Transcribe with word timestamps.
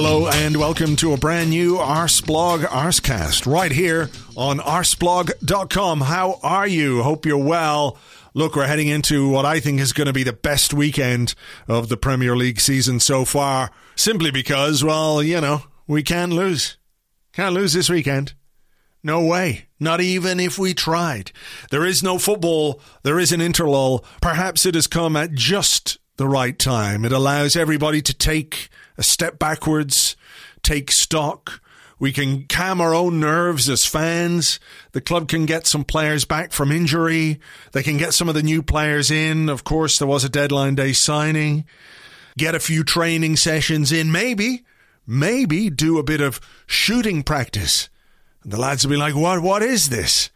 Hello 0.00 0.28
and 0.28 0.56
welcome 0.56 0.94
to 0.94 1.12
a 1.12 1.16
brand 1.16 1.50
new 1.50 1.74
Arseblog 1.74 2.60
Arsecast 2.60 3.52
right 3.52 3.72
here 3.72 4.10
on 4.36 4.60
arseblog.com. 4.60 6.02
How 6.02 6.38
are 6.40 6.68
you? 6.68 7.02
Hope 7.02 7.26
you're 7.26 7.36
well. 7.36 7.98
Look, 8.32 8.54
we're 8.54 8.68
heading 8.68 8.86
into 8.86 9.28
what 9.28 9.44
I 9.44 9.58
think 9.58 9.80
is 9.80 9.92
going 9.92 10.06
to 10.06 10.12
be 10.12 10.22
the 10.22 10.32
best 10.32 10.72
weekend 10.72 11.34
of 11.66 11.88
the 11.88 11.96
Premier 11.96 12.36
League 12.36 12.60
season 12.60 13.00
so 13.00 13.24
far, 13.24 13.72
simply 13.96 14.30
because, 14.30 14.84
well, 14.84 15.20
you 15.20 15.40
know, 15.40 15.64
we 15.88 16.04
can't 16.04 16.32
lose. 16.32 16.76
Can't 17.32 17.56
lose 17.56 17.72
this 17.72 17.90
weekend. 17.90 18.34
No 19.02 19.24
way. 19.24 19.66
Not 19.80 20.00
even 20.00 20.38
if 20.38 20.60
we 20.60 20.74
tried. 20.74 21.32
There 21.72 21.84
is 21.84 22.04
no 22.04 22.20
football. 22.20 22.80
There 23.02 23.18
is 23.18 23.32
an 23.32 23.40
interlull. 23.40 24.04
Perhaps 24.22 24.64
it 24.64 24.76
has 24.76 24.86
come 24.86 25.16
at 25.16 25.32
just 25.32 25.98
the 26.18 26.28
right 26.28 26.56
time. 26.56 27.04
It 27.04 27.10
allows 27.10 27.56
everybody 27.56 28.00
to 28.02 28.14
take 28.14 28.68
a 28.98 29.02
step 29.02 29.38
backwards, 29.38 30.16
take 30.62 30.90
stock. 30.90 31.62
We 32.00 32.12
can 32.12 32.46
calm 32.46 32.80
our 32.80 32.94
own 32.94 33.18
nerves 33.18 33.68
as 33.68 33.84
fans. 33.84 34.60
The 34.92 35.00
club 35.00 35.28
can 35.28 35.46
get 35.46 35.66
some 35.66 35.84
players 35.84 36.24
back 36.24 36.52
from 36.52 36.70
injury. 36.70 37.40
They 37.72 37.82
can 37.82 37.96
get 37.96 38.14
some 38.14 38.28
of 38.28 38.34
the 38.34 38.42
new 38.42 38.62
players 38.62 39.10
in. 39.10 39.48
Of 39.48 39.64
course, 39.64 39.98
there 39.98 40.06
was 40.06 40.22
a 40.22 40.28
deadline 40.28 40.74
day 40.76 40.92
signing. 40.92 41.64
Get 42.36 42.54
a 42.54 42.60
few 42.60 42.84
training 42.84 43.36
sessions 43.36 43.90
in. 43.90 44.12
Maybe, 44.12 44.64
maybe 45.06 45.70
do 45.70 45.98
a 45.98 46.04
bit 46.04 46.20
of 46.20 46.40
shooting 46.66 47.24
practice. 47.24 47.88
And 48.44 48.52
the 48.52 48.60
lads 48.60 48.84
will 48.84 48.92
be 48.92 48.96
like, 48.96 49.16
what, 49.16 49.42
what 49.42 49.62
is 49.62 49.88
this? 49.88 50.30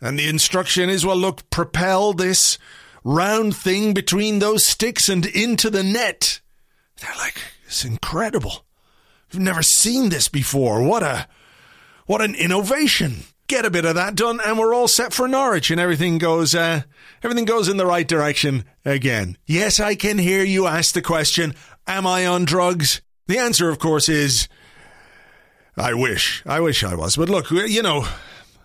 And 0.00 0.18
the 0.18 0.28
instruction 0.28 0.90
is, 0.90 1.06
well, 1.06 1.16
look, 1.16 1.48
propel 1.50 2.12
this 2.12 2.58
round 3.04 3.56
thing 3.56 3.94
between 3.94 4.40
those 4.40 4.64
sticks 4.64 5.08
and 5.08 5.24
into 5.24 5.70
the 5.70 5.84
net. 5.84 6.40
They're 7.00 7.16
like, 7.18 7.40
it's 7.66 7.84
incredible. 7.84 8.64
We've 9.32 9.42
never 9.42 9.62
seen 9.62 10.08
this 10.08 10.28
before. 10.28 10.82
What 10.82 11.02
a 11.02 11.28
what 12.06 12.22
an 12.22 12.34
innovation. 12.34 13.24
Get 13.48 13.64
a 13.64 13.70
bit 13.70 13.84
of 13.84 13.94
that 13.94 14.16
done 14.16 14.40
and 14.44 14.58
we're 14.58 14.74
all 14.74 14.88
set 14.88 15.12
for 15.12 15.28
Norwich 15.28 15.70
and 15.70 15.80
everything 15.80 16.18
goes 16.18 16.54
uh, 16.54 16.82
everything 17.22 17.44
goes 17.44 17.68
in 17.68 17.76
the 17.76 17.86
right 17.86 18.06
direction 18.06 18.64
again. 18.84 19.38
Yes, 19.46 19.78
I 19.78 19.94
can 19.94 20.18
hear 20.18 20.42
you 20.42 20.66
ask 20.66 20.94
the 20.94 21.02
question, 21.02 21.54
am 21.86 22.06
I 22.06 22.26
on 22.26 22.44
drugs? 22.44 23.02
The 23.26 23.38
answer 23.38 23.68
of 23.68 23.78
course 23.78 24.08
is 24.08 24.48
I 25.76 25.94
wish. 25.94 26.42
I 26.46 26.60
wish 26.60 26.82
I 26.82 26.94
was. 26.94 27.16
But 27.16 27.28
look, 27.28 27.50
you 27.50 27.82
know, 27.82 28.06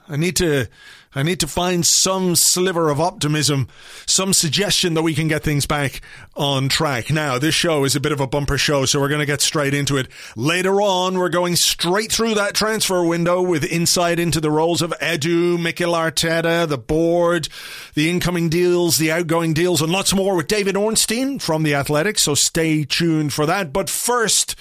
I 0.07 0.17
need 0.17 0.35
to 0.37 0.67
I 1.13 1.23
need 1.23 1.41
to 1.41 1.47
find 1.47 1.85
some 1.85 2.35
sliver 2.37 2.89
of 2.89 3.01
optimism, 3.01 3.67
some 4.05 4.31
suggestion 4.31 4.93
that 4.93 5.01
we 5.01 5.13
can 5.13 5.27
get 5.27 5.43
things 5.43 5.65
back 5.65 5.99
on 6.37 6.69
track. 6.69 7.11
Now, 7.11 7.37
this 7.37 7.53
show 7.53 7.83
is 7.83 7.97
a 7.97 7.99
bit 7.99 8.13
of 8.13 8.21
a 8.21 8.27
bumper 8.27 8.57
show, 8.57 8.85
so 8.85 8.99
we're 8.99 9.09
going 9.09 9.19
to 9.19 9.25
get 9.25 9.41
straight 9.41 9.73
into 9.73 9.97
it. 9.97 10.07
Later 10.37 10.81
on, 10.81 11.17
we're 11.17 11.27
going 11.27 11.57
straight 11.57 12.13
through 12.13 12.35
that 12.35 12.53
transfer 12.53 13.03
window 13.03 13.41
with 13.41 13.65
insight 13.65 14.19
into 14.19 14.39
the 14.39 14.51
roles 14.51 14.81
of 14.81 14.93
Edu, 15.01 15.61
Mikel 15.61 15.91
Arteta, 15.91 16.65
the 16.65 16.77
board, 16.77 17.49
the 17.93 18.09
incoming 18.09 18.47
deals, 18.47 18.97
the 18.97 19.11
outgoing 19.11 19.53
deals, 19.53 19.81
and 19.81 19.91
lots 19.91 20.13
more 20.13 20.35
with 20.35 20.47
David 20.47 20.77
Ornstein 20.77 21.39
from 21.39 21.63
The 21.63 21.75
Athletic, 21.75 22.19
so 22.19 22.35
stay 22.35 22.85
tuned 22.85 23.33
for 23.33 23.45
that. 23.45 23.73
But 23.73 23.89
first, 23.89 24.55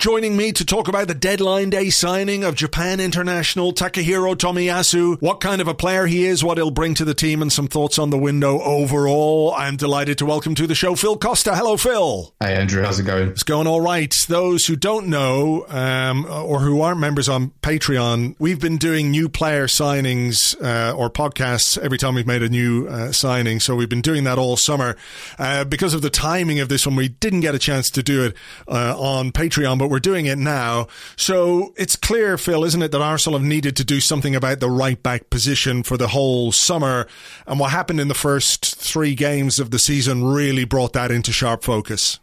Joining 0.00 0.34
me 0.34 0.50
to 0.52 0.64
talk 0.64 0.88
about 0.88 1.08
the 1.08 1.14
deadline 1.14 1.68
day 1.68 1.90
signing 1.90 2.42
of 2.42 2.54
Japan 2.54 3.00
international 3.00 3.74
Takahiro 3.74 4.34
Tomiyasu, 4.34 5.20
what 5.20 5.40
kind 5.40 5.60
of 5.60 5.68
a 5.68 5.74
player 5.74 6.06
he 6.06 6.24
is, 6.24 6.42
what 6.42 6.56
he'll 6.56 6.70
bring 6.70 6.94
to 6.94 7.04
the 7.04 7.12
team, 7.12 7.42
and 7.42 7.52
some 7.52 7.68
thoughts 7.68 7.98
on 7.98 8.08
the 8.08 8.16
window 8.16 8.62
overall. 8.62 9.52
I'm 9.54 9.76
delighted 9.76 10.16
to 10.16 10.24
welcome 10.24 10.54
to 10.54 10.66
the 10.66 10.74
show 10.74 10.94
Phil 10.94 11.18
Costa. 11.18 11.54
Hello, 11.54 11.76
Phil. 11.76 12.32
Hey, 12.40 12.54
Andrew. 12.54 12.82
How's 12.82 12.98
it 12.98 13.02
going? 13.02 13.28
It's 13.28 13.42
going 13.42 13.66
all 13.66 13.82
right. 13.82 14.10
Those 14.26 14.64
who 14.64 14.74
don't 14.74 15.08
know 15.08 15.66
um, 15.68 16.24
or 16.24 16.60
who 16.60 16.80
aren't 16.80 16.98
members 16.98 17.28
on 17.28 17.50
Patreon, 17.60 18.36
we've 18.38 18.58
been 18.58 18.78
doing 18.78 19.10
new 19.10 19.28
player 19.28 19.66
signings 19.66 20.56
uh, 20.64 20.96
or 20.96 21.10
podcasts 21.10 21.76
every 21.76 21.98
time 21.98 22.14
we've 22.14 22.26
made 22.26 22.42
a 22.42 22.48
new 22.48 22.88
uh, 22.88 23.12
signing. 23.12 23.60
So 23.60 23.76
we've 23.76 23.90
been 23.90 24.00
doing 24.00 24.24
that 24.24 24.38
all 24.38 24.56
summer. 24.56 24.96
Uh, 25.38 25.64
because 25.64 25.92
of 25.92 26.00
the 26.00 26.08
timing 26.08 26.58
of 26.58 26.70
this 26.70 26.86
one, 26.86 26.96
we 26.96 27.08
didn't 27.08 27.40
get 27.40 27.54
a 27.54 27.58
chance 27.58 27.90
to 27.90 28.02
do 28.02 28.24
it 28.24 28.36
uh, 28.66 28.98
on 28.98 29.30
Patreon, 29.30 29.78
but 29.78 29.89
we're 29.90 29.98
doing 29.98 30.26
it 30.26 30.38
now. 30.38 30.86
So 31.16 31.74
it's 31.76 31.96
clear, 31.96 32.38
Phil, 32.38 32.64
isn't 32.64 32.80
it, 32.80 32.92
that 32.92 33.02
Arsenal 33.02 33.38
have 33.38 33.46
needed 33.46 33.76
to 33.76 33.84
do 33.84 34.00
something 34.00 34.36
about 34.36 34.60
the 34.60 34.70
right 34.70 35.02
back 35.02 35.28
position 35.30 35.82
for 35.82 35.96
the 35.96 36.08
whole 36.08 36.52
summer. 36.52 37.08
And 37.46 37.58
what 37.58 37.72
happened 37.72 38.00
in 38.00 38.06
the 38.08 38.14
first 38.14 38.76
three 38.76 39.16
games 39.16 39.58
of 39.58 39.72
the 39.72 39.80
season 39.80 40.24
really 40.24 40.64
brought 40.64 40.92
that 40.92 41.10
into 41.10 41.32
sharp 41.32 41.64
focus. 41.64 42.20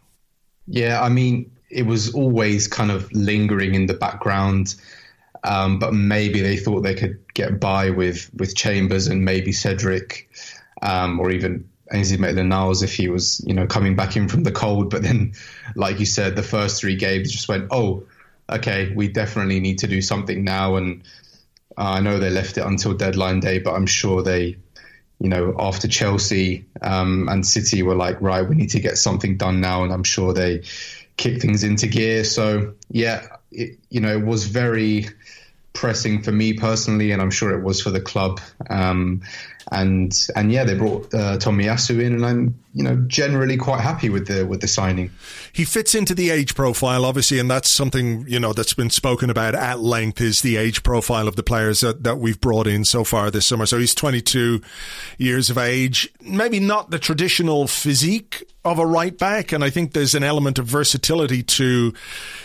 Yeah, 0.66 1.02
I 1.02 1.10
mean, 1.10 1.50
it 1.70 1.86
was 1.86 2.14
always 2.14 2.66
kind 2.66 2.90
of 2.90 3.12
lingering 3.12 3.74
in 3.74 3.86
the 3.86 3.94
background. 3.94 4.74
Um, 5.44 5.78
but 5.78 5.92
maybe 5.92 6.40
they 6.40 6.56
thought 6.56 6.80
they 6.80 6.94
could 6.94 7.18
get 7.34 7.60
by 7.60 7.90
with 7.90 8.28
with 8.34 8.56
Chambers 8.56 9.06
and 9.06 9.24
maybe 9.24 9.52
Cedric, 9.52 10.28
um, 10.82 11.20
or 11.20 11.30
even 11.30 11.68
Ainsley 11.92 12.18
Maitland-Niles 12.18 12.82
if 12.82 12.94
he 12.94 13.08
was, 13.08 13.42
you 13.46 13.54
know, 13.54 13.66
coming 13.66 13.96
back 13.96 14.16
in 14.16 14.28
from 14.28 14.42
the 14.42 14.52
cold. 14.52 14.90
But 14.90 15.02
then, 15.02 15.32
like 15.74 16.00
you 16.00 16.06
said, 16.06 16.36
the 16.36 16.42
first 16.42 16.80
three 16.80 16.96
games 16.96 17.32
just 17.32 17.48
went, 17.48 17.68
oh, 17.70 18.04
okay, 18.50 18.92
we 18.94 19.08
definitely 19.08 19.60
need 19.60 19.78
to 19.78 19.86
do 19.86 20.02
something 20.02 20.44
now. 20.44 20.76
And 20.76 21.02
uh, 21.76 21.90
I 21.90 22.00
know 22.00 22.18
they 22.18 22.30
left 22.30 22.58
it 22.58 22.64
until 22.64 22.94
deadline 22.94 23.40
day, 23.40 23.58
but 23.58 23.74
I'm 23.74 23.86
sure 23.86 24.22
they, 24.22 24.56
you 25.20 25.28
know, 25.28 25.54
after 25.58 25.88
Chelsea 25.88 26.64
um, 26.82 27.28
and 27.28 27.46
City 27.46 27.82
were 27.82 27.96
like, 27.96 28.20
right, 28.20 28.48
we 28.48 28.54
need 28.54 28.70
to 28.70 28.80
get 28.80 28.98
something 28.98 29.36
done 29.36 29.60
now. 29.60 29.84
And 29.84 29.92
I'm 29.92 30.04
sure 30.04 30.32
they 30.32 30.62
kicked 31.16 31.42
things 31.42 31.64
into 31.64 31.86
gear. 31.86 32.24
So, 32.24 32.74
yeah, 32.90 33.26
it, 33.50 33.78
you 33.90 34.00
know, 34.00 34.12
it 34.12 34.24
was 34.24 34.46
very 34.46 35.06
pressing 35.72 36.22
for 36.22 36.32
me 36.32 36.54
personally, 36.54 37.12
and 37.12 37.22
I'm 37.22 37.30
sure 37.30 37.56
it 37.56 37.62
was 37.62 37.80
for 37.80 37.90
the 37.90 38.00
club. 38.00 38.40
Um, 38.68 39.22
and 39.70 40.26
and 40.34 40.52
yeah, 40.52 40.64
they 40.64 40.74
brought 40.74 41.12
uh, 41.14 41.38
Tomiyasu 41.38 42.02
in, 42.02 42.14
and 42.14 42.24
I'm 42.24 42.58
you 42.74 42.82
know 42.82 42.96
generally 43.06 43.56
quite 43.56 43.80
happy 43.80 44.08
with 44.08 44.26
the 44.26 44.46
with 44.46 44.60
the 44.60 44.68
signing. 44.68 45.10
He 45.52 45.64
fits 45.64 45.94
into 45.94 46.14
the 46.14 46.30
age 46.30 46.54
profile, 46.54 47.04
obviously, 47.04 47.38
and 47.38 47.50
that's 47.50 47.74
something 47.74 48.24
you 48.28 48.40
know 48.40 48.52
that's 48.52 48.74
been 48.74 48.90
spoken 48.90 49.30
about 49.30 49.54
at 49.54 49.80
length. 49.80 50.20
Is 50.20 50.40
the 50.40 50.56
age 50.56 50.82
profile 50.82 51.28
of 51.28 51.36
the 51.36 51.42
players 51.42 51.80
that, 51.80 52.04
that 52.04 52.18
we've 52.18 52.40
brought 52.40 52.66
in 52.66 52.84
so 52.84 53.04
far 53.04 53.30
this 53.30 53.46
summer? 53.46 53.66
So 53.66 53.78
he's 53.78 53.94
22 53.94 54.60
years 55.18 55.50
of 55.50 55.58
age, 55.58 56.08
maybe 56.20 56.60
not 56.60 56.90
the 56.90 56.98
traditional 56.98 57.66
physique 57.66 58.44
of 58.64 58.78
a 58.78 58.86
right 58.86 59.16
back, 59.16 59.52
and 59.52 59.64
I 59.64 59.70
think 59.70 59.92
there's 59.92 60.14
an 60.14 60.22
element 60.22 60.58
of 60.58 60.66
versatility 60.66 61.42
to 61.42 61.94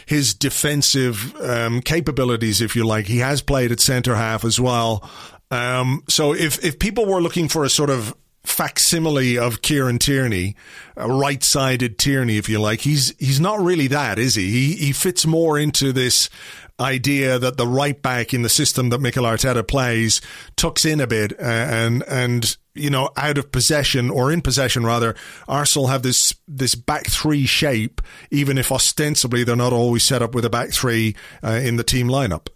his 0.05 0.33
defensive 0.33 1.35
um, 1.41 1.81
capabilities, 1.81 2.61
if 2.61 2.75
you 2.75 2.85
like. 2.85 3.07
He 3.07 3.19
has 3.19 3.41
played 3.41 3.71
at 3.71 3.79
centre 3.79 4.15
half 4.15 4.45
as 4.45 4.59
well. 4.59 5.09
Um, 5.53 6.03
so 6.09 6.33
if 6.33 6.63
if 6.65 6.79
people 6.79 7.05
were 7.05 7.21
looking 7.21 7.47
for 7.47 7.63
a 7.63 7.69
sort 7.69 7.91
of 7.91 8.15
facsimile 8.43 9.37
of 9.37 9.61
Kieran 9.61 9.99
Tierney, 9.99 10.55
a 10.97 11.07
right-sided 11.07 11.99
Tierney, 11.99 12.37
if 12.37 12.49
you 12.49 12.59
like, 12.59 12.81
he's 12.81 13.13
he's 13.19 13.39
not 13.39 13.59
really 13.59 13.85
that, 13.87 14.17
is 14.17 14.33
he? 14.33 14.49
He 14.49 14.73
he 14.73 14.91
fits 14.91 15.27
more 15.27 15.59
into 15.59 15.93
this 15.93 16.27
idea 16.79 17.37
that 17.37 17.57
the 17.57 17.67
right 17.67 18.01
back 18.01 18.33
in 18.33 18.41
the 18.41 18.49
system 18.49 18.89
that 18.89 18.99
Mikel 18.99 19.25
Arteta 19.25 19.65
plays 19.65 20.21
tucks 20.55 20.85
in 20.85 20.99
a 20.99 21.05
bit 21.05 21.33
uh, 21.33 21.43
and 21.43 22.03
and 22.07 22.57
you 22.73 22.89
know 22.89 23.11
out 23.15 23.37
of 23.37 23.51
possession 23.51 24.09
or 24.09 24.31
in 24.31 24.41
possession 24.41 24.83
rather 24.83 25.13
Arsenal 25.47 25.89
have 25.89 26.01
this 26.01 26.33
this 26.47 26.73
back 26.73 27.05
three 27.05 27.45
shape 27.45 28.01
even 28.31 28.57
if 28.57 28.71
ostensibly 28.71 29.43
they're 29.43 29.55
not 29.55 29.71
always 29.71 30.03
set 30.03 30.23
up 30.23 30.33
with 30.33 30.45
a 30.45 30.49
back 30.49 30.71
three 30.71 31.15
uh, 31.43 31.61
in 31.63 31.75
the 31.75 31.83
team 31.83 32.07
lineup 32.07 32.47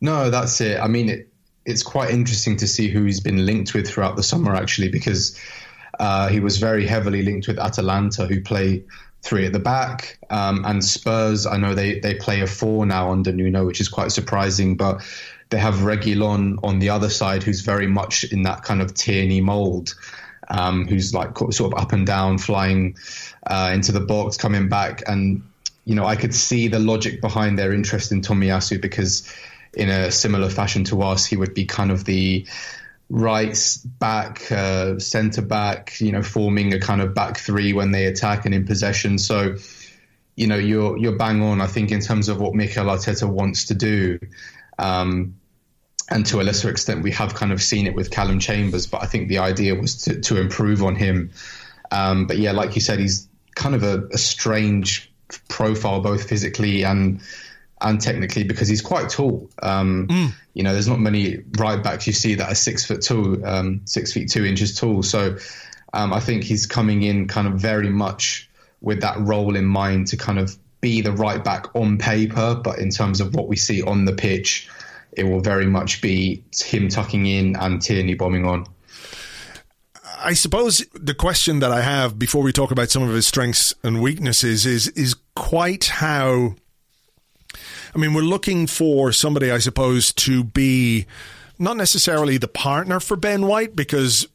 no 0.00 0.30
that's 0.30 0.58
it 0.62 0.80
I 0.80 0.88
mean 0.88 1.10
it 1.10 1.27
it's 1.68 1.82
quite 1.82 2.10
interesting 2.10 2.56
to 2.56 2.66
see 2.66 2.88
who 2.88 3.04
he's 3.04 3.20
been 3.20 3.44
linked 3.44 3.74
with 3.74 3.86
throughout 3.86 4.16
the 4.16 4.22
summer, 4.22 4.54
actually, 4.54 4.88
because 4.88 5.38
uh, 5.98 6.28
he 6.28 6.40
was 6.40 6.56
very 6.56 6.86
heavily 6.86 7.22
linked 7.22 7.46
with 7.46 7.58
Atalanta, 7.58 8.26
who 8.26 8.40
play 8.40 8.84
three 9.20 9.44
at 9.44 9.52
the 9.52 9.58
back, 9.58 10.18
um, 10.30 10.64
and 10.64 10.82
Spurs. 10.82 11.46
I 11.46 11.58
know 11.58 11.74
they 11.74 12.00
they 12.00 12.14
play 12.14 12.40
a 12.40 12.46
four 12.46 12.86
now 12.86 13.10
under 13.10 13.32
Nuno, 13.32 13.66
which 13.66 13.82
is 13.82 13.88
quite 13.88 14.12
surprising, 14.12 14.76
but 14.76 15.02
they 15.50 15.58
have 15.58 15.74
Reguilon 15.74 16.58
on 16.62 16.78
the 16.78 16.88
other 16.88 17.10
side, 17.10 17.42
who's 17.42 17.60
very 17.60 17.86
much 17.86 18.24
in 18.24 18.44
that 18.44 18.62
kind 18.62 18.80
of 18.80 18.94
Tierney 18.94 19.42
mold, 19.42 19.94
um, 20.48 20.86
who's 20.88 21.12
like 21.12 21.36
sort 21.36 21.74
of 21.74 21.78
up 21.78 21.92
and 21.92 22.06
down, 22.06 22.38
flying 22.38 22.96
uh, 23.46 23.72
into 23.74 23.92
the 23.92 24.00
box, 24.00 24.38
coming 24.38 24.70
back, 24.70 25.02
and 25.06 25.42
you 25.84 25.94
know 25.94 26.06
I 26.06 26.16
could 26.16 26.34
see 26.34 26.68
the 26.68 26.78
logic 26.78 27.20
behind 27.20 27.58
their 27.58 27.74
interest 27.74 28.10
in 28.10 28.22
Tomiyasu 28.22 28.80
because 28.80 29.30
in 29.74 29.88
a 29.88 30.10
similar 30.10 30.50
fashion 30.50 30.84
to 30.84 31.02
us, 31.02 31.26
he 31.26 31.36
would 31.36 31.54
be 31.54 31.64
kind 31.64 31.90
of 31.90 32.04
the 32.04 32.46
right 33.10 33.78
back, 33.84 34.50
uh, 34.52 34.98
centre 34.98 35.42
back, 35.42 36.00
you 36.00 36.12
know, 36.12 36.22
forming 36.22 36.74
a 36.74 36.80
kind 36.80 37.00
of 37.00 37.14
back 37.14 37.38
three 37.38 37.72
when 37.72 37.90
they 37.90 38.06
attack 38.06 38.44
and 38.44 38.54
in 38.54 38.66
possession. 38.66 39.18
So, 39.18 39.56
you 40.36 40.46
know, 40.46 40.56
you're 40.56 40.98
you're 40.98 41.16
bang 41.16 41.42
on. 41.42 41.60
I 41.60 41.66
think 41.66 41.90
in 41.90 42.00
terms 42.00 42.28
of 42.28 42.40
what 42.40 42.54
Mikel 42.54 42.86
Arteta 42.86 43.28
wants 43.28 43.66
to 43.66 43.74
do, 43.74 44.18
um, 44.78 45.36
and 46.10 46.24
to 46.26 46.40
a 46.40 46.42
lesser 46.42 46.70
extent, 46.70 47.02
we 47.02 47.10
have 47.12 47.34
kind 47.34 47.52
of 47.52 47.62
seen 47.62 47.86
it 47.86 47.94
with 47.94 48.10
Callum 48.10 48.38
Chambers. 48.38 48.86
But 48.86 49.02
I 49.02 49.06
think 49.06 49.28
the 49.28 49.38
idea 49.38 49.74
was 49.74 50.02
to, 50.04 50.20
to 50.20 50.40
improve 50.40 50.82
on 50.82 50.94
him. 50.94 51.32
Um, 51.90 52.26
but 52.26 52.38
yeah, 52.38 52.52
like 52.52 52.74
you 52.74 52.80
said, 52.80 52.98
he's 52.98 53.28
kind 53.54 53.74
of 53.74 53.82
a, 53.82 54.06
a 54.12 54.18
strange 54.18 55.12
profile, 55.48 56.00
both 56.00 56.28
physically 56.28 56.84
and 56.84 57.20
and 57.80 58.00
technically 58.00 58.44
because 58.44 58.68
he's 58.68 58.82
quite 58.82 59.10
tall. 59.10 59.48
Um, 59.62 60.08
mm. 60.08 60.32
You 60.54 60.62
know, 60.62 60.72
there's 60.72 60.88
not 60.88 60.98
many 60.98 61.38
right 61.58 61.82
backs 61.82 62.06
you 62.06 62.12
see 62.12 62.34
that 62.34 62.50
are 62.50 62.54
six 62.54 62.84
foot 62.84 63.02
two, 63.02 63.42
um, 63.44 63.82
six 63.84 64.12
feet 64.12 64.30
two 64.30 64.44
inches 64.44 64.74
tall. 64.74 65.02
So 65.02 65.36
um, 65.92 66.12
I 66.12 66.20
think 66.20 66.44
he's 66.44 66.66
coming 66.66 67.02
in 67.02 67.28
kind 67.28 67.46
of 67.46 67.54
very 67.54 67.90
much 67.90 68.48
with 68.80 69.00
that 69.02 69.18
role 69.18 69.56
in 69.56 69.64
mind 69.64 70.08
to 70.08 70.16
kind 70.16 70.38
of 70.38 70.56
be 70.80 71.00
the 71.00 71.12
right 71.12 71.42
back 71.42 71.74
on 71.74 71.98
paper, 71.98 72.54
but 72.62 72.78
in 72.78 72.90
terms 72.90 73.20
of 73.20 73.34
what 73.34 73.48
we 73.48 73.56
see 73.56 73.82
on 73.82 74.04
the 74.04 74.12
pitch, 74.12 74.68
it 75.12 75.24
will 75.24 75.40
very 75.40 75.66
much 75.66 76.00
be 76.00 76.44
him 76.56 76.88
tucking 76.88 77.26
in 77.26 77.56
and 77.56 77.82
Tierney 77.82 78.14
bombing 78.14 78.46
on. 78.46 78.66
I 80.20 80.34
suppose 80.34 80.84
the 80.94 81.14
question 81.14 81.60
that 81.60 81.70
I 81.70 81.80
have 81.80 82.18
before 82.18 82.42
we 82.42 82.52
talk 82.52 82.70
about 82.70 82.90
some 82.90 83.02
of 83.02 83.10
his 83.10 83.26
strengths 83.26 83.74
and 83.82 84.02
weaknesses 84.02 84.66
is 84.66 84.88
is 84.88 85.14
quite 85.34 85.86
how 85.86 86.56
I 87.94 87.98
mean, 87.98 88.14
we're 88.14 88.22
looking 88.22 88.66
for 88.66 89.12
somebody, 89.12 89.50
I 89.50 89.58
suppose, 89.58 90.12
to 90.14 90.44
be 90.44 91.06
not 91.58 91.76
necessarily 91.76 92.38
the 92.38 92.48
partner 92.48 93.00
for 93.00 93.16
Ben 93.16 93.46
White, 93.46 93.74
because 93.74 94.28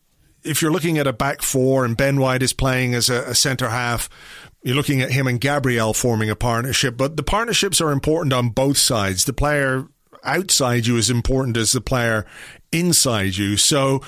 if 0.44 0.62
you're 0.62 0.72
looking 0.72 0.98
at 0.98 1.08
a 1.08 1.14
back 1.14 1.42
four 1.42 1.86
and 1.86 1.96
Ben 1.96 2.20
White 2.20 2.44
is 2.44 2.54
playing 2.54 2.94
as 2.96 3.10
a, 3.10 3.24
a 3.30 3.36
centre 3.36 3.70
half, 3.70 4.10
you're 4.64 4.76
looking 4.76 5.02
at 5.02 5.12
him 5.12 5.28
and 5.28 5.40
Gabriel 5.40 5.94
forming 5.94 6.30
a 6.30 6.36
partnership. 6.36 6.98
But 6.98 7.18
the 7.18 7.24
partnerships 7.24 7.82
are 7.82 7.92
important 7.92 8.34
on 8.34 8.50
both 8.50 8.78
sides. 8.78 9.26
The 9.26 9.34
player 9.34 9.88
outside 10.24 10.88
you 10.88 10.98
is 10.98 11.10
important 11.10 11.58
as 11.58 11.72
the 11.72 11.82
player 11.82 12.26
inside 12.72 13.36
you. 13.36 13.58
So, 13.58 14.02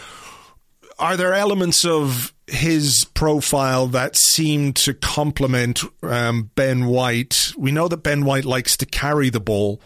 are 1.00 1.18
there 1.18 1.34
elements 1.34 1.86
of 1.86 2.34
his 2.48 3.06
profile 3.14 3.88
that 3.88 4.16
seem 4.16 4.74
to 4.74 4.94
complement 4.94 5.82
um, 6.04 6.52
Ben 6.56 6.86
White. 6.86 7.52
We 7.58 7.72
know 7.72 7.88
that 7.88 7.98
Ben 7.98 8.24
White 8.24 8.46
likes 8.46 8.78
to 8.78 8.86
carry 8.86 9.30
the 9.30 9.40
ball 9.40 9.82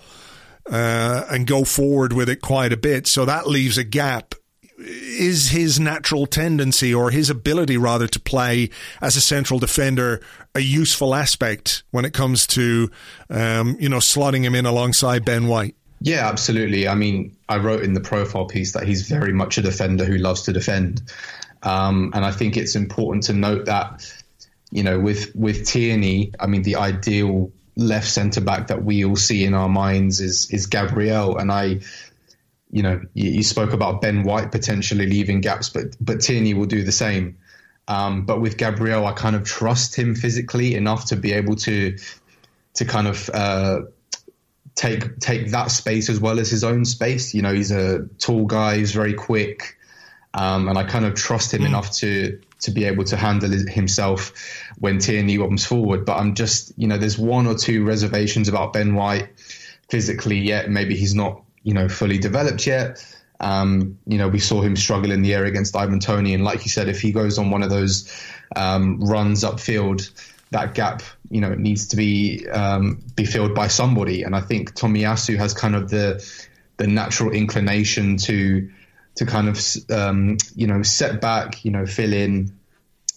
uh, 0.70 1.26
and 1.30 1.48
go 1.48 1.64
forward 1.64 2.14
with 2.14 2.30
it 2.30 2.42
quite 2.42 2.74
a 2.74 2.78
bit, 2.78 3.08
so 3.08 3.26
that 3.26 3.48
leaves 3.48 3.78
a 3.78 3.84
gap. 3.84 4.36
Is 4.78 5.50
his 5.50 5.78
natural 5.78 6.26
tendency 6.26 6.94
or 6.94 7.12
his 7.12 7.30
ability, 7.30 7.78
rather, 7.78 8.08
to 8.08 8.20
play 8.20 8.70
as 9.02 9.18
a 9.18 9.22
central 9.22 9.60
defender 9.60 10.22
a 10.56 10.62
useful 10.62 11.14
aspect 11.14 11.84
when 11.92 12.06
it 12.06 12.14
comes 12.14 12.48
to, 12.48 12.90
um, 13.30 13.76
you 13.78 13.90
know, 13.90 13.98
slotting 13.98 14.44
him 14.44 14.56
in 14.56 14.66
alongside 14.66 15.26
Ben 15.26 15.48
White? 15.48 15.76
Yeah, 16.02 16.28
absolutely. 16.30 16.88
I 16.88 16.96
mean, 16.96 17.36
I 17.50 17.58
wrote 17.58 17.84
in 17.84 17.94
the 17.94 18.00
profile 18.00 18.46
piece 18.46 18.74
that 18.74 18.88
he's 18.88 19.08
very 19.08 19.34
much 19.34 19.58
a 19.58 19.62
defender 19.62 20.06
who 20.06 20.18
loves 20.18 20.44
to 20.44 20.54
defend. 20.54 21.02
Um, 21.62 22.12
and 22.14 22.24
I 22.24 22.32
think 22.32 22.56
it's 22.56 22.76
important 22.76 23.24
to 23.26 23.34
note 23.34 23.66
that, 23.66 24.10
you 24.72 24.84
know, 24.84 25.00
with 25.00 25.36
with 25.36 25.66
Tierney, 25.66 26.32
I 26.40 26.48
mean, 26.48 26.64
the 26.64 26.78
ideal 26.78 27.52
left 27.76 28.08
centre 28.08 28.42
back 28.42 28.68
that 28.68 28.84
we 28.84 29.04
all 29.04 29.16
see 29.16 29.44
in 29.44 29.54
our 29.54 29.70
minds 29.70 30.22
is 30.22 30.50
is 30.52 30.68
Gabriel, 30.68 31.38
and 31.38 31.52
I. 31.52 31.82
You 32.72 32.84
know, 32.84 33.02
you, 33.16 33.42
spoke 33.42 33.74
about 33.74 34.00
Ben 34.00 34.22
White 34.22 34.52
potentially 34.52 35.08
leaving 35.08 35.42
gaps, 35.42 35.70
but 35.70 35.96
but 36.00 36.22
Tierney 36.22 36.54
will 36.54 36.68
do 36.68 36.84
the 36.84 36.92
same. 36.92 37.40
Um, 37.88 38.28
but 38.28 38.42
with 38.42 38.58
Gabriel, 38.58 39.08
I 39.08 39.14
kind 39.14 39.36
of 39.36 39.44
trust 39.44 39.96
him 39.96 40.14
physically 40.14 40.76
enough 40.76 41.06
to 41.06 41.16
be 41.16 41.34
able 41.34 41.56
to 41.56 41.98
to 42.76 42.86
kind 42.86 43.08
of 43.08 43.28
uh, 43.34 43.80
take 44.80 45.20
take 45.20 45.52
that 45.52 45.72
space 45.72 46.10
as 46.10 46.22
well 46.22 46.40
as 46.40 46.50
his 46.50 46.64
own 46.64 46.86
space. 46.86 47.34
You 47.34 47.42
know, 47.42 47.54
he's 47.54 47.72
a 47.72 48.06
tall 48.18 48.46
guy, 48.46 48.78
he's 48.78 48.94
very 48.94 49.14
quick. 49.14 49.78
Um, 50.34 50.70
and 50.70 50.78
I 50.78 50.84
kind 50.84 51.06
of 51.06 51.16
trust 51.16 51.54
him 51.54 51.64
mm. 51.64 51.68
enough 51.68 51.92
to 51.98 52.40
to 52.62 52.72
be 52.72 52.86
able 52.86 53.04
to 53.06 53.18
handle 53.18 53.50
himself 53.50 54.32
when 54.80 55.00
Tierney 55.00 55.38
comes 55.38 55.66
forward. 55.66 56.06
But 56.06 56.18
I'm 56.18 56.34
just, 56.34 56.72
you 56.78 56.88
know, 56.88 56.98
there's 56.98 57.18
one 57.18 57.46
or 57.46 57.56
two 57.56 57.84
reservations 57.84 58.48
about 58.48 58.74
Ben 58.74 58.96
White 58.96 59.30
physically 59.90 60.38
yet. 60.38 60.70
Maybe 60.70 60.96
he's 60.96 61.16
not, 61.16 61.42
you 61.64 61.74
know, 61.74 61.90
fully 61.90 62.18
developed 62.18 62.66
yet. 62.66 63.06
Um, 63.42 63.98
you 64.06 64.18
know, 64.18 64.28
we 64.28 64.40
saw 64.40 64.62
him 64.62 64.76
struggle 64.76 65.12
in 65.12 65.22
the 65.22 65.34
air 65.34 65.46
against 65.46 65.76
Ivan 65.76 66.00
Tony, 66.00 66.34
and 66.34 66.44
like 66.44 66.64
you 66.64 66.70
said, 66.70 66.90
if 66.90 67.02
he 67.02 67.12
goes 67.12 67.38
on 67.38 67.50
one 67.50 67.64
of 67.64 67.70
those 67.70 68.12
um, 68.56 69.00
runs 69.00 69.44
upfield, 69.44 70.10
that 70.52 70.74
gap, 70.74 71.04
you 71.30 71.42
know, 71.42 71.54
needs 71.54 71.88
to 71.90 71.96
be 71.96 72.48
um, 72.50 73.04
be 73.16 73.26
filled 73.26 73.54
by 73.54 73.68
somebody. 73.68 74.24
And 74.24 74.36
I 74.36 74.42
think 74.42 74.74
Tomiyasu 74.76 75.38
has 75.38 75.54
kind 75.54 75.76
of 75.76 75.90
the 75.90 76.26
the 76.78 76.88
natural 76.88 77.32
inclination 77.32 78.18
to 78.18 78.70
to 79.16 79.26
kind 79.26 79.50
of 79.50 79.60
um, 79.92 80.38
you 80.56 80.68
know 80.68 80.82
set 80.82 81.22
back, 81.22 81.64
you 81.64 81.72
know, 81.72 81.86
fill 81.86 82.14
in, 82.14 82.58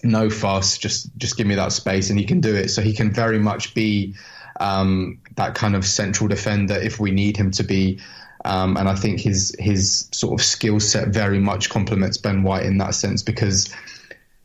no 0.03 0.29
fuss, 0.29 0.79
just 0.79 1.17
just 1.17 1.37
give 1.37 1.47
me 1.47 1.55
that 1.55 1.73
space, 1.73 2.11
and 2.11 2.19
he 2.19 2.27
can 2.27 2.41
do 2.41 2.55
it. 2.55 2.69
So 2.69 2.83
he 2.83 2.93
can 2.93 3.13
very 3.13 3.39
much 3.39 3.75
be 3.75 4.15
um, 4.61 5.21
that 5.37 5.55
kind 5.55 5.75
of 5.75 5.87
central 5.87 6.29
defender 6.29 6.75
if 6.75 7.01
we 7.01 7.11
need 7.11 7.37
him 7.37 7.51
to 7.53 7.63
be. 7.63 8.01
Um, 8.45 8.77
and 8.77 8.89
I 8.89 8.97
think 8.97 9.21
his 9.21 9.55
his 9.59 10.09
sort 10.13 10.39
of 10.39 10.45
skill 10.45 10.81
set 10.81 11.09
very 11.09 11.39
much 11.39 11.71
complements 11.71 12.19
Ben 12.19 12.43
White 12.43 12.67
in 12.67 12.79
that 12.79 12.95
sense 12.95 13.23
because 13.23 13.73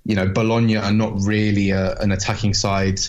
you 0.08 0.16
know 0.16 0.28
Bologna 0.28 0.78
are 0.78 0.92
not 0.92 1.14
really 1.22 1.70
a, 1.70 1.96
an 1.98 2.12
attacking 2.12 2.56
side 2.56 3.00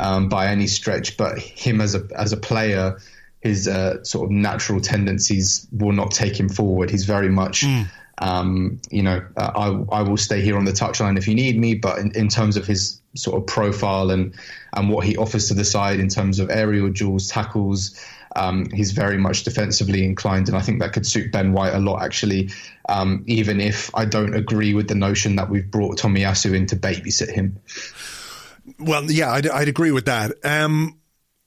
um, 0.00 0.28
by 0.28 0.48
any 0.48 0.66
stretch, 0.66 1.16
but 1.16 1.38
him 1.38 1.80
as 1.80 1.94
a 1.94 2.02
as 2.16 2.32
a 2.32 2.36
player 2.36 2.98
his 3.46 3.68
uh, 3.68 4.02
sort 4.02 4.26
of 4.26 4.30
natural 4.30 4.80
tendencies 4.80 5.66
will 5.70 5.92
not 5.92 6.10
take 6.10 6.38
him 6.38 6.48
forward. 6.48 6.90
He's 6.90 7.04
very 7.04 7.28
much, 7.28 7.62
mm. 7.62 7.86
um, 8.18 8.80
you 8.90 9.02
know, 9.02 9.24
uh, 9.36 9.52
I, 9.54 9.98
I 9.98 10.02
will 10.02 10.16
stay 10.16 10.40
here 10.40 10.56
on 10.56 10.64
the 10.64 10.72
touchline 10.72 11.16
if 11.16 11.28
you 11.28 11.34
need 11.34 11.58
me. 11.58 11.74
But 11.74 11.98
in, 11.98 12.10
in, 12.16 12.28
terms 12.28 12.56
of 12.56 12.66
his 12.66 13.00
sort 13.14 13.40
of 13.40 13.46
profile 13.46 14.10
and 14.10 14.34
and 14.72 14.90
what 14.90 15.06
he 15.06 15.16
offers 15.16 15.48
to 15.48 15.54
the 15.54 15.64
side 15.64 16.00
in 16.00 16.08
terms 16.08 16.38
of 16.38 16.50
aerial 16.50 16.88
duels, 16.90 17.28
tackles, 17.28 17.98
um, 18.36 18.66
he's 18.70 18.92
very 18.92 19.16
much 19.16 19.44
defensively 19.44 20.04
inclined, 20.04 20.48
and 20.48 20.56
I 20.56 20.60
think 20.60 20.80
that 20.80 20.92
could 20.92 21.06
suit 21.06 21.32
Ben 21.32 21.52
White 21.52 21.74
a 21.74 21.78
lot, 21.78 22.02
actually. 22.02 22.50
Um, 22.88 23.24
even 23.26 23.60
if 23.60 23.90
I 23.94 24.04
don't 24.04 24.34
agree 24.34 24.74
with 24.74 24.88
the 24.88 24.94
notion 24.94 25.36
that 25.36 25.48
we've 25.48 25.68
brought 25.68 25.98
Tomiyasu 25.98 26.54
in 26.54 26.66
to 26.66 26.76
babysit 26.76 27.32
him. 27.32 27.58
Well, 28.78 29.10
yeah, 29.10 29.32
I'd, 29.32 29.48
I'd 29.48 29.68
agree 29.68 29.90
with 29.90 30.04
that. 30.04 30.32
Um, 30.44 31.00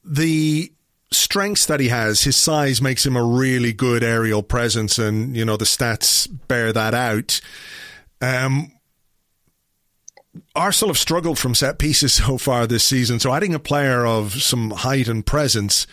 the 0.04 0.72
strengths 1.12 1.66
that 1.66 1.80
he 1.80 1.88
has, 1.88 2.22
his 2.22 2.36
size 2.36 2.82
makes 2.82 3.06
him 3.06 3.16
a 3.16 3.24
really 3.24 3.72
good 3.72 4.02
aerial 4.02 4.42
presence, 4.42 4.98
and 4.98 5.36
you 5.36 5.44
know 5.44 5.56
the 5.56 5.64
stats 5.64 6.28
bear 6.48 6.72
that 6.72 6.92
out. 6.92 7.40
Um, 8.20 8.72
Arsenal 10.56 10.90
have 10.90 10.98
struggled 10.98 11.38
from 11.38 11.54
set 11.54 11.78
pieces 11.78 12.14
so 12.26 12.36
far 12.36 12.66
this 12.66 12.82
season, 12.82 13.20
so 13.20 13.32
adding 13.32 13.54
a 13.54 13.60
player 13.60 14.04
of 14.04 14.42
some 14.42 14.72
height 14.72 15.06
and 15.06 15.24
presence 15.24 15.86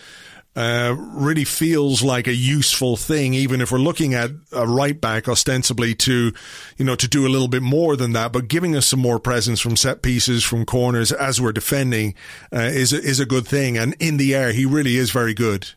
uh, 0.58 0.96
really 0.98 1.44
feels 1.44 2.02
like 2.02 2.26
a 2.26 2.34
useful 2.34 2.98
thing, 2.98 3.36
even 3.36 3.62
if 3.62 3.72
we're 3.72 3.78
looking 3.78 4.16
at 4.16 4.32
a 4.52 4.68
right 4.68 5.00
back 5.00 5.30
ostensibly 5.30 5.94
to, 5.94 6.34
you 6.78 6.84
know, 6.84 6.96
to 6.96 7.08
do 7.08 7.28
a 7.28 7.30
little 7.30 7.48
bit 7.48 7.62
more 7.62 7.96
than 7.96 8.14
that, 8.14 8.34
but 8.34 8.48
giving 8.48 8.76
us 8.76 8.88
some 8.88 9.00
more 9.00 9.20
presence 9.20 9.60
from 9.60 9.76
set 9.76 10.02
pieces, 10.02 10.44
from 10.44 10.66
corners 10.66 11.12
as 11.12 11.40
we're 11.40 11.52
defending 11.52 12.16
uh, 12.52 12.58
is, 12.58 12.92
is 12.92 13.20
a 13.20 13.26
good 13.26 13.48
thing. 13.48 13.78
And 13.78 13.96
in 14.00 14.18
the 14.18 14.34
air, 14.34 14.52
he 14.52 14.66
really 14.66 14.98
is 14.98 15.12
very 15.12 15.36
good. 15.36 15.70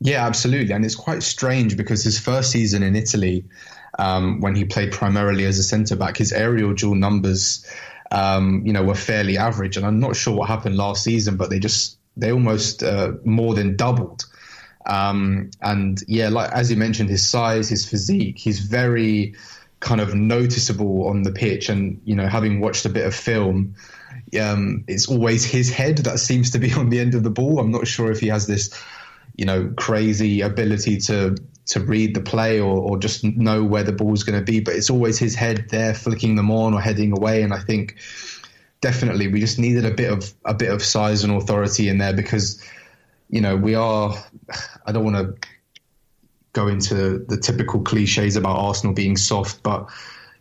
Yeah, 0.00 0.24
absolutely. 0.24 0.72
And 0.72 0.82
it's 0.82 0.94
quite 0.94 1.22
strange 1.22 1.76
because 1.76 2.02
his 2.02 2.18
first 2.18 2.50
season 2.50 2.82
in 2.82 2.96
Italy, 2.96 3.44
um, 3.98 4.40
when 4.40 4.54
he 4.54 4.64
played 4.64 4.92
primarily 4.92 5.44
as 5.44 5.58
a 5.58 5.62
centre 5.62 5.96
back, 5.96 6.16
his 6.16 6.32
aerial 6.32 6.72
duel 6.72 6.94
numbers, 6.94 7.66
um, 8.10 8.62
you 8.64 8.72
know, 8.72 8.82
were 8.82 8.94
fairly 8.94 9.36
average. 9.36 9.76
And 9.76 9.84
I'm 9.84 10.00
not 10.00 10.16
sure 10.16 10.34
what 10.34 10.48
happened 10.48 10.78
last 10.78 11.04
season, 11.04 11.36
but 11.36 11.50
they 11.50 11.58
just 11.58 11.97
they 12.18 12.32
almost 12.32 12.82
uh, 12.82 13.12
more 13.24 13.54
than 13.54 13.76
doubled. 13.76 14.24
Um, 14.86 15.50
and 15.60 16.02
yeah, 16.08 16.28
like 16.28 16.50
as 16.52 16.70
you 16.70 16.76
mentioned, 16.76 17.10
his 17.10 17.28
size, 17.28 17.68
his 17.68 17.88
physique, 17.88 18.38
he's 18.38 18.60
very 18.60 19.34
kind 19.80 20.00
of 20.00 20.14
noticeable 20.14 21.06
on 21.06 21.22
the 21.22 21.32
pitch. 21.32 21.68
And 21.68 22.00
you 22.04 22.16
know, 22.16 22.26
having 22.26 22.60
watched 22.60 22.84
a 22.84 22.88
bit 22.88 23.06
of 23.06 23.14
film, 23.14 23.74
um, 24.40 24.84
it's 24.88 25.08
always 25.08 25.44
his 25.44 25.70
head 25.70 25.98
that 25.98 26.18
seems 26.18 26.50
to 26.52 26.58
be 26.58 26.72
on 26.74 26.90
the 26.90 27.00
end 27.00 27.14
of 27.14 27.22
the 27.22 27.30
ball. 27.30 27.60
I'm 27.60 27.70
not 27.70 27.86
sure 27.86 28.10
if 28.10 28.20
he 28.20 28.28
has 28.28 28.46
this, 28.46 28.70
you 29.36 29.44
know, 29.44 29.72
crazy 29.76 30.40
ability 30.40 30.98
to 30.98 31.36
to 31.66 31.80
read 31.80 32.14
the 32.14 32.20
play 32.22 32.58
or, 32.58 32.78
or 32.78 32.98
just 32.98 33.22
know 33.22 33.62
where 33.62 33.82
the 33.82 33.92
ball's 33.92 34.24
going 34.24 34.38
to 34.38 34.44
be, 34.44 34.60
but 34.60 34.74
it's 34.74 34.88
always 34.88 35.18
his 35.18 35.34
head 35.34 35.66
there 35.68 35.92
flicking 35.92 36.34
them 36.34 36.50
on 36.50 36.72
or 36.72 36.80
heading 36.80 37.12
away. 37.12 37.42
And 37.42 37.52
I 37.52 37.58
think 37.58 37.96
definitely 38.80 39.28
we 39.28 39.40
just 39.40 39.58
needed 39.58 39.84
a 39.84 39.90
bit 39.90 40.12
of 40.12 40.32
a 40.44 40.54
bit 40.54 40.70
of 40.70 40.82
size 40.82 41.24
and 41.24 41.32
authority 41.32 41.88
in 41.88 41.98
there 41.98 42.12
because 42.12 42.62
you 43.28 43.40
know 43.40 43.56
we 43.56 43.74
are. 43.74 44.14
I 44.86 44.92
don't 44.92 45.04
want 45.04 45.16
to 45.16 45.48
go 46.52 46.68
into 46.68 47.18
the 47.18 47.36
typical 47.36 47.82
cliches 47.82 48.36
about 48.36 48.56
Arsenal 48.56 48.94
being 48.94 49.16
soft, 49.16 49.62
but 49.62 49.88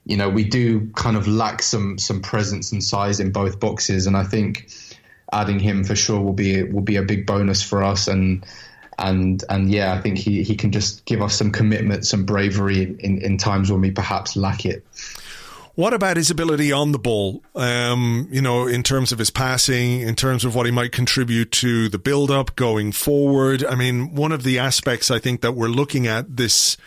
you 0.05 0.17
know 0.17 0.29
we 0.29 0.43
do 0.43 0.89
kind 0.95 1.17
of 1.17 1.27
lack 1.27 1.61
some 1.61 1.97
some 1.97 2.21
presence 2.21 2.71
and 2.71 2.83
size 2.83 3.19
in 3.19 3.31
both 3.31 3.59
boxes, 3.59 4.07
and 4.07 4.15
I 4.15 4.23
think 4.23 4.69
adding 5.33 5.59
him 5.59 5.83
for 5.83 5.95
sure 5.95 6.21
will 6.21 6.33
be 6.33 6.63
will 6.63 6.81
be 6.81 6.95
a 6.95 7.03
big 7.03 7.25
bonus 7.25 7.61
for 7.61 7.83
us 7.83 8.07
and 8.07 8.45
and 8.99 9.43
and 9.49 9.71
yeah, 9.71 9.93
I 9.93 10.01
think 10.01 10.17
he, 10.17 10.43
he 10.43 10.55
can 10.55 10.71
just 10.71 11.05
give 11.05 11.21
us 11.21 11.35
some 11.35 11.51
commitment, 11.51 12.05
some 12.05 12.25
bravery 12.25 12.95
in, 12.99 13.21
in 13.21 13.37
times 13.37 13.71
when 13.71 13.81
we 13.81 13.91
perhaps 13.91 14.35
lack 14.35 14.65
it. 14.65 14.83
What 15.77 15.93
about 15.93 16.17
his 16.17 16.31
ability 16.31 16.71
on 16.71 16.91
the 16.91 16.97
ball? 16.97 17.43
Um, 17.53 18.27
you 18.31 18.41
know, 18.41 18.65
in 18.65 18.81
terms 18.81 19.11
of 19.11 19.19
his 19.19 19.29
passing, 19.29 20.01
in 20.01 20.15
terms 20.15 20.43
of 20.43 20.55
what 20.55 20.65
he 20.65 20.71
might 20.71 20.91
contribute 20.91 21.51
to 21.51 21.87
the 21.87 21.99
build 21.99 22.31
up 22.31 22.55
going 22.55 22.91
forward. 22.91 23.63
I 23.63 23.75
mean, 23.75 24.15
one 24.15 24.31
of 24.31 24.41
the 24.41 24.57
aspects 24.57 25.11
I 25.11 25.19
think 25.19 25.41
that 25.41 25.51
we're 25.51 25.67
looking 25.67 26.07
at 26.07 26.35
this 26.35 26.77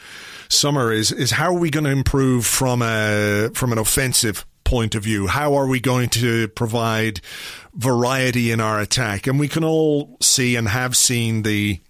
summer 0.49 0.91
is 0.91 1.13
is 1.13 1.31
how 1.31 1.55
are 1.55 1.59
we 1.61 1.71
going 1.71 1.85
to 1.85 1.91
improve 1.91 2.45
from 2.45 2.83
a 2.83 3.51
from 3.55 3.71
an 3.71 3.79
offensive 3.79 4.45
point 4.65 4.97
of 4.97 5.05
view? 5.05 5.29
How 5.29 5.55
are 5.55 5.69
we 5.69 5.79
going 5.79 6.09
to 6.09 6.49
provide 6.49 7.21
variety 7.73 8.51
in 8.51 8.61
our 8.61 8.81
attack? 8.81 9.29
And 9.29 9.39
we 9.39 9.47
can 9.47 9.63
all 9.63 10.17
see 10.21 10.57
and 10.57 10.67
have 10.67 10.97
seen 10.97 11.43
the 11.43 11.81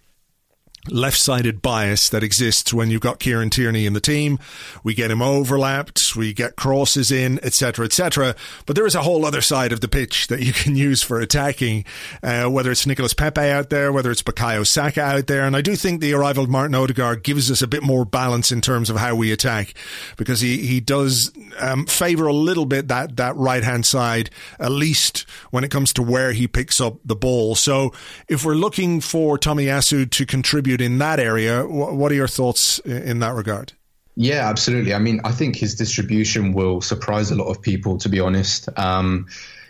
left-sided 0.88 1.60
bias 1.60 2.08
that 2.08 2.22
exists 2.22 2.72
when 2.72 2.90
you've 2.90 3.02
got 3.02 3.18
Kieran 3.18 3.50
Tierney 3.50 3.84
in 3.84 3.92
the 3.92 4.00
team. 4.00 4.38
We 4.82 4.94
get 4.94 5.10
him 5.10 5.20
overlapped, 5.20 6.16
we 6.16 6.32
get 6.32 6.56
crosses 6.56 7.10
in, 7.10 7.38
etc., 7.44 7.84
etc. 7.84 8.34
But 8.64 8.76
there 8.76 8.86
is 8.86 8.94
a 8.94 9.02
whole 9.02 9.26
other 9.26 9.42
side 9.42 9.72
of 9.72 9.80
the 9.80 9.88
pitch 9.88 10.28
that 10.28 10.40
you 10.40 10.52
can 10.54 10.76
use 10.76 11.02
for 11.02 11.20
attacking, 11.20 11.84
uh, 12.22 12.46
whether 12.46 12.70
it's 12.70 12.86
Nicolas 12.86 13.12
Pepe 13.12 13.40
out 13.40 13.68
there, 13.68 13.92
whether 13.92 14.10
it's 14.10 14.22
Bukayo 14.22 14.66
Saka 14.66 15.02
out 15.02 15.26
there. 15.26 15.44
And 15.44 15.54
I 15.54 15.60
do 15.60 15.76
think 15.76 16.00
the 16.00 16.14
arrival 16.14 16.44
of 16.44 16.50
Martin 16.50 16.74
Odegaard 16.74 17.22
gives 17.22 17.50
us 17.50 17.60
a 17.60 17.68
bit 17.68 17.82
more 17.82 18.04
balance 18.06 18.50
in 18.50 18.60
terms 18.62 18.88
of 18.88 18.96
how 18.96 19.14
we 19.14 19.32
attack 19.32 19.74
because 20.16 20.40
he, 20.40 20.66
he 20.66 20.80
does 20.80 21.30
um, 21.58 21.84
favour 21.86 22.26
a 22.26 22.32
little 22.32 22.66
bit 22.66 22.88
that, 22.88 23.16
that 23.16 23.36
right-hand 23.36 23.84
side, 23.84 24.30
at 24.58 24.70
least 24.72 25.26
when 25.50 25.62
it 25.62 25.70
comes 25.70 25.92
to 25.92 26.02
where 26.02 26.32
he 26.32 26.48
picks 26.48 26.80
up 26.80 26.96
the 27.04 27.16
ball. 27.16 27.54
So 27.54 27.92
if 28.28 28.44
we're 28.44 28.54
looking 28.54 29.00
for 29.00 29.38
Tomiyasu 29.38 30.10
to 30.10 30.26
contribute 30.26 30.69
in 30.78 30.98
that 30.98 31.18
area. 31.18 31.66
What 31.66 32.12
are 32.12 32.14
your 32.14 32.28
thoughts 32.28 32.78
in 32.80 33.20
that 33.20 33.34
regard? 33.34 33.72
Yeah, 34.16 34.48
absolutely. 34.48 34.92
I 34.92 34.98
mean, 34.98 35.20
I 35.24 35.32
think 35.32 35.56
his 35.56 35.74
distribution 35.74 36.52
will 36.52 36.80
surprise 36.80 37.30
a 37.30 37.34
lot 37.34 37.46
of 37.46 37.62
people, 37.62 37.96
to 37.98 38.08
be 38.08 38.20
honest. 38.20 38.68
Um, 38.78 39.26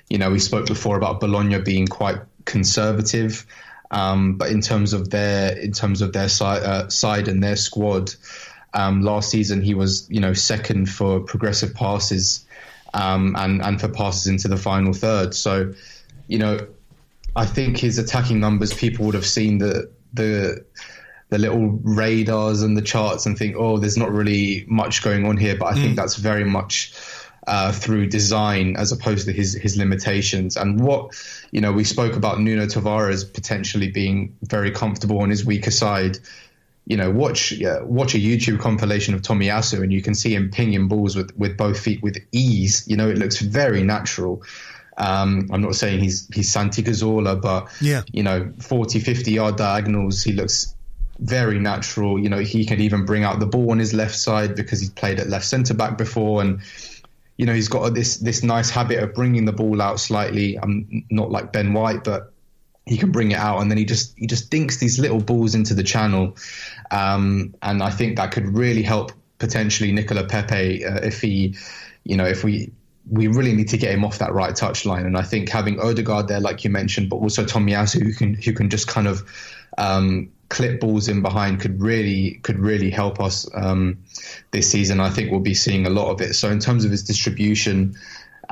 you 0.08 0.18
know, 0.18 0.30
we 0.30 0.40
spoke 0.40 0.66
before 0.66 0.96
about 0.96 1.20
Bologna 1.20 1.60
being 1.60 1.86
quite 1.86 2.18
conservative, 2.46 3.46
um, 3.92 4.36
but 4.36 4.50
in 4.50 4.60
terms 4.60 4.92
of 4.92 5.10
their 5.10 5.56
in 5.56 5.70
terms 5.70 6.02
of 6.02 6.12
their 6.12 6.28
side, 6.28 6.62
uh, 6.62 6.88
side 6.88 7.28
and 7.28 7.42
their 7.42 7.56
squad, 7.56 8.12
um, 8.74 9.02
last 9.02 9.30
season 9.30 9.62
he 9.62 9.74
was 9.74 10.08
you 10.10 10.20
know 10.20 10.32
second 10.32 10.88
for 10.88 11.20
progressive 11.20 11.74
passes 11.74 12.44
um, 12.94 13.36
and 13.38 13.62
and 13.62 13.80
for 13.80 13.88
passes 13.88 14.26
into 14.26 14.48
the 14.48 14.56
final 14.56 14.92
third. 14.92 15.34
So, 15.34 15.72
you 16.26 16.38
know, 16.38 16.66
I 17.36 17.46
think 17.46 17.78
his 17.78 17.98
attacking 17.98 18.40
numbers 18.40 18.74
people 18.74 19.06
would 19.06 19.14
have 19.14 19.26
seen 19.26 19.58
that 19.58 19.90
the 20.12 20.64
the 21.30 21.38
little 21.38 21.78
radars 21.84 22.62
and 22.62 22.76
the 22.76 22.82
charts 22.82 23.24
and 23.24 23.38
think, 23.38 23.54
oh, 23.56 23.78
there's 23.78 23.96
not 23.96 24.10
really 24.10 24.64
much 24.66 25.02
going 25.02 25.24
on 25.26 25.36
here. 25.36 25.56
But 25.56 25.66
I 25.66 25.72
mm. 25.74 25.82
think 25.82 25.96
that's 25.96 26.16
very 26.16 26.44
much 26.44 26.92
uh, 27.46 27.72
through 27.72 28.06
design 28.06 28.76
as 28.76 28.92
opposed 28.92 29.26
to 29.26 29.32
his 29.32 29.54
his 29.54 29.76
limitations. 29.76 30.56
And 30.56 30.80
what 30.80 31.14
you 31.50 31.60
know, 31.60 31.72
we 31.72 31.84
spoke 31.84 32.16
about 32.16 32.40
Nuno 32.40 32.66
Tavares 32.66 33.32
potentially 33.32 33.90
being 33.90 34.36
very 34.42 34.70
comfortable 34.70 35.20
on 35.20 35.30
his 35.30 35.44
weaker 35.44 35.70
side. 35.70 36.18
You 36.86 36.96
know, 36.96 37.10
watch 37.10 37.60
uh, 37.62 37.80
watch 37.84 38.14
a 38.14 38.18
YouTube 38.18 38.58
compilation 38.58 39.14
of 39.14 39.22
Tomiyasu, 39.22 39.82
and 39.82 39.92
you 39.92 40.02
can 40.02 40.14
see 40.14 40.34
him 40.34 40.50
pinging 40.50 40.88
balls 40.88 41.14
with 41.14 41.36
with 41.36 41.56
both 41.56 41.78
feet 41.78 42.02
with 42.02 42.18
ease. 42.32 42.84
You 42.88 42.96
know, 42.96 43.08
it 43.08 43.18
looks 43.18 43.40
very 43.40 43.82
natural. 43.82 44.42
Um, 45.00 45.48
I'm 45.50 45.62
not 45.62 45.74
saying 45.74 46.00
he's 46.00 46.28
he's 46.32 46.52
Santi 46.52 46.82
Cazorla, 46.82 47.40
but 47.40 47.68
yeah. 47.80 48.02
you 48.12 48.22
know, 48.22 48.52
40, 48.60 49.00
50 49.00 49.32
yard 49.32 49.56
diagonals, 49.56 50.22
he 50.22 50.32
looks 50.32 50.74
very 51.18 51.58
natural. 51.58 52.18
You 52.18 52.28
know, 52.28 52.38
he 52.38 52.66
can 52.66 52.80
even 52.80 53.06
bring 53.06 53.24
out 53.24 53.40
the 53.40 53.46
ball 53.46 53.70
on 53.70 53.78
his 53.78 53.94
left 53.94 54.14
side 54.14 54.54
because 54.54 54.78
he's 54.78 54.90
played 54.90 55.18
at 55.18 55.28
left 55.28 55.46
centre 55.46 55.72
back 55.72 55.96
before, 55.96 56.42
and 56.42 56.60
you 57.38 57.46
know, 57.46 57.54
he's 57.54 57.68
got 57.68 57.94
this 57.94 58.18
this 58.18 58.42
nice 58.42 58.68
habit 58.68 59.02
of 59.02 59.14
bringing 59.14 59.46
the 59.46 59.52
ball 59.52 59.80
out 59.80 60.00
slightly. 60.00 60.58
I'm 60.58 61.06
not 61.10 61.30
like 61.30 61.50
Ben 61.50 61.72
White, 61.72 62.04
but 62.04 62.32
he 62.84 62.98
can 62.98 63.10
bring 63.10 63.30
it 63.30 63.38
out, 63.38 63.60
and 63.60 63.70
then 63.70 63.78
he 63.78 63.86
just 63.86 64.18
he 64.18 64.26
just 64.26 64.50
dinks 64.50 64.76
these 64.76 64.98
little 64.98 65.20
balls 65.20 65.54
into 65.54 65.72
the 65.72 65.82
channel, 65.82 66.36
um, 66.90 67.54
and 67.62 67.82
I 67.82 67.88
think 67.88 68.16
that 68.16 68.32
could 68.32 68.54
really 68.54 68.82
help 68.82 69.12
potentially 69.38 69.92
Nicolas 69.92 70.26
Pepe 70.28 70.84
uh, 70.84 70.96
if 70.96 71.22
he, 71.22 71.56
you 72.04 72.18
know, 72.18 72.26
if 72.26 72.44
we 72.44 72.72
we 73.08 73.26
really 73.28 73.54
need 73.54 73.68
to 73.68 73.78
get 73.78 73.92
him 73.92 74.04
off 74.04 74.18
that 74.18 74.32
right 74.32 74.54
touch 74.54 74.84
line. 74.84 75.06
And 75.06 75.16
I 75.16 75.22
think 75.22 75.48
having 75.48 75.80
Odegaard 75.80 76.28
there, 76.28 76.40
like 76.40 76.64
you 76.64 76.70
mentioned, 76.70 77.08
but 77.10 77.16
also 77.16 77.44
Tomiyasu, 77.44 78.02
who 78.02 78.12
can 78.12 78.34
who 78.34 78.52
can 78.52 78.68
just 78.68 78.86
kind 78.86 79.06
of 79.06 79.22
um, 79.78 80.30
clip 80.48 80.80
balls 80.80 81.08
in 81.08 81.22
behind, 81.22 81.60
could 81.60 81.80
really 81.80 82.40
could 82.42 82.58
really 82.58 82.90
help 82.90 83.20
us 83.20 83.48
um, 83.54 83.98
this 84.50 84.70
season. 84.70 85.00
I 85.00 85.10
think 85.10 85.30
we'll 85.30 85.40
be 85.40 85.54
seeing 85.54 85.86
a 85.86 85.90
lot 85.90 86.10
of 86.10 86.20
it. 86.20 86.34
So 86.34 86.50
in 86.50 86.58
terms 86.58 86.84
of 86.84 86.90
his 86.90 87.02
distribution. 87.02 87.96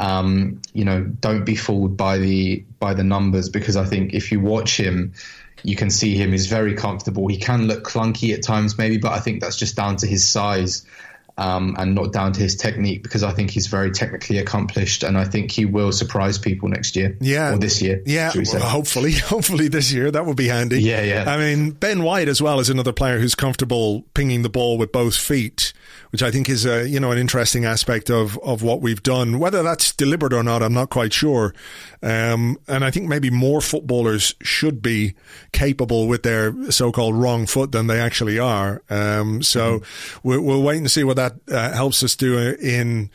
Um, 0.01 0.63
you 0.73 0.85
know, 0.85 1.03
don't 1.03 1.45
be 1.45 1.57
fooled 1.57 1.97
by 1.97 2.19
the 2.19 2.65
by 2.79 2.95
the 2.95 3.03
numbers 3.03 3.49
because 3.49 3.75
I 3.75 3.85
think 3.85 4.15
if 4.15 4.31
you 4.31 4.39
watch 4.39 4.79
him, 4.79 5.13
you 5.65 5.75
can 5.75 5.91
see 5.91 6.15
him 6.15 6.33
is 6.33 6.47
very 6.47 6.75
comfortable. 6.75 7.27
He 7.27 7.37
can 7.37 7.67
look 7.67 7.83
clunky 7.83 8.33
at 8.33 8.45
times, 8.45 8.79
maybe, 8.79 8.99
but 8.99 9.11
I 9.11 9.19
think 9.19 9.41
that's 9.41 9.57
just 9.57 9.75
down 9.75 9.97
to 9.97 10.07
his 10.07 10.29
size 10.29 10.87
um, 11.39 11.77
and 11.79 11.95
not 11.95 12.13
down 12.13 12.33
to 12.33 12.41
his 12.41 12.57
technique 12.57 13.03
because 13.03 13.23
I 13.23 13.33
think 13.33 13.51
he's 13.51 13.69
very 13.69 13.91
technically 13.93 14.39
accomplished 14.39 15.05
and 15.05 15.17
I 15.17 15.25
think 15.25 15.51
he 15.51 15.65
will 15.65 15.93
surprise 15.93 16.37
people 16.37 16.69
next 16.69 16.97
year. 16.97 17.17
Yeah. 17.21 17.55
Or 17.55 17.59
this 17.59 17.81
year. 17.81 18.03
Yeah. 18.05 18.33
Well, 18.35 18.61
hopefully, 18.63 19.13
hopefully 19.27 19.69
this 19.69 19.93
year. 19.93 20.11
That 20.11 20.27
would 20.27 20.37
be 20.37 20.49
handy. 20.49 20.83
Yeah, 20.83 21.03
yeah. 21.03 21.25
I 21.27 21.39
mean, 21.39 21.71
Ben 21.71 22.03
White 22.03 22.29
as 22.29 22.43
well 22.43 22.59
is 22.61 22.69
another 22.69 22.93
player 22.93 23.21
who's 23.21 23.35
comfortable 23.35 24.03
pinging 24.15 24.43
the 24.43 24.49
ball 24.49 24.77
with 24.77 24.93
both 24.93 25.17
feet 25.17 25.73
which 26.11 26.23
I 26.23 26.31
think 26.31 26.49
is 26.49 26.65
a 26.65 26.89
you 26.89 27.01
know 27.01 27.13
an 27.13 27.19
interesting 27.19 27.65
aspect 27.65 28.11
of 28.11 28.39
of 28.39 28.63
what 28.63 28.81
we've 28.81 29.03
done. 29.03 29.39
Whether 29.39 29.63
that's 29.63 29.93
deliberate 29.93 30.33
or 30.33 30.43
not, 30.43 30.63
I'm 30.63 30.73
not 30.73 30.91
quite 30.91 31.13
sure. 31.13 31.55
Um, 32.03 32.59
and 32.69 32.85
I 32.85 32.91
think 32.91 33.09
maybe 33.09 33.31
more 33.31 33.61
footballers 33.61 34.35
should 34.41 34.81
be 34.81 35.15
capable 35.53 36.07
with 36.07 36.23
their 36.23 36.71
so-called 36.71 37.17
wrong 37.17 37.47
foot 37.47 37.73
than 37.73 37.89
they 37.89 38.01
actually 38.01 38.39
are. 38.39 38.83
Um, 38.89 39.43
so 39.43 39.81
mm-hmm. 39.81 40.29
we'll, 40.29 40.41
we'll, 40.43 40.63
wait 40.63 40.77
and 40.77 40.89
see 40.89 41.03
what 41.03 41.17
that 41.17 41.28
uh, 41.51 41.73
helps 41.73 42.03
us 42.03 42.17
do 42.17 42.39
in. 42.39 43.11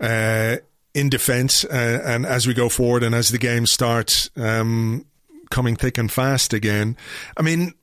Uh, 0.00 0.56
in 0.92 1.08
defence, 1.08 1.64
uh, 1.64 2.00
and 2.04 2.24
as 2.24 2.46
we 2.46 2.54
go 2.54 2.68
forward, 2.68 3.02
and 3.02 3.16
as 3.16 3.30
the 3.30 3.38
game 3.38 3.66
starts 3.66 4.30
um, 4.36 5.04
coming 5.50 5.74
thick 5.74 5.98
and 5.98 6.12
fast 6.12 6.52
again, 6.52 6.96
I 7.36 7.42
mean, 7.42 7.74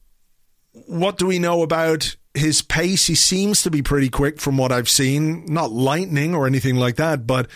what 0.88 1.18
do 1.18 1.26
we 1.26 1.38
know 1.38 1.62
about 1.62 2.16
his 2.34 2.62
pace, 2.62 3.08
he 3.08 3.16
seems 3.16 3.62
to 3.64 3.72
be 3.72 3.82
pretty 3.82 4.10
quick 4.10 4.40
from 4.40 4.58
what 4.58 4.72
I've 4.72 4.90
seen. 4.90 5.46
Not 5.46 5.72
lightning 5.72 6.34
or 6.34 6.48
anything 6.48 6.76
like 6.76 6.96
that, 6.96 7.28
but 7.28 7.48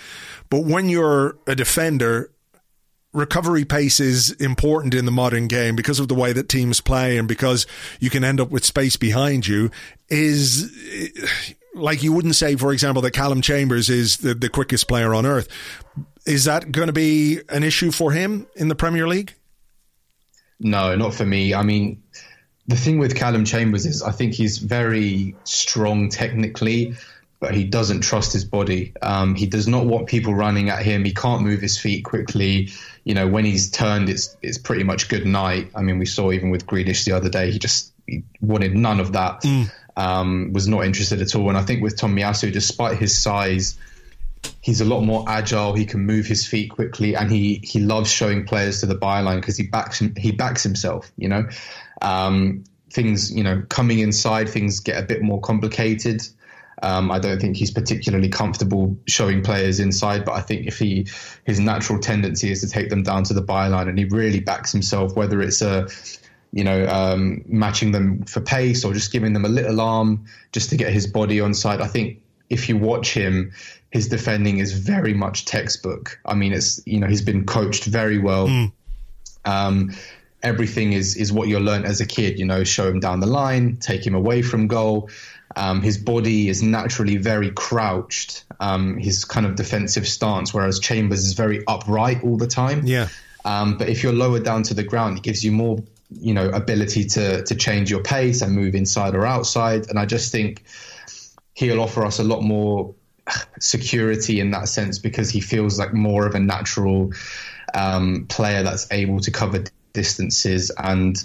but 0.50 0.66
when 0.66 0.90
you're 0.90 1.38
a 1.48 1.56
defender, 1.56 2.32
recovery 3.14 3.64
pace 3.64 4.00
is 4.00 4.32
important 4.32 4.94
in 4.94 5.06
the 5.06 5.12
modern 5.12 5.48
game 5.48 5.76
because 5.76 6.00
of 6.00 6.08
the 6.08 6.16
way 6.16 6.34
that 6.34 6.50
teams 6.50 6.82
play 6.82 7.18
and 7.18 7.28
because 7.28 7.66
you 8.00 8.10
can 8.10 8.24
end 8.24 8.42
up 8.42 8.50
with 8.52 8.66
space 8.66 8.98
behind 8.98 9.48
you. 9.48 9.72
Is 10.10 10.70
like 11.76 12.02
you 12.02 12.14
wouldn't 12.14 12.36
say, 12.36 12.56
for 12.56 12.72
example, 12.72 13.02
that 13.04 13.12
Callum 13.12 13.42
Chambers 13.42 13.90
is 13.90 14.18
the, 14.18 14.34
the 14.34 14.50
quickest 14.50 14.88
player 14.88 15.14
on 15.14 15.26
earth. 15.26 15.48
Is 16.26 16.46
that 16.46 16.72
going 16.72 16.88
to 16.88 16.94
be 16.94 17.42
an 17.50 17.64
issue 17.64 17.92
for 17.92 18.12
him 18.12 18.48
in 18.56 18.68
the 18.68 18.76
Premier 18.76 19.08
League? 19.08 19.36
No, 20.60 20.96
not 20.96 21.14
for 21.14 21.26
me. 21.26 21.54
I 21.54 21.64
mean, 21.64 22.02
the 22.68 22.76
thing 22.76 22.98
with 22.98 23.16
Callum 23.16 23.46
Chambers 23.46 23.86
is 23.86 24.02
I 24.02 24.12
think 24.12 24.34
he's 24.34 24.58
very 24.58 25.36
strong 25.44 26.10
technically, 26.10 26.96
but 27.40 27.54
he 27.54 27.66
doesn't 27.66 28.02
trust 28.02 28.34
his 28.34 28.46
body. 28.46 28.94
Um, 29.02 29.36
he 29.36 29.46
does 29.46 29.68
not 29.68 29.86
want 29.86 30.08
people 30.08 30.34
running 30.34 30.70
at 30.70 30.82
him. 30.82 31.04
He 31.04 31.14
can't 31.14 31.42
move 31.42 31.62
his 31.62 31.78
feet 31.78 32.06
quickly. 32.06 32.70
You 33.04 33.14
know, 33.14 33.28
when 33.28 33.46
he's 33.46 33.70
turned, 33.70 34.10
it's 34.10 34.36
it's 34.42 34.58
pretty 34.58 34.84
much 34.84 35.10
good 35.10 35.28
night. 35.28 35.70
I 35.76 35.82
mean, 35.82 36.00
we 36.00 36.06
saw 36.06 36.32
even 36.32 36.50
with 36.50 36.66
Grealish 36.66 37.06
the 37.06 37.12
other 37.12 37.30
day, 37.30 37.52
he 37.52 37.60
just 37.60 37.92
he 38.08 38.24
wanted 38.42 38.76
none 38.76 39.00
of 39.00 39.12
that. 39.12 39.44
Mm. 39.44 39.72
Um, 39.98 40.52
was 40.52 40.68
not 40.68 40.84
interested 40.84 41.22
at 41.22 41.36
all. 41.36 41.48
And 41.48 41.58
I 41.58 41.62
think 41.62 41.82
with 41.82 41.98
Tom 41.98 42.16
Tomiyasu, 42.16 42.52
despite 42.52 42.98
his 42.98 43.18
size, 43.18 43.78
he's 44.62 44.82
a 44.82 44.86
lot 44.86 45.02
more 45.02 45.24
agile. 45.28 45.74
He 45.74 45.86
can 45.86 46.06
move 46.06 46.26
his 46.26 46.46
feet 46.46 46.72
quickly, 46.72 47.16
and 47.16 47.32
he 47.32 47.62
he 47.64 47.80
loves 47.80 48.12
showing 48.12 48.46
players 48.46 48.82
to 48.82 48.86
the 48.86 48.96
byline 48.96 49.38
because 49.38 49.58
he 49.58 49.68
backs 49.68 50.02
he 50.18 50.32
backs 50.32 50.64
himself. 50.64 51.12
You 51.18 51.30
know, 51.30 51.48
um, 52.02 52.64
things 52.92 53.32
you 53.32 53.44
know 53.44 53.64
coming 53.70 54.00
inside, 54.00 54.50
things 54.50 54.80
get 54.80 55.02
a 55.02 55.06
bit 55.06 55.22
more 55.22 55.40
complicated. 55.42 56.22
Um, 56.84 57.10
I 57.10 57.20
don't 57.20 57.40
think 57.40 57.56
he's 57.56 57.72
particularly 57.72 58.28
comfortable 58.28 58.98
showing 59.08 59.42
players 59.42 59.80
inside, 59.80 60.26
but 60.26 60.34
I 60.34 60.42
think 60.42 60.68
if 60.68 60.78
he 60.78 61.08
his 61.46 61.60
natural 61.60 62.00
tendency 62.00 62.52
is 62.52 62.62
to 62.62 62.68
take 62.68 62.90
them 62.90 63.04
down 63.04 63.24
to 63.26 63.34
the 63.34 63.44
byline, 63.44 63.88
and 63.88 63.98
he 63.98 64.06
really 64.06 64.40
backs 64.40 64.72
himself, 64.72 65.16
whether 65.16 65.42
it's 65.42 65.62
a 65.62 65.88
you 66.52 66.64
know 66.64 66.88
um, 66.88 67.44
matching 67.48 67.92
them 67.92 68.24
for 68.24 68.42
pace 68.42 68.86
or 68.86 68.94
just 68.94 69.12
giving 69.12 69.34
them 69.34 69.46
a 69.46 69.50
little 69.50 69.82
arm 69.82 70.26
just 70.52 70.70
to 70.70 70.78
get 70.78 70.92
his 70.92 71.08
body 71.08 71.40
on 71.42 71.54
side. 71.54 71.82
I 71.82 71.88
think 71.88 72.22
if 72.50 72.70
you 72.70 72.78
watch 72.78 73.14
him, 73.14 73.52
his 73.92 74.08
defending 74.08 74.60
is 74.60 74.74
very 74.74 75.14
much 75.14 75.46
textbook. 75.46 76.20
I 76.26 76.36
mean, 76.36 76.54
it's 76.54 76.82
you 76.86 77.00
know 77.00 77.08
he's 77.08 77.22
been 77.22 77.46
coached 77.46 77.86
very 77.86 78.18
well. 78.18 78.48
Mm. 78.48 78.72
Um, 79.46 79.96
everything 80.44 80.94
is 80.94 81.16
is 81.16 81.32
what 81.32 81.48
you 81.48 81.60
learned 81.60 81.86
as 81.86 82.02
a 82.02 82.06
kid. 82.06 82.40
You 82.40 82.46
know, 82.46 82.64
show 82.64 82.88
him 82.88 83.00
down 83.00 83.20
the 83.20 83.28
line, 83.28 83.78
take 83.78 84.06
him 84.06 84.16
away 84.16 84.42
from 84.42 84.68
goal. 84.68 85.10
Um, 85.56 85.82
his 85.82 85.98
body 85.98 86.50
is 86.50 86.62
naturally 86.62 87.18
very 87.18 87.52
crouched. 87.52 88.46
Um, 88.60 88.98
his 88.98 89.26
kind 89.26 89.46
of 89.46 89.56
defensive 89.56 90.08
stance, 90.08 90.54
whereas 90.54 90.80
Chambers 90.80 91.24
is 91.26 91.34
very 91.34 91.64
upright 91.68 92.24
all 92.24 92.38
the 92.38 92.48
time. 92.48 92.86
Yeah. 92.86 93.08
Um, 93.46 93.78
but 93.78 93.90
if 93.90 94.04
you're 94.04 94.14
lower 94.14 94.40
down 94.40 94.64
to 94.64 94.74
the 94.74 94.84
ground, 94.84 95.20
it 95.20 95.24
gives 95.24 95.46
you 95.46 95.52
more, 95.52 95.78
you 96.20 96.34
know, 96.34 96.50
ability 96.50 97.06
to 97.06 97.44
to 97.44 97.56
change 97.56 97.90
your 97.92 98.02
pace 98.02 98.42
and 98.42 98.54
move 98.54 98.76
inside 98.76 99.16
or 99.16 99.26
outside. 99.26 99.90
And 99.90 100.00
I 100.00 100.06
just 100.06 100.32
think 100.32 100.64
he'll 101.54 101.82
offer 101.82 102.06
us 102.06 102.20
a 102.20 102.24
lot 102.24 102.42
more 102.42 102.94
security 103.60 104.40
in 104.40 104.52
that 104.52 104.68
sense 104.68 105.00
because 105.00 105.30
he 105.30 105.42
feels 105.42 105.80
like 105.80 105.94
more 105.94 106.28
of 106.28 106.36
a 106.36 106.40
natural 106.40 107.12
um, 107.74 108.26
player 108.30 108.64
that's 108.64 108.92
able 108.92 109.20
to 109.22 109.32
cover 109.32 109.64
distances. 109.94 110.72
And 110.78 111.18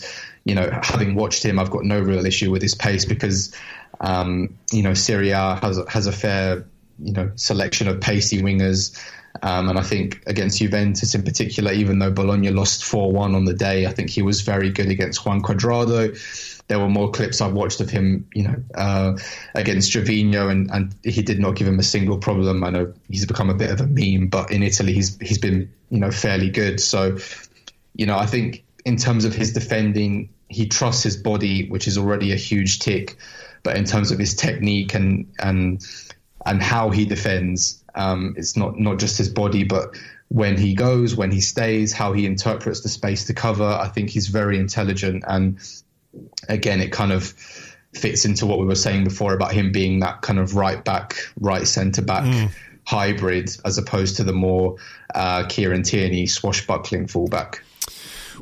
you 0.45 0.55
know, 0.55 0.71
having 0.83 1.15
watched 1.15 1.45
him, 1.45 1.59
I've 1.59 1.71
got 1.71 1.85
no 1.85 2.01
real 2.01 2.25
issue 2.25 2.51
with 2.51 2.63
his 2.63 2.75
pace 2.75 3.05
because 3.05 3.55
um, 4.01 4.57
you 4.73 4.83
know, 4.83 4.95
Serie 4.95 5.31
A 5.31 5.59
has 5.63 5.81
has 5.89 6.07
a 6.07 6.13
fair 6.13 6.67
you 6.99 7.13
know 7.13 7.31
selection 7.37 7.89
of 7.89 8.01
pacey 8.01 8.43
wingers. 8.43 8.99
Um, 9.43 9.69
and 9.69 9.79
I 9.79 9.83
think 9.83 10.23
against 10.27 10.59
Juventus 10.59 11.15
in 11.15 11.23
particular, 11.23 11.73
even 11.73 11.99
though 11.99 12.11
Bologna 12.11 12.51
lost 12.51 12.85
4 12.85 13.13
1 13.13 13.35
on 13.35 13.45
the 13.45 13.55
day, 13.55 13.87
I 13.87 13.93
think 13.93 14.11
he 14.11 14.23
was 14.23 14.43
very 14.43 14.71
good 14.71 14.91
against 14.91 15.25
Juan 15.25 15.41
Cuadrado. 15.41 16.17
There 16.69 16.79
were 16.79 16.89
more 16.89 17.11
clips 17.11 17.41
I've 17.41 17.53
watched 17.53 17.81
of 17.81 17.91
him, 17.91 18.29
you 18.35 18.45
know, 18.45 18.57
uh, 18.75 19.17
against 19.55 19.93
Jovino, 19.93 20.51
and, 20.51 20.71
and 20.71 20.95
he 21.03 21.23
did 21.23 21.41
not 21.41 21.57
give 21.57 21.67
him 21.67 21.79
a 21.79 21.83
single 21.83 22.19
problem. 22.19 22.63
I 22.63 22.71
know 22.71 22.93
he's 23.09 23.27
become 23.27 23.51
a 23.51 23.55
bit 23.55 23.71
of 23.71 23.81
a 23.81 23.87
meme, 23.87 24.29
but 24.29 24.51
in 24.51 24.63
Italy, 24.63 24.93
he's 24.93 25.17
he's 25.19 25.39
been, 25.39 25.73
you 25.91 25.99
know, 25.99 26.11
fairly 26.11 26.51
good. 26.51 26.81
So, 26.81 27.19
you 27.95 28.07
know, 28.07 28.17
I 28.17 28.27
think 28.27 28.65
in 28.85 28.97
terms 28.97 29.25
of 29.25 29.35
his 29.35 29.53
defending, 29.53 30.31
he 30.49 30.67
trusts 30.67 31.03
his 31.03 31.17
body, 31.17 31.69
which 31.69 31.89
is 31.89 31.99
already 31.99 32.33
a 32.33 32.37
huge 32.37 32.81
tick. 32.81 33.17
But 33.63 33.77
in 33.77 33.85
terms 33.85 34.11
of 34.11 34.19
his 34.19 34.35
technique 34.35 34.95
and 34.95 35.33
and 35.39 35.85
and 36.45 36.63
how 36.63 36.91
he 36.91 37.05
defends, 37.05 37.80
um, 37.95 38.35
it's 38.37 38.57
not 38.57 38.79
not 38.79 38.99
just 38.99 39.19
his 39.19 39.29
body, 39.29 39.65
but 39.65 39.97
when 40.29 40.57
he 40.57 40.75
goes, 40.75 41.15
when 41.15 41.31
he 41.31 41.41
stays, 41.41 41.93
how 41.93 42.13
he 42.13 42.27
interprets 42.27 42.81
the 42.81 42.89
space 42.89 43.27
to 43.27 43.35
cover. 43.35 43.65
I 43.65 43.89
think 43.89 44.11
he's 44.11 44.29
very 44.29 44.59
intelligent, 44.59 45.25
and 45.27 45.59
again, 46.49 46.81
it 46.81 46.93
kind 46.93 47.13
of 47.13 47.35
fits 47.93 48.25
into 48.25 48.47
what 48.47 48.59
we 48.59 48.67
were 48.67 48.77
saying 48.77 49.05
before 49.05 49.35
about 49.35 49.53
him 49.53 49.73
being 49.73 50.01
that 50.01 50.23
kind 50.23 50.39
of 50.39 50.55
right 50.55 50.85
back, 50.85 51.17
right 51.41 51.67
centre 51.67 52.03
back. 52.03 52.25
Mm. 52.25 52.51
Hybrid 52.87 53.51
as 53.65 53.79
opposed 53.79 54.17
to 54.17 54.25
the 54.25 54.33
more 54.33 54.77
uh, 55.15 55.47
Kieran 55.49 55.83
Tierney 55.83 56.27
swashbuckling 56.27 57.07
fullback. 57.07 57.63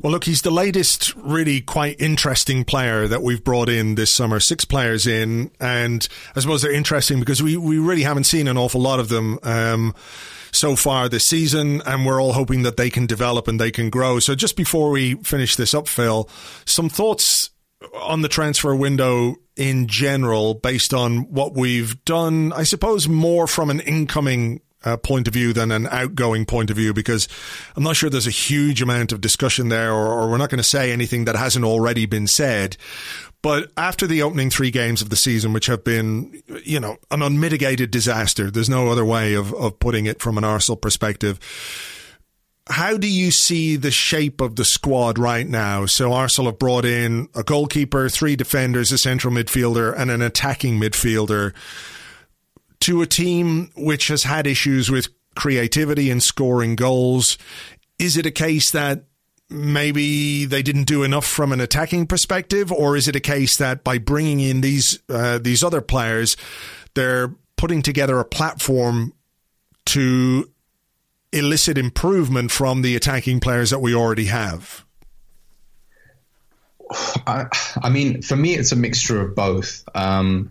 Well, 0.03 0.13
look, 0.13 0.25
he's 0.25 0.43
the 0.43 0.51
latest 0.51 1.15
really 1.17 1.61
quite 1.61 2.01
interesting 2.01 2.65
player 2.65 3.09
that 3.09 3.23
we've 3.23 3.43
brought 3.43 3.69
in 3.69 3.97
this 3.97 4.15
summer. 4.15 4.39
Six 4.39 4.65
players 4.65 5.07
in, 5.07 5.51
and 5.59 6.07
I 6.37 6.41
suppose 6.41 6.63
they're 6.63 6.73
interesting 6.73 7.19
because 7.19 7.43
we, 7.43 7.57
we 7.57 7.79
really 7.79 8.03
haven't 8.03 8.25
seen 8.25 8.47
an 8.47 8.57
awful 8.57 8.81
lot 8.81 9.01
of 9.01 9.09
them. 9.09 9.39
Um, 9.43 9.95
so 10.51 10.77
far 10.77 11.09
this 11.09 11.25
season, 11.25 11.83
and 11.85 12.07
we're 12.07 12.23
all 12.23 12.33
hoping 12.33 12.63
that 12.63 12.77
they 12.77 12.89
can 12.89 13.07
develop 13.07 13.49
and 13.49 13.61
they 13.61 13.71
can 13.71 13.91
grow. 13.91 14.19
So, 14.19 14.35
just 14.35 14.57
before 14.57 14.91
we 14.91 15.15
finish 15.17 15.57
this 15.57 15.75
up, 15.75 15.89
Phil, 15.89 16.29
some 16.65 16.89
thoughts 16.89 17.51
on 17.95 18.23
the 18.23 18.29
transfer 18.29 18.75
window 18.75 19.37
in 19.57 19.89
general, 19.89 20.55
based 20.55 20.95
on 20.95 21.31
what 21.33 21.55
we've 21.55 22.03
done, 22.05 22.53
I 22.53 22.63
suppose 22.63 23.09
more 23.09 23.47
from 23.47 23.71
an 23.71 23.81
incoming 23.81 24.61
uh, 24.85 24.97
point 24.97 25.27
of 25.27 25.35
view 25.35 25.53
than 25.53 25.71
an 25.71 25.87
outgoing 25.89 26.45
point 26.45 26.71
of 26.71 26.77
view 26.77 26.93
because 26.93 27.29
I'm 27.77 27.83
not 27.83 27.97
sure 27.97 28.09
there's 28.09 28.27
a 28.27 28.31
huge 28.31 28.81
amount 28.81 29.13
of 29.13 29.21
discussion 29.21 29.69
there, 29.69 29.93
or, 29.93 30.07
or 30.07 30.31
we're 30.31 30.39
not 30.39 30.51
going 30.51 30.59
to 30.59 30.65
say 30.69 30.93
anything 30.93 31.25
that 31.25 31.37
hasn't 31.37 31.65
already 31.65 32.07
been 32.07 32.27
said. 32.27 32.77
But 33.43 33.71
after 33.77 34.07
the 34.07 34.23
opening 34.23 34.51
three 34.51 34.71
games 34.71 35.01
of 35.01 35.11
the 35.11 35.17
season, 35.17 35.53
which 35.53 35.67
have 35.67 35.85
been, 35.85 36.43
you 36.65 36.81
know, 36.81 36.97
an 37.11 37.23
unmitigated 37.23 37.91
disaster, 37.91 38.51
there's 38.51 38.69
no 38.69 38.89
other 38.89 39.05
way 39.05 39.35
of, 39.35 39.55
of 39.55 39.79
putting 39.79 40.07
it 40.07 40.21
from 40.21 40.39
an 40.39 40.45
Arsenal 40.45 40.77
perspective. 40.77 41.39
How 42.69 42.99
do 42.99 43.09
you 43.09 43.31
see 43.31 43.77
the 43.77 43.91
shape 43.91 44.41
of 44.41 44.57
the 44.57 44.65
squad 44.65 45.19
right 45.19 45.47
now? 45.47 45.87
So 45.87 46.13
Arsenal 46.13 46.51
have 46.51 46.59
brought 46.59 46.85
in 46.85 47.29
a 47.35 47.43
goalkeeper, 47.43 48.09
three 48.09 48.37
defenders, 48.37 48.93
a 48.93 48.99
central 48.99 49.33
midfielder, 49.33 49.97
and 49.97 50.11
an 50.11 50.21
attacking 50.21 50.79
midfielder 50.79 51.55
to 52.81 53.03
a 53.03 53.07
team 53.07 53.71
which 53.77 54.09
has 54.09 54.23
had 54.23 54.47
issues 54.47 54.91
with 54.91 55.09
creativity 55.35 56.11
and 56.11 56.23
scoring 56.23 56.77
goals. 56.77 57.39
Is 57.99 58.17
it 58.17 58.27
a 58.27 58.31
case 58.31 58.71
that 58.73 59.05
maybe 59.51 60.45
they 60.45 60.63
didn't 60.63 60.85
do 60.85 61.03
enough 61.03 61.27
from 61.27 61.53
an 61.53 61.61
attacking 61.61 62.07
perspective, 62.07 62.71
or 62.71 62.97
is 62.97 63.09
it 63.09 63.17
a 63.17 63.21
case 63.21 63.57
that 63.59 63.83
by 63.83 63.99
bringing 63.99 64.41
in 64.41 64.61
these 64.61 64.99
uh, 65.09 65.39
these 65.39 65.65
other 65.65 65.81
players, 65.81 66.37
they're 66.95 67.35
putting 67.57 67.83
together 67.83 68.19
a 68.21 68.25
platform 68.25 69.13
to 69.87 70.51
elicit 71.33 71.79
improvement 71.79 72.51
from 72.51 72.83
the 72.83 72.95
attacking 72.97 73.41
players 73.41 73.71
that 73.71 73.81
we 73.81 73.95
already 73.95 74.27
have? 74.27 74.85
I, 77.27 77.47
I 77.83 77.91
mean, 77.91 78.23
for 78.23 78.37
me, 78.37 78.55
it's 78.55 78.73
a 78.73 78.77
mixture 78.77 79.21
of 79.21 79.35
both. 79.35 79.85
Um, 79.95 80.51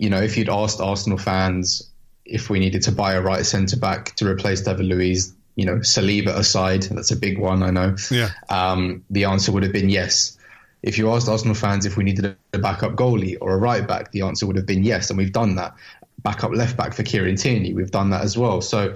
you 0.00 0.08
know, 0.08 0.20
if 0.20 0.38
you'd 0.38 0.48
asked 0.48 0.80
Arsenal 0.80 1.18
fans 1.18 1.90
if 2.24 2.48
we 2.48 2.58
needed 2.58 2.82
to 2.82 2.92
buy 2.92 3.12
a 3.12 3.20
right 3.20 3.44
centre 3.44 3.76
back 3.76 4.16
to 4.16 4.26
replace 4.26 4.62
David 4.62 4.86
Luiz, 4.86 5.34
you 5.56 5.66
know, 5.66 5.76
Saliba 5.76 6.28
aside, 6.28 6.84
that's 6.84 7.10
a 7.10 7.16
big 7.16 7.38
one, 7.38 7.62
I 7.62 7.70
know. 7.70 7.96
Yeah. 8.10 8.30
Um, 8.48 9.04
the 9.10 9.24
answer 9.24 9.52
would 9.52 9.62
have 9.62 9.74
been 9.74 9.90
yes. 9.90 10.38
If 10.82 10.96
you 10.96 11.10
asked 11.10 11.28
Arsenal 11.28 11.54
fans 11.54 11.84
if 11.84 11.98
we 11.98 12.04
needed 12.04 12.34
a 12.54 12.58
backup 12.58 12.92
goalie 12.92 13.36
or 13.42 13.52
a 13.52 13.58
right 13.58 13.86
back, 13.86 14.10
the 14.12 14.22
answer 14.22 14.46
would 14.46 14.56
have 14.56 14.64
been 14.64 14.84
yes, 14.84 15.10
and 15.10 15.18
we've 15.18 15.32
done 15.32 15.56
that. 15.56 15.74
Backup 16.22 16.52
left 16.52 16.78
back 16.78 16.94
for 16.94 17.02
Kieran 17.02 17.36
Tierney, 17.36 17.74
we've 17.74 17.90
done 17.90 18.08
that 18.10 18.22
as 18.22 18.38
well. 18.38 18.62
So, 18.62 18.94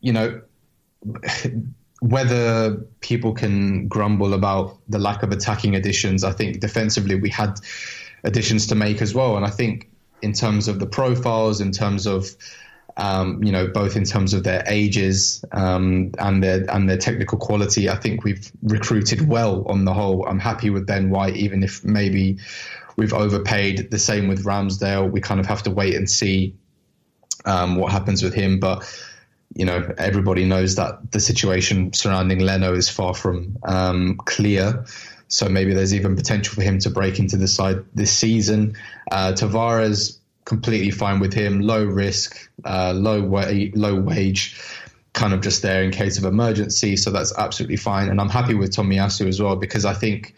you 0.00 0.12
know, 0.12 0.40
whether 2.00 2.74
people 2.98 3.32
can 3.32 3.86
grumble 3.86 4.34
about 4.34 4.78
the 4.88 4.98
lack 4.98 5.22
of 5.22 5.30
attacking 5.30 5.76
additions, 5.76 6.24
I 6.24 6.32
think 6.32 6.58
defensively 6.58 7.14
we 7.14 7.30
had 7.30 7.60
additions 8.24 8.66
to 8.68 8.74
make 8.74 9.00
as 9.00 9.14
well, 9.14 9.36
and 9.36 9.46
I 9.46 9.50
think 9.50 9.88
in 10.22 10.32
terms 10.32 10.68
of 10.68 10.78
the 10.78 10.86
profiles, 10.86 11.60
in 11.60 11.72
terms 11.72 12.06
of 12.06 12.26
um, 12.98 13.42
you 13.44 13.52
know, 13.52 13.66
both 13.66 13.96
in 13.96 14.04
terms 14.04 14.32
of 14.32 14.42
their 14.42 14.64
ages 14.66 15.44
um, 15.52 16.12
and 16.18 16.42
their 16.42 16.64
and 16.70 16.88
their 16.88 16.96
technical 16.96 17.38
quality. 17.38 17.90
I 17.90 17.96
think 17.96 18.24
we've 18.24 18.50
recruited 18.62 19.28
well 19.28 19.66
on 19.68 19.84
the 19.84 19.92
whole. 19.92 20.26
I'm 20.26 20.38
happy 20.38 20.70
with 20.70 20.86
Ben 20.86 21.10
White, 21.10 21.36
even 21.36 21.62
if 21.62 21.84
maybe 21.84 22.38
we've 22.96 23.12
overpaid. 23.12 23.90
The 23.90 23.98
same 23.98 24.28
with 24.28 24.44
Ramsdale. 24.44 25.10
We 25.10 25.20
kind 25.20 25.40
of 25.40 25.46
have 25.46 25.62
to 25.64 25.70
wait 25.70 25.94
and 25.94 26.08
see 26.08 26.54
um, 27.44 27.76
what 27.76 27.92
happens 27.92 28.22
with 28.22 28.32
him. 28.32 28.60
But 28.60 28.90
you 29.54 29.66
know, 29.66 29.92
everybody 29.98 30.46
knows 30.46 30.76
that 30.76 31.12
the 31.12 31.20
situation 31.20 31.92
surrounding 31.92 32.38
Leno 32.38 32.74
is 32.74 32.88
far 32.88 33.14
from 33.14 33.58
um, 33.64 34.16
clear. 34.24 34.86
So 35.28 35.48
maybe 35.48 35.74
there's 35.74 35.94
even 35.94 36.16
potential 36.16 36.54
for 36.54 36.62
him 36.62 36.78
to 36.80 36.90
break 36.90 37.18
into 37.18 37.36
the 37.36 37.48
side 37.48 37.84
this 37.94 38.12
season. 38.12 38.76
Uh, 39.10 39.32
Tavares, 39.32 40.18
completely 40.44 40.90
fine 40.90 41.18
with 41.18 41.34
him. 41.34 41.60
Low 41.60 41.84
risk, 41.84 42.50
uh, 42.64 42.92
low 42.94 43.20
low 43.74 44.00
wage, 44.00 44.60
kind 45.12 45.34
of 45.34 45.40
just 45.40 45.62
there 45.62 45.82
in 45.82 45.90
case 45.90 46.18
of 46.18 46.24
emergency. 46.24 46.96
So 46.96 47.10
that's 47.10 47.36
absolutely 47.36 47.76
fine. 47.76 48.08
And 48.08 48.20
I'm 48.20 48.28
happy 48.28 48.54
with 48.54 48.70
Tomiyasu 48.70 49.26
as 49.26 49.42
well 49.42 49.56
because 49.56 49.84
I 49.84 49.94
think 49.94 50.34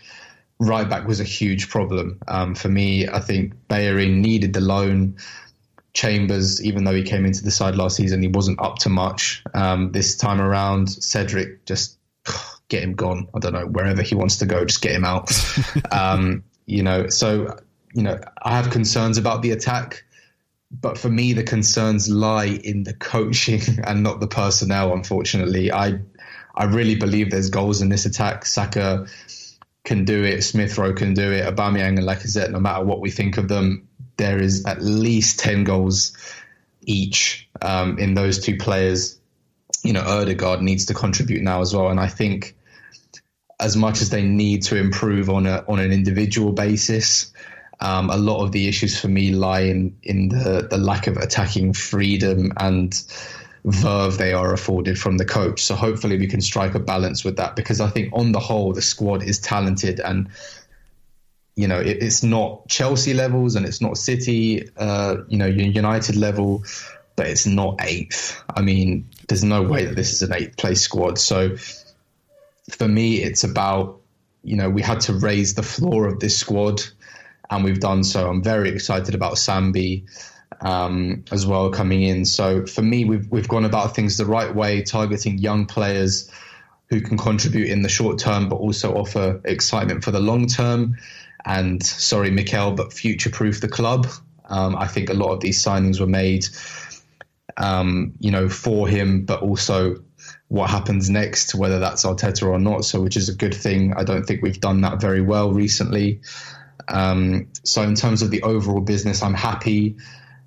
right 0.58 0.88
back 0.88 1.06
was 1.06 1.20
a 1.20 1.24
huge 1.24 1.68
problem 1.68 2.20
um, 2.26 2.54
for 2.54 2.68
me. 2.68 3.08
I 3.08 3.20
think 3.20 3.54
Bellerin 3.68 4.20
needed 4.20 4.52
the 4.52 4.60
loan. 4.60 5.16
Chambers, 5.94 6.62
even 6.64 6.84
though 6.84 6.94
he 6.94 7.02
came 7.02 7.26
into 7.26 7.42
the 7.42 7.50
side 7.50 7.74
last 7.74 7.96
season, 7.96 8.22
he 8.22 8.28
wasn't 8.28 8.60
up 8.60 8.78
to 8.80 8.88
much. 8.88 9.42
Um, 9.52 9.90
this 9.90 10.16
time 10.16 10.40
around, 10.40 10.88
Cedric 10.88 11.64
just 11.64 11.97
get 12.68 12.82
him 12.82 12.94
gone. 12.94 13.28
I 13.34 13.38
don't 13.38 13.52
know 13.52 13.66
wherever 13.66 14.02
he 14.02 14.14
wants 14.14 14.38
to 14.38 14.46
go, 14.46 14.64
just 14.64 14.82
get 14.82 14.92
him 14.92 15.04
out. 15.04 15.30
um, 15.92 16.44
you 16.66 16.82
know, 16.82 17.08
so 17.08 17.58
you 17.94 18.02
know, 18.02 18.20
I 18.42 18.56
have 18.56 18.70
concerns 18.70 19.18
about 19.18 19.42
the 19.42 19.50
attack, 19.52 20.04
but 20.70 20.98
for 20.98 21.08
me, 21.08 21.32
the 21.32 21.42
concerns 21.42 22.08
lie 22.08 22.60
in 22.62 22.84
the 22.84 22.94
coaching 22.94 23.62
and 23.84 24.02
not 24.02 24.20
the 24.20 24.28
personnel. 24.28 24.92
Unfortunately, 24.92 25.72
I 25.72 26.00
I 26.54 26.64
really 26.64 26.96
believe 26.96 27.30
there's 27.30 27.50
goals 27.50 27.80
in 27.80 27.88
this 27.88 28.04
attack. 28.04 28.44
Saka 28.44 29.06
can 29.84 30.04
do 30.04 30.24
it. 30.24 30.42
Smith 30.42 30.76
Rowe 30.76 30.92
can 30.92 31.14
do 31.14 31.32
it. 31.32 31.44
Aubameyang 31.44 31.96
and 31.96 32.00
Lacazette, 32.00 32.50
no 32.50 32.60
matter 32.60 32.84
what 32.84 33.00
we 33.00 33.10
think 33.10 33.38
of 33.38 33.48
them, 33.48 33.88
there 34.18 34.38
is 34.38 34.66
at 34.66 34.82
least 34.82 35.38
10 35.38 35.64
goals 35.64 36.16
each 36.82 37.48
um, 37.62 37.98
in 37.98 38.14
those 38.14 38.40
two 38.40 38.56
players. 38.56 39.18
You 39.84 39.92
know, 39.92 40.02
Odegaard 40.02 40.60
needs 40.60 40.86
to 40.86 40.94
contribute 40.94 41.42
now 41.42 41.62
as 41.62 41.74
well. 41.74 41.88
And 41.88 42.00
I 42.00 42.08
think 42.08 42.56
as 43.60 43.76
much 43.76 44.00
as 44.00 44.10
they 44.10 44.22
need 44.22 44.62
to 44.62 44.76
improve 44.76 45.30
on 45.30 45.46
a 45.46 45.64
on 45.68 45.78
an 45.80 45.92
individual 45.92 46.52
basis, 46.52 47.32
um, 47.80 48.10
a 48.10 48.16
lot 48.16 48.42
of 48.44 48.52
the 48.52 48.68
issues 48.68 48.98
for 48.98 49.08
me 49.08 49.32
lie 49.32 49.60
in 49.60 49.96
in 50.02 50.28
the, 50.28 50.66
the 50.70 50.78
lack 50.78 51.06
of 51.06 51.16
attacking 51.16 51.72
freedom 51.72 52.52
and 52.58 53.04
verve 53.64 54.18
they 54.18 54.32
are 54.32 54.52
afforded 54.52 54.98
from 54.98 55.18
the 55.18 55.24
coach. 55.24 55.62
So 55.62 55.74
hopefully 55.74 56.18
we 56.18 56.26
can 56.26 56.40
strike 56.40 56.74
a 56.74 56.80
balance 56.80 57.24
with 57.24 57.36
that 57.36 57.56
because 57.56 57.80
I 57.80 57.88
think 57.88 58.12
on 58.12 58.32
the 58.32 58.40
whole 58.40 58.72
the 58.72 58.82
squad 58.82 59.22
is 59.22 59.40
talented 59.40 60.00
and 60.00 60.28
you 61.56 61.66
know 61.66 61.80
it, 61.80 62.02
it's 62.02 62.22
not 62.22 62.68
Chelsea 62.68 63.14
levels 63.14 63.56
and 63.56 63.66
it's 63.66 63.80
not 63.80 63.98
City, 63.98 64.68
uh, 64.76 65.16
you 65.28 65.38
know 65.38 65.46
United 65.46 66.16
level, 66.16 66.62
but 67.16 67.26
it's 67.26 67.46
not 67.46 67.80
eighth. 67.80 68.40
I 68.54 68.62
mean, 68.62 69.08
there's 69.26 69.42
no 69.42 69.62
way 69.62 69.84
that 69.84 69.96
this 69.96 70.12
is 70.12 70.22
an 70.22 70.32
eighth 70.32 70.56
place 70.56 70.80
squad. 70.80 71.18
So 71.18 71.56
for 72.70 72.88
me, 72.88 73.22
it's 73.22 73.44
about 73.44 74.00
you 74.42 74.56
know 74.56 74.70
we 74.70 74.82
had 74.82 75.00
to 75.00 75.12
raise 75.12 75.54
the 75.54 75.62
floor 75.62 76.06
of 76.06 76.20
this 76.20 76.36
squad, 76.36 76.82
and 77.50 77.64
we've 77.64 77.80
done 77.80 78.04
so. 78.04 78.28
I'm 78.28 78.42
very 78.42 78.70
excited 78.70 79.14
about 79.14 79.34
Sambi 79.34 80.04
um, 80.60 81.24
as 81.30 81.46
well 81.46 81.70
coming 81.70 82.02
in. 82.02 82.24
So 82.24 82.66
for 82.66 82.82
me, 82.82 83.04
we've 83.04 83.30
we've 83.30 83.48
gone 83.48 83.64
about 83.64 83.94
things 83.94 84.16
the 84.16 84.26
right 84.26 84.54
way, 84.54 84.82
targeting 84.82 85.38
young 85.38 85.66
players 85.66 86.30
who 86.88 87.00
can 87.00 87.18
contribute 87.18 87.68
in 87.68 87.82
the 87.82 87.88
short 87.88 88.18
term, 88.18 88.48
but 88.48 88.56
also 88.56 88.94
offer 88.94 89.40
excitement 89.44 90.04
for 90.04 90.10
the 90.10 90.20
long 90.20 90.46
term. 90.46 90.96
And 91.44 91.82
sorry, 91.82 92.30
Mikel, 92.30 92.72
but 92.72 92.92
future 92.92 93.30
proof 93.30 93.60
the 93.60 93.68
club. 93.68 94.06
Um, 94.46 94.76
I 94.76 94.86
think 94.86 95.10
a 95.10 95.14
lot 95.14 95.32
of 95.32 95.40
these 95.40 95.62
signings 95.62 96.00
were 96.00 96.06
made, 96.06 96.46
um, 97.58 98.14
you 98.18 98.30
know, 98.30 98.48
for 98.48 98.88
him, 98.88 99.26
but 99.26 99.42
also 99.42 100.02
what 100.48 100.70
happens 100.70 101.10
next, 101.10 101.54
whether 101.54 101.78
that's 101.78 102.04
Arteta 102.04 102.46
or 102.46 102.58
not. 102.58 102.84
So, 102.84 103.00
which 103.00 103.16
is 103.16 103.28
a 103.28 103.34
good 103.34 103.54
thing. 103.54 103.94
I 103.94 104.04
don't 104.04 104.24
think 104.24 104.42
we've 104.42 104.60
done 104.60 104.80
that 104.80 105.00
very 105.00 105.20
well 105.20 105.52
recently. 105.52 106.20
Um, 106.88 107.48
so, 107.64 107.82
in 107.82 107.94
terms 107.94 108.22
of 108.22 108.30
the 108.30 108.42
overall 108.42 108.80
business, 108.80 109.22
I'm 109.22 109.34
happy. 109.34 109.96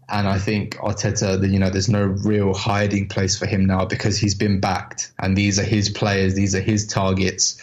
And 0.10 0.28
I 0.28 0.40
think 0.40 0.76
Arteta, 0.76 1.50
you 1.50 1.60
know, 1.60 1.70
there's 1.70 1.88
no 1.88 2.04
real 2.04 2.54
hiding 2.54 3.08
place 3.08 3.40
for 3.40 3.46
him 3.46 3.66
now 3.66 3.86
because 3.86 4.18
he's 4.18 4.36
been 4.36 4.60
backed, 4.60 5.14
and 5.18 5.38
these 5.38 5.58
are 5.58 5.64
his 5.64 5.90
players, 5.90 6.36
these 6.36 6.54
are 6.54 6.60
his 6.60 6.88
targets. 6.88 7.62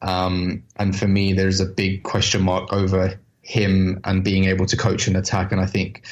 Um, 0.00 0.62
and 0.76 0.96
for 0.96 1.08
me, 1.08 1.32
there's 1.32 1.60
a 1.60 1.66
big 1.66 2.02
question 2.02 2.42
mark 2.42 2.72
over 2.72 3.18
him 3.42 4.00
and 4.04 4.24
being 4.24 4.44
able 4.44 4.66
to 4.66 4.76
coach 4.76 5.06
an 5.08 5.16
attack. 5.16 5.52
And 5.52 5.60
I 5.60 5.66
think 5.66 6.06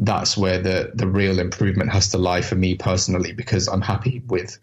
that's 0.00 0.36
where 0.36 0.60
the 0.60 0.90
the 0.94 1.06
real 1.06 1.38
improvement 1.38 1.90
has 1.90 2.08
to 2.08 2.18
lie 2.18 2.40
for 2.40 2.56
me 2.56 2.74
personally, 2.74 3.32
because 3.32 3.68
I'm 3.68 3.82
happy 3.82 4.22
with 4.26 4.58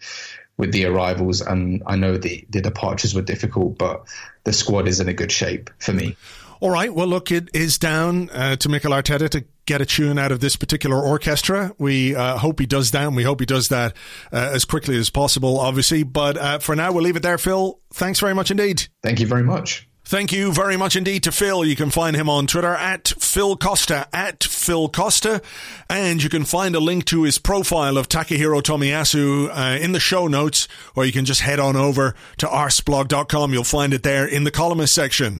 with 0.57 0.71
the 0.71 0.85
arrivals, 0.85 1.41
and 1.41 1.83
I 1.85 1.95
know 1.95 2.17
the 2.17 2.45
the 2.49 2.61
departures 2.61 3.13
were 3.13 3.21
difficult, 3.21 3.77
but 3.77 4.05
the 4.43 4.51
squad 4.51 4.87
is 4.87 4.99
in 4.99 5.07
a 5.07 5.13
good 5.13 5.31
shape 5.31 5.69
for 5.79 5.93
me. 5.93 6.17
All 6.59 6.71
right. 6.71 6.91
Well, 6.91 7.05
look, 7.05 7.31
it 7.31 7.49
is 7.53 7.77
down 7.77 8.31
uh, 8.31 8.55
to 8.55 8.67
Mikel 8.69 8.91
Arteta 8.91 9.29
to 9.29 9.45
get 9.67 9.79
a 9.79 9.85
tune 9.85 10.17
out 10.17 10.31
of 10.31 10.39
this 10.39 10.55
particular 10.55 10.99
orchestra. 10.99 11.71
We 11.77 12.15
uh, 12.15 12.39
hope 12.39 12.59
he 12.59 12.65
does 12.65 12.89
that, 12.91 13.05
and 13.05 13.15
we 13.15 13.21
hope 13.21 13.39
he 13.39 13.45
does 13.45 13.67
that 13.67 13.95
uh, 14.33 14.51
as 14.53 14.65
quickly 14.65 14.97
as 14.97 15.11
possible, 15.11 15.59
obviously. 15.59 16.01
But 16.01 16.35
uh, 16.35 16.57
for 16.57 16.75
now, 16.75 16.91
we'll 16.91 17.03
leave 17.03 17.15
it 17.15 17.21
there, 17.21 17.37
Phil. 17.37 17.79
Thanks 17.93 18.19
very 18.19 18.33
much 18.33 18.49
indeed. 18.49 18.87
Thank 19.03 19.19
you 19.19 19.27
very 19.27 19.43
much. 19.43 19.87
Thank 20.07 20.31
you 20.31 20.53
very 20.53 20.77
much 20.77 20.95
indeed 20.95 21.23
to 21.23 21.33
Phil. 21.33 21.65
You 21.65 21.75
can 21.75 21.89
find 21.89 22.15
him 22.15 22.29
on 22.29 22.47
Twitter 22.47 22.73
at 22.73 23.09
Phil 23.19 23.57
Costa, 23.57 24.07
at 24.13 24.41
Phil 24.41 24.87
Costa. 24.87 25.41
And 25.89 26.23
you 26.23 26.29
can 26.29 26.45
find 26.45 26.75
a 26.75 26.79
link 26.79 27.03
to 27.07 27.23
his 27.23 27.37
profile 27.37 27.97
of 27.97 28.07
Takahiro 28.07 28.61
Tomiyasu 28.61 29.49
uh, 29.49 29.77
in 29.77 29.91
the 29.91 29.99
show 29.99 30.27
notes, 30.27 30.69
or 30.95 31.03
you 31.03 31.11
can 31.11 31.25
just 31.25 31.41
head 31.41 31.59
on 31.59 31.75
over 31.75 32.15
to 32.37 32.45
arseblog.com. 32.45 33.51
You'll 33.51 33.65
find 33.65 33.93
it 33.93 34.03
there 34.03 34.25
in 34.25 34.45
the 34.45 34.51
columnist 34.51 34.95
section. 34.95 35.39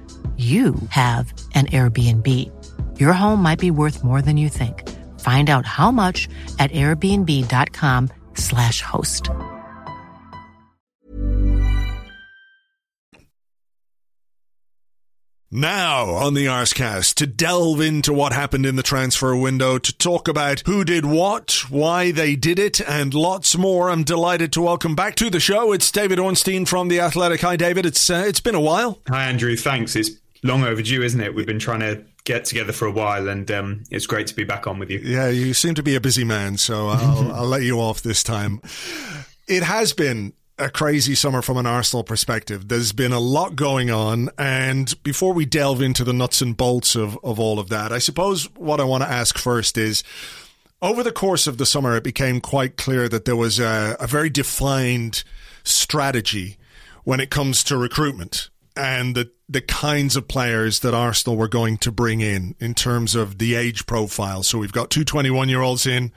you 0.41 0.73
have 0.89 1.31
an 1.53 1.67
Airbnb. 1.67 2.27
Your 2.99 3.13
home 3.13 3.43
might 3.43 3.59
be 3.59 3.69
worth 3.69 4.03
more 4.03 4.23
than 4.23 4.37
you 4.37 4.49
think. 4.49 4.89
Find 5.19 5.51
out 5.51 5.67
how 5.67 5.91
much 5.91 6.27
at 6.57 6.71
airbnb.com/slash 6.71 8.81
host. 8.81 9.29
Now 15.53 16.11
on 16.11 16.33
the 16.33 16.45
Arsecast 16.45 17.15
to 17.15 17.27
delve 17.27 17.81
into 17.81 18.13
what 18.13 18.31
happened 18.31 18.65
in 18.65 18.77
the 18.77 18.83
transfer 18.83 19.35
window, 19.35 19.77
to 19.77 19.97
talk 19.97 20.29
about 20.29 20.63
who 20.65 20.85
did 20.85 21.05
what, 21.05 21.69
why 21.69 22.11
they 22.11 22.37
did 22.37 22.57
it, 22.57 22.79
and 22.79 23.13
lots 23.13 23.57
more. 23.57 23.89
I'm 23.89 24.05
delighted 24.05 24.53
to 24.53 24.61
welcome 24.61 24.95
back 24.95 25.15
to 25.15 25.29
the 25.29 25.41
show. 25.41 25.73
It's 25.73 25.91
David 25.91 26.19
Ornstein 26.19 26.65
from 26.65 26.87
the 26.87 27.01
Athletic. 27.01 27.41
Hi, 27.41 27.57
David. 27.57 27.85
It's 27.85 28.09
uh, 28.09 28.23
it's 28.25 28.39
been 28.39 28.55
a 28.55 28.61
while. 28.61 29.01
Hi, 29.09 29.25
Andrew. 29.25 29.57
Thanks. 29.57 29.97
It's 29.97 30.11
long 30.43 30.63
overdue, 30.63 31.03
isn't 31.03 31.19
it? 31.19 31.35
We've 31.35 31.45
been 31.45 31.59
trying 31.59 31.81
to 31.81 32.03
get 32.23 32.45
together 32.45 32.73
for 32.73 32.85
a 32.85 32.91
while, 32.91 33.27
and 33.27 33.49
um, 33.51 33.83
it's 33.89 34.05
great 34.05 34.27
to 34.27 34.35
be 34.35 34.43
back 34.43 34.67
on 34.67 34.79
with 34.79 34.89
you. 34.89 34.99
Yeah, 34.99 35.29
you 35.29 35.53
seem 35.53 35.75
to 35.75 35.83
be 35.83 35.95
a 35.95 36.01
busy 36.01 36.23
man, 36.23 36.57
so 36.57 36.89
I'll, 36.89 37.31
I'll 37.33 37.47
let 37.47 37.63
you 37.63 37.79
off 37.79 38.01
this 38.01 38.23
time. 38.23 38.61
It 39.47 39.63
has 39.63 39.93
been 39.93 40.33
a 40.61 40.69
crazy 40.69 41.15
summer 41.15 41.41
from 41.41 41.57
an 41.57 41.65
Arsenal 41.65 42.03
perspective. 42.03 42.67
There's 42.67 42.91
been 42.91 43.11
a 43.11 43.19
lot 43.19 43.55
going 43.55 43.89
on. 43.89 44.29
And 44.37 44.93
before 45.01 45.33
we 45.33 45.45
delve 45.45 45.81
into 45.81 46.03
the 46.03 46.13
nuts 46.13 46.39
and 46.41 46.55
bolts 46.55 46.95
of, 46.95 47.17
of 47.23 47.39
all 47.39 47.57
of 47.57 47.69
that, 47.69 47.91
I 47.91 47.97
suppose 47.97 48.45
what 48.55 48.79
I 48.79 48.83
want 48.83 49.03
to 49.03 49.09
ask 49.09 49.39
first 49.39 49.75
is 49.75 50.03
over 50.79 51.01
the 51.01 51.11
course 51.11 51.47
of 51.47 51.57
the 51.57 51.65
summer, 51.65 51.95
it 51.95 52.03
became 52.03 52.39
quite 52.41 52.77
clear 52.77 53.09
that 53.09 53.25
there 53.25 53.35
was 53.35 53.59
a, 53.59 53.97
a 53.99 54.05
very 54.05 54.29
defined 54.29 55.23
strategy 55.63 56.57
when 57.03 57.19
it 57.19 57.31
comes 57.31 57.63
to 57.63 57.75
recruitment 57.75 58.50
and 58.75 59.15
the, 59.15 59.31
the 59.49 59.61
kinds 59.61 60.15
of 60.15 60.27
players 60.27 60.79
that 60.79 60.93
Arsenal 60.93 61.37
were 61.37 61.47
going 61.47 61.77
to 61.77 61.91
bring 61.91 62.21
in 62.21 62.55
in 62.59 62.73
terms 62.73 63.15
of 63.15 63.37
the 63.37 63.55
age 63.55 63.85
profile. 63.85 64.43
So 64.43 64.57
we've 64.57 64.71
got 64.71 64.89
two 64.89 65.03
21 65.03 65.49
year 65.49 65.61
olds 65.61 65.85
in 65.85 66.11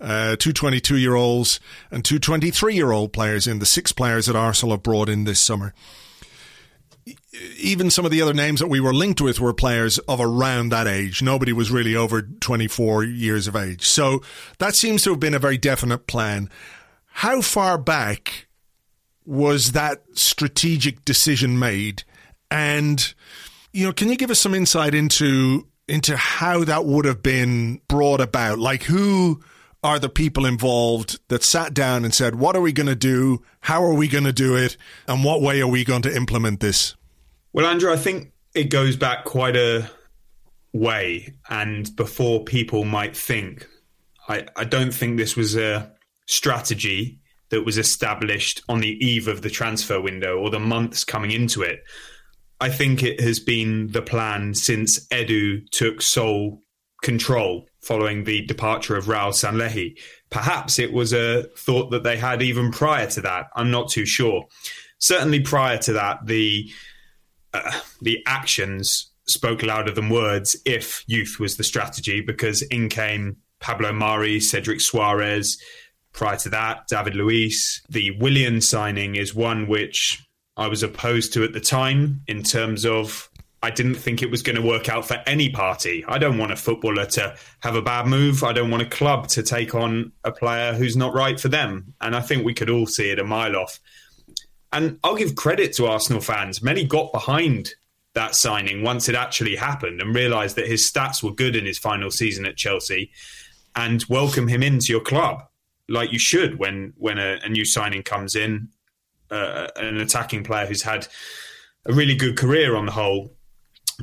uh, 0.00 0.36
two 0.36 0.52
22 0.52 0.96
year 0.96 1.14
olds 1.14 1.60
and 1.90 2.04
two 2.04 2.18
23 2.18 2.74
year 2.74 2.92
old 2.92 3.12
players 3.12 3.46
in 3.46 3.58
the 3.58 3.66
six 3.66 3.92
players 3.92 4.26
that 4.26 4.36
Arsenal 4.36 4.74
have 4.74 4.82
brought 4.82 5.08
in 5.08 5.24
this 5.24 5.40
summer. 5.40 5.74
Even 7.58 7.90
some 7.90 8.04
of 8.04 8.10
the 8.10 8.22
other 8.22 8.32
names 8.32 8.60
that 8.60 8.68
we 8.68 8.80
were 8.80 8.94
linked 8.94 9.20
with 9.20 9.38
were 9.38 9.52
players 9.52 9.98
of 10.00 10.20
around 10.20 10.70
that 10.70 10.86
age. 10.86 11.22
Nobody 11.22 11.52
was 11.52 11.70
really 11.70 11.94
over 11.94 12.22
24 12.22 13.04
years 13.04 13.46
of 13.46 13.56
age. 13.56 13.86
So 13.86 14.22
that 14.58 14.74
seems 14.74 15.02
to 15.02 15.10
have 15.10 15.20
been 15.20 15.34
a 15.34 15.38
very 15.38 15.58
definite 15.58 16.06
plan. 16.06 16.48
How 17.06 17.42
far 17.42 17.76
back 17.76 18.46
was 19.24 19.72
that 19.72 20.02
strategic 20.12 21.04
decision 21.04 21.58
made? 21.58 22.04
And, 22.50 23.14
you 23.72 23.86
know, 23.86 23.92
can 23.92 24.08
you 24.08 24.16
give 24.16 24.30
us 24.30 24.40
some 24.40 24.54
insight 24.54 24.94
into 24.94 25.66
into 25.86 26.16
how 26.16 26.64
that 26.64 26.86
would 26.86 27.04
have 27.04 27.22
been 27.22 27.80
brought 27.88 28.20
about? 28.20 28.58
Like, 28.58 28.84
who 28.84 29.42
are 29.84 29.98
the 29.98 30.08
people 30.08 30.46
involved 30.46 31.20
that 31.28 31.42
sat 31.42 31.74
down 31.74 32.04
and 32.04 32.14
said, 32.14 32.36
What 32.36 32.56
are 32.56 32.60
we 32.60 32.72
going 32.72 32.86
to 32.86 32.96
do? 32.96 33.42
How 33.60 33.84
are 33.84 33.94
we 33.94 34.08
going 34.08 34.24
to 34.24 34.32
do 34.32 34.56
it? 34.56 34.76
And 35.06 35.22
what 35.22 35.42
way 35.42 35.60
are 35.60 35.68
we 35.68 35.84
going 35.84 36.02
to 36.02 36.16
implement 36.16 36.60
this? 36.60 36.96
Well, 37.52 37.66
Andrew, 37.66 37.92
I 37.92 37.96
think 37.96 38.32
it 38.54 38.64
goes 38.64 38.96
back 38.96 39.24
quite 39.24 39.56
a 39.56 39.88
way. 40.72 41.34
And 41.48 41.94
before 41.96 42.44
people 42.44 42.84
might 42.84 43.16
think, 43.16 43.68
I, 44.28 44.46
I 44.56 44.64
don't 44.64 44.92
think 44.92 45.16
this 45.16 45.36
was 45.36 45.54
a 45.54 45.92
strategy 46.26 47.20
that 47.54 47.64
was 47.64 47.78
established 47.78 48.60
on 48.68 48.80
the 48.80 48.98
eve 49.04 49.28
of 49.28 49.42
the 49.42 49.48
transfer 49.48 50.00
window 50.00 50.36
or 50.36 50.50
the 50.50 50.58
months 50.58 51.04
coming 51.04 51.30
into 51.30 51.62
it. 51.62 51.78
I 52.60 52.68
think 52.68 53.04
it 53.04 53.20
has 53.20 53.38
been 53.38 53.92
the 53.92 54.02
plan 54.02 54.54
since 54.54 55.06
Edu 55.08 55.60
took 55.70 56.02
sole 56.02 56.62
control 57.00 57.66
following 57.80 58.24
the 58.24 58.44
departure 58.46 58.96
of 58.96 59.04
Raul 59.04 59.30
Sanllehi. 59.30 59.96
Perhaps 60.30 60.80
it 60.80 60.92
was 60.92 61.12
a 61.12 61.44
thought 61.56 61.92
that 61.92 62.02
they 62.02 62.16
had 62.16 62.42
even 62.42 62.72
prior 62.72 63.06
to 63.10 63.20
that. 63.20 63.46
I'm 63.54 63.70
not 63.70 63.88
too 63.88 64.04
sure. 64.04 64.46
Certainly 64.98 65.40
prior 65.40 65.78
to 65.78 65.92
that, 65.92 66.26
the 66.26 66.68
uh, 67.52 67.70
the 68.02 68.18
actions 68.26 69.12
spoke 69.28 69.62
louder 69.62 69.92
than 69.92 70.08
words. 70.08 70.56
If 70.66 71.04
youth 71.06 71.36
was 71.38 71.56
the 71.56 71.62
strategy, 71.62 72.20
because 72.20 72.62
in 72.62 72.88
came 72.88 73.36
Pablo 73.60 73.92
Mari, 73.92 74.40
Cedric 74.40 74.80
Soares. 74.80 75.56
Prior 76.14 76.36
to 76.38 76.48
that, 76.50 76.86
David 76.86 77.16
Luiz. 77.16 77.82
The 77.88 78.12
Willian 78.12 78.60
signing 78.60 79.16
is 79.16 79.34
one 79.34 79.66
which 79.66 80.24
I 80.56 80.68
was 80.68 80.84
opposed 80.84 81.34
to 81.34 81.42
at 81.42 81.52
the 81.52 81.60
time 81.60 82.22
in 82.28 82.44
terms 82.44 82.86
of 82.86 83.28
I 83.64 83.70
didn't 83.70 83.96
think 83.96 84.22
it 84.22 84.30
was 84.30 84.42
going 84.42 84.56
to 84.56 84.62
work 84.62 84.88
out 84.88 85.08
for 85.08 85.20
any 85.26 85.48
party. 85.48 86.04
I 86.06 86.18
don't 86.18 86.38
want 86.38 86.52
a 86.52 86.56
footballer 86.56 87.06
to 87.06 87.34
have 87.60 87.74
a 87.74 87.82
bad 87.82 88.06
move. 88.06 88.44
I 88.44 88.52
don't 88.52 88.70
want 88.70 88.84
a 88.84 88.86
club 88.86 89.26
to 89.28 89.42
take 89.42 89.74
on 89.74 90.12
a 90.22 90.30
player 90.30 90.72
who's 90.72 90.96
not 90.96 91.14
right 91.14 91.40
for 91.40 91.48
them. 91.48 91.94
And 92.00 92.14
I 92.14 92.20
think 92.20 92.44
we 92.44 92.54
could 92.54 92.70
all 92.70 92.86
see 92.86 93.10
it 93.10 93.18
a 93.18 93.24
mile 93.24 93.56
off. 93.56 93.80
And 94.72 95.00
I'll 95.02 95.16
give 95.16 95.34
credit 95.34 95.72
to 95.76 95.86
Arsenal 95.86 96.20
fans. 96.20 96.62
Many 96.62 96.84
got 96.84 97.12
behind 97.12 97.74
that 98.12 98.36
signing 98.36 98.84
once 98.84 99.08
it 99.08 99.16
actually 99.16 99.56
happened 99.56 100.00
and 100.00 100.14
realised 100.14 100.54
that 100.56 100.68
his 100.68 100.88
stats 100.88 101.24
were 101.24 101.32
good 101.32 101.56
in 101.56 101.66
his 101.66 101.78
final 101.78 102.10
season 102.10 102.46
at 102.46 102.56
Chelsea 102.56 103.10
and 103.74 104.04
welcome 104.08 104.46
him 104.46 104.62
into 104.62 104.92
your 104.92 105.00
club 105.00 105.42
like 105.88 106.12
you 106.12 106.18
should 106.18 106.58
when 106.58 106.92
when 106.96 107.18
a, 107.18 107.38
a 107.42 107.48
new 107.48 107.64
signing 107.64 108.02
comes 108.02 108.34
in, 108.34 108.68
uh, 109.30 109.68
an 109.76 109.98
attacking 109.98 110.44
player 110.44 110.66
who's 110.66 110.82
had 110.82 111.06
a 111.86 111.92
really 111.92 112.14
good 112.14 112.36
career 112.36 112.76
on 112.76 112.86
the 112.86 112.92
whole 112.92 113.34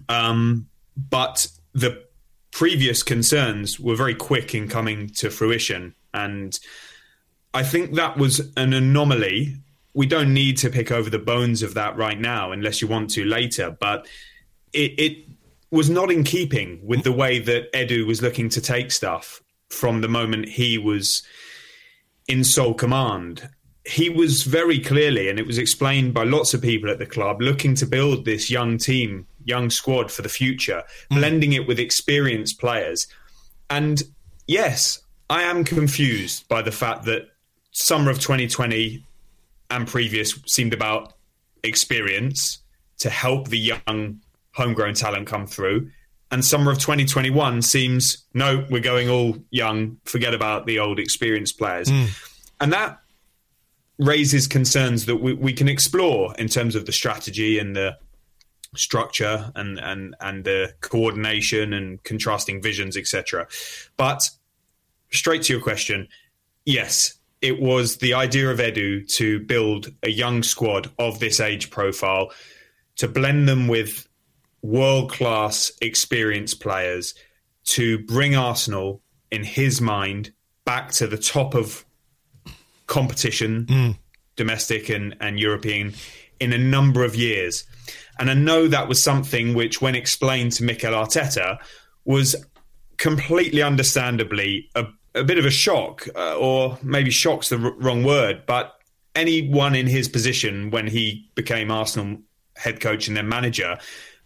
um, 0.10 0.68
but 0.96 1.48
the 1.74 2.04
previous 2.52 3.04
concerns 3.04 3.80
were 3.80 3.96
very 3.96 4.16
quick 4.16 4.54
in 4.54 4.68
coming 4.68 5.10
to 5.10 5.30
fruition. 5.30 5.96
And 6.14 6.58
I 7.54 7.64
think 7.64 7.96
that 7.96 8.18
was 8.18 8.52
an 8.58 8.74
anomaly. 8.74 9.58
We 9.94 10.06
don't 10.06 10.34
need 10.34 10.58
to 10.58 10.70
pick 10.70 10.92
over 10.92 11.10
the 11.10 11.20
bones 11.20 11.64
of 11.64 11.74
that 11.74 11.96
right 11.98 12.20
now, 12.20 12.52
unless 12.52 12.82
you 12.82 12.88
want 12.88 13.10
to 13.12 13.26
later. 13.26 13.76
But 13.80 14.08
it, 14.74 15.00
it 15.00 15.28
was 15.70 15.90
not 15.90 16.12
in 16.12 16.24
keeping 16.24 16.86
with 16.86 17.04
the 17.04 17.12
way 17.12 17.40
that 17.40 17.72
Edu 17.74 18.06
was 18.06 18.22
looking 18.22 18.50
to 18.50 18.62
take 18.62 18.92
stuff 18.92 19.42
from 19.70 20.02
the 20.02 20.10
moment 20.10 20.50
he 20.50 20.78
was 20.78 21.24
in 22.32 22.46
sole 22.46 22.74
command. 22.74 23.50
He 23.86 24.10
was 24.10 24.44
very 24.44 24.80
clearly, 24.80 25.28
and 25.28 25.38
it 25.38 25.46
was 25.46 25.58
explained 25.58 26.14
by 26.14 26.24
lots 26.24 26.54
of 26.54 26.62
people 26.62 26.90
at 26.90 26.98
the 26.98 27.06
club, 27.06 27.42
looking 27.42 27.76
to 27.76 27.86
build 27.86 28.24
this 28.24 28.50
young 28.50 28.78
team 28.78 29.28
young 29.44 29.70
squad 29.70 30.12
for 30.12 30.22
the 30.22 30.30
future, 30.30 30.84
mm. 31.12 31.18
blending 31.18 31.54
it 31.54 31.68
with 31.68 31.80
experienced 31.80 32.60
players. 32.60 33.08
And 33.70 34.02
yes, 34.48 35.02
I 35.30 35.44
am 35.44 35.64
confused 35.64 36.48
by 36.48 36.62
the 36.62 36.72
fact 36.72 37.06
that 37.06 37.24
summer 37.72 38.12
of 38.12 38.20
2020 38.20 39.04
and 39.70 39.88
previous 39.88 40.40
seemed 40.46 40.74
about 40.74 41.14
experience 41.64 42.60
to 43.00 43.10
help 43.10 43.50
the 43.50 43.60
young 43.60 44.22
homegrown 44.54 44.94
talent 44.94 45.28
come 45.28 45.48
through. 45.48 45.90
And 46.32 46.46
summer 46.46 46.72
of 46.72 46.80
2021 46.80 47.62
seems 47.62 48.26
no, 48.34 48.66
we're 48.70 48.80
going 48.80 49.10
all 49.10 49.38
young, 49.50 49.98
forget 50.06 50.34
about 50.34 50.66
the 50.66 50.80
old 50.80 50.98
experienced 50.98 51.58
players. 51.58 51.90
Mm. 51.90 52.08
And 52.62 52.74
that 52.74 53.00
raises 54.00 54.48
concerns 54.48 55.06
that 55.06 55.18
we, 55.18 55.34
we 55.34 55.54
can 55.54 55.68
explore 55.68 56.34
in 56.38 56.48
terms 56.48 56.76
of 56.76 56.86
the 56.86 56.92
strategy 56.92 57.60
and 57.60 57.76
the 57.76 57.98
structure 58.76 59.52
and 59.56 59.80
and 59.80 60.16
and 60.22 60.46
the 60.46 60.74
coordination 60.82 61.74
and 61.74 62.02
contrasting 62.04 62.62
visions, 62.62 62.98
etc. 62.98 63.48
But 63.98 64.22
straight 65.12 65.44
to 65.44 65.54
your 65.54 65.62
question, 65.62 66.08
yes, 66.66 67.16
it 67.42 67.60
was 67.60 67.98
the 67.98 68.14
idea 68.14 68.50
of 68.50 68.60
Edu 68.60 69.08
to 69.16 69.40
build 69.42 69.92
a 70.04 70.10
young 70.10 70.44
squad 70.44 70.90
of 70.98 71.20
this 71.20 71.40
age 71.40 71.70
profile, 71.70 72.32
to 72.98 73.08
blend 73.08 73.48
them 73.48 73.68
with 73.68 74.08
world 74.62 75.12
class 75.12 75.72
experienced 75.82 76.60
players, 76.60 77.14
to 77.64 78.00
bring 78.06 78.36
Arsenal, 78.36 79.02
in 79.32 79.44
his 79.44 79.82
mind, 79.82 80.32
back 80.66 80.92
to 80.92 81.08
the 81.08 81.18
top 81.18 81.54
of 81.54 81.86
competition, 82.88 83.66
mm. 83.66 83.98
domestic 84.36 84.90
and, 84.90 85.16
and 85.20 85.40
European, 85.40 85.94
in 86.40 86.54
a 86.54 86.58
number 86.58 87.04
of 87.04 87.16
years. 87.16 87.64
And 88.20 88.30
I 88.30 88.34
know 88.34 88.68
that 88.68 88.88
was 88.88 89.04
something 89.04 89.54
which, 89.54 89.82
when 89.82 89.96
explained 89.96 90.52
to 90.54 90.64
Mikel 90.64 90.94
Arteta, 90.94 91.58
was 92.04 92.36
completely 92.98 93.62
understandably 93.62 94.70
a, 94.76 94.86
a 95.16 95.24
bit 95.24 95.38
of 95.38 95.46
a 95.46 95.52
shock, 95.52 96.08
uh, 96.16 96.38
or 96.38 96.78
maybe 96.84 97.10
shock's 97.10 97.50
the 97.50 97.58
r- 97.58 97.74
wrong 97.78 98.04
word, 98.04 98.44
but 98.46 98.76
anyone 99.16 99.76
in 99.76 99.88
his 99.88 100.08
position 100.08 100.72
when 100.72 100.88
he 100.88 101.30
became 101.36 101.72
Arsenal 101.72 102.18
head 102.56 102.80
coach 102.80 103.08
and 103.08 103.18
then 103.18 103.28
manager 103.28 103.78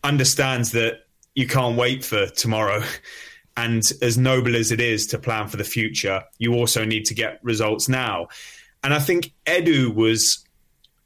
understands 0.06 0.72
that 0.72 1.08
you 1.34 1.48
can't 1.48 1.78
wait 1.78 2.04
for 2.06 2.28
tomorrow. 2.28 2.84
And 3.58 3.84
as 4.02 4.18
noble 4.18 4.54
as 4.58 4.74
it 4.74 4.82
is 4.82 5.08
to 5.08 5.18
plan 5.18 5.48
for 5.48 5.56
the 5.56 5.64
future, 5.64 6.24
you 6.38 6.56
also 6.56 6.84
need 6.84 7.06
to 7.06 7.14
get 7.14 7.40
results 7.42 7.88
now. 7.88 8.28
And 8.84 8.94
I 8.94 9.00
think 9.00 9.34
Edu 9.46 9.96
was 9.96 10.46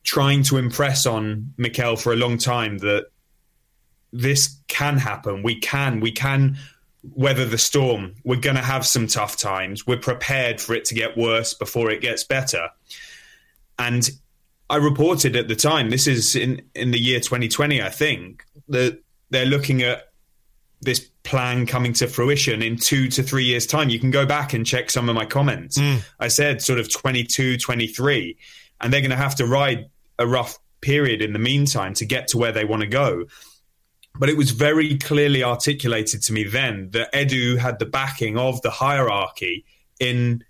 trying 0.03 0.41
to 0.45 0.57
impress 0.57 1.05
on 1.05 1.53
Mikel 1.57 1.95
for 1.95 2.11
a 2.11 2.15
long 2.15 2.39
time 2.39 2.79
that 2.79 3.11
this 4.11 4.57
can 4.67 4.97
happen. 4.97 5.43
We 5.43 5.59
can, 5.59 5.99
we 5.99 6.11
can 6.11 6.57
weather 7.03 7.45
the 7.45 7.59
storm. 7.59 8.15
We're 8.25 8.39
going 8.39 8.55
to 8.55 8.63
have 8.63 8.83
some 8.83 9.05
tough 9.05 9.37
times. 9.37 9.85
We're 9.85 9.97
prepared 9.97 10.59
for 10.59 10.73
it 10.73 10.85
to 10.85 10.95
get 10.95 11.15
worse 11.15 11.53
before 11.53 11.91
it 11.91 12.01
gets 12.01 12.23
better. 12.23 12.69
And 13.77 14.09
I 14.69 14.75
reported 14.75 15.35
at 15.35 15.47
the 15.47 15.55
time, 15.55 15.89
this 15.89 16.05
is 16.05 16.35
in, 16.35 16.61
in 16.75 16.91
the 16.91 16.99
year 16.99 17.19
2020, 17.19 17.81
I 17.81 17.89
think, 17.89 18.43
that 18.69 19.01
they're 19.29 19.45
looking 19.45 19.81
at 19.81 20.09
this 20.81 21.09
plan 21.23 21.65
coming 21.65 21.93
to 21.93 22.07
fruition 22.07 22.61
in 22.61 22.77
two 22.77 23.09
to 23.09 23.21
three 23.21 23.43
years' 23.43 23.65
time. 23.65 23.89
You 23.89 23.99
can 23.99 24.11
go 24.11 24.25
back 24.25 24.53
and 24.53 24.65
check 24.65 24.89
some 24.89 25.09
of 25.09 25.15
my 25.15 25.25
comments. 25.25 25.77
Mm. 25.77 26.01
I 26.19 26.29
said 26.29 26.61
sort 26.61 26.79
of 26.79 26.91
22, 26.91 27.57
23, 27.57 28.37
and 28.81 28.93
they're 28.93 29.01
going 29.01 29.11
to 29.11 29.17
have 29.17 29.35
to 29.35 29.45
ride 29.45 29.89
a 30.17 30.25
rough 30.25 30.57
period 30.81 31.21
in 31.21 31.33
the 31.33 31.39
meantime 31.39 31.93
to 31.95 32.05
get 32.05 32.27
to 32.29 32.37
where 32.37 32.51
they 32.51 32.65
want 32.65 32.81
to 32.81 32.87
go. 32.87 33.25
But 34.17 34.29
it 34.29 34.37
was 34.37 34.51
very 34.51 34.97
clearly 34.97 35.43
articulated 35.43 36.21
to 36.23 36.33
me 36.33 36.43
then 36.43 36.89
that 36.91 37.13
Edu 37.13 37.57
had 37.57 37.79
the 37.79 37.85
backing 37.85 38.37
of 38.37 38.61
the 38.61 38.71
hierarchy 38.71 39.65
in 39.99 40.43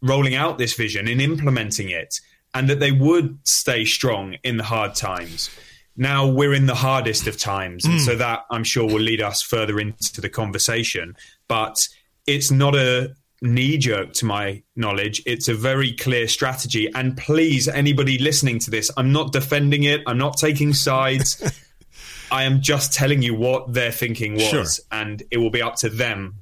rolling 0.00 0.34
out 0.34 0.58
this 0.58 0.74
vision, 0.74 1.08
in 1.08 1.20
implementing 1.20 1.90
it, 1.90 2.14
and 2.54 2.68
that 2.68 2.80
they 2.80 2.92
would 2.92 3.38
stay 3.44 3.84
strong 3.84 4.36
in 4.44 4.56
the 4.56 4.64
hard 4.64 4.94
times. 4.94 5.50
Now 5.96 6.26
we're 6.26 6.54
in 6.54 6.66
the 6.66 6.74
hardest 6.74 7.26
of 7.26 7.38
times, 7.38 7.84
and 7.84 8.00
mm. 8.00 8.04
so 8.04 8.16
that 8.16 8.44
I'm 8.50 8.64
sure 8.64 8.84
will 8.86 9.00
lead 9.00 9.20
us 9.20 9.42
further 9.42 9.78
into 9.78 10.20
the 10.20 10.28
conversation. 10.28 11.16
But 11.48 11.76
it's 12.26 12.50
not 12.50 12.74
a 12.74 13.14
knee 13.42 13.76
jerk 13.76 14.12
to 14.14 14.24
my 14.24 14.62
knowledge. 14.74 15.22
It's 15.26 15.48
a 15.48 15.54
very 15.54 15.92
clear 15.92 16.26
strategy. 16.26 16.90
And 16.94 17.16
please, 17.16 17.68
anybody 17.68 18.18
listening 18.18 18.58
to 18.60 18.70
this, 18.70 18.90
I'm 18.96 19.12
not 19.12 19.32
defending 19.32 19.84
it, 19.84 20.02
I'm 20.06 20.18
not 20.18 20.36
taking 20.38 20.72
sides. 20.72 21.42
I 22.30 22.44
am 22.44 22.60
just 22.60 22.92
telling 22.92 23.22
you 23.22 23.34
what 23.34 23.72
their 23.72 23.92
thinking 23.92 24.34
was, 24.34 24.48
sure. 24.48 24.64
and 24.90 25.22
it 25.30 25.38
will 25.38 25.50
be 25.50 25.62
up 25.62 25.76
to 25.76 25.88
them 25.88 26.40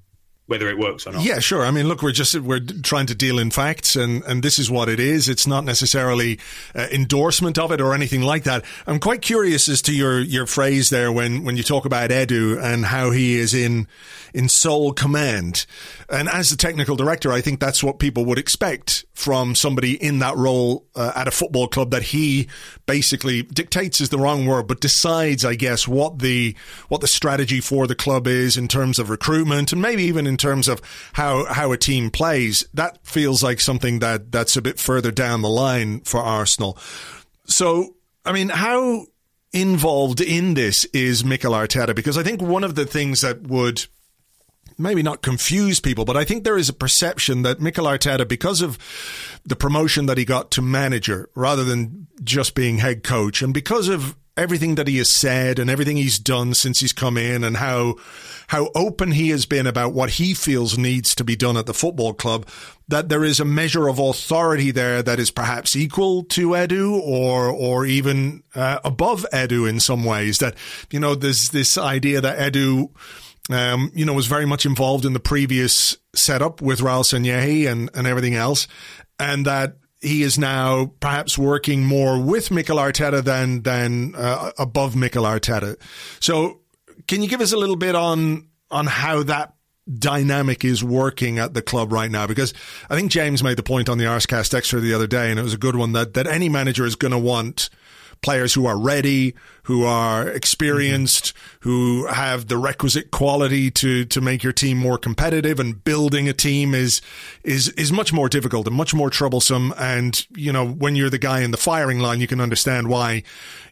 whether 0.53 0.69
it 0.69 0.77
works 0.77 1.07
or 1.07 1.13
not. 1.13 1.23
Yeah, 1.23 1.39
sure. 1.39 1.65
I 1.65 1.71
mean, 1.71 1.89
look, 1.89 2.03
we're 2.03 2.13
just 2.13 2.39
we're 2.39 2.61
trying 2.61 3.07
to 3.07 3.15
deal 3.15 3.39
in 3.39 3.51
facts, 3.51 3.97
and 3.97 4.23
and 4.25 4.43
this 4.43 4.59
is 4.59 4.71
what 4.71 4.91
it 4.91 5.01
is. 5.01 5.27
It's 5.27 5.47
not 5.47 5.65
necessarily 5.65 6.39
uh, 6.75 6.89
endorsement 6.93 7.59
of 7.59 7.73
it 7.73 7.81
or 7.81 7.95
anything 7.95 8.21
like 8.21 8.45
that. 8.45 8.67
I'm 8.87 9.01
quite 9.01 9.23
curious 9.23 9.67
as 9.67 9.81
to 9.83 9.95
your 9.95 10.21
your 10.21 10.45
phrase 10.45 10.91
there 10.91 11.11
when 11.11 11.45
when 11.45 11.57
you 11.57 11.63
talk 11.63 11.87
about 11.87 12.11
Edu 12.11 12.63
and 12.63 12.85
how 12.85 13.13
he 13.13 13.39
is 13.39 13.55
in 13.55 13.89
in 14.35 14.51
sole 14.51 14.93
command. 14.93 15.65
And 16.11 16.29
as 16.29 16.51
the 16.51 16.57
technical 16.57 16.97
director, 16.97 17.33
I 17.33 17.41
think 17.41 17.59
that's 17.59 17.83
what 17.83 17.99
people 17.99 18.27
would 18.27 18.39
expect 18.39 19.07
from 19.15 19.55
somebody 19.55 20.03
in 20.03 20.19
that 20.19 20.37
role 20.37 20.85
uh, 20.95 21.13
at 21.15 21.29
a 21.29 21.31
football 21.31 21.69
club 21.69 21.91
that 21.93 22.03
he 22.03 22.49
basically 22.87 23.43
dictates 23.43 24.01
is 24.01 24.11
the 24.11 24.19
wrong 24.19 24.45
word, 24.45 24.67
but 24.67 24.81
decides, 24.81 25.45
I 25.45 25.55
guess, 25.55 25.89
what 25.89 26.19
the 26.19 26.55
what 26.89 27.01
the 27.01 27.07
strategy 27.07 27.61
for 27.61 27.87
the 27.87 27.95
club 27.95 28.27
is 28.27 28.59
in 28.59 28.69
terms 28.69 28.99
of 28.99 29.09
recruitment 29.09 29.73
and 29.73 29.81
maybe 29.81 30.03
even 30.03 30.27
in 30.27 30.37
terms 30.43 30.69
of 30.69 30.83
how 31.15 31.47
how 31.47 31.73
a 31.73 31.79
team 31.79 32.11
plays. 32.11 32.67
That 32.75 32.99
feels 33.07 33.43
like 33.43 33.61
something 33.61 34.01
that 34.01 34.31
that's 34.33 34.57
a 34.57 34.63
bit 34.63 34.79
further 34.79 35.11
down 35.11 35.43
the 35.43 35.49
line 35.49 36.01
for 36.01 36.21
Arsenal. 36.21 36.77
So, 37.47 37.97
I 38.25 38.33
mean, 38.33 38.51
how 38.51 39.07
involved 39.53 40.21
in 40.21 40.55
this 40.55 40.85
is 40.87 41.25
Mikel 41.25 41.53
Arteta? 41.53 41.95
Because 41.95 42.19
I 42.19 42.23
think 42.23 42.43
one 42.43 42.65
of 42.65 42.75
the 42.75 42.87
things 42.87 43.21
that 43.21 43.43
would 43.43 43.87
maybe 44.79 45.03
not 45.03 45.23
confuse 45.23 45.81
people, 45.81 46.05
but 46.05 46.17
I 46.17 46.25
think 46.25 46.45
there 46.45 46.59
is 46.59 46.69
a 46.69 46.75
perception 46.75 47.43
that 47.43 47.61
Mikel 47.61 47.85
Arteta, 47.87 48.27
because 48.27 48.63
of 48.63 48.79
the 49.45 49.57
promotion 49.57 50.07
that 50.07 50.19
he 50.19 50.25
got 50.25 50.51
to 50.53 50.63
manager 50.63 51.29
rather 51.35 51.65
than 51.65 52.07
just 52.25 52.55
being 52.55 52.79
head 52.79 53.03
coach, 53.03 53.43
and 53.43 53.53
because 53.55 53.89
of 53.89 54.17
everything 54.37 54.77
that 54.77 54.89
he 54.89 54.99
has 54.99 55.11
said 55.11 55.59
and 55.59 55.69
everything 55.69 55.97
he's 55.97 56.19
done 56.19 56.55
since 56.55 56.81
he's 56.81 56.93
come 56.93 57.19
in 57.19 57.45
and 57.45 57.59
how 57.59 57.95
how 58.49 58.71
open 58.75 59.13
he 59.13 59.29
has 59.31 59.47
been 59.47 59.67
about 59.67 59.93
what 59.93 60.11
he 60.11 60.35
feels 60.35 60.79
needs 60.79 61.15
to 61.15 61.25
be 61.25 61.37
done 61.37 61.57
at 61.57 61.67
the 61.67 61.75
football 61.75 62.15
club 62.15 62.47
that 62.89 63.09
there 63.09 63.25
is 63.25 63.41
a 63.41 63.45
measure 63.45 63.89
of 63.89 63.99
authority 63.99 64.71
there 64.71 65.03
that 65.03 65.19
is 65.19 65.31
perhaps 65.31 65.77
equal 65.77 66.25
to 66.25 66.49
Edu 66.51 66.99
or 67.01 67.51
or 67.51 67.85
even 67.85 68.43
uh, 68.55 68.79
above 68.85 69.27
Edu 69.33 69.69
in 69.69 69.81
some 69.81 70.05
ways 70.05 70.39
that 70.39 70.55
you 70.91 70.99
know 70.99 71.15
there's 71.15 71.51
this 71.51 71.77
idea 71.77 72.21
that 72.21 72.39
Edu 72.39 72.91
um, 73.51 73.91
you 73.93 74.05
know, 74.05 74.13
was 74.13 74.29
very 74.29 74.47
much 74.47 74.65
involved 74.67 75.05
in 75.05 75.15
the 75.15 75.21
previous 75.21 75.97
setup 76.15 76.63
with 76.63 76.79
Raul 76.81 77.03
Sanllehi 77.03 77.71
and, 77.71 77.91
and 77.93 78.07
everything 78.07 78.37
else. 78.37 78.69
And 79.19 79.47
that 79.47 79.77
he 80.03 80.23
is 80.23 80.39
now 80.39 80.93
perhaps 81.01 81.39
working 81.39 81.85
more 81.85 82.21
with 82.21 82.51
Mikel 82.51 82.77
Arteta 82.77 83.23
than, 83.23 83.63
than 83.63 84.15
uh, 84.17 84.51
above 84.59 84.97
Mikel 84.97 85.25
Arteta. 85.25 85.77
So 86.21 86.61
can 87.07 87.23
you 87.23 87.29
give 87.29 87.41
us 87.41 87.53
a 87.53 87.57
little 87.57 87.77
bit 87.77 87.95
on, 87.95 88.49
on 88.71 88.87
how 88.87 89.23
that 89.23 89.55
dynamic 89.99 90.65
is 90.65 90.83
working 90.83 91.39
at 91.39 91.55
the 91.55 91.63
club 91.63 91.93
right 91.93 92.11
now 92.11 92.27
because 92.27 92.55
I 92.89 92.95
think 92.95 93.11
James 93.11 93.43
made 93.43 93.57
the 93.57 93.65
point 93.65 93.89
on 93.89 93.99
the 93.99 94.05
Arsecast 94.05 94.55
Extra 94.55 94.81
the 94.81 94.95
other 94.95 95.09
day 95.09 95.31
and 95.31 95.41
it 95.41 95.43
was 95.43 95.55
a 95.55 95.59
good 95.59 95.75
one 95.75 95.93
that 95.93 96.15
that 96.15 96.29
any 96.29 96.49
manager 96.49 96.87
is 96.87 96.95
going 96.95 97.11
to 97.11 97.19
want 97.19 97.69
players 98.23 98.55
who 98.55 98.67
are 98.67 98.79
ready, 98.79 99.35
who 99.65 99.85
are 99.85 100.29
experienced, 100.29 101.35
mm-hmm. 101.35 101.69
who 101.69 102.07
have 102.07 102.49
the 102.49 102.57
requisite 102.57 103.11
quality 103.11 103.71
to 103.71 104.05
to 104.07 104.21
make 104.21 104.43
your 104.43 104.53
team 104.53 104.79
more 104.79 104.99
competitive. 104.99 105.61
And 105.61 105.83
building 105.85 106.29
a 106.29 106.33
team 106.33 106.75
is 106.75 107.01
is 107.45 107.69
is 107.71 107.93
much 107.93 108.13
more 108.13 108.29
difficult 108.29 108.67
and 108.67 108.77
much 108.77 108.95
more 108.95 109.11
troublesome. 109.11 109.75
And 109.79 110.25
you 110.35 110.53
know, 110.53 110.67
when 110.67 110.97
you're 110.97 111.11
the 111.11 111.19
guy 111.19 111.41
in 111.41 111.51
the 111.51 111.57
firing 111.57 111.99
line, 111.99 112.21
you 112.21 112.27
can 112.27 112.41
understand 112.41 112.89
why 112.89 113.23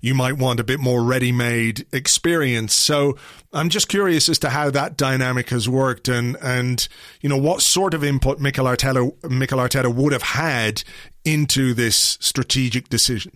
you 0.01 0.15
might 0.15 0.39
want 0.39 0.61
a 0.61 0.65
bit 0.65 0.81
more 0.81 1.03
ready-made 1.03 1.87
experience. 1.93 2.75
So 2.75 3.17
I'm 3.53 3.69
just 3.69 3.89
curious 3.89 4.29
as 4.29 4.39
to 4.41 4.51
how 4.51 4.71
that 4.71 4.97
dynamic 4.97 5.51
has 5.51 5.69
worked 5.69 6.09
and 6.09 6.37
and 6.43 6.87
you 7.21 7.29
know 7.29 7.39
what 7.39 7.63
sort 7.63 7.95
of 7.95 8.05
input 8.05 8.39
Mikel 8.39 8.67
Arteta 8.67 9.13
Mikel 9.31 9.59
Arteta 9.59 9.93
would 9.93 10.13
have 10.13 10.23
had 10.23 10.83
into 11.25 11.75
this 11.75 12.17
strategic 12.21 12.89
decision. 12.89 13.33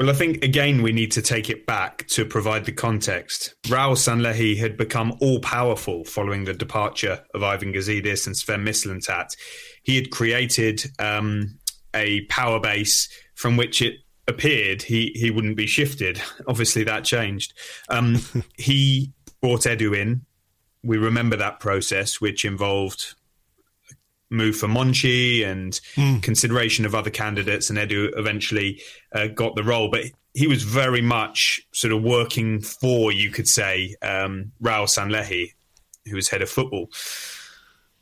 Well, 0.00 0.08
I 0.08 0.14
think 0.14 0.42
again 0.42 0.80
we 0.80 0.92
need 0.92 1.12
to 1.12 1.20
take 1.20 1.50
it 1.50 1.66
back 1.66 2.06
to 2.06 2.24
provide 2.24 2.64
the 2.64 2.72
context. 2.72 3.54
Raul 3.64 3.98
Sanllehi 3.98 4.56
had 4.56 4.78
become 4.78 5.14
all 5.20 5.40
powerful 5.40 6.06
following 6.06 6.44
the 6.44 6.54
departure 6.54 7.22
of 7.34 7.42
Ivan 7.42 7.74
Gazidis 7.74 8.26
and 8.26 8.34
Sven 8.34 8.64
Mislintat. 8.64 9.36
He 9.82 9.96
had 9.96 10.10
created 10.10 10.86
um, 10.98 11.58
a 11.92 12.22
power 12.30 12.58
base 12.58 13.10
from 13.34 13.58
which 13.58 13.82
it 13.82 13.96
appeared 14.26 14.80
he 14.80 15.12
he 15.14 15.30
wouldn't 15.30 15.58
be 15.58 15.66
shifted. 15.66 16.18
Obviously, 16.48 16.82
that 16.84 17.04
changed. 17.04 17.52
Um, 17.90 18.20
he 18.56 19.12
brought 19.42 19.64
Edu 19.64 19.94
in. 19.94 20.24
We 20.82 20.96
remember 20.96 21.36
that 21.36 21.60
process, 21.60 22.22
which 22.22 22.46
involved 22.46 23.16
move 24.30 24.56
for 24.56 24.68
Monchi 24.68 25.44
and 25.44 25.72
mm. 25.94 26.22
consideration 26.22 26.86
of 26.86 26.94
other 26.94 27.10
candidates, 27.10 27.68
and 27.68 27.78
Edu 27.78 28.16
eventually 28.16 28.80
uh, 29.12 29.26
got 29.26 29.56
the 29.56 29.64
role. 29.64 29.90
But 29.90 30.04
he 30.34 30.46
was 30.46 30.62
very 30.62 31.02
much 31.02 31.60
sort 31.72 31.92
of 31.92 32.02
working 32.02 32.60
for, 32.60 33.12
you 33.12 33.30
could 33.30 33.48
say, 33.48 33.96
um, 34.02 34.52
Raul 34.62 34.88
Sanllehi, 34.88 35.54
who 36.06 36.16
was 36.16 36.28
head 36.28 36.42
of 36.42 36.48
football. 36.48 36.88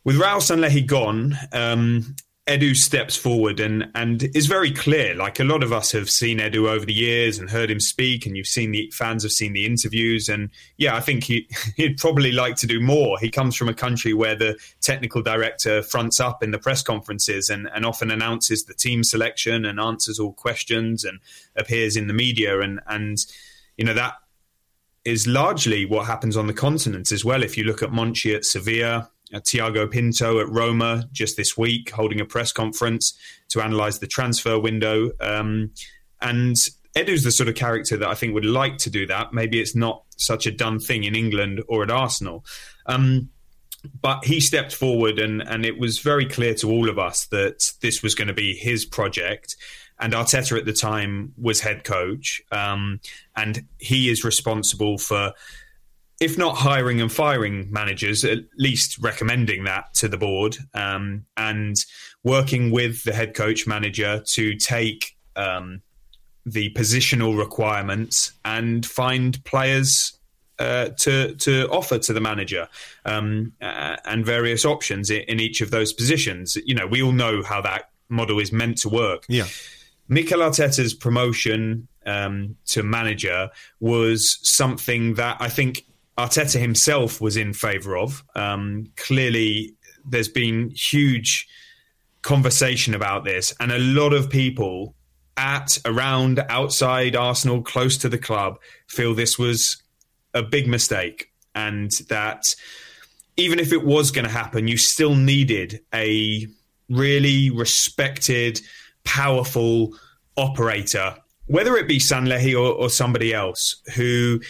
With 0.04 0.16
Raul 0.16 0.40
Sanllehi 0.40 0.86
gone, 0.86 1.36
um, 1.52 2.14
Edu 2.48 2.74
steps 2.74 3.14
forward 3.14 3.60
and 3.60 3.90
and 3.94 4.22
is 4.34 4.46
very 4.46 4.72
clear. 4.72 5.14
Like 5.14 5.38
a 5.38 5.44
lot 5.44 5.62
of 5.62 5.70
us 5.70 5.92
have 5.92 6.08
seen 6.08 6.38
Edu 6.38 6.66
over 6.66 6.86
the 6.86 6.94
years 6.94 7.38
and 7.38 7.50
heard 7.50 7.70
him 7.70 7.78
speak, 7.78 8.24
and 8.24 8.38
you've 8.38 8.46
seen 8.46 8.70
the 8.70 8.90
fans 8.94 9.22
have 9.22 9.32
seen 9.32 9.52
the 9.52 9.66
interviews. 9.66 10.30
And 10.30 10.48
yeah, 10.78 10.96
I 10.96 11.00
think 11.00 11.24
he 11.24 11.46
he'd 11.76 11.98
probably 11.98 12.32
like 12.32 12.56
to 12.56 12.66
do 12.66 12.80
more. 12.80 13.18
He 13.18 13.30
comes 13.30 13.54
from 13.54 13.68
a 13.68 13.74
country 13.74 14.14
where 14.14 14.34
the 14.34 14.58
technical 14.80 15.20
director 15.20 15.82
fronts 15.82 16.20
up 16.20 16.42
in 16.42 16.50
the 16.50 16.58
press 16.58 16.82
conferences 16.82 17.50
and, 17.50 17.68
and 17.74 17.84
often 17.84 18.10
announces 18.10 18.64
the 18.64 18.74
team 18.74 19.04
selection 19.04 19.66
and 19.66 19.78
answers 19.78 20.18
all 20.18 20.32
questions 20.32 21.04
and 21.04 21.20
appears 21.54 21.96
in 21.96 22.06
the 22.06 22.14
media. 22.14 22.60
And 22.60 22.80
and 22.86 23.18
you 23.76 23.84
know 23.84 23.94
that 23.94 24.14
is 25.04 25.26
largely 25.26 25.84
what 25.84 26.06
happens 26.06 26.36
on 26.36 26.46
the 26.46 26.54
continent 26.54 27.12
as 27.12 27.26
well. 27.26 27.42
If 27.42 27.58
you 27.58 27.64
look 27.64 27.82
at 27.82 27.90
Monchi 27.90 28.34
at 28.34 28.44
Sevilla, 28.44 29.10
uh, 29.32 29.40
Tiago 29.46 29.86
Pinto 29.86 30.40
at 30.40 30.48
Roma 30.48 31.08
just 31.12 31.36
this 31.36 31.56
week, 31.56 31.90
holding 31.90 32.20
a 32.20 32.24
press 32.24 32.52
conference 32.52 33.16
to 33.50 33.64
analyse 33.64 33.98
the 33.98 34.06
transfer 34.06 34.58
window. 34.58 35.10
Um, 35.20 35.72
and 36.20 36.56
Edu's 36.96 37.22
the 37.22 37.30
sort 37.30 37.48
of 37.48 37.54
character 37.54 37.96
that 37.96 38.08
I 38.08 38.14
think 38.14 38.34
would 38.34 38.44
like 38.44 38.78
to 38.78 38.90
do 38.90 39.06
that. 39.06 39.32
Maybe 39.32 39.60
it's 39.60 39.76
not 39.76 40.04
such 40.16 40.46
a 40.46 40.50
done 40.50 40.80
thing 40.80 41.04
in 41.04 41.14
England 41.14 41.62
or 41.68 41.82
at 41.82 41.90
Arsenal. 41.90 42.44
Um, 42.86 43.30
but 44.00 44.24
he 44.24 44.40
stepped 44.40 44.74
forward, 44.74 45.18
and, 45.18 45.40
and 45.40 45.64
it 45.64 45.78
was 45.78 46.00
very 46.00 46.26
clear 46.26 46.54
to 46.54 46.70
all 46.70 46.88
of 46.88 46.98
us 46.98 47.26
that 47.26 47.62
this 47.80 48.02
was 48.02 48.14
going 48.14 48.28
to 48.28 48.34
be 48.34 48.54
his 48.54 48.84
project. 48.84 49.56
And 50.00 50.12
Arteta 50.12 50.58
at 50.58 50.64
the 50.64 50.72
time 50.72 51.32
was 51.36 51.60
head 51.60 51.84
coach, 51.84 52.42
um, 52.50 53.00
and 53.36 53.66
he 53.78 54.10
is 54.10 54.24
responsible 54.24 54.98
for 54.98 55.32
if 56.20 56.36
not 56.36 56.56
hiring 56.56 57.00
and 57.00 57.12
firing 57.12 57.70
managers, 57.70 58.24
at 58.24 58.40
least 58.56 58.98
recommending 58.98 59.64
that 59.64 59.94
to 59.94 60.08
the 60.08 60.16
board 60.16 60.56
um, 60.74 61.24
and 61.36 61.76
working 62.24 62.70
with 62.70 63.04
the 63.04 63.12
head 63.12 63.34
coach 63.34 63.66
manager 63.66 64.22
to 64.32 64.56
take 64.56 65.16
um, 65.36 65.80
the 66.44 66.72
positional 66.74 67.38
requirements 67.38 68.32
and 68.44 68.84
find 68.84 69.42
players 69.44 70.18
uh, 70.58 70.88
to 70.98 71.36
to 71.36 71.68
offer 71.68 71.98
to 71.98 72.12
the 72.12 72.20
manager 72.20 72.66
um, 73.04 73.52
uh, 73.62 73.94
and 74.04 74.26
various 74.26 74.64
options 74.64 75.08
in, 75.08 75.20
in, 75.22 75.38
each 75.38 75.60
of 75.60 75.70
those 75.70 75.92
positions. 75.92 76.56
You 76.66 76.74
know, 76.74 76.86
we 76.88 77.00
all 77.00 77.12
know 77.12 77.44
how 77.44 77.60
that 77.60 77.90
model 78.08 78.40
is 78.40 78.50
meant 78.50 78.78
to 78.78 78.88
work. 78.88 79.24
Yeah. 79.28 79.46
Mikel 80.08 80.40
Arteta's 80.40 80.94
promotion 80.94 81.86
um, 82.06 82.56
to 82.66 82.82
manager 82.82 83.50
was 83.78 84.40
something 84.42 85.14
that 85.14 85.36
I 85.38 85.48
think 85.48 85.84
Arteta 86.18 86.58
himself 86.58 87.20
was 87.20 87.36
in 87.36 87.52
favour 87.52 87.96
of. 87.96 88.24
Um, 88.34 88.86
clearly, 88.96 89.74
there's 90.04 90.28
been 90.28 90.72
huge 90.74 91.46
conversation 92.22 92.94
about 92.94 93.24
this, 93.24 93.54
and 93.60 93.70
a 93.70 93.78
lot 93.78 94.12
of 94.12 94.28
people 94.28 94.94
at, 95.36 95.78
around, 95.84 96.44
outside 96.48 97.14
Arsenal, 97.14 97.62
close 97.62 97.96
to 97.98 98.08
the 98.08 98.18
club, 98.18 98.58
feel 98.88 99.14
this 99.14 99.38
was 99.38 99.80
a 100.34 100.42
big 100.42 100.66
mistake, 100.66 101.30
and 101.54 101.92
that 102.08 102.42
even 103.36 103.60
if 103.60 103.72
it 103.72 103.84
was 103.84 104.10
going 104.10 104.24
to 104.24 104.30
happen, 104.30 104.66
you 104.66 104.76
still 104.76 105.14
needed 105.14 105.80
a 105.94 106.48
really 106.90 107.50
respected, 107.50 108.60
powerful 109.04 109.94
operator, 110.36 111.14
whether 111.46 111.76
it 111.76 111.86
be 111.86 112.00
Sanllehi 112.00 112.54
or, 112.54 112.72
or 112.72 112.90
somebody 112.90 113.32
else, 113.32 113.80
who 113.94 114.40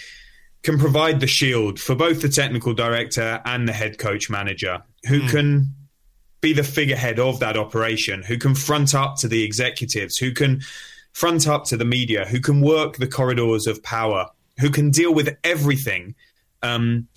can 0.62 0.78
provide 0.78 1.20
the 1.20 1.26
shield 1.26 1.78
for 1.80 1.94
both 1.94 2.20
the 2.20 2.28
technical 2.28 2.74
director 2.74 3.40
and 3.44 3.68
the 3.68 3.72
head 3.72 3.98
coach 3.98 4.28
manager, 4.28 4.82
who 5.06 5.20
mm. 5.20 5.30
can 5.30 5.74
be 6.40 6.52
the 6.52 6.64
figurehead 6.64 7.18
of 7.18 7.40
that 7.40 7.56
operation, 7.56 8.22
who 8.22 8.38
can 8.38 8.54
front 8.54 8.94
up 8.94 9.16
to 9.16 9.28
the 9.28 9.42
executives, 9.44 10.16
who 10.16 10.32
can 10.32 10.60
front 11.12 11.48
up 11.48 11.64
to 11.64 11.76
the 11.76 11.84
media, 11.84 12.24
who 12.24 12.40
can 12.40 12.60
work 12.60 12.96
the 12.96 13.06
corridors 13.06 13.66
of 13.66 13.82
power, 13.82 14.26
who 14.60 14.70
can 14.70 14.90
deal 14.90 15.12
with 15.12 15.36
everything, 15.42 16.14
um, 16.62 17.08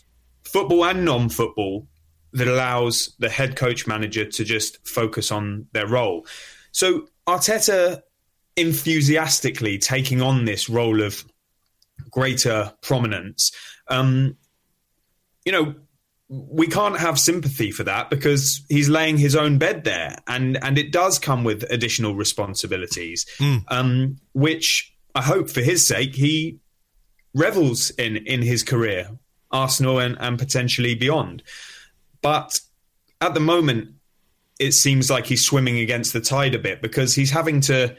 football 0.44 0.86
and 0.86 1.06
non-football, 1.06 1.88
that 2.34 2.48
allows 2.48 3.14
the 3.20 3.30
head 3.30 3.56
coach 3.56 3.86
manager 3.86 4.26
to 4.26 4.44
just 4.44 4.86
focus 4.88 5.32
on 5.32 5.68
their 5.74 5.88
role. 5.88 6.26
So 6.72 7.08
Arteta 7.28 8.02
enthusiastically 8.56 9.78
taking 9.78 10.22
on 10.22 10.46
this 10.46 10.70
role 10.70 11.02
of 11.02 11.26
greater 12.12 12.74
prominence. 12.82 13.52
Um, 13.88 14.38
you 15.46 15.52
know, 15.52 15.76
we 16.30 16.68
can't 16.68 16.98
have 16.98 17.20
sympathy 17.20 17.72
for 17.72 17.84
that 17.84 18.10
because 18.10 18.64
he's 18.70 18.88
laying 18.88 19.18
his 19.18 19.36
own 19.36 19.58
bed 19.58 19.84
there, 19.84 20.18
and 20.28 20.64
and 20.64 20.78
it 20.78 20.92
does 20.92 21.20
come 21.20 21.44
with 21.44 21.64
additional 21.70 22.16
responsibilities, 22.16 23.26
mm. 23.38 23.64
um, 23.68 24.18
which 24.34 24.94
I 25.14 25.22
hope 25.22 25.50
for 25.50 25.62
his 25.62 25.86
sake 25.86 26.16
he 26.16 26.60
revels 27.34 27.90
in 27.92 28.18
in 28.18 28.42
his 28.42 28.64
career, 28.64 29.10
Arsenal 29.52 30.00
and, 30.00 30.18
and 30.20 30.40
potentially 30.40 30.96
beyond. 30.96 31.44
But 32.22 32.60
at 33.20 33.34
the 33.34 33.40
moment, 33.40 33.96
it 34.60 34.74
seems 34.74 35.10
like 35.10 35.26
he's 35.26 35.44
swimming 35.44 35.80
against 35.80 36.14
the 36.14 36.22
tide 36.22 36.56
a 36.56 36.60
bit 36.60 36.82
because 36.82 37.16
he's 37.16 37.32
having 37.32 37.62
to, 37.62 37.96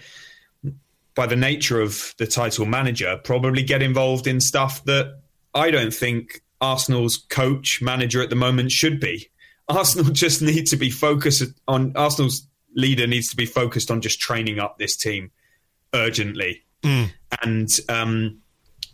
by 1.14 1.26
the 1.26 1.36
nature 1.36 1.80
of 1.80 2.14
the 2.18 2.26
title 2.26 2.66
manager, 2.66 3.18
probably 3.22 3.62
get 3.62 3.82
involved 3.82 4.26
in 4.26 4.40
stuff 4.40 4.84
that 4.84 5.20
I 5.54 5.70
don't 5.70 5.92
think 5.92 6.42
Arsenal's 6.60 7.16
coach 7.28 7.80
manager 7.82 8.22
at 8.22 8.30
the 8.30 8.36
moment 8.36 8.70
should 8.70 9.00
be. 9.00 9.28
Arsenal 9.68 10.12
just 10.12 10.42
need 10.42 10.66
to 10.66 10.76
be 10.76 10.90
focused 10.90 11.42
on 11.68 11.92
Arsenal's 11.96 12.46
leader 12.74 13.06
needs 13.06 13.28
to 13.28 13.36
be 13.36 13.46
focused 13.46 13.90
on 13.90 14.00
just 14.00 14.20
training 14.20 14.58
up 14.58 14.78
this 14.78 14.96
team 14.96 15.30
urgently. 15.94 16.62
Mm. 16.82 17.12
And 17.42 17.68
um, 17.88 18.42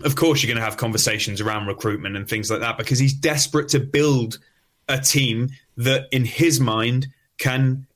of 0.04 0.16
course, 0.16 0.42
you're 0.42 0.48
going 0.48 0.60
to 0.60 0.64
have 0.64 0.76
conversations 0.76 1.40
around 1.40 1.66
recruitment 1.66 2.16
and 2.16 2.28
things 2.28 2.50
like 2.50 2.60
that 2.60 2.76
because 2.76 2.98
he's 2.98 3.14
desperate 3.14 3.68
to 3.68 3.80
build 3.80 4.38
a 4.88 4.98
team 4.98 5.48
that, 5.76 6.06
in 6.12 6.24
his 6.24 6.60
mind, 6.60 7.06
can 7.38 7.86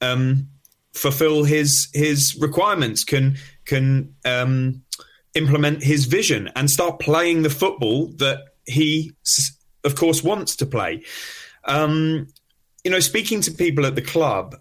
um, 0.00 0.48
fulfill 0.92 1.44
his 1.44 1.88
his 1.92 2.36
requirements, 2.40 3.04
can 3.04 3.36
can 3.64 4.14
um, 4.24 4.82
implement 5.34 5.82
his 5.82 6.06
vision, 6.06 6.50
and 6.56 6.70
start 6.70 7.00
playing 7.00 7.42
the 7.42 7.50
football 7.50 8.08
that 8.18 8.40
he, 8.66 9.12
of 9.84 9.96
course, 9.96 10.22
wants 10.22 10.56
to 10.56 10.66
play. 10.66 11.02
Um, 11.64 12.28
you 12.84 12.90
know, 12.90 13.00
speaking 13.00 13.40
to 13.42 13.50
people 13.50 13.86
at 13.86 13.94
the 13.94 14.02
club, 14.02 14.56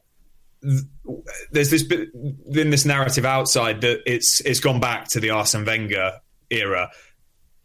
there's 1.51 1.69
this 1.69 1.83
bit 1.83 2.09
in 2.51 2.69
this 2.69 2.85
narrative 2.85 3.25
outside 3.25 3.81
that 3.81 4.01
it's 4.05 4.41
it's 4.41 4.59
gone 4.59 4.79
back 4.79 5.07
to 5.09 5.19
the 5.19 5.31
Arsene 5.31 5.65
Wenger 5.65 6.19
era. 6.49 6.91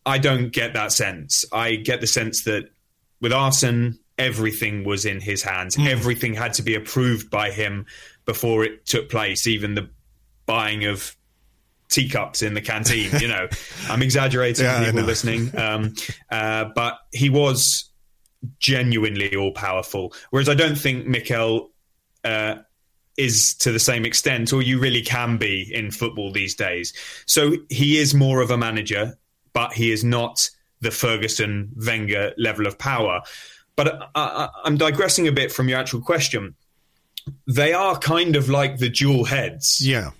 I 0.07 0.19
don't 0.19 0.51
get 0.53 0.73
that 0.75 0.93
sense. 0.93 1.45
I 1.53 1.77
get 1.77 2.01
the 2.01 2.07
sense 2.07 2.45
that 2.45 2.71
with 3.21 3.33
Arsene, 3.33 3.99
everything 4.19 4.85
was 4.85 5.05
in 5.05 5.21
his 5.21 5.43
hands. 5.43 5.77
Mm. 5.77 5.89
Everything 5.89 6.35
had 6.35 6.55
to 6.55 6.63
be 6.63 6.75
approved 6.75 7.31
by 7.31 7.51
him 7.51 7.87
before 8.25 8.65
it 8.65 8.87
took 8.87 9.11
place, 9.11 9.47
even 9.47 9.75
the 9.75 9.91
buying 10.47 10.85
of 10.85 11.17
teacups 11.89 12.43
in 12.43 12.55
the 12.55 12.61
canteen. 12.61 13.11
You 13.21 13.29
know, 13.29 13.49
I'm 13.89 14.03
exaggerating 14.03 14.65
yeah, 14.65 14.85
people 14.85 15.03
listening, 15.03 15.57
um, 15.59 15.95
uh, 16.31 16.67
but 16.75 16.99
he 17.13 17.31
was 17.31 17.91
genuinely 18.59 19.35
all 19.35 19.53
powerful. 19.53 20.13
Whereas 20.31 20.49
I 20.49 20.55
don't 20.55 20.77
think 20.77 21.07
Mikel 21.07 21.71
uh, 22.25 22.57
is 23.17 23.55
to 23.61 23.73
the 23.73 23.79
same 23.79 24.05
extent, 24.05 24.53
or 24.53 24.63
you 24.63 24.79
really 24.79 25.03
can 25.03 25.37
be 25.39 25.71
in 25.73 25.91
football 25.91 26.33
these 26.33 26.55
days. 26.55 26.93
So 27.27 27.53
he 27.69 27.99
is 27.99 28.15
more 28.15 28.43
of 28.43 28.51
a 28.51 28.57
manager, 28.57 29.19
but 29.53 29.73
he 29.73 29.91
is 29.91 30.05
not 30.05 30.39
the 30.81 30.91
Ferguson 30.91 31.73
Wenger 31.77 32.33
level 32.37 32.67
of 32.67 32.79
power. 32.79 33.23
But 33.77 34.11
I, 34.15 34.49
am 34.65 34.77
digressing 34.77 35.29
a 35.29 35.33
bit 35.33 35.53
from 35.53 35.69
your 35.69 35.79
actual 35.79 36.01
question. 36.01 36.55
They 37.47 37.73
are 37.73 37.99
kind 37.99 38.37
of 38.37 38.49
like 38.49 38.79
the 38.79 38.89
dual 38.89 39.25
heads. 39.25 39.79
Yeah. 39.83 40.11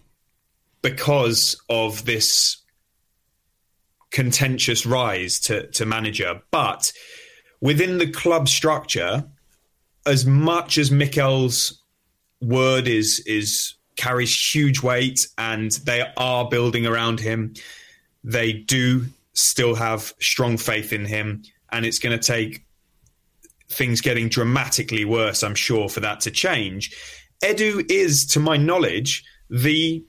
Because 0.89 1.61
of 1.69 2.05
this 2.05 2.63
contentious 4.13 4.87
rise 4.87 5.41
to, 5.41 5.67
to 5.73 5.85
manager. 5.85 6.41
But 6.53 6.93
within 7.61 7.99
the 7.99 8.11
club 8.11 8.49
structure, 8.49 9.25
as 10.07 10.25
much 10.25 10.79
as 10.79 10.93
Mikel's 10.93 11.83
word 12.41 12.87
is 12.87 13.21
is 13.27 13.75
carries 13.97 14.33
huge 14.33 14.81
weight 14.81 15.27
and 15.39 15.73
they 15.85 16.05
are 16.17 16.49
building 16.49 16.87
around 16.87 17.19
him, 17.19 17.55
they 18.23 18.53
do 18.53 19.07
still 19.33 19.75
have 19.75 20.15
strong 20.21 20.57
faith 20.57 20.93
in 20.93 21.05
him. 21.05 21.43
And 21.73 21.85
it's 21.85 21.99
going 21.99 22.17
to 22.17 22.25
take 22.25 22.65
things 23.69 24.01
getting 24.01 24.29
dramatically 24.29 25.05
worse, 25.05 25.43
I'm 25.43 25.57
sure, 25.57 25.89
for 25.89 26.01
that 26.01 26.21
to 26.21 26.31
change. 26.31 26.95
Edu 27.43 27.85
is, 27.91 28.25
to 28.27 28.41
my 28.41 28.57
knowledge, 28.57 29.25
the 29.51 30.05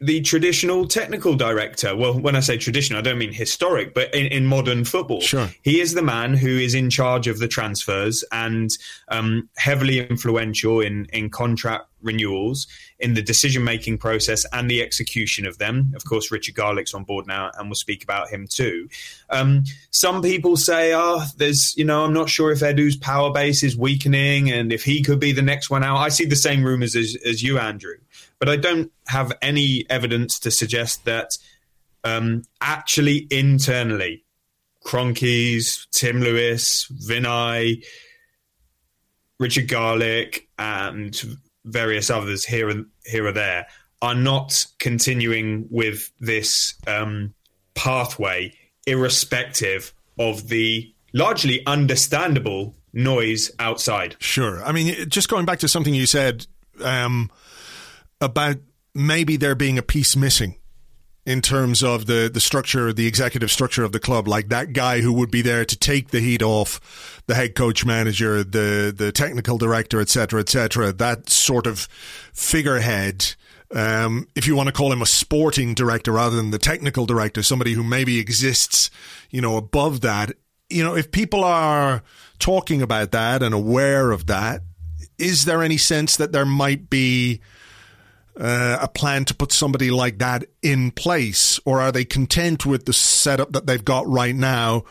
the 0.00 0.22
traditional 0.22 0.88
technical 0.88 1.34
director. 1.34 1.94
Well, 1.94 2.18
when 2.18 2.34
I 2.34 2.40
say 2.40 2.56
traditional, 2.56 2.98
I 2.98 3.02
don't 3.02 3.18
mean 3.18 3.34
historic, 3.34 3.92
but 3.92 4.14
in, 4.14 4.26
in 4.26 4.46
modern 4.46 4.84
football. 4.84 5.20
Sure. 5.20 5.50
He 5.62 5.80
is 5.80 5.92
the 5.92 6.02
man 6.02 6.32
who 6.34 6.48
is 6.48 6.74
in 6.74 6.88
charge 6.88 7.28
of 7.28 7.38
the 7.38 7.48
transfers 7.48 8.24
and 8.32 8.70
um, 9.08 9.48
heavily 9.58 10.00
influential 10.00 10.80
in, 10.80 11.04
in 11.12 11.28
contract 11.28 11.86
renewals, 12.02 12.66
in 12.98 13.12
the 13.12 13.20
decision 13.20 13.62
making 13.62 13.98
process 13.98 14.46
and 14.54 14.70
the 14.70 14.80
execution 14.80 15.46
of 15.46 15.58
them. 15.58 15.92
Of 15.94 16.06
course, 16.06 16.30
Richard 16.30 16.54
Garlick's 16.54 16.94
on 16.94 17.04
board 17.04 17.26
now, 17.26 17.50
and 17.58 17.68
we'll 17.68 17.74
speak 17.74 18.02
about 18.02 18.30
him 18.30 18.46
too. 18.48 18.88
Um, 19.28 19.64
some 19.90 20.22
people 20.22 20.56
say, 20.56 20.94
oh, 20.94 21.24
there's, 21.36 21.74
you 21.76 21.84
know, 21.84 22.04
I'm 22.04 22.14
not 22.14 22.30
sure 22.30 22.52
if 22.52 22.62
Edu's 22.62 22.96
power 22.96 23.30
base 23.30 23.62
is 23.62 23.76
weakening 23.76 24.50
and 24.50 24.72
if 24.72 24.82
he 24.82 25.02
could 25.02 25.20
be 25.20 25.32
the 25.32 25.42
next 25.42 25.68
one 25.68 25.84
out. 25.84 25.98
I 25.98 26.08
see 26.08 26.24
the 26.24 26.36
same 26.36 26.64
rumors 26.64 26.96
as, 26.96 27.18
as 27.26 27.42
you, 27.42 27.58
Andrew 27.58 27.96
but 28.40 28.48
I 28.48 28.56
don't 28.56 28.90
have 29.06 29.32
any 29.40 29.84
evidence 29.88 30.40
to 30.40 30.50
suggest 30.50 31.04
that 31.04 31.28
um, 32.02 32.42
actually 32.60 33.28
internally, 33.30 34.24
Kroenkes, 34.84 35.86
Tim 35.92 36.20
Lewis, 36.20 36.90
Vinai, 37.06 37.84
Richard 39.38 39.68
Garlick, 39.68 40.48
and 40.58 41.38
various 41.64 42.10
others 42.10 42.46
here 42.46 42.70
and 42.70 42.86
here 43.04 43.26
or 43.26 43.32
there 43.32 43.66
are 44.02 44.14
not 44.14 44.64
continuing 44.78 45.66
with 45.70 46.10
this 46.18 46.74
um, 46.86 47.34
pathway, 47.74 48.52
irrespective 48.86 49.92
of 50.18 50.48
the 50.48 50.90
largely 51.12 51.64
understandable 51.66 52.74
noise 52.94 53.50
outside. 53.58 54.16
Sure. 54.18 54.64
I 54.64 54.72
mean, 54.72 55.08
just 55.10 55.28
going 55.28 55.44
back 55.44 55.58
to 55.60 55.68
something 55.68 55.94
you 55.94 56.06
said. 56.06 56.46
Um, 56.82 57.30
about 58.20 58.56
maybe 58.94 59.36
there 59.36 59.54
being 59.54 59.78
a 59.78 59.82
piece 59.82 60.16
missing 60.16 60.56
in 61.26 61.40
terms 61.40 61.82
of 61.82 62.06
the, 62.06 62.30
the 62.32 62.40
structure, 62.40 62.92
the 62.92 63.06
executive 63.06 63.50
structure 63.50 63.84
of 63.84 63.92
the 63.92 64.00
club, 64.00 64.26
like 64.26 64.48
that 64.48 64.72
guy 64.72 65.00
who 65.00 65.12
would 65.12 65.30
be 65.30 65.42
there 65.42 65.64
to 65.64 65.76
take 65.76 66.08
the 66.08 66.20
heat 66.20 66.42
off 66.42 67.22
the 67.26 67.34
head 67.34 67.54
coach 67.54 67.84
manager, 67.84 68.42
the, 68.42 68.92
the 68.96 69.12
technical 69.12 69.58
director, 69.58 70.00
etc., 70.00 70.40
etc., 70.40 70.92
that 70.92 71.28
sort 71.28 71.66
of 71.66 71.80
figurehead. 72.32 73.34
Um, 73.72 74.26
if 74.34 74.46
you 74.46 74.56
want 74.56 74.68
to 74.68 74.72
call 74.72 74.92
him 74.92 75.02
a 75.02 75.06
sporting 75.06 75.74
director 75.74 76.12
rather 76.12 76.36
than 76.36 76.50
the 76.50 76.58
technical 76.58 77.06
director, 77.06 77.42
somebody 77.42 77.74
who 77.74 77.84
maybe 77.84 78.18
exists, 78.18 78.90
you 79.30 79.40
know, 79.40 79.56
above 79.56 80.00
that. 80.00 80.32
You 80.70 80.82
know, 80.82 80.96
if 80.96 81.12
people 81.12 81.44
are 81.44 82.02
talking 82.38 82.80
about 82.80 83.12
that 83.12 83.42
and 83.42 83.54
aware 83.54 84.10
of 84.10 84.26
that, 84.26 84.62
is 85.18 85.44
there 85.44 85.62
any 85.62 85.76
sense 85.76 86.16
that 86.16 86.32
there 86.32 86.46
might 86.46 86.88
be 86.88 87.40
uh, 88.38 88.78
a 88.80 88.88
plan 88.88 89.24
to 89.26 89.34
put 89.34 89.52
somebody 89.52 89.90
like 89.90 90.18
that 90.18 90.44
in 90.62 90.90
place, 90.90 91.60
or 91.64 91.80
are 91.80 91.92
they 91.92 92.04
content 92.04 92.64
with 92.66 92.84
the 92.86 92.92
setup 92.92 93.52
that 93.52 93.66
they've 93.66 93.84
got 93.84 94.06
right 94.06 94.34
now? 94.34 94.84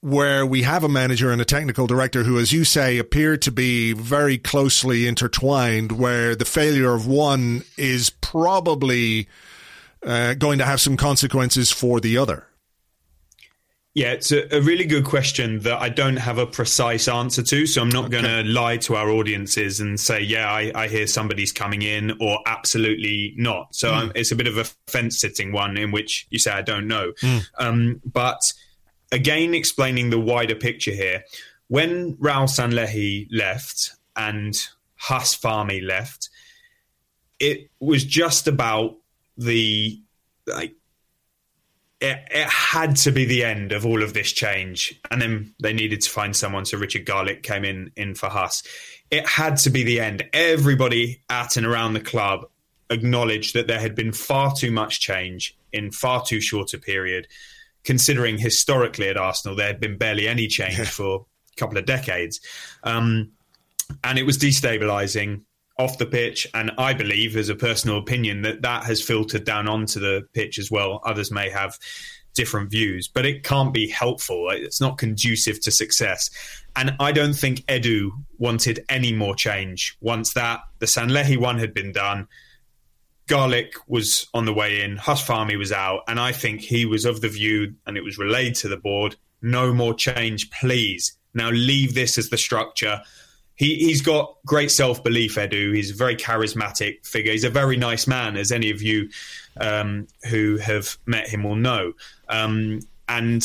Where 0.00 0.44
we 0.44 0.62
have 0.62 0.84
a 0.84 0.88
manager 0.88 1.32
and 1.32 1.40
a 1.40 1.46
technical 1.46 1.86
director 1.86 2.24
who, 2.24 2.38
as 2.38 2.52
you 2.52 2.64
say, 2.64 2.98
appear 2.98 3.38
to 3.38 3.50
be 3.50 3.94
very 3.94 4.36
closely 4.36 5.06
intertwined, 5.06 5.92
where 5.92 6.36
the 6.36 6.44
failure 6.44 6.94
of 6.94 7.06
one 7.06 7.62
is 7.78 8.10
probably 8.10 9.28
uh, 10.04 10.34
going 10.34 10.58
to 10.58 10.66
have 10.66 10.80
some 10.80 10.98
consequences 10.98 11.70
for 11.70 12.00
the 12.00 12.18
other. 12.18 12.46
Yeah, 13.94 14.10
it's 14.10 14.32
a, 14.32 14.52
a, 14.52 14.60
really 14.60 14.86
good 14.86 15.04
question 15.04 15.60
that 15.60 15.80
I 15.80 15.88
don't 15.88 16.16
have 16.16 16.38
a 16.38 16.46
precise 16.46 17.06
answer 17.06 17.44
to. 17.44 17.64
So 17.64 17.80
I'm 17.80 17.88
not 17.88 18.06
okay. 18.06 18.20
going 18.20 18.24
to 18.24 18.42
lie 18.42 18.76
to 18.78 18.96
our 18.96 19.08
audiences 19.08 19.78
and 19.78 20.00
say, 20.00 20.20
yeah, 20.20 20.50
I, 20.50 20.72
I, 20.74 20.88
hear 20.88 21.06
somebody's 21.06 21.52
coming 21.52 21.82
in 21.82 22.12
or 22.20 22.40
absolutely 22.44 23.34
not. 23.36 23.72
So 23.72 23.92
mm. 23.92 24.12
it's 24.16 24.32
a 24.32 24.36
bit 24.36 24.48
of 24.48 24.58
a 24.58 24.64
fence 24.88 25.20
sitting 25.20 25.52
one 25.52 25.76
in 25.76 25.92
which 25.92 26.26
you 26.30 26.40
say, 26.40 26.50
I 26.50 26.62
don't 26.62 26.88
know. 26.88 27.12
Mm. 27.22 27.46
Um, 27.58 28.02
but 28.04 28.40
again, 29.12 29.54
explaining 29.54 30.10
the 30.10 30.18
wider 30.18 30.56
picture 30.56 30.90
here, 30.90 31.22
when 31.68 32.16
Raul 32.16 32.48
Sanllehi 32.48 33.28
left 33.30 33.92
and 34.16 34.54
Fahmy 35.00 35.86
left, 35.86 36.30
it 37.38 37.70
was 37.78 38.04
just 38.04 38.48
about 38.48 38.96
the 39.36 40.00
like 40.48 40.74
it, 42.04 42.28
it, 42.30 42.48
had 42.48 42.96
to 42.96 43.10
be 43.10 43.24
the 43.24 43.44
end 43.44 43.72
of 43.72 43.86
all 43.86 44.02
of 44.02 44.12
this 44.12 44.30
change. 44.30 45.00
And 45.10 45.22
then 45.22 45.54
they 45.58 45.72
needed 45.72 46.02
to 46.02 46.10
find 46.10 46.36
someone. 46.36 46.66
So 46.66 46.76
Richard 46.76 47.06
Garlick 47.06 47.42
came 47.42 47.64
in, 47.64 47.92
in 47.96 48.14
for 48.14 48.28
Huss. 48.28 48.62
It 49.10 49.26
had 49.26 49.56
to 49.58 49.70
be 49.70 49.84
the 49.84 50.00
end. 50.00 50.22
Everybody 50.34 51.22
at 51.30 51.56
and 51.56 51.64
around 51.64 51.94
the 51.94 52.00
club 52.00 52.46
acknowledged 52.90 53.54
that 53.54 53.68
there 53.68 53.80
had 53.80 53.94
been 53.94 54.12
far 54.12 54.54
too 54.54 54.70
much 54.70 55.00
change 55.00 55.56
in 55.72 55.90
far 55.90 56.22
too 56.22 56.42
short 56.42 56.74
a 56.74 56.78
period, 56.78 57.26
considering 57.84 58.36
historically 58.36 59.08
at 59.08 59.16
Arsenal 59.16 59.56
there 59.56 59.68
had 59.68 59.80
been 59.80 59.96
barely 59.96 60.28
any 60.28 60.46
change 60.46 60.86
for 60.88 61.24
a 61.56 61.56
couple 61.58 61.78
of 61.78 61.86
decades. 61.86 62.38
Um, 62.82 63.32
and 64.02 64.18
it 64.18 64.24
was 64.24 64.36
destabilizing 64.36 65.40
off 65.78 65.98
the 65.98 66.06
pitch. 66.06 66.46
And 66.54 66.70
I 66.78 66.94
believe, 66.94 67.36
as 67.36 67.48
a 67.48 67.54
personal 67.54 67.98
opinion, 67.98 68.42
that 68.42 68.62
that 68.62 68.84
has 68.84 69.02
filtered 69.02 69.44
down 69.44 69.68
onto 69.68 70.00
the 70.00 70.26
pitch 70.32 70.58
as 70.58 70.70
well. 70.70 71.00
Others 71.04 71.30
may 71.30 71.50
have 71.50 71.78
different 72.34 72.70
views, 72.70 73.08
but 73.08 73.24
it 73.24 73.44
can't 73.44 73.72
be 73.72 73.88
helpful. 73.88 74.50
It's 74.50 74.80
not 74.80 74.98
conducive 74.98 75.60
to 75.62 75.70
success. 75.70 76.28
And 76.76 76.96
I 76.98 77.12
don't 77.12 77.34
think 77.34 77.60
Edu 77.66 78.10
wanted 78.38 78.84
any 78.88 79.12
more 79.12 79.36
change 79.36 79.96
once 80.00 80.34
that 80.34 80.60
the 80.80 80.86
Sanllehi 80.86 81.36
one 81.36 81.58
had 81.58 81.72
been 81.72 81.92
done. 81.92 82.26
Garlick 83.26 83.74
was 83.86 84.26
on 84.34 84.44
the 84.44 84.52
way 84.52 84.82
in, 84.82 84.96
Huss 84.96 85.26
Fahmy 85.26 85.56
was 85.56 85.72
out, 85.72 86.00
and 86.08 86.20
I 86.20 86.32
think 86.32 86.60
he 86.60 86.84
was 86.84 87.04
of 87.06 87.22
the 87.22 87.28
view, 87.28 87.74
and 87.86 87.96
it 87.96 88.04
was 88.04 88.18
relayed 88.18 88.54
to 88.56 88.68
the 88.68 88.76
board 88.76 89.16
no 89.44 89.72
more 89.74 89.94
change, 89.94 90.50
please. 90.50 91.16
Now 91.34 91.50
leave 91.50 91.94
this 91.94 92.16
as 92.16 92.30
the 92.30 92.38
structure 92.38 93.02
he 93.56 93.76
he's 93.76 94.02
got 94.02 94.36
great 94.44 94.70
self 94.70 95.02
belief. 95.02 95.36
Edu, 95.36 95.74
he's 95.74 95.90
a 95.90 95.94
very 95.94 96.16
charismatic 96.16 97.06
figure. 97.06 97.32
He's 97.32 97.44
a 97.44 97.50
very 97.50 97.76
nice 97.76 98.06
man, 98.06 98.36
as 98.36 98.50
any 98.50 98.70
of 98.70 98.82
you 98.82 99.08
um, 99.60 100.06
who 100.28 100.56
have 100.58 100.96
met 101.06 101.28
him 101.28 101.44
will 101.44 101.56
know. 101.56 101.92
Um, 102.28 102.80
and 103.08 103.44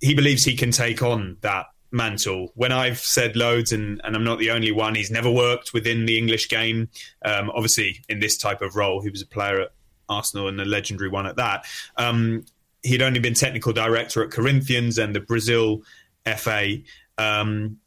he 0.00 0.14
believes 0.14 0.44
he 0.44 0.56
can 0.56 0.70
take 0.70 1.02
on 1.02 1.36
that 1.42 1.66
mantle. 1.90 2.52
When 2.54 2.72
I've 2.72 2.98
said 2.98 3.36
loads, 3.36 3.72
and, 3.72 4.00
and 4.04 4.16
I'm 4.16 4.24
not 4.24 4.38
the 4.38 4.50
only 4.50 4.72
one, 4.72 4.94
he's 4.94 5.10
never 5.10 5.30
worked 5.30 5.72
within 5.72 6.06
the 6.06 6.18
English 6.18 6.48
game. 6.48 6.88
Um, 7.24 7.50
obviously, 7.50 8.02
in 8.08 8.20
this 8.20 8.36
type 8.36 8.62
of 8.62 8.74
role, 8.74 9.02
he 9.02 9.10
was 9.10 9.22
a 9.22 9.26
player 9.26 9.60
at 9.60 9.72
Arsenal 10.08 10.48
and 10.48 10.60
a 10.60 10.64
legendary 10.64 11.10
one 11.10 11.26
at 11.26 11.36
that. 11.36 11.66
Um, 11.96 12.44
he'd 12.82 13.02
only 13.02 13.20
been 13.20 13.34
technical 13.34 13.72
director 13.72 14.24
at 14.24 14.30
Corinthians 14.30 14.98
and 14.98 15.14
the 15.14 15.20
Brazil 15.20 15.82
FA. 16.24 16.78
Um, 17.18 17.78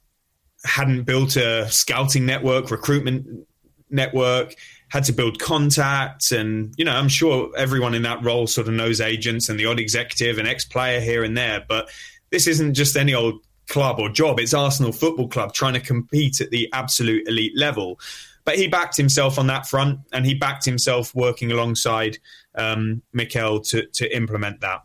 hadn't 0.66 1.04
built 1.04 1.36
a 1.36 1.70
scouting 1.72 2.26
network, 2.26 2.72
recruitment 2.72 3.48
network, 3.90 4.56
had 4.90 5.04
to 5.06 5.14
build 5.14 5.40
contacts. 5.40 6.32
And, 6.32 6.74
you 6.78 6.86
know, 6.86 6.94
I'm 6.94 7.08
sure 7.08 7.52
everyone 7.58 7.94
in 7.94 8.04
that 8.04 8.24
role 8.24 8.48
sort 8.48 8.68
of 8.68 8.74
knows 8.74 9.02
agents 9.02 9.50
and 9.50 9.60
the 9.60 9.66
odd 9.66 9.80
executive 9.80 10.38
and 10.38 10.48
ex 10.48 10.66
player 10.66 11.00
here 11.00 11.24
and 11.24 11.38
there. 11.38 11.64
But 11.68 11.90
this 12.30 12.48
isn't 12.48 12.74
just 12.74 12.96
any 12.96 13.14
old 13.14 13.42
club 13.68 14.00
or 14.00 14.10
job, 14.10 14.40
it's 14.40 14.54
Arsenal 14.54 14.92
Football 14.92 15.28
Club 15.28 15.54
trying 15.54 15.74
to 15.74 15.80
compete 15.80 16.40
at 16.40 16.52
the 16.52 16.70
absolute 16.74 17.28
elite 17.28 17.58
level. 17.58 18.00
But 18.44 18.58
he 18.58 18.68
backed 18.68 18.96
himself 18.96 19.40
on 19.40 19.48
that 19.48 19.68
front 19.68 20.00
and 20.14 20.26
he 20.26 20.36
backed 20.36 20.66
himself 20.66 21.16
working 21.16 21.52
alongside 21.52 22.20
um, 22.54 23.02
Mikel 23.12 23.60
to, 23.62 23.88
to 23.88 24.16
implement 24.16 24.62
that. 24.62 24.84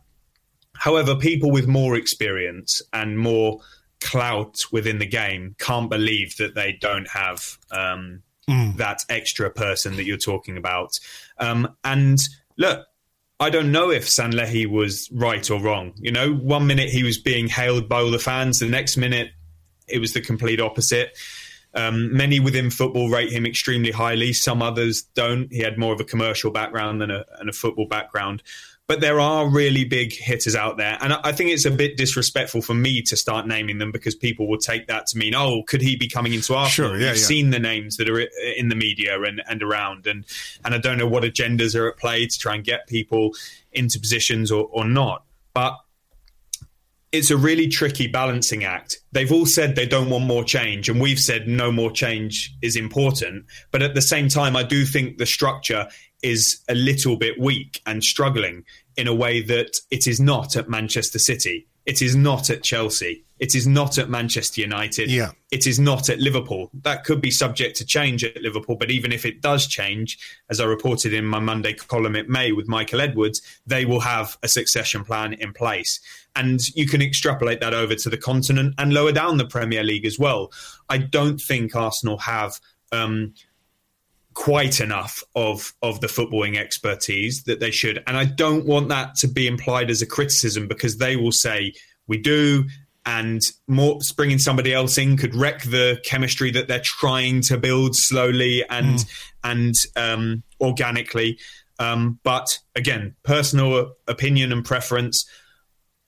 However, 0.74 1.14
people 1.14 1.50
with 1.50 1.68
more 1.68 1.94
experience 1.94 2.80
and 2.94 3.18
more 3.18 3.60
clout 4.00 4.64
within 4.72 4.98
the 4.98 5.06
game 5.06 5.54
can't 5.58 5.90
believe 5.90 6.36
that 6.36 6.54
they 6.54 6.72
don't 6.80 7.08
have 7.08 7.58
um, 7.70 8.22
mm. 8.48 8.76
that 8.76 9.04
extra 9.08 9.50
person 9.50 9.96
that 9.96 10.04
you're 10.04 10.16
talking 10.16 10.56
about. 10.56 10.90
Um, 11.38 11.76
and 11.84 12.18
look, 12.56 12.86
I 13.38 13.50
don't 13.50 13.72
know 13.72 13.90
if 13.90 14.06
Sanllehi 14.06 14.66
was 14.66 15.08
right 15.12 15.48
or 15.50 15.60
wrong. 15.60 15.94
You 15.96 16.12
know, 16.12 16.34
one 16.34 16.66
minute 16.66 16.90
he 16.90 17.02
was 17.02 17.18
being 17.18 17.48
hailed 17.48 17.88
by 17.88 18.00
all 18.00 18.10
the 18.10 18.18
fans, 18.18 18.58
the 18.58 18.66
next 18.66 18.96
minute 18.96 19.30
it 19.88 19.98
was 19.98 20.12
the 20.12 20.20
complete 20.20 20.60
opposite. 20.60 21.16
Um, 21.72 22.14
many 22.16 22.40
within 22.40 22.70
football 22.70 23.08
rate 23.08 23.32
him 23.32 23.46
extremely 23.46 23.92
highly. 23.92 24.32
Some 24.32 24.60
others 24.60 25.02
don't. 25.14 25.52
He 25.52 25.60
had 25.60 25.78
more 25.78 25.92
of 25.92 26.00
a 26.00 26.04
commercial 26.04 26.50
background 26.50 27.00
than 27.00 27.10
a, 27.10 27.24
than 27.38 27.48
a 27.48 27.52
football 27.52 27.86
background 27.86 28.42
but 28.90 29.00
there 29.00 29.20
are 29.20 29.48
really 29.48 29.84
big 29.84 30.12
hitters 30.12 30.56
out 30.56 30.76
there. 30.76 30.98
And 31.00 31.12
I 31.12 31.30
think 31.30 31.50
it's 31.50 31.64
a 31.64 31.70
bit 31.70 31.96
disrespectful 31.96 32.60
for 32.60 32.74
me 32.74 33.02
to 33.02 33.16
start 33.16 33.46
naming 33.46 33.78
them 33.78 33.92
because 33.92 34.16
people 34.16 34.48
will 34.48 34.58
take 34.58 34.88
that 34.88 35.06
to 35.06 35.16
mean, 35.16 35.32
oh, 35.32 35.62
could 35.68 35.80
he 35.80 35.94
be 35.94 36.08
coming 36.08 36.34
into 36.34 36.56
Arsenal? 36.56 36.90
Sure, 36.90 36.98
yeah, 36.98 37.10
You've 37.10 37.18
yeah. 37.18 37.22
seen 37.22 37.50
the 37.50 37.60
names 37.60 37.98
that 37.98 38.10
are 38.10 38.18
in 38.18 38.68
the 38.68 38.74
media 38.74 39.22
and, 39.22 39.42
and 39.48 39.62
around. 39.62 40.08
And, 40.08 40.26
and 40.64 40.74
I 40.74 40.78
don't 40.78 40.98
know 40.98 41.06
what 41.06 41.22
agendas 41.22 41.78
are 41.78 41.88
at 41.88 41.98
play 41.98 42.26
to 42.26 42.36
try 42.36 42.56
and 42.56 42.64
get 42.64 42.88
people 42.88 43.30
into 43.70 44.00
positions 44.00 44.50
or, 44.50 44.68
or 44.72 44.84
not. 44.84 45.22
But 45.54 45.76
it's 47.12 47.30
a 47.30 47.36
really 47.36 47.68
tricky 47.68 48.08
balancing 48.08 48.64
act. 48.64 48.98
They've 49.12 49.30
all 49.30 49.46
said 49.46 49.76
they 49.76 49.86
don't 49.86 50.10
want 50.10 50.24
more 50.24 50.42
change, 50.42 50.88
and 50.88 51.00
we've 51.00 51.20
said 51.20 51.46
no 51.46 51.70
more 51.70 51.92
change 51.92 52.52
is 52.60 52.74
important. 52.74 53.46
But 53.70 53.82
at 53.82 53.94
the 53.94 54.02
same 54.02 54.28
time, 54.28 54.56
I 54.56 54.64
do 54.64 54.84
think 54.84 55.18
the 55.18 55.26
structure 55.26 55.86
is 56.22 56.62
a 56.68 56.74
little 56.74 57.16
bit 57.16 57.38
weak 57.38 57.80
and 57.86 58.02
struggling 58.02 58.64
in 58.96 59.06
a 59.06 59.14
way 59.14 59.40
that 59.42 59.80
it 59.90 60.06
is 60.06 60.20
not 60.20 60.56
at 60.56 60.68
Manchester 60.68 61.18
City. 61.18 61.66
It 61.86 62.02
is 62.02 62.14
not 62.14 62.50
at 62.50 62.62
Chelsea. 62.62 63.24
It 63.38 63.54
is 63.54 63.66
not 63.66 63.96
at 63.96 64.10
Manchester 64.10 64.60
United. 64.60 65.10
Yeah. 65.10 65.30
It 65.50 65.66
is 65.66 65.80
not 65.80 66.10
at 66.10 66.18
Liverpool. 66.18 66.70
That 66.82 67.04
could 67.04 67.22
be 67.22 67.30
subject 67.30 67.76
to 67.76 67.86
change 67.86 68.22
at 68.22 68.40
Liverpool, 68.42 68.76
but 68.76 68.90
even 68.90 69.12
if 69.12 69.24
it 69.24 69.40
does 69.40 69.66
change, 69.66 70.18
as 70.50 70.60
I 70.60 70.66
reported 70.66 71.14
in 71.14 71.24
my 71.24 71.40
Monday 71.40 71.72
column 71.72 72.16
at 72.16 72.28
May 72.28 72.52
with 72.52 72.68
Michael 72.68 73.00
Edwards, 73.00 73.40
they 73.66 73.86
will 73.86 74.00
have 74.00 74.36
a 74.42 74.48
succession 74.48 75.04
plan 75.04 75.32
in 75.32 75.54
place. 75.54 76.00
And 76.36 76.60
you 76.76 76.86
can 76.86 77.00
extrapolate 77.00 77.60
that 77.60 77.72
over 77.72 77.94
to 77.94 78.10
the 78.10 78.18
continent 78.18 78.74
and 78.76 78.92
lower 78.92 79.10
down 79.10 79.38
the 79.38 79.46
Premier 79.46 79.82
League 79.82 80.04
as 80.04 80.18
well. 80.18 80.52
I 80.90 80.98
don't 80.98 81.40
think 81.40 81.74
Arsenal 81.74 82.18
have 82.18 82.60
um, 82.92 83.34
quite 84.40 84.80
enough 84.80 85.22
of 85.34 85.74
of 85.82 86.00
the 86.00 86.06
footballing 86.06 86.56
expertise 86.56 87.42
that 87.44 87.60
they 87.60 87.70
should. 87.70 88.02
And 88.06 88.16
i 88.16 88.24
don't 88.24 88.64
want 88.64 88.88
that 88.88 89.14
to 89.16 89.28
be 89.28 89.46
implied 89.46 89.90
as 89.90 90.00
a 90.00 90.06
criticism 90.06 90.66
because 90.66 90.96
they 90.96 91.14
will 91.14 91.30
say 91.30 91.74
we 92.06 92.16
do 92.16 92.64
and 93.04 93.42
more 93.68 93.98
bringing 94.16 94.38
somebody 94.38 94.72
else 94.72 94.96
in 94.96 95.18
could 95.18 95.34
wreck 95.34 95.64
the 95.64 96.00
chemistry 96.06 96.50
that 96.52 96.68
they're 96.68 96.82
trying 96.82 97.42
to 97.42 97.58
build 97.58 97.94
slowly 97.94 98.64
and 98.70 99.00
mm. 99.00 99.28
and 99.44 99.74
um, 99.96 100.42
organically. 100.58 101.38
Um, 101.78 102.18
but 102.22 102.46
again 102.74 103.16
personal 103.22 103.92
opinion 104.08 104.52
and 104.52 104.64
preference 104.64 105.28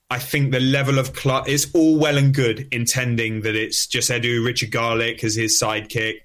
I 0.09 0.17
think 0.17 0.51
the 0.51 0.59
level 0.59 0.97
of 0.97 1.15
cl- 1.15 1.45
is 1.45 1.69
all 1.75 1.99
well 1.99 2.17
and 2.17 2.33
good 2.33 2.67
intending 2.71 3.41
that 3.41 3.55
it's 3.55 3.85
just 3.85 4.09
Edu 4.09 4.43
Richard 4.43 4.71
Garlick 4.71 5.23
as 5.23 5.35
his 5.35 5.59
sidekick, 5.59 6.17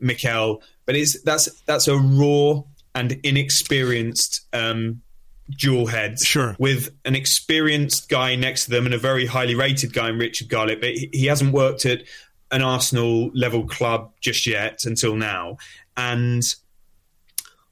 Mikel 0.00 0.62
but 0.88 0.96
it's 0.96 1.20
that's 1.20 1.50
that's 1.66 1.86
a 1.86 1.98
raw 1.98 2.62
and 2.94 3.20
inexperienced 3.22 4.40
um, 4.54 5.02
dual 5.50 5.86
heads. 5.86 6.24
Sure. 6.24 6.56
With 6.58 6.90
an 7.04 7.14
experienced 7.14 8.08
guy 8.08 8.36
next 8.36 8.64
to 8.64 8.70
them 8.70 8.86
and 8.86 8.94
a 8.94 8.98
very 8.98 9.26
highly 9.26 9.54
rated 9.54 9.92
guy 9.92 10.08
in 10.08 10.18
Richard 10.18 10.48
Garlick, 10.48 10.80
but 10.80 10.88
he, 10.94 11.10
he 11.12 11.26
hasn't 11.26 11.52
worked 11.52 11.84
at 11.84 12.04
an 12.50 12.62
Arsenal 12.62 13.30
level 13.34 13.66
club 13.66 14.10
just 14.22 14.46
yet 14.46 14.78
until 14.86 15.14
now. 15.14 15.58
And 15.94 16.42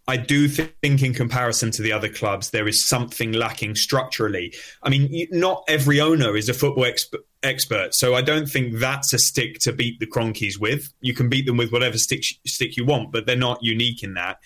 I 0.06 0.18
do 0.18 0.46
think, 0.46 0.74
in 0.82 1.14
comparison 1.14 1.70
to 1.72 1.82
the 1.82 1.92
other 1.92 2.10
clubs, 2.10 2.50
there 2.50 2.68
is 2.68 2.86
something 2.86 3.32
lacking 3.32 3.76
structurally. 3.76 4.54
I 4.82 4.90
mean, 4.90 5.26
not 5.32 5.64
every 5.68 6.02
owner 6.02 6.36
is 6.36 6.50
a 6.50 6.54
football 6.54 6.84
exp- 6.84 7.18
expert, 7.46 7.94
so 7.94 8.14
I 8.14 8.20
don't 8.20 8.46
think 8.46 8.74
that's 8.74 9.12
a 9.12 9.18
stick 9.18 9.58
to 9.60 9.72
beat 9.72 9.98
the 10.00 10.06
Kroenkes 10.06 10.58
with. 10.58 10.92
You 11.00 11.14
can 11.14 11.28
beat 11.28 11.46
them 11.46 11.56
with 11.56 11.72
whatever 11.72 11.96
stick 11.96 12.24
stick 12.46 12.76
you 12.76 12.84
want, 12.84 13.12
but 13.12 13.26
they're 13.26 13.36
not 13.36 13.62
unique 13.62 14.02
in 14.02 14.14
that. 14.14 14.38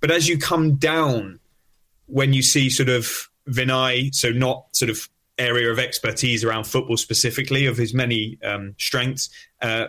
But 0.00 0.10
as 0.10 0.28
you 0.28 0.38
come 0.38 0.76
down, 0.76 1.40
when 2.06 2.32
you 2.32 2.42
see 2.42 2.70
sort 2.70 2.88
of 2.88 3.28
Vinai, 3.48 4.14
so 4.14 4.30
not 4.30 4.66
sort 4.72 4.90
of 4.90 5.08
area 5.38 5.70
of 5.70 5.78
expertise 5.78 6.44
around 6.44 6.64
football 6.64 6.96
specifically 6.96 7.66
of 7.66 7.76
his 7.76 7.94
many 7.94 8.38
um, 8.44 8.74
strengths. 8.78 9.28
Uh, 9.60 9.86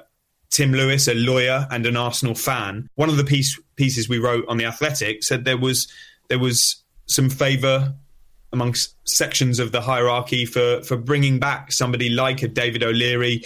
Tim 0.49 0.71
Lewis, 0.71 1.07
a 1.07 1.15
lawyer 1.15 1.67
and 1.71 1.85
an 1.85 1.97
Arsenal 1.97 2.35
fan, 2.35 2.89
one 2.95 3.09
of 3.09 3.17
the 3.17 3.23
piece, 3.23 3.59
pieces 3.75 4.07
we 4.07 4.19
wrote 4.19 4.45
on 4.47 4.57
the 4.57 4.65
Athletic 4.65 5.23
said 5.23 5.45
there 5.45 5.57
was 5.57 5.87
there 6.29 6.39
was 6.39 6.83
some 7.07 7.29
favour 7.29 7.93
amongst 8.53 8.95
sections 9.05 9.59
of 9.59 9.71
the 9.71 9.81
hierarchy 9.81 10.45
for 10.45 10.81
for 10.83 10.95
bringing 10.95 11.39
back 11.39 11.71
somebody 11.71 12.09
like 12.09 12.41
a 12.43 12.47
David 12.47 12.83
O'Leary, 12.83 13.43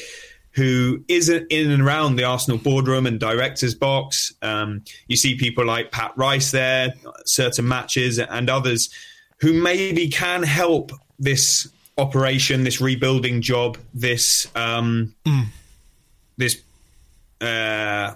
who 0.51 1.03
is 1.07 1.29
in 1.29 1.71
and 1.71 1.81
around 1.81 2.17
the 2.17 2.25
Arsenal 2.25 2.59
boardroom 2.59 3.07
and 3.07 3.19
directors 3.19 3.73
box. 3.73 4.33
Um, 4.41 4.83
you 5.07 5.15
see 5.15 5.37
people 5.37 5.65
like 5.65 5.91
Pat 5.91 6.11
Rice 6.15 6.51
there, 6.51 6.93
certain 7.25 7.67
matches, 7.67 8.19
and 8.19 8.49
others 8.49 8.89
who 9.39 9.53
maybe 9.53 10.09
can 10.09 10.43
help 10.43 10.91
this 11.17 11.67
operation, 11.97 12.63
this 12.63 12.81
rebuilding 12.81 13.41
job, 13.41 13.77
this 13.93 14.47
um, 14.55 15.15
mm. 15.25 15.45
this 16.37 16.61
uh, 17.41 18.15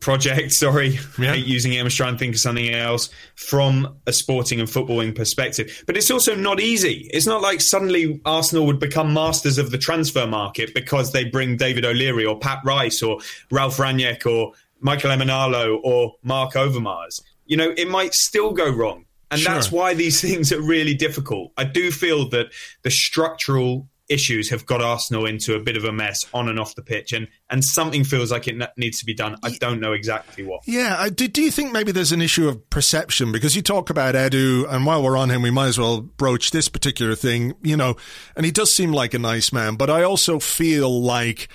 project. 0.00 0.52
Sorry, 0.64 0.98
Yeah. 1.18 1.32
I 1.32 1.36
hate 1.36 1.46
using 1.46 1.72
it. 1.72 1.80
I'm 1.80 1.88
trying 1.90 2.14
to 2.14 2.18
think 2.18 2.34
of 2.34 2.40
something 2.40 2.70
else 2.72 3.10
from 3.36 3.96
a 4.06 4.12
sporting 4.12 4.60
and 4.60 4.68
footballing 4.68 5.14
perspective. 5.14 5.82
But 5.86 5.96
it's 5.96 6.10
also 6.10 6.34
not 6.34 6.60
easy. 6.60 7.08
It's 7.12 7.26
not 7.26 7.42
like 7.42 7.60
suddenly 7.60 8.20
Arsenal 8.24 8.66
would 8.66 8.78
become 8.80 9.12
masters 9.14 9.58
of 9.58 9.70
the 9.70 9.78
transfer 9.78 10.26
market 10.26 10.74
because 10.74 11.12
they 11.12 11.24
bring 11.24 11.56
David 11.56 11.84
O'Leary 11.84 12.24
or 12.26 12.38
Pat 12.38 12.60
Rice 12.64 13.02
or 13.02 13.18
Ralf 13.50 13.76
Rangnick 13.76 14.26
or 14.26 14.52
Michael 14.80 15.10
Emenalo 15.10 15.78
or 15.84 16.14
Marc 16.22 16.54
Overmars. 16.54 17.20
You 17.46 17.56
know, 17.56 17.74
it 17.76 17.88
might 17.88 18.14
still 18.14 18.52
go 18.52 18.68
wrong. 18.70 19.04
And 19.32 19.40
Sure. 19.40 19.54
that's 19.54 19.70
why 19.70 19.94
these 19.94 20.20
things 20.26 20.52
are 20.52 20.60
really 20.60 20.94
difficult. 20.94 21.52
I 21.56 21.64
do 21.64 21.90
feel 21.92 22.28
that 22.30 22.46
the 22.82 22.90
structural 22.90 23.86
issues 24.10 24.50
have 24.50 24.66
got 24.66 24.82
Arsenal 24.82 25.24
into 25.24 25.54
a 25.54 25.60
bit 25.60 25.76
of 25.76 25.84
a 25.84 25.92
mess 25.92 26.26
on 26.34 26.48
and 26.48 26.60
off 26.60 26.74
the 26.74 26.82
pitch, 26.82 27.12
and, 27.12 27.28
and 27.48 27.64
something 27.64 28.04
feels 28.04 28.30
like 28.30 28.48
it 28.48 28.56
needs 28.76 28.98
to 28.98 29.06
be 29.06 29.14
done. 29.14 29.36
I 29.42 29.50
don't 29.52 29.80
know 29.80 29.92
exactly 29.92 30.44
what. 30.44 30.62
Yeah, 30.66 30.96
I, 30.98 31.08
do, 31.08 31.28
do 31.28 31.40
you 31.40 31.50
think 31.50 31.72
maybe 31.72 31.92
there's 31.92 32.12
an 32.12 32.20
issue 32.20 32.48
of 32.48 32.68
perception? 32.68 33.32
Because 33.32 33.56
you 33.56 33.62
talk 33.62 33.88
about 33.88 34.14
Edu, 34.14 34.70
and 34.70 34.84
while 34.84 35.02
we're 35.02 35.16
on 35.16 35.30
him, 35.30 35.40
we 35.40 35.50
might 35.50 35.68
as 35.68 35.78
well 35.78 36.00
broach 36.00 36.50
this 36.50 36.68
particular 36.68 37.14
thing, 37.14 37.54
you 37.62 37.76
know, 37.76 37.96
and 38.36 38.44
he 38.44 38.52
does 38.52 38.74
seem 38.74 38.92
like 38.92 39.14
a 39.14 39.18
nice 39.18 39.52
man, 39.52 39.76
but 39.76 39.88
I 39.88 40.02
also 40.02 40.38
feel 40.40 41.02
like, 41.02 41.48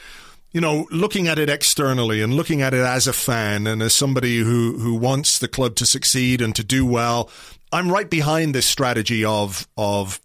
you 0.52 0.62
know, 0.62 0.88
looking 0.90 1.28
at 1.28 1.38
it 1.38 1.50
externally 1.50 2.22
and 2.22 2.34
looking 2.34 2.62
at 2.62 2.74
it 2.74 2.86
as 2.86 3.08
a 3.08 3.14
fan 3.14 3.68
and 3.68 3.82
as 3.82 3.94
somebody 3.94 4.38
who, 4.38 4.78
who 4.80 4.96
wants 4.96 5.38
the 5.38 5.50
club 5.50 5.76
to 5.76 5.86
succeed 5.86 6.42
and 6.42 6.56
to 6.56 6.64
do 6.64 6.86
well, 6.86 7.30
I'm 7.74 7.92
right 7.92 8.10
behind 8.10 8.56
this 8.56 8.66
strategy 8.66 9.26
of, 9.26 9.68
of 9.76 10.22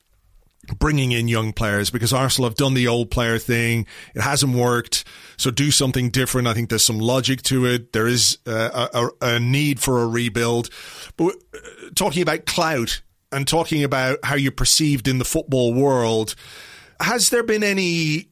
bringing 0.79 1.13
in 1.13 1.29
young 1.29 1.53
players 1.53 1.91
because 1.91 2.13
Arsenal 2.13 2.49
have 2.49 2.57
done 2.57 2.75
the 2.75 2.89
old 2.89 3.11
player 3.11 3.39
thing. 3.39 3.87
It 4.15 4.23
hasn't 4.23 4.55
worked. 4.55 5.05
So 5.37 5.51
do 5.51 5.71
something 5.71 6.11
different. 6.11 6.49
I 6.49 6.55
think 6.55 6.69
there's 6.69 6.85
some 6.85 6.99
logic 6.99 7.43
to 7.45 7.67
it. 7.67 7.93
There 7.93 8.07
is 8.07 8.39
a, 8.47 8.89
a, 8.93 9.11
a 9.21 9.41
need 9.41 9.81
for 9.81 10.03
a 10.03 10.07
rebuild. 10.07 10.71
But 11.17 11.35
uh, 11.55 11.59
talking 11.95 12.23
about 12.23 12.47
clout 12.47 13.03
and 13.33 13.47
talking 13.47 13.85
about 13.85 14.19
how 14.23 14.37
you're 14.37 14.53
perceived 14.53 15.09
in 15.09 15.19
the 15.19 15.25
football 15.25 15.75
world, 15.75 16.35
has 17.01 17.27
there 17.27 17.43
been 17.43 17.65
any 17.65 18.30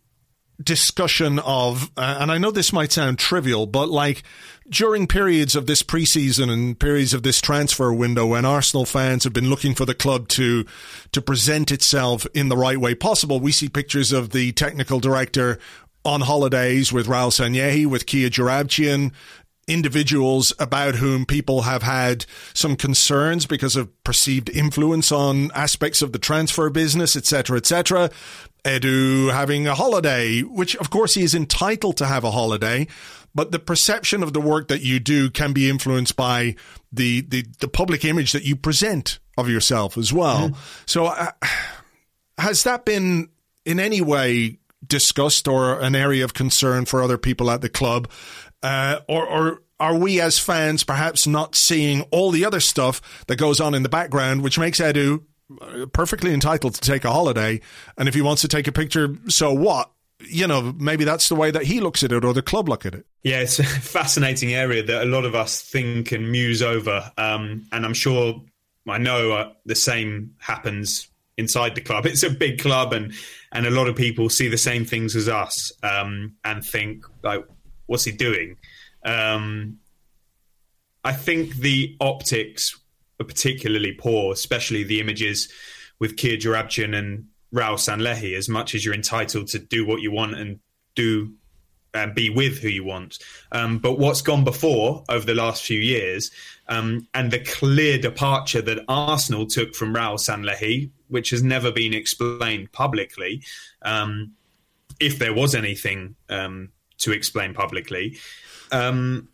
discussion 0.62 1.38
of, 1.38 1.90
uh, 1.96 2.18
and 2.20 2.32
I 2.32 2.38
know 2.38 2.50
this 2.50 2.72
might 2.72 2.92
sound 2.92 3.18
trivial, 3.18 3.66
but 3.66 3.88
like 3.88 4.22
during 4.68 5.06
periods 5.06 5.54
of 5.54 5.66
this 5.66 5.82
preseason 5.82 6.50
and 6.50 6.78
periods 6.78 7.14
of 7.14 7.22
this 7.22 7.40
transfer 7.40 7.92
window 7.92 8.26
when 8.26 8.44
Arsenal 8.44 8.84
fans 8.84 9.24
have 9.24 9.32
been 9.32 9.50
looking 9.50 9.74
for 9.74 9.84
the 9.84 9.94
club 9.94 10.28
to 10.28 10.64
to 11.12 11.22
present 11.22 11.70
itself 11.70 12.26
in 12.34 12.48
the 12.48 12.56
right 12.56 12.78
way 12.78 12.94
possible, 12.94 13.40
we 13.40 13.52
see 13.52 13.68
pictures 13.68 14.12
of 14.12 14.30
the 14.30 14.52
technical 14.52 15.00
director 15.00 15.58
on 16.04 16.22
holidays 16.22 16.92
with 16.92 17.06
Raul 17.06 17.30
Sanllehi, 17.30 17.86
with 17.86 18.06
Kia 18.06 18.30
Joorabchian, 18.30 19.12
individuals 19.68 20.52
about 20.58 20.96
whom 20.96 21.26
people 21.26 21.62
have 21.62 21.82
had 21.82 22.24
some 22.54 22.74
concerns 22.74 23.46
because 23.46 23.76
of 23.76 23.90
perceived 24.02 24.48
influence 24.48 25.12
on 25.12 25.52
aspects 25.54 26.02
of 26.02 26.12
the 26.12 26.18
transfer 26.18 26.70
business, 26.70 27.14
etc., 27.14 27.58
etc. 27.58 28.10
Edu 28.64 29.32
having 29.32 29.66
a 29.66 29.74
holiday, 29.74 30.42
which 30.42 30.76
of 30.76 30.90
course 30.90 31.14
he 31.14 31.22
is 31.22 31.34
entitled 31.34 31.96
to 31.98 32.06
have 32.06 32.24
a 32.24 32.30
holiday, 32.30 32.86
but 33.34 33.52
the 33.52 33.58
perception 33.58 34.22
of 34.22 34.32
the 34.32 34.40
work 34.40 34.68
that 34.68 34.82
you 34.82 34.98
do 35.00 35.30
can 35.30 35.52
be 35.52 35.68
influenced 35.68 36.16
by 36.16 36.54
the 36.92 37.22
the, 37.22 37.44
the 37.60 37.68
public 37.68 38.04
image 38.04 38.32
that 38.32 38.44
you 38.44 38.56
present 38.56 39.18
of 39.36 39.48
yourself 39.48 39.96
as 39.96 40.12
well. 40.12 40.56
So, 40.86 41.06
uh, 41.06 41.30
has 42.38 42.64
that 42.64 42.84
been 42.84 43.28
in 43.64 43.78
any 43.78 44.00
way 44.00 44.58
discussed 44.86 45.48
or 45.48 45.78
an 45.80 45.94
area 45.94 46.24
of 46.24 46.34
concern 46.34 46.84
for 46.84 47.02
other 47.02 47.18
people 47.18 47.50
at 47.50 47.60
the 47.60 47.68
club, 47.68 48.08
uh, 48.62 49.00
or, 49.08 49.26
or 49.26 49.62
are 49.80 49.94
we 49.96 50.20
as 50.20 50.38
fans 50.38 50.82
perhaps 50.84 51.26
not 51.26 51.54
seeing 51.54 52.02
all 52.10 52.30
the 52.30 52.44
other 52.44 52.60
stuff 52.60 53.24
that 53.26 53.36
goes 53.36 53.60
on 53.60 53.74
in 53.74 53.82
the 53.82 53.88
background, 53.88 54.42
which 54.42 54.58
makes 54.58 54.80
Edu 54.80 55.22
perfectly 55.92 56.32
entitled 56.32 56.74
to 56.74 56.80
take 56.80 57.04
a 57.04 57.10
holiday, 57.10 57.60
and 57.96 58.08
if 58.08 58.14
he 58.14 58.22
wants 58.22 58.42
to 58.42 58.48
take 58.48 58.66
a 58.66 58.72
picture, 58.72 59.16
so 59.28 59.52
what? 59.52 59.90
You 60.20 60.48
know, 60.48 60.74
maybe 60.78 61.04
that's 61.04 61.28
the 61.28 61.36
way 61.36 61.50
that 61.52 61.64
he 61.64 61.80
looks 61.80 62.02
at 62.02 62.12
it, 62.12 62.24
or 62.24 62.34
the 62.34 62.42
club 62.42 62.68
look 62.68 62.84
at 62.84 62.94
it. 62.94 63.06
Yeah, 63.22 63.40
it's 63.40 63.58
a 63.58 63.64
fascinating 63.64 64.52
area 64.52 64.82
that 64.82 65.02
a 65.02 65.06
lot 65.06 65.24
of 65.24 65.34
us 65.34 65.62
think 65.62 66.12
and 66.12 66.30
muse 66.30 66.60
over. 66.60 67.12
Um, 67.16 67.66
and 67.72 67.84
I'm 67.84 67.94
sure, 67.94 68.42
I 68.88 68.98
know 68.98 69.32
uh, 69.32 69.52
the 69.64 69.76
same 69.76 70.34
happens 70.38 71.08
inside 71.36 71.74
the 71.74 71.80
club. 71.80 72.04
It's 72.06 72.24
a 72.24 72.30
big 72.30 72.58
club, 72.58 72.92
and, 72.92 73.12
and 73.52 73.66
a 73.66 73.70
lot 73.70 73.88
of 73.88 73.96
people 73.96 74.28
see 74.28 74.48
the 74.48 74.58
same 74.58 74.84
things 74.84 75.14
as 75.14 75.28
us 75.28 75.72
um, 75.82 76.34
and 76.44 76.64
think, 76.64 77.04
like, 77.22 77.46
what's 77.86 78.04
he 78.04 78.12
doing? 78.12 78.56
Um, 79.04 79.78
I 81.04 81.12
think 81.12 81.56
the 81.56 81.96
optics 82.00 82.77
are 83.20 83.24
particularly 83.24 83.92
poor, 83.92 84.32
especially 84.32 84.84
the 84.84 85.00
images 85.00 85.48
with 85.98 86.16
Kia 86.16 86.36
Joorabchian 86.36 86.96
and 86.96 87.26
Raul 87.54 87.76
Sanllehi, 87.76 88.36
as 88.36 88.48
much 88.48 88.74
as 88.74 88.84
you're 88.84 88.94
entitled 88.94 89.48
to 89.48 89.58
do 89.58 89.86
what 89.86 90.00
you 90.00 90.12
want 90.12 90.36
and 90.36 90.60
do 90.94 91.32
and 91.94 92.14
be 92.14 92.30
with 92.30 92.58
who 92.58 92.68
you 92.68 92.84
want. 92.84 93.18
Um, 93.52 93.78
but 93.78 93.98
what's 93.98 94.22
gone 94.22 94.44
before 94.44 95.04
over 95.08 95.24
the 95.24 95.34
last 95.34 95.64
few 95.64 95.80
years, 95.80 96.30
um, 96.68 97.06
and 97.14 97.30
the 97.30 97.40
clear 97.40 97.98
departure 97.98 98.62
that 98.62 98.84
Arsenal 98.88 99.46
took 99.46 99.74
from 99.74 99.94
Raul 99.94 100.18
Sanllehi, 100.18 100.90
which 101.08 101.30
has 101.30 101.42
never 101.42 101.72
been 101.72 101.94
explained 101.94 102.72
publicly, 102.72 103.42
um, 103.82 104.34
if 105.00 105.18
there 105.18 105.32
was 105.32 105.54
anything 105.54 106.16
um, 106.28 106.70
to 106.98 107.12
explain 107.12 107.54
publicly, 107.54 108.18
um, 108.70 109.28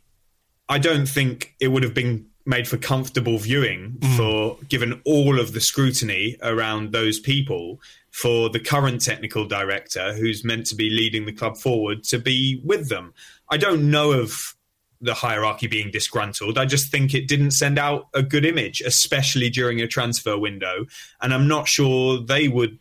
I 0.68 0.78
don't 0.78 1.06
think 1.06 1.54
it 1.60 1.68
would 1.68 1.82
have 1.82 1.94
been 1.94 2.26
made 2.46 2.68
for 2.68 2.76
comfortable 2.76 3.38
viewing 3.38 3.96
mm. 3.98 4.16
for 4.16 4.58
given 4.68 5.00
all 5.04 5.40
of 5.40 5.52
the 5.52 5.60
scrutiny 5.60 6.36
around 6.42 6.92
those 6.92 7.18
people 7.18 7.80
for 8.10 8.48
the 8.48 8.60
current 8.60 9.00
technical 9.00 9.46
director 9.46 10.12
who's 10.14 10.44
meant 10.44 10.66
to 10.66 10.76
be 10.76 10.90
leading 10.90 11.26
the 11.26 11.32
club 11.32 11.56
forward 11.56 12.04
to 12.04 12.18
be 12.18 12.60
with 12.62 12.88
them. 12.88 13.12
I 13.50 13.56
don't 13.56 13.90
know 13.90 14.12
of 14.12 14.54
the 15.00 15.14
hierarchy 15.14 15.66
being 15.66 15.90
disgruntled. 15.90 16.56
I 16.56 16.64
just 16.64 16.90
think 16.90 17.14
it 17.14 17.28
didn't 17.28 17.50
send 17.50 17.78
out 17.78 18.08
a 18.14 18.22
good 18.22 18.44
image, 18.44 18.80
especially 18.80 19.50
during 19.50 19.80
a 19.80 19.86
transfer 19.86 20.38
window. 20.38 20.86
And 21.20 21.34
I'm 21.34 21.48
not 21.48 21.68
sure 21.68 22.20
they 22.20 22.48
would 22.48 22.78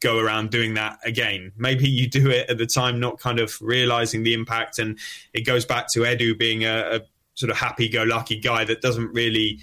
go 0.00 0.18
around 0.18 0.50
doing 0.50 0.74
that 0.74 0.98
again. 1.04 1.52
Maybe 1.56 1.88
you 1.88 2.08
do 2.08 2.28
it 2.28 2.50
at 2.50 2.58
the 2.58 2.66
time, 2.66 3.00
not 3.00 3.20
kind 3.20 3.38
of 3.38 3.56
realizing 3.60 4.24
the 4.24 4.34
impact. 4.34 4.78
And 4.78 4.98
it 5.32 5.46
goes 5.46 5.64
back 5.64 5.86
to 5.92 6.00
Edu 6.00 6.36
being 6.36 6.64
a, 6.64 6.96
a 6.96 7.00
sort 7.34 7.50
of 7.50 7.56
happy 7.56 7.88
go 7.88 8.02
lucky 8.02 8.38
guy 8.38 8.64
that 8.64 8.80
doesn't 8.80 9.12
really 9.12 9.58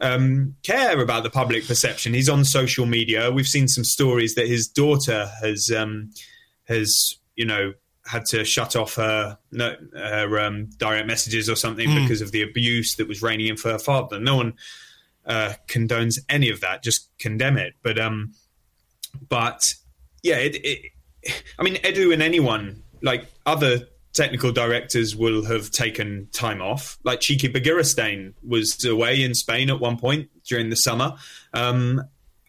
um, 0.00 0.56
care 0.62 1.00
about 1.00 1.22
the 1.22 1.30
public 1.30 1.66
perception. 1.66 2.14
He's 2.14 2.28
on 2.28 2.44
social 2.44 2.86
media. 2.86 3.30
We've 3.30 3.46
seen 3.46 3.68
some 3.68 3.84
stories 3.84 4.34
that 4.34 4.46
his 4.46 4.66
daughter 4.66 5.30
has 5.42 5.70
um, 5.70 6.10
has 6.68 7.14
you 7.36 7.44
know 7.44 7.74
had 8.06 8.24
to 8.26 8.44
shut 8.44 8.76
off 8.76 8.94
her 8.94 9.38
no, 9.52 9.76
her 9.94 10.38
um, 10.40 10.66
direct 10.78 11.06
messages 11.06 11.48
or 11.48 11.56
something 11.56 11.88
because 12.02 12.20
of 12.20 12.32
the 12.32 12.42
abuse 12.42 12.96
that 12.96 13.06
was 13.06 13.22
raining 13.22 13.48
in 13.48 13.56
for 13.56 13.70
her 13.70 13.78
father. 13.78 14.18
No 14.18 14.36
one 14.36 14.54
uh, 15.26 15.52
condones 15.68 16.18
any 16.28 16.50
of 16.50 16.60
that. 16.60 16.82
Just 16.82 17.08
condemn 17.18 17.58
it. 17.58 17.74
But 17.82 17.98
um, 17.98 18.34
but 19.28 19.74
yeah, 20.22 20.36
it, 20.36 20.56
it, 20.64 20.92
I 21.58 21.62
mean, 21.62 21.76
Edu 21.76 22.12
and 22.12 22.22
anyone 22.22 22.82
like 23.02 23.26
other 23.46 23.88
technical 24.12 24.50
directors 24.52 25.14
will 25.14 25.44
have 25.44 25.70
taken 25.70 26.28
time 26.32 26.60
off. 26.60 26.98
Like 27.04 27.20
Txiki 27.20 27.52
Begiristain 27.52 28.34
was 28.46 28.84
away 28.84 29.22
in 29.22 29.34
Spain 29.34 29.70
at 29.70 29.80
one 29.80 29.96
point 29.98 30.28
during 30.44 30.70
the 30.70 30.76
summer. 30.76 31.14
Um, 31.54 32.02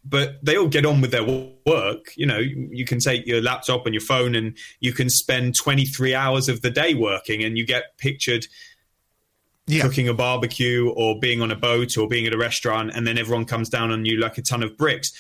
but 0.04 0.44
they 0.44 0.58
all 0.58 0.68
get 0.68 0.86
on 0.86 1.00
with 1.02 1.12
their 1.12 1.24
work. 1.24 2.14
You 2.16 2.26
know, 2.26 2.40
you 2.40 2.86
can 2.86 3.00
take 3.00 3.28
your 3.28 3.42
laptop 3.42 3.86
and 3.86 3.94
your 3.94 4.02
phone 4.02 4.34
and 4.34 4.58
you 4.80 4.94
can 4.94 5.10
spend 5.12 5.56
23 5.56 6.16
hours 6.16 6.50
of 6.50 6.62
the 6.64 6.72
day 6.72 6.96
working 6.96 7.44
and 7.44 7.56
you 7.58 7.66
get 7.66 7.96
pictured 8.00 8.48
Yeah. 9.68 9.84
cooking 9.84 10.08
a 10.08 10.14
barbecue 10.16 10.90
or 10.90 11.20
being 11.20 11.40
on 11.44 11.52
a 11.52 11.56
boat 11.56 11.96
or 11.98 12.08
being 12.08 12.26
at 12.26 12.34
a 12.34 12.38
restaurant 12.38 12.92
and 12.96 13.06
then 13.06 13.20
everyone 13.20 13.46
comes 13.46 13.70
down 13.70 13.92
on 13.92 14.04
you 14.06 14.18
like 14.18 14.40
a 14.40 14.42
ton 14.42 14.64
of 14.64 14.76
bricks. 14.76 15.12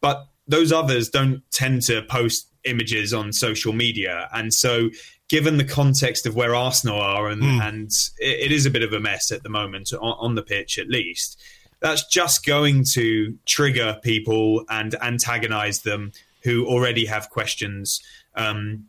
But 0.00 0.26
those 0.48 0.72
others 0.72 1.10
don't 1.10 1.42
tend 1.52 1.82
to 1.82 2.00
post 2.02 2.48
images 2.64 3.12
on 3.12 3.34
social 3.34 3.74
media. 3.74 4.30
And 4.32 4.52
so 4.54 4.88
given 5.32 5.56
the 5.56 5.64
context 5.64 6.26
of 6.26 6.36
where 6.36 6.54
Arsenal 6.54 7.00
are 7.00 7.26
and, 7.26 7.42
and 7.42 7.90
it, 8.18 8.50
it 8.50 8.52
is 8.52 8.66
a 8.66 8.70
bit 8.70 8.82
of 8.82 8.92
a 8.92 9.00
mess 9.00 9.32
at 9.32 9.42
the 9.42 9.48
moment 9.48 9.90
on, 9.94 10.14
on 10.20 10.34
the 10.34 10.42
pitch 10.42 10.78
at 10.78 10.90
least, 10.90 11.40
that's 11.80 12.06
just 12.06 12.44
going 12.44 12.84
to 12.92 13.34
trigger 13.46 13.98
people 14.02 14.62
and 14.68 14.94
antagonize 14.96 15.80
them 15.80 16.12
who 16.42 16.66
already 16.66 17.06
have 17.06 17.30
questions 17.30 17.98
um, 18.34 18.84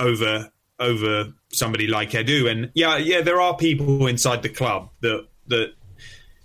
over 0.00 0.50
over 0.80 1.32
somebody 1.52 1.86
like 1.86 2.10
Edu. 2.10 2.50
And 2.50 2.72
yeah, 2.74 2.96
yeah, 2.96 3.20
there 3.20 3.40
are 3.40 3.56
people 3.56 4.08
inside 4.08 4.42
the 4.42 4.48
club 4.48 4.90
that 5.00 5.28
that 5.46 5.74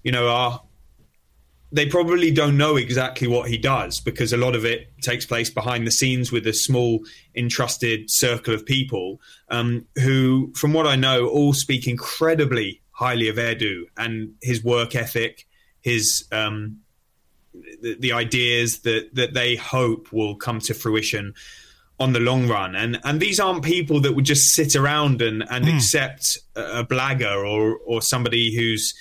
you 0.04 0.12
know 0.12 0.28
are 0.28 0.62
they 1.74 1.88
probably 1.88 2.30
don't 2.30 2.56
know 2.56 2.76
exactly 2.76 3.28
what 3.28 3.50
he 3.50 3.58
does 3.58 4.00
because 4.00 4.32
a 4.32 4.38
lot 4.38 4.56
of 4.56 4.64
it 4.64 4.94
takes 5.02 5.26
place 5.26 5.50
behind 5.50 5.88
the 5.88 5.92
scenes 5.92 6.32
with 6.32 6.46
a 6.46 6.54
small 6.54 7.00
entrusted 7.36 8.12
circle 8.12 8.54
of 8.54 8.64
people 8.64 9.20
um, 9.50 9.84
who, 9.96 10.54
from 10.56 10.72
what 10.72 10.86
I 10.86 10.96
know, 10.96 11.28
all 11.28 11.52
speak 11.52 11.88
incredibly 11.88 12.80
highly 12.92 13.28
of 13.28 13.38
Edu 13.38 13.86
and 13.98 14.36
his 14.44 14.64
work 14.64 14.96
ethic, 14.96 15.48
his 15.82 16.26
um, 16.32 16.80
the, 17.82 17.96
the, 18.00 18.14
ideas 18.14 18.82
that 18.82 19.10
that 19.16 19.34
they 19.34 19.56
hope 19.56 20.14
will 20.14 20.36
come 20.36 20.60
to 20.60 20.76
fruition 20.76 21.34
on 22.00 22.14
the 22.14 22.20
long 22.20 22.48
run. 22.48 22.76
And 22.76 23.00
and 23.04 23.20
these 23.20 23.40
aren't 23.40 23.64
people 23.64 24.00
that 24.02 24.14
would 24.14 24.26
just 24.26 24.54
sit 24.54 24.76
around 24.76 25.24
and 25.24 25.44
and 25.50 25.66
mm. 25.66 25.76
accept 25.76 26.38
a, 26.56 26.82
a 26.82 26.86
blagger 26.86 27.36
or 27.36 27.78
or 27.78 28.04
somebody 28.04 28.56
who's 28.56 28.94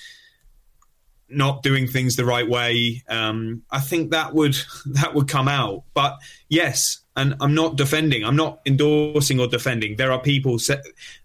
not 1.33 1.63
doing 1.63 1.87
things 1.87 2.17
the 2.17 2.25
right 2.25 2.49
way. 2.49 3.03
Um, 3.09 3.63
I 3.71 3.81
think 3.81 4.11
that 4.11 4.35
would 4.35 4.57
that 4.87 5.15
would 5.15 5.29
come 5.29 5.49
out. 5.49 5.85
But 5.95 6.19
yes, 6.49 6.99
and 7.17 7.35
I'm 7.41 7.55
not 7.55 7.77
defending. 7.77 8.25
I'm 8.25 8.37
not 8.37 8.61
endorsing 8.67 9.41
or 9.41 9.47
defending. 9.47 9.97
There 9.97 10.13
are 10.13 10.21
people. 10.21 10.59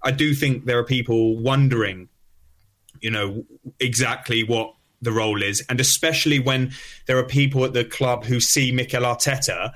I 0.03 0.11
do 0.11 0.33
think 0.33 0.65
there 0.65 0.79
are 0.79 0.83
people 0.83 1.37
wondering, 1.37 2.09
you 3.01 3.11
know, 3.11 3.45
exactly 3.79 4.43
what 4.43 4.73
the 5.01 5.11
role 5.11 5.43
is, 5.43 5.63
and 5.69 5.79
especially 5.79 6.39
when 6.39 6.71
there 7.05 7.17
are 7.17 7.23
people 7.23 7.63
at 7.65 7.73
the 7.73 7.85
club 7.85 8.25
who 8.25 8.39
see 8.39 8.71
Mikel 8.71 9.03
Arteta 9.03 9.73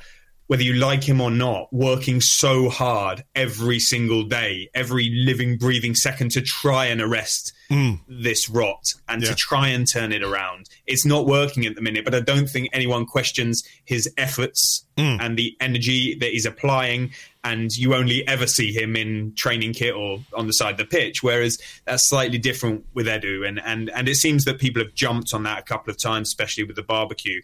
whether 0.52 0.64
you 0.64 0.74
like 0.74 1.02
him 1.02 1.22
or 1.22 1.32
not, 1.32 1.72
working 1.72 2.20
so 2.20 2.68
hard 2.68 3.24
every 3.36 3.80
single 3.80 4.24
day, 4.24 4.70
every 4.74 5.10
living, 5.10 5.58
breathing 5.58 5.96
second 5.96 6.30
to 6.30 6.42
try 6.42 6.88
and 6.88 7.00
arrest 7.00 7.54
mm. 7.72 8.00
this 8.08 8.50
rot 8.50 8.94
and 9.08 9.22
yeah. 9.22 9.30
to 9.30 9.36
try 9.36 9.70
and 9.70 9.88
turn 9.92 10.12
it 10.12 10.24
around. 10.24 10.68
It's 10.86 11.06
not 11.06 11.26
working 11.26 11.66
at 11.66 11.76
the 11.76 11.82
minute, 11.82 12.06
but 12.06 12.14
I 12.14 12.20
don't 12.20 12.48
think 12.48 12.70
anyone 12.74 13.06
questions 13.06 13.64
his 13.86 14.12
efforts 14.18 14.86
mm. 14.98 15.18
and 15.20 15.38
the 15.38 15.56
energy 15.60 16.16
that 16.16 16.32
he's 16.32 16.46
applying. 16.46 17.12
And 17.44 17.72
you 17.72 17.96
only 17.96 18.28
ever 18.28 18.46
see 18.46 18.72
him 18.72 18.96
in 18.96 19.34
training 19.36 19.74
kit 19.74 19.96
or 19.96 20.20
on 20.36 20.48
the 20.48 20.54
side 20.54 20.74
of 20.74 20.78
the 20.78 20.86
pitch, 20.86 21.24
whereas 21.24 21.58
that's 21.86 22.08
slightly 22.08 22.38
different 22.38 22.86
with 22.94 23.08
Edu. 23.08 23.48
And, 23.48 23.60
and, 23.64 23.90
and 23.90 24.08
it 24.08 24.16
seems 24.16 24.46
that 24.46 24.60
people 24.60 24.84
have 24.84 24.94
jumped 24.94 25.34
on 25.34 25.44
that 25.44 25.60
a 25.60 25.64
couple 25.64 25.90
of 25.90 25.98
times, 25.98 26.28
especially 26.28 26.66
with 26.66 26.76
the 26.76 26.84
barbecue. 26.84 27.42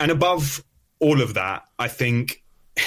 And 0.00 0.10
above 0.10 0.64
all 0.98 1.20
of 1.20 1.34
that, 1.34 1.64
I 1.78 1.88
think 1.88 2.42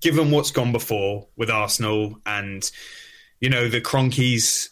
given 0.00 0.30
what's 0.30 0.50
gone 0.50 0.72
before 0.72 1.26
with 1.36 1.50
Arsenal 1.50 2.18
and 2.24 2.70
you 3.40 3.48
know 3.48 3.68
the 3.68 3.80
Kroenkes, 3.80 4.68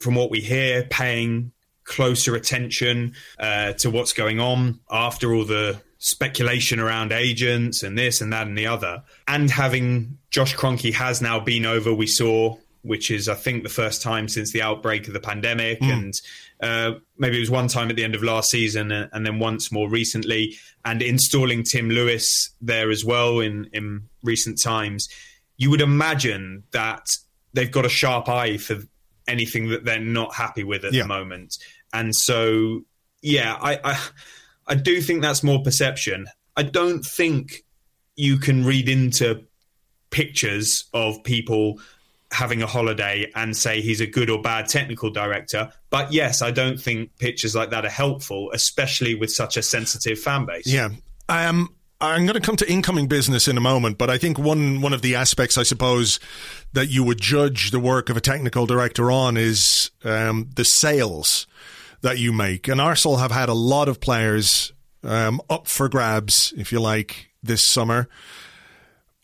from 0.00 0.14
what 0.14 0.30
we 0.30 0.40
hear, 0.40 0.82
paying 0.90 1.52
closer 1.84 2.34
attention 2.34 3.14
uh, 3.38 3.72
to 3.74 3.90
what's 3.90 4.12
going 4.12 4.40
on 4.40 4.80
after 4.90 5.34
all 5.34 5.44
the 5.44 5.80
speculation 5.98 6.80
around 6.80 7.12
agents 7.12 7.82
and 7.82 7.96
this 7.96 8.20
and 8.20 8.32
that 8.32 8.46
and 8.46 8.56
the 8.56 8.66
other, 8.66 9.02
and 9.28 9.50
having 9.50 10.18
Josh 10.30 10.56
Kroenke 10.56 10.92
has 10.94 11.22
now 11.22 11.38
been 11.38 11.66
over. 11.66 11.94
We 11.94 12.06
saw 12.06 12.56
which 12.82 13.10
is 13.10 13.28
I 13.28 13.34
think 13.34 13.62
the 13.62 13.68
first 13.68 14.02
time 14.02 14.28
since 14.28 14.52
the 14.52 14.62
outbreak 14.62 15.06
of 15.06 15.12
the 15.12 15.20
pandemic, 15.20 15.80
mm. 15.80 15.92
and 15.92 16.14
uh, 16.62 16.98
maybe 17.18 17.36
it 17.36 17.40
was 17.40 17.50
one 17.50 17.68
time 17.68 17.90
at 17.90 17.96
the 17.96 18.04
end 18.04 18.14
of 18.14 18.22
last 18.22 18.50
season, 18.50 18.90
and, 18.90 19.10
and, 19.12 19.26
then 19.26 19.38
once 19.38 19.70
more 19.70 19.88
recently, 19.88 20.56
and 20.84 21.02
installing 21.02 21.62
Tim 21.62 21.90
Lewis 21.90 22.50
there 22.60 22.90
as 22.90 23.04
well 23.04 23.40
in 23.40 23.68
in 23.72 24.08
recent 24.22 24.60
times. 24.62 25.08
You 25.56 25.70
would 25.70 25.82
imagine 25.82 26.62
that 26.70 27.04
they've 27.52 27.70
got 27.70 27.84
a 27.84 27.90
sharp 27.90 28.28
eye 28.28 28.56
for 28.56 28.76
anything 29.26 29.68
that 29.70 29.84
they're 29.84 30.00
not 30.00 30.34
happy 30.34 30.64
with 30.64 30.84
at 30.84 30.92
yeah. 30.92 31.02
the 31.02 31.08
moment, 31.08 31.58
and 31.92 32.14
so 32.14 32.82
yeah, 33.22 33.56
I, 33.60 33.78
I 33.84 33.98
I 34.66 34.74
do 34.74 35.00
think 35.00 35.22
that's 35.22 35.42
more 35.42 35.62
perception. 35.62 36.26
I 36.56 36.62
don't 36.62 37.04
think 37.04 37.64
you 38.16 38.38
can 38.38 38.64
read 38.64 38.88
into 38.88 39.44
pictures 40.10 40.84
of 40.92 41.22
people 41.24 41.80
having 42.32 42.62
a 42.62 42.66
holiday 42.66 43.30
and 43.34 43.56
say 43.56 43.80
he's 43.80 44.00
a 44.00 44.06
good 44.06 44.30
or 44.30 44.40
bad 44.40 44.68
technical 44.68 45.10
director. 45.10 45.72
But 45.90 46.12
yes, 46.12 46.42
I 46.42 46.50
don't 46.50 46.80
think 46.80 47.16
pictures 47.18 47.56
like 47.56 47.70
that 47.70 47.84
are 47.84 47.90
helpful, 47.90 48.50
especially 48.52 49.14
with 49.14 49.32
such 49.32 49.56
a 49.56 49.62
sensitive 49.62 50.18
fan 50.18 50.46
base. 50.46 50.66
Yeah. 50.66 50.90
Um, 51.28 51.74
I'm 52.00 52.24
going 52.24 52.34
to 52.34 52.40
come 52.40 52.56
to 52.56 52.70
incoming 52.70 53.08
business 53.08 53.46
in 53.46 53.58
a 53.58 53.60
moment, 53.60 53.98
but 53.98 54.08
I 54.08 54.16
think 54.16 54.38
one 54.38 54.80
one 54.80 54.94
of 54.94 55.02
the 55.02 55.14
aspects, 55.14 55.58
I 55.58 55.64
suppose, 55.64 56.18
that 56.72 56.86
you 56.88 57.04
would 57.04 57.20
judge 57.20 57.70
the 57.70 57.80
work 57.80 58.08
of 58.08 58.16
a 58.16 58.20
technical 58.22 58.64
director 58.64 59.10
on 59.10 59.36
is 59.36 59.90
um, 60.02 60.48
the 60.56 60.64
sales 60.64 61.46
that 62.00 62.18
you 62.18 62.32
make. 62.32 62.68
And 62.68 62.80
Arsenal 62.80 63.18
have 63.18 63.32
had 63.32 63.50
a 63.50 63.54
lot 63.54 63.88
of 63.88 64.00
players 64.00 64.72
um, 65.04 65.42
up 65.50 65.68
for 65.68 65.88
grabs, 65.88 66.54
if 66.56 66.72
you 66.72 66.80
like, 66.80 67.28
this 67.42 67.68
summer. 67.68 68.08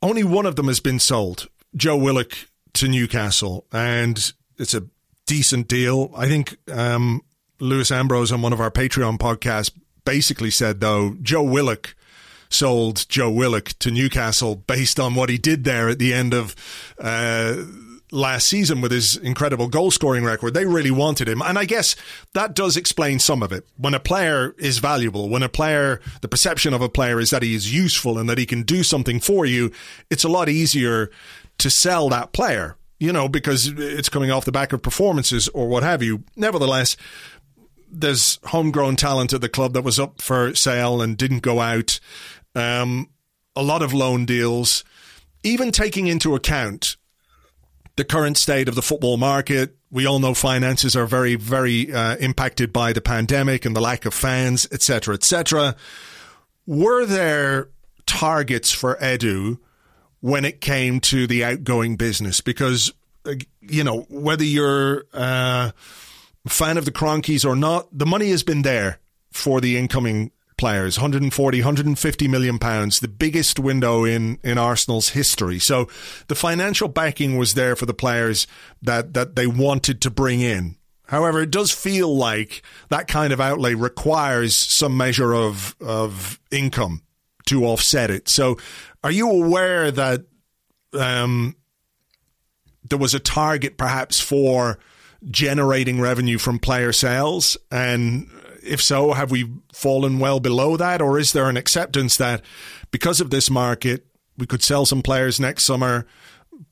Only 0.03 0.25
one 0.25 0.45
of 0.45 0.57
them 0.57 0.69
has 0.69 0.81
been 0.81 0.99
sold. 0.99 1.49
Joe 1.75 1.97
Willock 1.97 2.33
to 2.75 2.89
Newcastle, 2.89 3.65
and 3.73 4.33
it's 4.59 4.75
a 4.75 4.85
decent 5.25 5.67
deal. 5.67 6.13
I 6.15 6.29
think 6.29 6.59
um, 6.71 7.23
Lewis 7.59 7.91
Ambrose 7.91 8.33
on 8.33 8.43
one 8.43 8.53
of 8.53 8.61
our 8.61 8.71
Patreon 8.71 9.17
podcasts 9.19 9.73
basically 10.05 10.51
said, 10.51 10.81
though, 10.81 11.17
Joe 11.23 11.43
Willock 11.43 11.96
sold 12.49 13.09
Joe 13.09 13.31
Willock 13.31 13.71
to 13.81 13.91
Newcastle 13.91 14.57
based 14.57 15.01
on 15.01 15.15
what 15.15 15.29
he 15.29 15.39
did 15.39 15.65
there 15.65 15.89
at 15.89 15.99
the 15.99 16.13
end 16.13 16.35
of. 16.35 16.55
Uh, 16.99 17.65
last 18.13 18.47
season 18.47 18.81
with 18.81 18.93
his 18.93 19.17
incredible 19.17 19.69
goal 19.69 19.91
scoring 19.91 20.25
record. 20.25 20.55
They 20.55 20.65
really 20.65 20.91
wanted 20.91 21.29
him. 21.29 21.43
And 21.43 21.59
I 21.59 21.65
guess 21.65 21.97
that 22.35 22.55
does 22.55 22.77
explain 22.77 23.19
some 23.19 23.43
of 23.43 23.53
it. 23.53 23.67
When 23.77 23.95
a 23.95 24.01
player 24.01 24.55
is 24.59 24.79
valuable, 24.79 25.29
when 25.29 25.43
a 25.43 25.49
player, 25.49 26.01
the 26.21 26.29
perception 26.29 26.73
of 26.73 26.83
a 26.83 26.89
player 26.89 27.21
is 27.21 27.31
that 27.31 27.43
he 27.43 27.55
is 27.55 27.75
useful 27.75 28.19
and 28.19 28.29
that 28.29 28.39
he 28.39 28.47
can 28.47 28.63
do 28.63 28.83
something 28.83 29.21
for 29.21 29.45
you, 29.45 29.73
it's 30.11 30.25
a 30.25 30.29
lot 30.29 30.49
easier 30.49 31.11
to 31.59 31.71
sell 31.71 32.09
that 32.11 32.33
player, 32.33 32.77
you 32.99 33.13
know, 33.13 33.29
because 33.29 33.67
it's 33.77 34.09
coming 34.09 34.31
off 34.31 34.45
the 34.45 34.53
back 34.53 34.73
of 34.73 34.83
performances 34.83 35.49
or 35.49 35.69
what 35.69 35.83
have 35.83 36.03
you. 36.03 36.23
Nevertheless, 36.37 36.97
there's 37.91 38.39
homegrown 38.47 38.97
talent 38.97 39.33
at 39.33 39.41
the 39.41 39.49
club 39.49 39.73
that 39.73 39.83
was 39.83 39.99
up 39.99 40.21
for 40.21 40.55
sale 40.55 41.01
and 41.01 41.17
didn't 41.17 41.41
go 41.41 41.61
out. 41.61 41.99
Um, 42.57 43.11
a 43.55 43.63
lot 43.63 43.83
of 43.83 43.95
loan 43.95 44.27
deals, 44.27 44.85
even 45.43 45.71
taking 45.71 46.09
into 46.09 46.35
account 46.35 46.97
the 47.97 48.05
current 48.05 48.37
state 48.37 48.69
of 48.69 48.75
the 48.75 48.83
football 48.83 49.17
market. 49.17 49.77
We 49.91 50.07
all 50.07 50.19
know 50.19 50.35
finances 50.35 50.95
are 50.97 51.07
very, 51.07 51.35
very 51.35 51.93
uh, 51.93 52.17
impacted 52.17 52.73
by 52.73 52.93
the 52.93 53.01
pandemic 53.01 53.65
and 53.65 53.75
the 53.75 53.81
lack 53.81 54.05
of 54.05 54.13
fans, 54.13 54.67
etc., 54.71 55.15
etc. 55.15 55.77
Were 56.67 57.07
there 57.07 57.71
targets 58.07 58.73
for 58.73 58.97
Edu 58.97 59.59
when 60.21 60.45
it 60.45 60.61
came 60.61 61.01
to 61.01 61.27
the 61.27 61.45
outgoing 61.45 61.97
business 61.97 62.41
because 62.41 62.93
uh, 63.25 63.35
you 63.61 63.85
know 63.85 64.07
whether 64.09 64.45
you're 64.45 65.05
uh, 65.13 65.71
a 66.45 66.49
fan 66.49 66.79
of 66.79 66.85
the 66.85 66.93
Kroenkes 66.93 67.45
or 67.45 67.57
not, 67.57 67.87
the 67.97 68.07
money 68.07 68.31
has 68.31 68.43
been 68.43 68.63
there 68.63 69.01
for 69.33 69.61
the 69.61 69.77
incoming 69.77 70.31
players. 70.57 70.99
140 70.99 71.59
150 71.61 72.29
million 72.29 72.59
pounds 72.59 72.99
the 72.99 73.09
biggest 73.09 73.59
window 73.59 74.05
in 74.05 74.39
in 74.43 74.59
Arsenal's 74.59 75.11
history. 75.11 75.59
So 75.59 75.89
the 76.29 76.35
financial 76.35 76.89
backing 76.89 77.37
was 77.37 77.55
there 77.55 77.77
for 77.77 77.87
the 77.87 77.95
players 77.95 78.47
that 78.83 79.15
that 79.15 79.37
they 79.37 79.47
wanted 79.47 80.01
to 80.03 80.11
bring 80.11 80.41
in. 80.41 80.77
However 81.09 81.43
it 81.43 81.51
does 81.51 81.71
feel 81.71 82.15
like 82.17 82.63
that 82.89 83.07
kind 83.09 83.33
of 83.33 83.41
outlay 83.41 83.75
requires 83.75 84.57
some 84.57 84.97
measure 84.97 85.35
of 85.35 85.77
of 85.81 86.41
income 86.51 87.03
to 87.47 87.65
offset 87.65 88.11
it. 88.11 88.29
So 88.29 88.57
are 89.03 89.11
you 89.11 89.31
aware 89.31 89.91
that 89.91 90.23
um, 90.93 91.57
there 92.89 92.99
was 92.99 93.15
a 93.15 93.21
target 93.21 93.79
perhaps 93.79 94.21
for 94.21 94.79
generating 95.25 96.01
revenue 96.01 96.39
from 96.39 96.59
player 96.59 96.93
sales? 96.93 97.57
And 97.71 98.29
if 98.67 98.83
so, 98.83 99.13
have 99.13 99.31
we 99.31 99.51
fallen 99.73 100.19
well 100.19 100.41
below 100.41 100.77
that? 100.77 101.01
Or 101.01 101.19
is 101.19 101.33
there 101.33 101.49
an 101.49 101.57
acceptance 101.57 102.17
that 102.17 102.43
because 102.91 103.21
of 103.21 103.31
this 103.31 103.51
market, 103.51 104.07
we 104.37 104.47
could 104.47 104.63
sell 104.63 104.87
some 104.87 105.03
players 105.03 105.41
next 105.41 105.65
summer? 105.65 106.07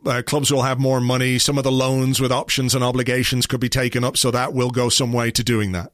Uh, 0.07 0.23
clubs 0.25 0.51
will 0.51 0.63
have 0.63 0.79
more 0.79 1.01
money. 1.01 1.39
Some 1.39 1.59
of 1.59 1.65
the 1.65 1.73
loans 1.73 2.21
with 2.21 2.33
options 2.33 2.75
and 2.75 2.83
obligations 2.83 3.47
could 3.47 3.61
be 3.61 3.69
taken 3.69 4.05
up, 4.05 4.17
so 4.17 4.31
that 4.31 4.55
will 4.55 4.71
go 4.71 4.89
some 4.89 5.13
way 5.13 5.31
to 5.31 5.45
doing 5.45 5.73
that. 5.73 5.93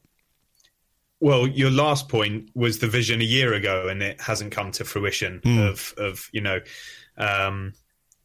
Well, 1.19 1.45
your 1.45 1.69
last 1.69 2.09
point 2.09 2.49
was 2.55 2.79
the 2.79 2.87
vision 2.87 3.21
a 3.21 3.25
year 3.25 3.53
ago, 3.53 3.87
and 3.87 4.01
it 4.01 4.19
hasn't 4.19 4.51
come 4.51 4.71
to 4.71 4.85
fruition. 4.85 5.39
Mm. 5.41 5.69
Of 5.69 5.93
of 5.97 6.29
you 6.31 6.41
know, 6.41 6.59
um, 7.17 7.73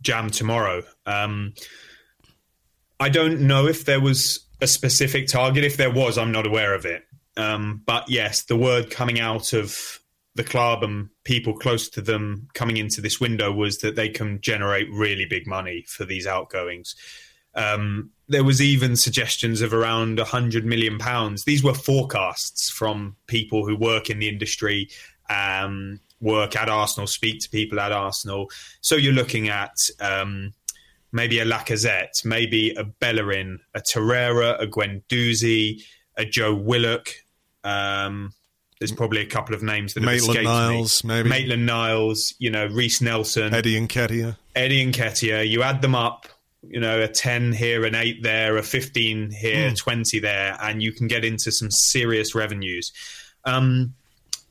jam 0.03 0.31
tomorrow. 0.31 0.83
Um, 1.05 1.55
I 2.99 3.09
don't 3.09 3.43
know 3.43 3.67
if 3.67 3.85
there 3.85 4.01
was 4.01 4.47
a 4.61 4.67
specific 4.67 5.29
target. 5.29 5.65
If 5.65 5.77
there 5.77 5.91
was, 5.91 6.17
I'm 6.17 6.33
not 6.33 6.47
aware 6.47 6.75
of 6.75 6.87
it. 6.87 7.06
Um, 7.37 7.83
but 7.85 8.09
yes, 8.09 8.45
the 8.45 8.57
word 8.57 8.91
coming 8.91 9.21
out 9.21 9.53
of 9.53 10.01
the 10.35 10.45
club 10.45 10.83
and 10.83 11.09
people 11.25 11.55
close 11.55 11.89
to 11.89 12.03
them 12.03 12.49
coming 12.55 12.77
into 12.77 13.01
this 13.01 13.21
window 13.21 13.51
was 13.51 13.79
that 13.79 13.97
they 13.97 14.09
can 14.09 14.41
generate 14.41 14.89
really 14.91 15.25
big 15.25 15.47
money 15.47 15.85
for 15.89 16.05
these 16.05 16.27
outgoings. 16.27 16.95
Um, 17.55 18.11
there 18.29 18.45
was 18.45 18.61
even 18.61 18.97
suggestions 18.97 19.63
of 19.63 19.73
around 19.73 20.19
100 20.19 20.67
million 20.67 20.99
pounds. 20.99 21.45
These 21.45 21.65
were 21.65 21.75
forecasts 21.75 22.69
from 22.69 23.17
people 23.27 23.67
who 23.67 23.77
work 23.77 24.11
in 24.11 24.19
the 24.19 24.29
industry, 24.29 24.91
um, 25.31 26.01
work 26.21 26.55
at 26.55 26.69
Arsenal, 26.69 27.07
speak 27.07 27.41
to 27.41 27.51
people 27.51 27.81
at 27.81 27.93
Arsenal. 27.93 28.51
So 28.83 28.97
you're 28.97 29.15
looking 29.15 29.49
at 29.49 29.77
um, 30.01 30.53
maybe 31.13 31.39
a 31.39 31.47
Lacazette, 31.47 32.25
maybe 32.25 32.75
a 32.75 32.85
Bellerin, 32.85 33.61
a 33.75 33.81
Torreira, 33.81 34.61
a 34.61 34.67
Guendouzi, 34.67 35.83
a 36.17 36.27
Joe 36.27 36.55
Willock. 36.55 37.09
Um, 37.67 38.33
there's 38.79 38.93
probably 38.93 39.23
a 39.23 39.27
couple 39.27 39.55
of 39.55 39.63
names 39.63 39.95
that 39.95 40.03
have 40.03 40.13
Maitland 40.13 40.31
escaped 40.31 40.45
Niles, 40.45 41.05
me. 41.05 41.09
maybe. 41.15 41.29
Maitland 41.29 41.67
Niles, 41.67 42.35
you 42.39 42.51
know, 42.51 42.67
Reiss 42.67 43.01
Nelson, 43.01 43.55
Eddie 43.55 43.81
Nketiah. 43.81 44.37
Eddie 44.55 44.87
Nketiah. 44.87 45.49
You 45.49 45.63
add 45.63 45.81
them 45.81 45.95
up, 45.95 46.27
you 46.63 46.79
know, 46.79 47.01
a 47.01 47.09
10 47.09 47.53
here, 47.53 47.85
an 47.87 47.95
8 47.95 48.23
there, 48.23 48.57
a 48.59 48.63
15 48.63 49.31
here, 49.31 49.73
20 49.73 50.19
there, 50.19 50.59
and 50.61 50.83
you 50.83 50.93
can 50.93 51.07
get 51.07 51.25
into 51.25 51.51
some 51.51 51.71
serious 51.71 52.35
revenues. 52.35 52.93
Um, 53.45 53.95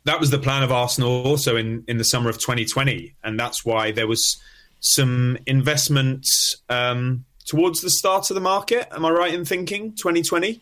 that 0.06 0.20
was 0.20 0.32
the 0.32 0.40
plan 0.40 0.64
of 0.64 0.72
Arsenal 0.72 1.24
also 1.24 1.56
in, 1.56 1.84
in 1.88 1.98
the 1.98 2.04
summer 2.04 2.30
of 2.30 2.38
2020. 2.38 3.16
And 3.24 3.40
that's 3.40 3.66
why 3.66 3.92
there 3.92 4.08
was 4.08 4.38
some 4.80 5.38
investment 5.46 6.26
um, 6.70 7.26
towards 7.46 7.82
the 7.82 7.90
start 7.90 8.30
of 8.30 8.36
the 8.36 8.42
market. 8.42 8.88
Am 8.92 9.04
I 9.06 9.10
right 9.10 9.34
in 9.34 9.46
thinking 9.46 9.92
2020? 9.94 10.62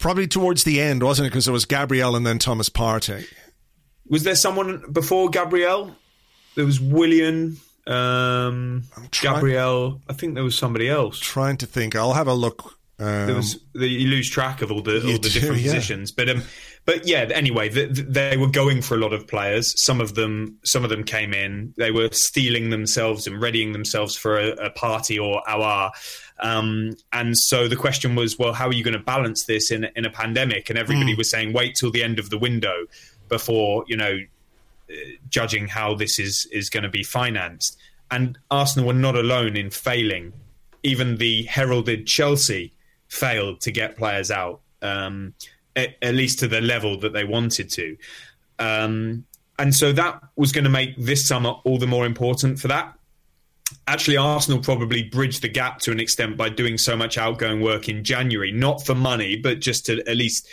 Probably 0.00 0.26
towards 0.26 0.64
the 0.64 0.80
end, 0.80 1.02
wasn't 1.02 1.26
it? 1.26 1.30
Because 1.30 1.46
it 1.46 1.52
was 1.52 1.66
Gabriel 1.66 2.16
and 2.16 2.26
then 2.26 2.38
Thomas 2.38 2.70
Partey. 2.70 3.26
Was 4.08 4.24
there 4.24 4.34
someone 4.34 4.82
before 4.90 5.28
Gabriel? 5.28 5.94
There 6.56 6.64
was 6.64 6.80
Willian, 6.80 7.58
um, 7.86 8.84
trying- 9.10 9.34
Gabriel. 9.34 10.00
I 10.08 10.14
think 10.14 10.34
there 10.34 10.42
was 10.42 10.56
somebody 10.56 10.88
else. 10.88 11.18
Trying 11.20 11.58
to 11.58 11.66
think. 11.66 11.94
I'll 11.94 12.14
have 12.14 12.26
a 12.28 12.34
look. 12.34 12.78
Um, 12.98 13.26
There 13.26 13.34
was 13.36 13.58
you 13.74 14.08
lose 14.08 14.28
track 14.28 14.60
of 14.62 14.70
all 14.70 14.82
the 14.82 14.96
all 14.96 15.12
the 15.12 15.18
do, 15.18 15.28
different 15.30 15.62
yeah. 15.62 15.72
positions, 15.72 16.12
but 16.12 16.28
um, 16.28 16.42
but 16.84 17.06
yeah. 17.08 17.28
Anyway, 17.32 17.70
the, 17.70 17.86
the, 17.86 18.02
they 18.02 18.36
were 18.36 18.50
going 18.50 18.82
for 18.82 18.94
a 18.94 18.98
lot 18.98 19.14
of 19.14 19.26
players. 19.26 19.72
Some 19.82 20.02
of 20.02 20.16
them, 20.16 20.58
some 20.64 20.84
of 20.84 20.90
them 20.90 21.04
came 21.04 21.32
in. 21.32 21.72
They 21.78 21.92
were 21.92 22.10
stealing 22.12 22.68
themselves 22.68 23.26
and 23.26 23.40
readying 23.40 23.72
themselves 23.72 24.16
for 24.16 24.38
a, 24.38 24.48
a 24.50 24.70
Partey 24.70 25.22
or 25.22 25.42
Aouar. 25.48 25.92
Um, 26.40 26.96
and 27.12 27.36
so 27.36 27.68
the 27.68 27.76
question 27.76 28.14
was, 28.14 28.38
well, 28.38 28.52
how 28.52 28.66
are 28.66 28.72
you 28.72 28.82
going 28.82 28.98
to 28.98 29.04
balance 29.04 29.44
this 29.44 29.70
in 29.70 29.84
in 29.96 30.04
a 30.04 30.10
pandemic? 30.10 30.70
And 30.70 30.78
everybody 30.78 31.14
was 31.14 31.30
saying, 31.30 31.52
wait 31.52 31.74
till 31.74 31.90
the 31.90 32.02
end 32.02 32.18
of 32.18 32.30
the 32.30 32.38
window 32.38 32.86
before 33.28 33.84
you 33.86 33.96
know 33.96 34.18
uh, 34.90 34.94
judging 35.28 35.68
how 35.68 35.94
this 35.94 36.18
is 36.18 36.46
is 36.50 36.70
going 36.70 36.82
to 36.82 36.88
be 36.88 37.02
financed. 37.02 37.78
And 38.10 38.38
Arsenal 38.50 38.88
were 38.88 38.94
not 38.94 39.16
alone 39.16 39.56
in 39.56 39.70
failing. 39.70 40.32
Even 40.82 41.18
the 41.18 41.44
heralded 41.44 42.06
Chelsea 42.06 42.72
failed 43.08 43.60
to 43.60 43.70
get 43.70 43.96
players 43.96 44.30
out, 44.30 44.60
um, 44.82 45.34
at, 45.76 45.90
at 46.00 46.14
least 46.14 46.38
to 46.40 46.48
the 46.48 46.60
level 46.60 46.98
that 47.00 47.12
they 47.12 47.24
wanted 47.24 47.68
to. 47.70 47.96
Um, 48.58 49.26
and 49.58 49.74
so 49.74 49.92
that 49.92 50.22
was 50.36 50.52
going 50.52 50.64
to 50.64 50.70
make 50.70 50.96
this 50.96 51.28
summer 51.28 51.50
all 51.64 51.78
the 51.78 51.86
more 51.86 52.06
important 52.06 52.58
for 52.58 52.68
that. 52.68 52.94
Actually, 53.86 54.16
Arsenal 54.16 54.60
probably 54.60 55.02
bridged 55.02 55.42
the 55.42 55.48
gap 55.48 55.78
to 55.80 55.90
an 55.92 56.00
extent 56.00 56.36
by 56.36 56.48
doing 56.48 56.78
so 56.78 56.96
much 56.96 57.18
outgoing 57.18 57.60
work 57.60 57.88
in 57.88 58.04
January, 58.04 58.52
not 58.52 58.84
for 58.84 58.94
money, 58.94 59.36
but 59.36 59.60
just 59.60 59.86
to 59.86 60.00
at 60.08 60.16
least 60.16 60.48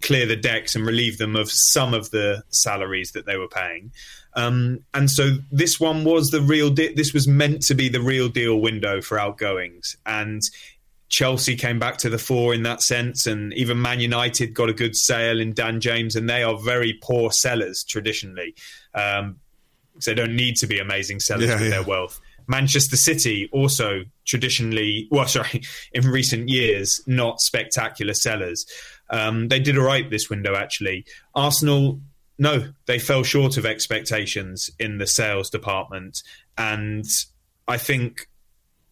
clear 0.00 0.26
the 0.26 0.36
decks 0.36 0.74
and 0.76 0.86
relieve 0.86 1.18
them 1.18 1.34
of 1.36 1.48
some 1.50 1.92
of 1.94 2.10
the 2.10 2.42
salaries 2.50 3.10
that 3.12 3.26
they 3.26 3.36
were 3.36 3.48
paying. 3.48 3.90
Um, 4.34 4.80
and 4.94 5.10
so 5.10 5.38
this 5.50 5.80
one 5.80 6.04
was 6.04 6.28
the 6.28 6.40
real. 6.40 6.70
Di- 6.70 6.94
this 6.94 7.12
was 7.12 7.26
meant 7.26 7.62
to 7.62 7.74
be 7.74 7.88
the 7.88 8.00
real 8.00 8.28
deal 8.28 8.60
window 8.60 9.00
for 9.00 9.18
outgoings, 9.18 9.96
and 10.06 10.40
Chelsea 11.08 11.56
came 11.56 11.78
back 11.78 11.96
to 11.98 12.10
the 12.10 12.18
fore 12.18 12.54
in 12.54 12.62
that 12.62 12.82
sense, 12.82 13.26
and 13.26 13.52
even 13.54 13.80
Man 13.82 13.98
United 13.98 14.54
got 14.54 14.68
a 14.68 14.74
good 14.74 14.94
sale 14.94 15.40
in 15.40 15.54
Dan 15.54 15.80
James, 15.80 16.14
and 16.14 16.28
they 16.28 16.42
are 16.42 16.56
very 16.58 16.98
poor 17.02 17.30
sellers 17.32 17.84
traditionally. 17.88 18.54
Um, 18.94 19.40
so 20.00 20.12
they 20.12 20.14
don't 20.14 20.36
need 20.36 20.56
to 20.58 20.66
be 20.68 20.78
amazing 20.78 21.18
sellers 21.18 21.48
Yeah, 21.48 21.54
with 21.54 21.64
yeah. 21.64 21.70
their 21.70 21.82
wealth. 21.82 22.20
Manchester 22.48 22.96
City 22.96 23.48
also 23.52 24.02
traditionally, 24.26 25.06
well, 25.10 25.28
sorry, 25.28 25.62
in 25.92 26.08
recent 26.08 26.48
years, 26.48 27.00
not 27.06 27.40
spectacular 27.40 28.14
sellers. 28.14 28.66
Um, 29.10 29.48
they 29.48 29.60
did 29.60 29.78
all 29.78 29.84
right 29.84 30.10
this 30.10 30.28
window, 30.28 30.54
actually. 30.56 31.04
Arsenal, 31.34 32.00
no, 32.38 32.72
they 32.86 32.98
fell 32.98 33.22
short 33.22 33.56
of 33.56 33.66
expectations 33.66 34.70
in 34.78 34.98
the 34.98 35.06
sales 35.06 35.50
department. 35.50 36.22
And 36.56 37.04
I 37.68 37.76
think 37.76 38.28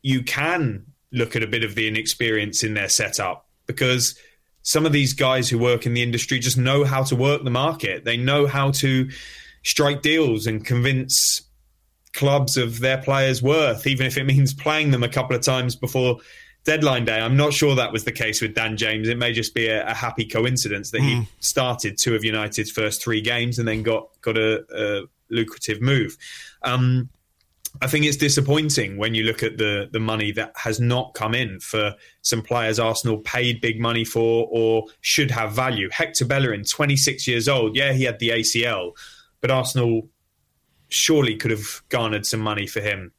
you 0.02 0.22
can 0.22 0.86
look 1.12 1.34
at 1.34 1.42
a 1.42 1.46
bit 1.46 1.64
of 1.64 1.74
the 1.74 1.88
inexperience 1.88 2.62
in 2.62 2.74
their 2.74 2.88
setup 2.88 3.46
because 3.66 4.18
some 4.62 4.84
of 4.84 4.92
these 4.92 5.12
guys 5.12 5.48
who 5.48 5.58
work 5.58 5.86
in 5.86 5.94
the 5.94 6.02
industry 6.02 6.38
just 6.38 6.58
know 6.58 6.84
how 6.84 7.02
to 7.04 7.16
work 7.16 7.44
the 7.44 7.50
market. 7.50 8.04
They 8.04 8.16
know 8.16 8.46
how 8.46 8.72
to 8.72 9.08
strike 9.62 10.02
deals 10.02 10.46
and 10.46 10.64
convince 10.64 11.42
clubs 12.16 12.56
of 12.56 12.80
their 12.80 12.98
players' 12.98 13.42
worth, 13.42 13.86
even 13.86 14.06
if 14.06 14.16
it 14.16 14.24
means 14.24 14.52
playing 14.52 14.90
them 14.90 15.02
a 15.02 15.08
couple 15.08 15.36
of 15.36 15.42
times 15.42 15.76
before 15.76 16.18
deadline 16.64 17.04
day. 17.04 17.20
I'm 17.20 17.36
not 17.36 17.52
sure 17.52 17.76
that 17.76 17.92
was 17.92 18.04
the 18.04 18.12
case 18.12 18.42
with 18.42 18.54
Dan 18.54 18.76
James. 18.76 19.08
It 19.08 19.16
may 19.16 19.32
just 19.32 19.54
be 19.54 19.68
a, 19.68 19.86
a 19.86 19.94
happy 19.94 20.24
coincidence 20.24 20.90
that 20.90 21.00
he 21.00 21.28
started 21.38 21.96
two 21.96 22.16
of 22.16 22.24
United's 22.24 22.70
first 22.70 23.02
three 23.02 23.20
games 23.20 23.58
and 23.58 23.68
then 23.68 23.82
got 23.82 24.08
got 24.20 24.36
a, 24.36 24.64
a 24.74 25.02
lucrative 25.30 25.80
move. 25.80 26.18
Um, 26.62 27.08
I 27.80 27.86
think 27.86 28.06
it's 28.06 28.16
disappointing 28.16 28.96
when 28.96 29.14
you 29.14 29.22
look 29.24 29.42
at 29.42 29.58
the 29.58 29.88
the 29.92 30.00
money 30.00 30.32
that 30.32 30.52
has 30.56 30.80
not 30.80 31.14
come 31.14 31.34
in 31.34 31.60
for 31.60 31.94
some 32.22 32.42
players 32.42 32.78
Arsenal 32.78 33.18
paid 33.18 33.60
big 33.60 33.80
money 33.80 34.04
for 34.04 34.48
or 34.50 34.86
should 35.00 35.30
have 35.30 35.52
value. 35.52 35.88
Hector 35.90 36.24
Bellerin, 36.24 36.64
26 36.64 37.28
years 37.28 37.48
old, 37.48 37.76
yeah, 37.76 37.92
he 37.92 38.04
had 38.04 38.18
the 38.18 38.30
ACL, 38.30 38.92
but 39.40 39.50
Arsenal 39.50 40.08
surely 40.88 41.36
could 41.36 41.50
have 41.50 41.82
garnered 41.88 42.26
some 42.26 42.40
money 42.40 42.66
for 42.66 42.80
him. 42.80 43.12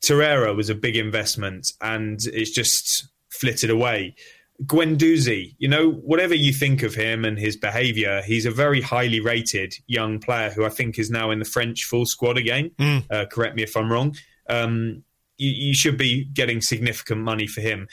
Torreira 0.00 0.54
was 0.54 0.68
a 0.68 0.74
big 0.74 0.96
investment 0.96 1.72
and 1.80 2.20
it's 2.26 2.50
just 2.50 3.08
flitted 3.30 3.70
away. 3.70 4.14
Guendouzi, 4.62 5.54
you 5.58 5.66
know, 5.66 5.90
whatever 5.90 6.34
you 6.34 6.52
think 6.52 6.82
of 6.82 6.94
him 6.94 7.24
and 7.24 7.38
his 7.38 7.56
behaviour, 7.56 8.22
he's 8.22 8.46
a 8.46 8.50
very 8.50 8.80
highly 8.80 9.18
rated 9.18 9.74
young 9.86 10.20
player 10.20 10.50
who 10.50 10.64
I 10.64 10.68
think 10.68 10.98
is 10.98 11.10
now 11.10 11.30
in 11.30 11.40
the 11.40 11.44
French 11.44 11.84
full 11.84 12.06
squad 12.06 12.38
again. 12.38 12.70
Uh, 13.10 13.24
correct 13.26 13.56
me 13.56 13.64
if 13.64 13.76
I'm 13.76 13.90
wrong. 13.90 14.14
Um, 14.48 15.02
you, 15.38 15.50
you 15.50 15.74
should 15.74 15.98
be 15.98 16.24
getting 16.26 16.60
significant 16.60 17.20
money 17.22 17.46
for 17.48 17.62
him. 17.62 17.88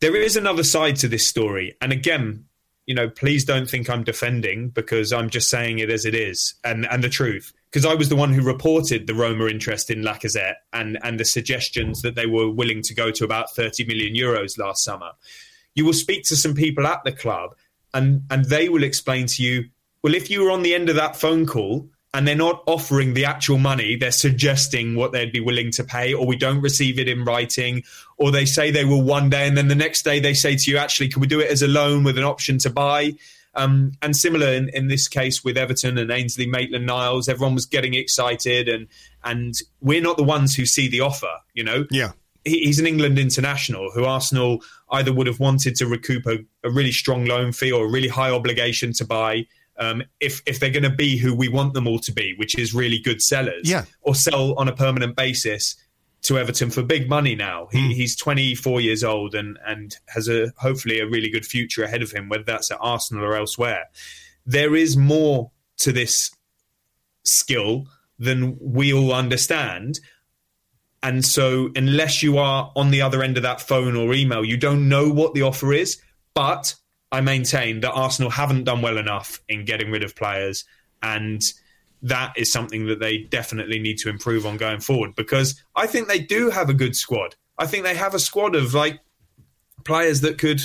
There 0.00 0.14
is 0.14 0.36
another 0.36 0.62
side 0.62 0.96
to 0.96 1.08
this 1.08 1.26
story. 1.26 1.74
And 1.80 1.90
again, 1.90 2.44
you 2.84 2.94
know, 2.94 3.08
please 3.08 3.44
don't 3.44 3.68
think 3.68 3.88
I'm 3.88 4.04
defending 4.04 4.68
because 4.68 5.12
I'm 5.12 5.30
just 5.30 5.48
saying 5.48 5.78
it 5.78 5.90
as 5.90 6.04
it 6.04 6.14
is 6.14 6.54
and, 6.64 6.86
and 6.86 7.02
the 7.02 7.08
truth. 7.08 7.52
Because 7.70 7.84
I 7.84 7.94
was 7.94 8.08
the 8.08 8.16
one 8.16 8.32
who 8.32 8.42
reported 8.42 9.06
the 9.06 9.14
Roma 9.14 9.46
interest 9.46 9.90
in 9.90 10.02
Lacazette 10.02 10.56
and, 10.72 10.98
and 11.02 11.20
the 11.20 11.24
suggestions 11.24 12.00
that 12.02 12.14
they 12.14 12.26
were 12.26 12.48
willing 12.48 12.80
to 12.82 12.94
go 12.94 13.10
to 13.10 13.24
about 13.24 13.54
30 13.54 13.84
million 13.86 14.14
euros 14.14 14.58
last 14.58 14.84
summer. 14.84 15.10
You 15.74 15.84
will 15.84 15.92
speak 15.92 16.24
to 16.24 16.36
some 16.36 16.54
people 16.54 16.86
at 16.86 17.04
the 17.04 17.12
club 17.12 17.54
and, 17.92 18.22
and 18.30 18.44
they 18.46 18.68
will 18.68 18.84
explain 18.84 19.26
to 19.26 19.42
you, 19.42 19.64
well, 20.02 20.14
if 20.14 20.30
you 20.30 20.42
were 20.42 20.50
on 20.50 20.62
the 20.62 20.74
end 20.74 20.88
of 20.88 20.96
that 20.96 21.16
phone 21.16 21.46
call 21.46 21.88
and 22.14 22.26
they're 22.26 22.34
not 22.34 22.62
offering 22.66 23.14
the 23.14 23.24
actual 23.24 23.58
money, 23.58 23.96
they're 23.96 24.10
suggesting 24.10 24.94
what 24.94 25.12
they'd 25.12 25.32
be 25.32 25.40
willing 25.40 25.70
to 25.72 25.84
pay, 25.84 26.14
or 26.14 26.26
we 26.26 26.36
don't 26.36 26.62
receive 26.62 26.98
it 26.98 27.08
in 27.08 27.24
writing, 27.24 27.82
or 28.16 28.30
they 28.30 28.46
say 28.46 28.70
they 28.70 28.84
will 28.84 29.02
one 29.02 29.28
day, 29.28 29.46
and 29.46 29.56
then 29.56 29.68
the 29.68 29.74
next 29.74 30.02
day 30.02 30.18
they 30.18 30.32
say 30.32 30.56
to 30.56 30.70
you, 30.70 30.78
actually, 30.78 31.08
can 31.08 31.20
we 31.20 31.26
do 31.26 31.40
it 31.40 31.50
as 31.50 31.60
a 31.60 31.68
loan 31.68 32.04
with 32.04 32.16
an 32.16 32.24
option 32.24 32.56
to 32.58 32.70
buy? 32.70 33.12
Um, 33.56 33.92
and 34.02 34.14
similar 34.14 34.48
in, 34.52 34.68
in 34.74 34.88
this 34.88 35.08
case 35.08 35.42
with 35.42 35.56
Everton 35.56 35.96
and 35.98 36.10
Ainsley 36.10 36.46
Maitland 36.46 36.86
Niles, 36.86 37.28
everyone 37.28 37.54
was 37.54 37.66
getting 37.66 37.94
excited, 37.94 38.68
and 38.68 38.86
and 39.24 39.54
we're 39.80 40.02
not 40.02 40.16
the 40.18 40.22
ones 40.22 40.54
who 40.54 40.66
see 40.66 40.88
the 40.88 41.00
offer. 41.00 41.32
You 41.54 41.64
know, 41.64 41.86
Yeah. 41.90 42.12
he, 42.44 42.60
he's 42.64 42.78
an 42.78 42.86
England 42.86 43.18
international 43.18 43.90
who 43.94 44.04
Arsenal 44.04 44.62
either 44.92 45.12
would 45.12 45.26
have 45.26 45.40
wanted 45.40 45.74
to 45.76 45.86
recoup 45.86 46.26
a, 46.26 46.38
a 46.62 46.70
really 46.70 46.92
strong 46.92 47.24
loan 47.24 47.52
fee 47.52 47.72
or 47.72 47.86
a 47.86 47.90
really 47.90 48.08
high 48.08 48.30
obligation 48.30 48.92
to 48.94 49.04
buy. 49.04 49.46
Um, 49.78 50.02
if 50.20 50.42
if 50.46 50.58
they're 50.60 50.70
going 50.70 50.84
to 50.84 50.90
be 50.90 51.18
who 51.18 51.34
we 51.34 51.48
want 51.48 51.74
them 51.74 51.86
all 51.86 51.98
to 52.00 52.12
be, 52.12 52.34
which 52.38 52.58
is 52.58 52.72
really 52.72 52.98
good 52.98 53.20
sellers, 53.20 53.68
Yeah. 53.68 53.84
or 54.02 54.14
sell 54.14 54.54
on 54.58 54.68
a 54.68 54.72
permanent 54.74 55.16
basis 55.16 55.76
to 56.22 56.38
Everton 56.38 56.70
for 56.70 56.82
big 56.82 57.08
money 57.08 57.34
now. 57.34 57.68
He, 57.70 57.86
hmm. 57.86 57.90
He's 57.90 58.16
24 58.16 58.80
years 58.80 59.04
old 59.04 59.34
and 59.34 59.58
and 59.66 59.96
has 60.08 60.28
a 60.28 60.52
hopefully 60.56 61.00
a 61.00 61.06
really 61.06 61.30
good 61.30 61.46
future 61.46 61.84
ahead 61.84 62.02
of 62.02 62.10
him, 62.10 62.28
whether 62.28 62.44
that's 62.44 62.70
at 62.70 62.78
Arsenal 62.80 63.24
or 63.24 63.36
elsewhere. 63.36 63.84
There 64.44 64.74
is 64.74 64.96
more 64.96 65.50
to 65.78 65.92
this 65.92 66.30
skill 67.24 67.86
than 68.18 68.56
we 68.60 68.92
all 68.92 69.12
understand. 69.12 70.00
And 71.02 71.24
so, 71.24 71.70
unless 71.76 72.22
you 72.22 72.38
are 72.38 72.72
on 72.74 72.90
the 72.90 73.02
other 73.02 73.22
end 73.22 73.36
of 73.36 73.42
that 73.42 73.60
phone 73.60 73.96
or 73.96 74.12
email, 74.12 74.44
you 74.44 74.56
don't 74.56 74.88
know 74.88 75.08
what 75.08 75.34
the 75.34 75.42
offer 75.42 75.72
is. 75.72 76.00
But 76.34 76.74
I 77.12 77.20
maintain 77.20 77.80
that 77.80 77.92
Arsenal 77.92 78.30
haven't 78.30 78.64
done 78.64 78.82
well 78.82 78.98
enough 78.98 79.40
in 79.48 79.64
getting 79.64 79.90
rid 79.90 80.02
of 80.02 80.16
players. 80.16 80.64
And 81.02 81.40
that 82.02 82.32
is 82.36 82.52
something 82.52 82.86
that 82.86 83.00
they 83.00 83.18
definitely 83.18 83.78
need 83.78 83.98
to 83.98 84.08
improve 84.08 84.46
on 84.46 84.56
going 84.56 84.80
forward 84.80 85.14
because 85.14 85.62
I 85.74 85.86
think 85.86 86.08
they 86.08 86.18
do 86.18 86.50
have 86.50 86.68
a 86.68 86.74
good 86.74 86.94
squad. 86.94 87.34
I 87.58 87.66
think 87.66 87.84
they 87.84 87.94
have 87.94 88.14
a 88.14 88.18
squad 88.18 88.54
of 88.54 88.74
like 88.74 89.00
players 89.84 90.20
that 90.20 90.38
could 90.38 90.60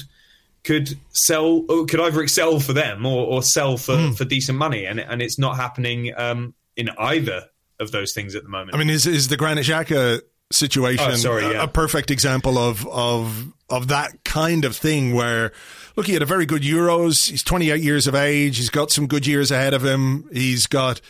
could 0.63 0.97
sell 1.09 1.65
or 1.69 1.85
could 1.85 1.99
either 1.99 2.21
excel 2.21 2.59
for 2.59 2.73
them 2.73 3.05
or, 3.05 3.25
or 3.25 3.43
sell 3.43 3.77
for, 3.77 3.95
mm. 3.95 4.17
for 4.17 4.25
decent 4.25 4.57
money, 4.57 4.85
and 4.85 4.99
and 4.99 5.21
it's 5.21 5.39
not 5.39 5.55
happening 5.55 6.13
um, 6.17 6.53
in 6.75 6.89
either 6.97 7.45
of 7.79 7.91
those 7.91 8.13
things 8.13 8.35
at 8.35 8.43
the 8.43 8.49
moment. 8.49 8.75
I 8.75 8.77
mean, 8.77 8.89
is 8.89 9.07
is 9.07 9.27
the 9.27 9.37
Granit 9.37 9.65
Xhaka 9.65 10.21
situation 10.51 11.11
oh, 11.11 11.15
sorry, 11.15 11.43
yeah. 11.43 11.61
a, 11.61 11.63
a 11.63 11.67
perfect 11.67 12.11
example 12.11 12.57
of 12.57 12.87
of 12.87 13.51
of 13.69 13.87
that 13.87 14.23
kind 14.23 14.65
of 14.65 14.75
thing 14.75 15.13
where 15.13 15.51
look, 15.95 16.07
he 16.07 16.13
had 16.13 16.21
a 16.21 16.25
very 16.25 16.45
good 16.45 16.61
Euros. 16.61 17.29
He's 17.29 17.43
28 17.43 17.81
years 17.81 18.07
of 18.07 18.15
age. 18.15 18.57
He's 18.57 18.69
got 18.69 18.91
some 18.91 19.07
good 19.07 19.27
years 19.27 19.51
ahead 19.51 19.73
of 19.73 19.83
him. 19.83 20.27
He's 20.31 20.67
got, 20.67 21.01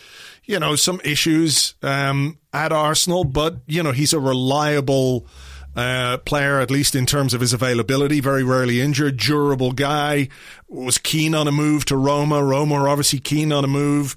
you 0.46 0.60
know, 0.60 0.76
some 0.76 1.02
issues 1.04 1.76
um, 1.82 2.38
at 2.54 2.72
Arsenal, 2.72 3.24
but, 3.24 3.58
you 3.68 3.84
know, 3.84 3.92
he's 3.92 4.14
a 4.14 4.20
reliable 4.20 5.28
uh, 5.76 6.18
player, 6.20 6.60
at 6.60 6.72
least 6.72 6.96
in 6.96 7.06
terms 7.06 7.34
of 7.34 7.42
his 7.42 7.54
availability. 7.54 8.20
Very 8.20 8.44
rarely 8.44 8.82
injured, 8.82 9.18
durable 9.18 9.72
guy. 9.72 10.28
Was 10.68 10.98
keen 10.98 11.34
on 11.34 11.48
a 11.48 11.52
move 11.52 11.86
to 11.86 11.98
Roma. 11.98 12.44
Roma 12.44 12.76
were 12.76 12.90
obviously 12.90 13.20
keen 13.20 13.52
on 13.52 13.64
a 13.64 13.70
move. 13.70 14.16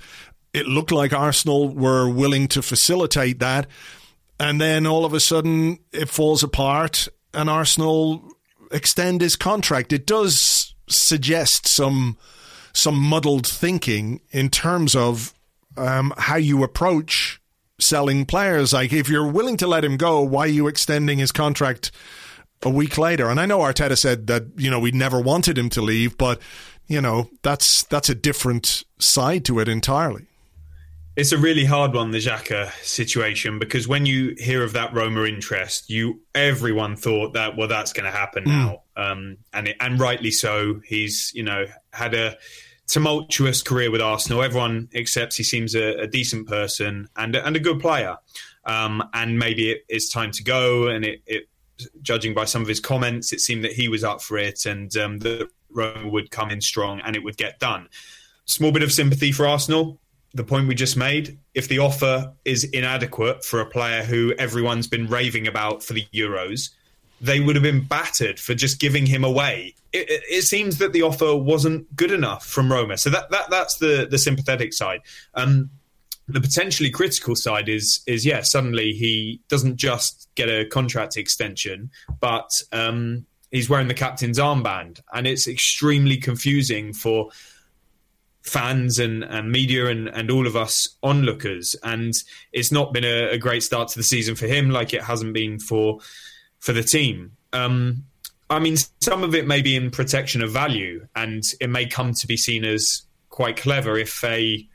It 0.53 0.67
looked 0.67 0.93
like 0.93 1.13
Arsenal 1.13 1.69
were 1.69 2.09
willing 2.09 2.49
to 2.49 2.63
facilitate 2.63 3.41
that. 3.41 3.67
And 4.39 4.61
then 4.61 4.87
all 4.87 5.05
of 5.05 5.15
a 5.15 5.21
sudden 5.21 5.79
it 5.93 6.09
falls 6.09 6.43
apart 6.43 7.09
and 7.33 7.51
Arsenal 7.51 8.23
extend 8.71 9.21
his 9.21 9.37
contract. 9.37 9.93
It 9.93 10.07
does 10.07 10.75
suggest 10.89 11.67
some 11.69 12.19
some 12.73 12.99
muddled 12.99 13.47
thinking 13.47 14.21
in 14.33 14.51
terms 14.51 14.97
of 14.97 15.33
um, 15.77 16.13
how 16.19 16.37
you 16.37 16.65
approach 16.65 17.41
selling 17.79 18.27
players. 18.27 18.73
Like 18.73 18.93
if 18.93 19.09
you're 19.09 19.31
willing 19.31 19.57
to 19.59 19.67
let 19.67 19.85
him 19.85 19.97
go, 19.97 20.21
why 20.21 20.47
are 20.47 20.49
you 20.49 20.67
extending 20.67 21.19
his 21.19 21.31
contract 21.33 21.93
a 22.63 22.71
week 22.71 22.99
later? 22.99 23.29
And 23.29 23.39
I 23.39 23.47
know 23.47 23.61
Arteta 23.61 23.97
said 23.97 24.27
that 24.27 24.45
you 24.57 24.71
know 24.71 24.81
we 24.81 24.91
never 24.91 25.21
wanted 25.21 25.57
him 25.57 25.71
to 25.71 25.83
leave, 25.83 26.19
but 26.19 26.41
you 26.87 27.01
know 27.01 27.31
that's 27.43 27.85
that's 27.85 28.09
a 28.09 28.15
different 28.15 28.85
side 28.99 29.45
to 29.47 29.61
it 29.61 29.69
entirely. 29.69 30.27
It's 31.17 31.31
a 31.31 31.39
really 31.39 31.65
hard 31.65 31.95
one, 31.95 32.11
the 32.11 32.19
Xhaka 32.19 32.73
situation, 32.83 33.61
because 33.61 33.87
when 33.87 34.05
you 34.05 34.35
hear 34.37 34.65
of 34.65 34.73
that 34.73 34.93
Roma 34.93 35.25
interest, 35.25 35.89
you 35.89 36.21
everyone 36.35 36.97
thought 36.97 37.35
that 37.35 37.57
well, 37.57 37.69
that's 37.69 37.93
going 37.93 38.05
to 38.05 38.11
happen 38.11 38.45
mm. 38.45 38.49
now, 38.49 38.83
um, 38.97 39.37
and 39.53 39.69
it, 39.69 39.77
and 39.79 40.01
rightly 40.01 40.33
so. 40.33 40.81
He's 40.85 41.31
you 41.33 41.45
know 41.45 41.67
had 41.93 42.15
a 42.15 42.37
tumultuous 42.89 43.63
career 43.63 43.93
with 43.93 44.01
Arsenal. 44.01 44.43
Everyone 44.43 44.89
accepts 44.93 45.37
he 45.37 45.45
seems 45.45 45.77
a, 45.77 46.01
a 46.01 46.07
decent 46.09 46.49
person 46.49 47.09
and 47.15 47.37
and 47.37 47.55
a 47.55 47.61
good 47.61 47.79
player, 47.79 48.17
um, 48.65 49.01
and 49.13 49.39
maybe 49.39 49.71
it, 49.71 49.85
it's 49.89 50.13
time 50.13 50.33
to 50.33 50.43
go. 50.43 50.89
And 50.89 51.05
it, 51.05 51.23
it, 51.27 51.49
judging 52.03 52.35
by 52.35 52.45
some 52.45 52.61
of 52.61 52.67
his 52.67 52.81
comments, 52.81 53.33
it 53.33 53.39
seemed 53.39 53.63
that 53.63 53.73
he 53.73 53.89
was 53.89 54.03
up 54.03 54.21
for 54.21 54.37
it, 54.37 54.67
and 54.67 54.95
um, 54.97 55.21
that 55.21 55.49
Roma 55.71 56.09
would 56.09 56.33
come 56.33 56.51
in 56.51 56.61
strong 56.61 57.01
and 57.05 57.15
it 57.15 57.23
would 57.23 57.37
get 57.37 57.61
done. 57.61 57.89
Small 58.47 58.73
bit 58.73 58.83
of 58.83 58.91
sympathy 58.91 59.31
for 59.31 59.47
Arsenal 59.47 60.01
the 60.35 60.45
point 60.45 60.67
we 60.67 60.75
just 60.75 60.97
made, 60.97 61.39
if 61.55 61.69
the 61.69 61.79
offer 61.79 62.33
is 62.45 62.65
inadequate 62.65 63.45
for 63.45 63.61
a 63.61 63.67
player 63.67 64.03
who 64.03 64.35
everyone's 64.37 64.89
been 64.89 65.07
raving 65.07 65.47
about 65.47 65.83
for 65.83 65.93
the 65.93 66.07
Euros, 66.13 66.71
they 67.21 67.39
would 67.39 67.55
have 67.55 67.63
been 67.63 67.85
battered 67.85 68.41
for 68.41 68.55
just 68.55 68.81
giving 68.81 69.07
him 69.07 69.23
away. 69.23 69.75
It, 69.93 70.11
it, 70.11 70.23
it, 70.29 70.43
seems 70.43 70.79
that 70.79 70.93
the 70.93 71.03
offer 71.03 71.37
wasn't 71.37 71.95
good 71.95 72.11
enough 72.11 72.45
from 72.45 72.71
Roma. 72.71 72.99
So 72.99 73.11
that, 73.11 73.31
that 73.31 73.49
that's 73.49 73.77
the 73.79 74.09
the 74.11 74.19
sympathetic 74.19 74.75
side. 74.75 75.01
Um, 75.35 75.71
the 76.27 76.41
potentially 76.41 76.91
critical 76.91 77.37
side 77.37 77.69
is 77.69 78.03
is 78.07 78.27
yeah, 78.27 78.41
suddenly 78.43 78.93
he 78.93 79.41
doesn't 79.49 79.77
just 79.77 80.29
get 80.35 80.49
a 80.49 80.67
contract 80.67 81.17
extension, 81.17 81.91
but 82.19 82.51
um, 82.73 83.25
he's 83.53 83.71
wearing 83.71 83.87
the 83.87 83.95
captain's 83.95 84.39
armband, 84.39 85.01
and 85.13 85.29
it's 85.29 85.47
extremely 85.47 86.17
confusing 86.17 86.93
for 86.93 87.31
fans 88.45 88.99
and, 88.99 89.25
and 89.25 89.51
media 89.51 89.87
and, 89.87 90.09
and 90.09 90.31
all 90.31 90.47
of 90.47 90.55
us 90.55 90.97
onlookers. 91.03 91.75
And 91.83 92.13
it's 92.53 92.71
not 92.71 92.93
been 92.93 93.05
a, 93.05 93.31
a, 93.31 93.39
great 93.39 93.63
start 93.63 93.89
to 93.89 93.99
the 93.99 94.05
season 94.05 94.35
for 94.35 94.47
him, 94.47 94.71
like 94.71 94.93
it 94.93 95.03
hasn't 95.03 95.33
been 95.33 95.59
for 95.59 95.99
for 96.61 96.73
the 96.73 96.83
team. 96.83 97.33
Um, 97.53 98.05
I 98.51 98.59
mean, 98.59 98.77
some 99.03 99.25
of 99.25 99.35
it 99.35 99.47
may 99.47 99.63
be 99.63 99.75
in 99.75 99.91
protection 99.91 100.43
of 100.43 100.51
value, 100.51 101.07
and 101.17 101.43
it 101.61 101.71
may 101.71 101.87
come 101.87 102.13
to 102.13 102.27
be 102.27 102.37
seen 102.37 102.65
as 102.65 103.03
quite 103.31 103.57
clever 103.57 103.97
if 103.99 104.23
a 104.23 104.67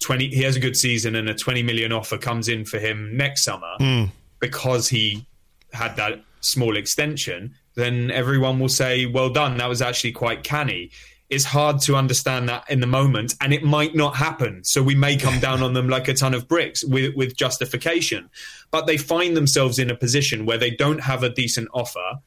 twenty 0.00 0.28
he 0.28 0.42
has 0.42 0.56
a 0.56 0.60
good 0.60 0.76
season 0.76 1.14
and 1.14 1.28
a 1.28 1.34
twenty 1.34 1.62
million 1.62 1.92
offer 1.92 2.16
comes 2.16 2.48
in 2.48 2.64
for 2.64 2.78
him 2.78 3.16
next 3.16 3.44
summer 3.44 3.72
mm. 3.78 4.10
because 4.38 4.88
he 4.88 5.26
had 5.72 5.96
that 5.96 6.22
small 6.40 6.76
extension. 6.76 7.54
Then 7.74 8.10
everyone 8.10 8.58
will 8.58 8.70
say, 8.70 9.06
"Well 9.06 9.30
done, 9.30 9.58
that 9.58 9.68
was 9.68 9.82
actually 9.82 10.12
quite 10.12 10.42
canny." 10.42 10.90
It's 11.30 11.44
hard 11.44 11.80
to 11.82 11.94
understand 11.94 12.48
that 12.48 12.68
in 12.68 12.80
the 12.80 12.86
moment 12.86 13.34
and 13.40 13.54
it 13.54 13.62
might 13.62 13.94
not 13.94 14.16
happen. 14.16 14.64
So 14.64 14.82
we 14.82 14.96
may 14.96 15.16
come 15.16 15.38
down 15.38 15.62
on 15.62 15.74
them 15.74 15.88
like 15.88 16.08
a 16.08 16.14
ton 16.14 16.34
of 16.34 16.48
bricks 16.48 16.84
with, 16.84 17.14
with 17.14 17.36
justification. 17.36 18.28
But 18.72 18.86
they 18.86 18.96
find 18.96 19.36
themselves 19.36 19.78
in 19.78 19.90
a 19.90 19.96
position 19.96 20.44
where 20.44 20.58
they 20.58 20.70
don't 20.70 21.00
have 21.00 21.22
a 21.22 21.28
decent 21.28 21.68
offer 21.72 22.18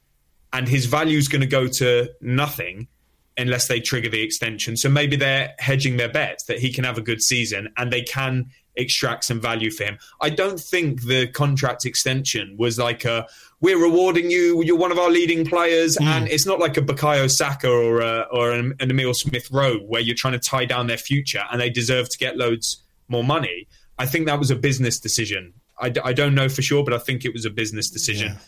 and 0.54 0.70
his 0.70 0.86
value 0.86 1.18
is 1.18 1.28
going 1.28 1.42
to 1.42 1.48
go 1.48 1.68
to 1.68 2.10
nothing 2.22 2.88
unless 3.38 3.68
they 3.68 3.82
trigger 3.82 4.10
the 4.10 4.22
extension. 4.22 4.78
So 4.78 4.90
maybe 4.90 5.16
they're 5.16 5.54
hedging 5.60 5.98
their 5.98 6.10
bets 6.10 6.46
that 6.46 6.60
he 6.60 6.72
can 6.72 6.84
have 6.84 6.98
a 6.98 7.02
good 7.02 7.22
season 7.22 7.74
and 7.78 7.92
they 7.92 8.04
can 8.04 8.52
extract 8.76 9.26
some 9.26 9.42
value 9.42 9.72
for 9.72 9.84
him. 9.84 9.98
I 10.22 10.30
don't 10.30 10.60
think 10.60 11.04
the 11.04 11.28
contract 11.28 11.86
extension 11.86 12.56
was 12.58 12.80
like 12.80 13.06
a 13.06 13.28
we're 13.64 13.82
rewarding 13.82 14.30
you, 14.30 14.62
you're 14.62 14.78
one 14.78 14.92
of 14.92 15.00
our 15.00 15.10
leading 15.10 15.46
players, 15.46 15.96
mm. 15.96 16.06
and 16.06 16.28
it's 16.28 16.46
not 16.46 16.60
like 16.60 16.76
a 16.76 16.82
Bukayo 16.82 17.32
Saka 17.32 17.70
or 17.70 18.02
a, 18.02 18.28
or 18.30 18.52
an, 18.52 18.74
an 18.82 18.92
Emil 18.92 19.14
Smith 19.14 19.50
Rowe 19.52 19.78
where 19.88 20.02
you're 20.02 20.18
trying 20.18 20.34
to 20.34 20.40
tie 20.40 20.66
down 20.66 20.88
their 20.88 20.98
future 20.98 21.44
and 21.50 21.62
they 21.62 21.70
deserve 21.70 22.10
to 22.10 22.18
get 22.18 22.36
loads 22.36 22.84
more 23.08 23.24
money. 23.24 23.70
I 23.98 24.06
think 24.06 24.26
that 24.26 24.38
was 24.38 24.52
a 24.52 24.56
business 24.58 25.00
decision. 25.00 25.54
I, 25.80 25.94
I 26.04 26.12
don't 26.12 26.36
know 26.36 26.50
for 26.50 26.62
sure, 26.62 26.84
but 26.84 26.94
I 26.94 26.98
think 26.98 27.24
it 27.24 27.32
was 27.32 27.46
a 27.46 27.50
business 27.50 27.90
decision. 27.90 28.34
Yeah. 28.34 28.40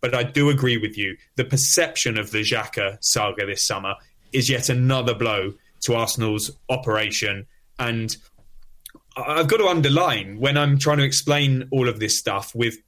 But 0.00 0.14
I 0.14 0.22
do 0.22 0.48
agree 0.48 0.78
with 0.78 0.96
you. 0.96 1.18
The 1.36 1.44
perception 1.44 2.16
of 2.16 2.30
the 2.30 2.38
Xhaka 2.38 2.96
saga 3.02 3.44
this 3.44 3.66
summer 3.66 3.96
is 4.32 4.48
yet 4.48 4.70
another 4.70 5.14
blow 5.14 5.52
to 5.82 5.94
Arsenal's 5.94 6.50
operation 6.70 7.46
and 7.78 8.16
I've 9.14 9.48
got 9.48 9.58
to 9.58 9.66
underline 9.66 10.40
when 10.40 10.56
I'm 10.56 10.78
trying 10.78 10.98
to 10.98 11.04
explain 11.04 11.68
all 11.70 11.86
of 11.86 12.00
this 12.00 12.18
stuff 12.18 12.54
with 12.54 12.78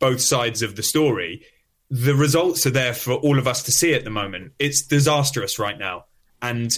both 0.00 0.20
sides 0.20 0.62
of 0.62 0.74
the 0.74 0.82
story, 0.82 1.42
the 1.90 2.14
results 2.14 2.66
are 2.66 2.70
there 2.70 2.94
for 2.94 3.12
all 3.12 3.38
of 3.38 3.46
us 3.46 3.62
to 3.64 3.72
see 3.72 3.94
at 3.94 4.04
the 4.04 4.10
moment. 4.10 4.52
It's 4.58 4.82
disastrous 4.82 5.58
right 5.58 5.78
now. 5.78 6.06
And 6.42 6.76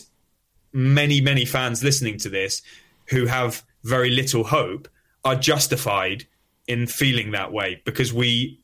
many, 0.73 1.21
many 1.21 1.45
fans 1.45 1.83
listening 1.83 2.19
to 2.19 2.29
this 2.29 2.61
who 3.07 3.27
have 3.27 3.65
very 3.85 4.11
little 4.11 4.45
hope 4.45 4.89
are 5.25 5.37
justified 5.37 6.27
in 6.67 6.87
feeling 6.87 7.33
that 7.33 7.53
way 7.53 7.81
because 7.85 8.13
we, 8.13 8.61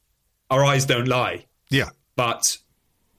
our 0.50 0.64
eyes 0.64 0.84
don't 0.84 1.08
lie. 1.08 1.46
Yeah. 1.70 1.90
But 2.16 2.42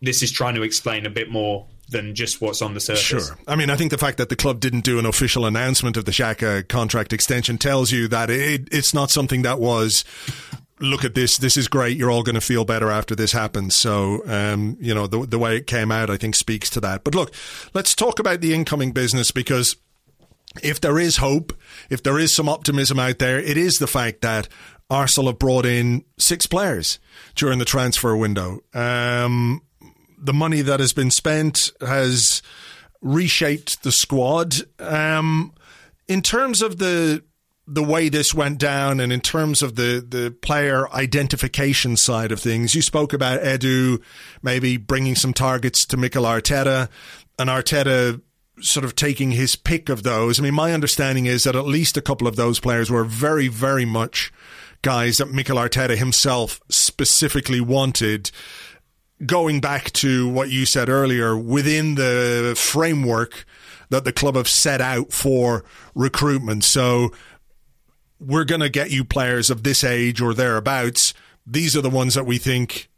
this 0.01 0.23
is 0.23 0.31
trying 0.31 0.55
to 0.55 0.63
explain 0.63 1.05
a 1.05 1.09
bit 1.09 1.29
more 1.29 1.67
than 1.89 2.15
just 2.15 2.39
what's 2.41 2.61
on 2.61 2.73
the 2.73 2.79
surface. 2.79 3.27
Sure. 3.27 3.37
I 3.47 3.55
mean, 3.55 3.69
I 3.69 3.75
think 3.75 3.91
the 3.91 3.97
fact 3.97 4.17
that 4.17 4.29
the 4.29 4.35
club 4.35 4.59
didn't 4.59 4.81
do 4.81 4.99
an 4.99 5.05
official 5.05 5.45
announcement 5.45 5.97
of 5.97 6.05
the 6.05 6.11
Xhaka 6.11 6.67
contract 6.67 7.13
extension 7.13 7.57
tells 7.57 7.91
you 7.91 8.07
that 8.09 8.29
it, 8.29 8.67
it's 8.71 8.93
not 8.93 9.09
something 9.09 9.41
that 9.41 9.59
was 9.59 10.03
look 10.79 11.03
at 11.03 11.15
this. 11.15 11.37
This 11.37 11.57
is 11.57 11.67
great. 11.67 11.97
You're 11.97 12.11
all 12.11 12.23
going 12.23 12.35
to 12.35 12.41
feel 12.41 12.65
better 12.65 12.89
after 12.89 13.15
this 13.15 13.31
happens. 13.31 13.75
So, 13.75 14.21
um, 14.27 14.77
you 14.79 14.93
know, 14.93 15.07
the, 15.07 15.25
the 15.25 15.39
way 15.39 15.57
it 15.57 15.67
came 15.67 15.91
out, 15.91 16.09
I 16.09 16.17
think 16.17 16.35
speaks 16.35 16.69
to 16.71 16.79
that. 16.81 17.03
But 17.03 17.15
look, 17.15 17.33
let's 17.73 17.93
talk 17.95 18.19
about 18.19 18.41
the 18.41 18.53
incoming 18.53 18.91
business 18.91 19.31
because 19.31 19.75
if 20.63 20.81
there 20.81 20.97
is 20.97 21.17
hope, 21.17 21.53
if 21.89 22.03
there 22.03 22.17
is 22.17 22.33
some 22.33 22.49
optimism 22.49 22.99
out 22.99 23.19
there, 23.19 23.39
it 23.39 23.57
is 23.57 23.77
the 23.77 23.87
fact 23.87 24.21
that 24.21 24.47
Arsenal 24.89 25.29
have 25.29 25.39
brought 25.39 25.65
in 25.65 26.03
six 26.17 26.47
players 26.47 26.99
during 27.35 27.59
the 27.59 27.65
transfer 27.65 28.15
window. 28.15 28.61
Um, 28.73 29.61
the 30.17 30.33
money 30.33 30.61
that 30.61 30.79
has 30.79 30.93
been 30.93 31.11
spent 31.11 31.71
has 31.81 32.41
reshaped 33.01 33.83
the 33.83 33.91
squad. 33.91 34.55
Um, 34.79 35.53
in 36.07 36.21
terms 36.21 36.61
of 36.61 36.79
the 36.79 37.23
the 37.71 37.83
way 37.83 38.09
this 38.09 38.33
went 38.33 38.57
down 38.57 38.99
and 38.99 39.13
in 39.13 39.21
terms 39.21 39.61
of 39.61 39.75
the, 39.75 40.03
the 40.07 40.31
player 40.41 40.91
identification 40.91 41.95
side 41.95 42.31
of 42.31 42.39
things, 42.39 42.73
you 42.73 42.81
spoke 42.81 43.13
about 43.13 43.41
Edu 43.41 44.01
maybe 44.41 44.77
bringing 44.77 45.15
some 45.15 45.33
targets 45.33 45.85
to 45.85 45.97
Mikel 45.97 46.23
Arteta 46.23 46.89
and 47.37 47.49
Arteta 47.49 48.21
sort 48.59 48.83
of 48.83 48.95
taking 48.95 49.31
his 49.31 49.55
pick 49.55 49.87
of 49.87 50.03
those. 50.03 50.39
I 50.39 50.43
mean, 50.43 50.55
my 50.55 50.73
understanding 50.73 51.27
is 51.27 51.43
that 51.43 51.55
at 51.55 51.65
least 51.65 51.95
a 51.95 52.01
couple 52.01 52.27
of 52.27 52.35
those 52.35 52.59
players 52.59 52.89
were 52.89 53.05
very, 53.05 53.47
very 53.47 53.85
much 53.85 54.33
guys 54.81 55.17
that 55.17 55.31
Mikel 55.31 55.57
Arteta 55.57 55.95
himself 55.95 56.59
specifically 56.69 57.61
wanted 57.61 58.31
going 59.25 59.59
back 59.59 59.91
to 59.91 60.27
what 60.29 60.49
you 60.49 60.65
said 60.65 60.89
earlier, 60.89 61.37
within 61.37 61.95
the 61.95 62.55
framework 62.57 63.45
that 63.89 64.05
the 64.05 64.13
club 64.13 64.35
have 64.35 64.47
set 64.47 64.81
out 64.81 65.11
for 65.11 65.65
recruitment. 65.93 66.63
So 66.63 67.11
we're 68.19 68.45
going 68.45 68.61
to 68.61 68.69
get 68.69 68.91
you 68.91 69.03
players 69.03 69.49
of 69.49 69.63
this 69.63 69.83
age 69.83 70.21
or 70.21 70.33
thereabouts. 70.33 71.13
These 71.45 71.75
are 71.75 71.81
the 71.81 71.89
ones 71.89 72.13
that 72.15 72.25
we 72.25 72.37
think 72.37 72.89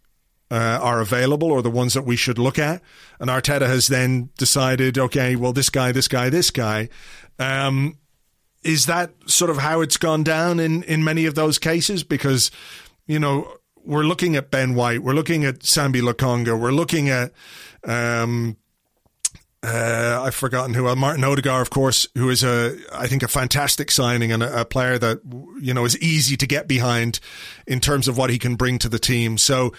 uh, 0.50 0.80
are 0.82 1.00
available 1.00 1.52
or 1.52 1.62
the 1.62 1.72
ones 1.72 1.94
that 1.94 2.04
we 2.04 2.16
should 2.16 2.38
look 2.38 2.60
at. 2.60 2.82
And 3.20 3.30
Arteta 3.30 3.68
has 3.68 3.88
then 3.88 4.30
decided, 4.38 4.98
okay, 4.98 5.36
well, 5.36 5.54
this 5.54 5.70
guy, 5.70 5.92
this 5.92 6.08
guy, 6.08 6.30
this 6.30 6.50
guy. 6.50 6.90
Um, 7.40 7.98
is 8.64 8.86
that 8.86 9.12
sort 9.26 9.50
of 9.50 9.58
how 9.58 9.82
it's 9.82 9.98
gone 9.98 10.24
down 10.24 10.60
in, 10.60 10.84
in 10.84 11.04
many 11.04 11.26
of 11.26 11.36
those 11.36 11.58
cases? 11.58 12.04
Because, 12.04 12.52
you 13.08 13.18
know, 13.18 13.52
we're 13.84 14.04
looking 14.04 14.36
at 14.36 14.52
Ben 14.52 14.76
White, 14.76 15.02
we're 15.02 15.14
looking 15.14 15.44
at 15.44 15.60
Sambi 15.60 16.02
Lokonga, 16.02 16.60
we're 16.60 16.72
looking 16.72 17.10
at, 17.10 17.32
um, 17.84 18.58
uh, 19.64 20.22
I've 20.24 20.36
forgotten 20.36 20.74
who. 20.74 20.88
Uh, 20.88 20.96
Martin 20.96 21.24
Odegaard, 21.24 21.62
of 21.62 21.70
course, 21.70 22.08
who 22.16 22.30
is 22.30 22.44
a, 22.44 22.76
I 22.94 23.08
think, 23.08 23.22
a 23.22 23.28
fantastic 23.28 23.92
signing 23.92 24.32
and 24.32 24.42
a, 24.42 24.62
a, 24.62 24.66
player 24.66 24.98
that 24.98 25.20
you 25.60 25.74
know 25.74 25.86
is 25.86 25.98
easy 26.00 26.36
to 26.38 26.48
get 26.48 26.68
behind 26.68 27.20
in 27.68 27.80
terms 27.80 28.08
of 28.08 28.18
what 28.18 28.32
he 28.32 28.40
can 28.40 28.56
bring 28.56 28.80
to 28.80 28.90
the 28.90 28.98
team. 28.98 29.38
So, 29.38 29.72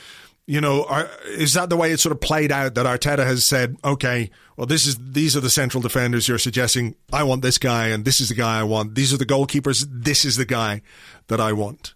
you 0.47 0.61
know, 0.61 0.85
are, 0.85 1.11
is 1.27 1.55
that 1.55 1.69
the 1.69 1.77
way 1.77 1.91
it 1.91 1.99
sort 1.99 2.13
of 2.13 2.21
played 2.21 2.53
out? 2.53 2.75
That 2.75 2.87
Arteta 2.87 3.25
has 3.25 3.49
said, 3.49 3.77
okay, 3.85 4.31
well, 4.57 4.69
this 4.69 4.87
is 4.87 4.97
these 5.01 5.37
are 5.37 5.41
the 5.41 5.51
central 5.51 5.83
defenders 5.83 6.29
you're 6.29 6.39
suggesting. 6.39 6.95
I 7.13 7.25
want 7.25 7.43
this 7.43 7.59
guy, 7.59 7.89
and 7.89 8.05
this 8.05 8.21
is 8.21 8.29
the 8.29 8.37
guy 8.37 8.61
I 8.61 8.65
want. 8.65 8.95
These 8.95 9.13
are 9.13 9.19
the 9.19 9.27
goalkeepers. 9.27 9.85
This 9.91 10.25
is 10.25 10.37
the 10.37 10.47
guy 10.47 10.83
that 11.27 11.41
I 11.41 11.53
want. 11.53 11.95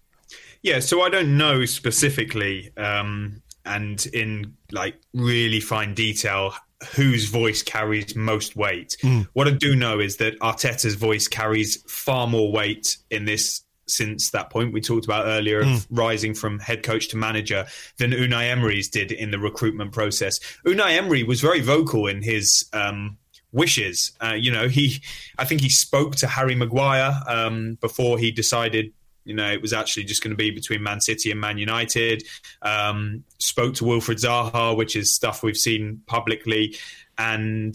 Yeah, 0.60 0.80
so 0.80 1.02
I 1.02 1.08
don't 1.08 1.36
know 1.36 1.64
specifically, 1.66 2.72
um, 2.76 3.42
and 3.64 4.04
in 4.06 4.56
like 4.72 4.96
really 5.12 5.60
fine 5.60 5.94
detail 5.94 6.52
whose 6.94 7.26
voice 7.28 7.62
carries 7.62 8.14
most 8.14 8.56
weight. 8.56 8.96
Mm. 9.02 9.28
What 9.32 9.48
I 9.48 9.52
do 9.52 9.74
know 9.74 9.98
is 9.98 10.16
that 10.16 10.38
Arteta's 10.40 10.94
voice 10.94 11.26
carries 11.26 11.82
far 11.90 12.26
more 12.26 12.52
weight 12.52 12.98
in 13.10 13.24
this 13.24 13.62
since 13.88 14.30
that 14.30 14.50
point 14.50 14.72
we 14.72 14.80
talked 14.80 15.04
about 15.04 15.26
earlier 15.26 15.60
of 15.60 15.66
mm. 15.66 15.86
rising 15.90 16.34
from 16.34 16.58
head 16.58 16.82
coach 16.82 17.08
to 17.08 17.16
manager 17.16 17.66
than 17.98 18.10
Unai 18.10 18.50
Emery's 18.50 18.88
did 18.88 19.12
in 19.12 19.30
the 19.30 19.38
recruitment 19.38 19.92
process. 19.92 20.38
Unai 20.66 20.96
Emery 20.96 21.22
was 21.22 21.40
very 21.40 21.60
vocal 21.60 22.08
in 22.08 22.22
his 22.22 22.68
um, 22.72 23.16
wishes. 23.52 24.12
Uh, 24.20 24.34
you 24.34 24.50
know, 24.50 24.68
he 24.68 25.02
I 25.38 25.44
think 25.44 25.60
he 25.60 25.68
spoke 25.68 26.16
to 26.16 26.26
Harry 26.26 26.54
Maguire 26.54 27.14
um, 27.26 27.78
before 27.80 28.18
he 28.18 28.30
decided 28.30 28.92
you 29.26 29.34
know, 29.34 29.50
it 29.50 29.60
was 29.60 29.72
actually 29.72 30.04
just 30.04 30.22
going 30.22 30.30
to 30.30 30.36
be 30.36 30.50
between 30.50 30.82
Man 30.82 31.00
City 31.00 31.30
and 31.30 31.40
Man 31.40 31.58
United. 31.58 32.22
Um, 32.62 33.24
spoke 33.38 33.74
to 33.74 33.84
Wilfried 33.84 34.22
Zaha, 34.22 34.76
which 34.76 34.96
is 34.96 35.14
stuff 35.14 35.42
we've 35.42 35.56
seen 35.56 36.02
publicly, 36.06 36.76
and 37.18 37.74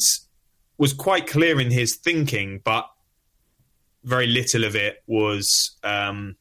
was 0.77 0.93
quite 0.93 1.27
clear 1.27 1.59
in 1.59 1.69
his 1.69 1.97
thinking, 1.97 2.61
but 2.63 2.89
very 4.03 4.27
little 4.27 4.63
of 4.63 4.75
it 4.75 5.03
was 5.05 5.77
um, 5.83 6.35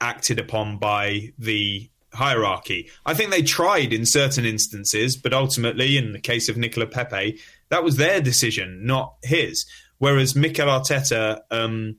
acted 0.00 0.40
upon 0.40 0.78
by 0.78 1.32
the 1.38 1.88
hierarchy. 2.12 2.90
I 3.06 3.14
think 3.14 3.30
they 3.30 3.42
tried 3.42 3.92
in 3.92 4.06
certain 4.06 4.44
instances, 4.44 5.16
but 5.16 5.32
ultimately, 5.32 5.96
in 5.96 6.12
the 6.12 6.20
case 6.20 6.48
of 6.48 6.56
Nicolas 6.56 6.88
Pepe, 6.90 7.38
that 7.68 7.84
was 7.84 7.96
their 7.96 8.20
decision, 8.20 8.86
not 8.86 9.14
his. 9.22 9.66
Whereas 9.98 10.34
Mikel 10.34 10.68
Arteta, 10.68 11.40
um, 11.50 11.96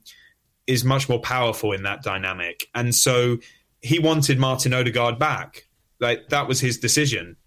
is 0.70 0.86
much 0.86 1.10
more 1.10 1.20
powerful 1.20 1.72
in 1.72 1.82
that 1.82 2.04
dynamic. 2.04 2.68
And 2.76 2.94
so 2.94 3.40
he 3.82 3.98
wanted 3.98 4.38
Martin 4.38 4.72
Odegaard 4.72 5.18
back. 5.18 5.68
Like 6.00 6.30
that 6.30 6.48
was 6.48 6.60
his 6.60 6.78
decision. 6.78 7.38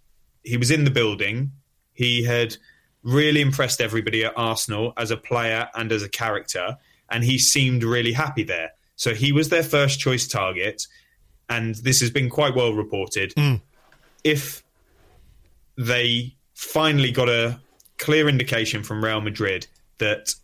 He 0.42 0.56
was 0.56 0.72
in 0.72 0.84
the 0.84 0.90
building. 0.90 1.52
He 1.92 2.24
had 2.24 2.56
really 3.04 3.40
impressed 3.40 3.80
everybody 3.80 4.24
at 4.24 4.32
Arsenal 4.36 4.92
as 4.96 5.12
a 5.12 5.16
player 5.16 5.68
and 5.74 5.92
as 5.92 6.02
a 6.02 6.08
character, 6.08 6.76
and 7.10 7.22
he 7.22 7.38
seemed 7.38 7.84
really 7.84 8.12
happy 8.12 8.42
there. 8.42 8.72
So 8.96 9.14
he 9.14 9.30
was 9.30 9.50
their 9.50 9.62
first 9.62 10.00
choice 10.00 10.26
target, 10.26 10.82
and 11.48 11.76
this 11.76 12.00
has 12.00 12.10
been 12.10 12.28
quite 12.28 12.56
well 12.56 12.72
reported. 12.72 13.34
Mm. 13.36 13.60
If 14.24 14.64
they 15.78 16.34
finally 16.54 17.12
got 17.12 17.28
a 17.28 17.60
clear 17.98 18.28
indication 18.28 18.82
from 18.82 19.04
Real 19.04 19.20
Madrid 19.20 19.68
that 19.98 20.34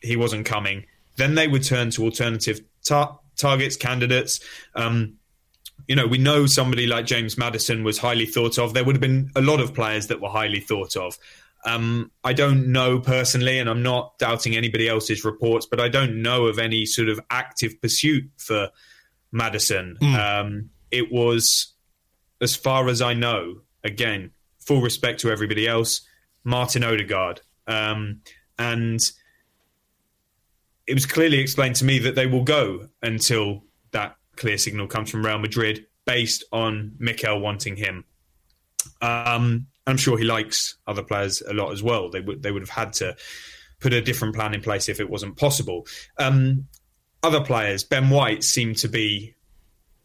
he 0.00 0.16
wasn't 0.16 0.46
coming, 0.46 0.86
then 1.22 1.36
they 1.36 1.46
would 1.46 1.62
turn 1.62 1.90
to 1.92 2.02
alternative 2.02 2.60
tar- 2.84 3.18
targets, 3.36 3.76
candidates. 3.76 4.40
Um, 4.74 5.14
you 5.86 5.94
know, 5.94 6.06
we 6.06 6.18
know 6.18 6.46
somebody 6.46 6.86
like 6.86 7.06
James 7.06 7.38
Maddison 7.38 7.84
was 7.84 7.98
highly 7.98 8.26
thought 8.26 8.58
of. 8.58 8.74
There 8.74 8.84
would 8.84 8.96
have 8.96 9.00
been 9.00 9.30
a 9.36 9.40
lot 9.40 9.60
of 9.60 9.72
players 9.72 10.08
that 10.08 10.20
were 10.20 10.28
highly 10.28 10.60
thought 10.60 10.96
of. 10.96 11.16
Um, 11.64 12.10
I 12.24 12.32
don't 12.32 12.72
know 12.72 12.98
personally, 12.98 13.60
and 13.60 13.70
I'm 13.70 13.84
not 13.84 14.18
doubting 14.18 14.56
anybody 14.56 14.88
else's 14.88 15.24
reports, 15.24 15.64
but 15.64 15.78
I 15.78 15.88
don't 15.88 16.20
know 16.20 16.46
of 16.46 16.58
any 16.58 16.84
sort 16.86 17.08
of 17.08 17.20
active 17.30 17.80
pursuit 17.80 18.24
for 18.36 18.70
Maddison. 19.30 19.96
Mm. 20.00 20.40
Um, 20.40 20.70
it 20.90 21.12
was, 21.12 21.72
as 22.40 22.56
far 22.56 22.88
as 22.88 23.00
I 23.00 23.14
know, 23.14 23.60
again, 23.84 24.32
full 24.58 24.82
respect 24.82 25.20
to 25.20 25.30
everybody 25.30 25.68
else, 25.68 26.00
Martin 26.42 26.82
Odegaard. 26.82 27.40
Um, 27.68 28.22
and 28.58 28.98
it 30.92 30.94
was 30.94 31.06
clearly 31.06 31.38
explained 31.38 31.74
to 31.74 31.86
me 31.86 31.98
that 32.00 32.16
they 32.16 32.26
will 32.26 32.44
go 32.44 32.86
until 33.00 33.64
that 33.92 34.14
clear 34.36 34.58
signal 34.58 34.86
comes 34.86 35.10
from 35.10 35.24
Real 35.24 35.38
Madrid 35.38 35.86
based 36.04 36.44
on 36.52 36.92
Mikel 36.98 37.40
wanting 37.40 37.76
him. 37.76 38.04
Um, 39.00 39.68
I'm 39.86 39.96
sure 39.96 40.18
he 40.18 40.24
likes 40.24 40.76
other 40.86 41.02
players 41.02 41.40
a 41.48 41.54
lot 41.54 41.72
as 41.72 41.82
well. 41.82 42.10
They 42.10 42.20
would 42.20 42.42
they 42.42 42.52
would 42.52 42.60
have 42.60 42.68
had 42.68 42.92
to 42.94 43.16
put 43.80 43.94
a 43.94 44.02
different 44.02 44.34
plan 44.34 44.52
in 44.52 44.60
place 44.60 44.90
if 44.90 45.00
it 45.00 45.08
wasn't 45.08 45.38
possible. 45.38 45.86
Um, 46.18 46.66
other 47.22 47.40
players, 47.40 47.84
Ben 47.84 48.10
White 48.10 48.44
seemed 48.44 48.76
to 48.80 48.88
be. 48.88 49.34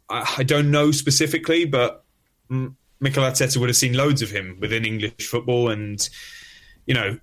I, 0.07 0.35
I 0.38 0.43
don't 0.43 0.71
know 0.71 0.91
specifically, 0.91 1.65
but 1.65 2.05
Mikel 2.49 3.23
Arteta 3.23 3.57
would 3.57 3.67
have 3.67 3.75
seen 3.75 3.91
loads 3.91 4.21
of 4.21 4.31
him 4.31 4.57
within 4.61 4.85
English 4.85 5.27
football, 5.27 5.69
and 5.69 6.07
you 6.85 6.93
know 6.93 7.19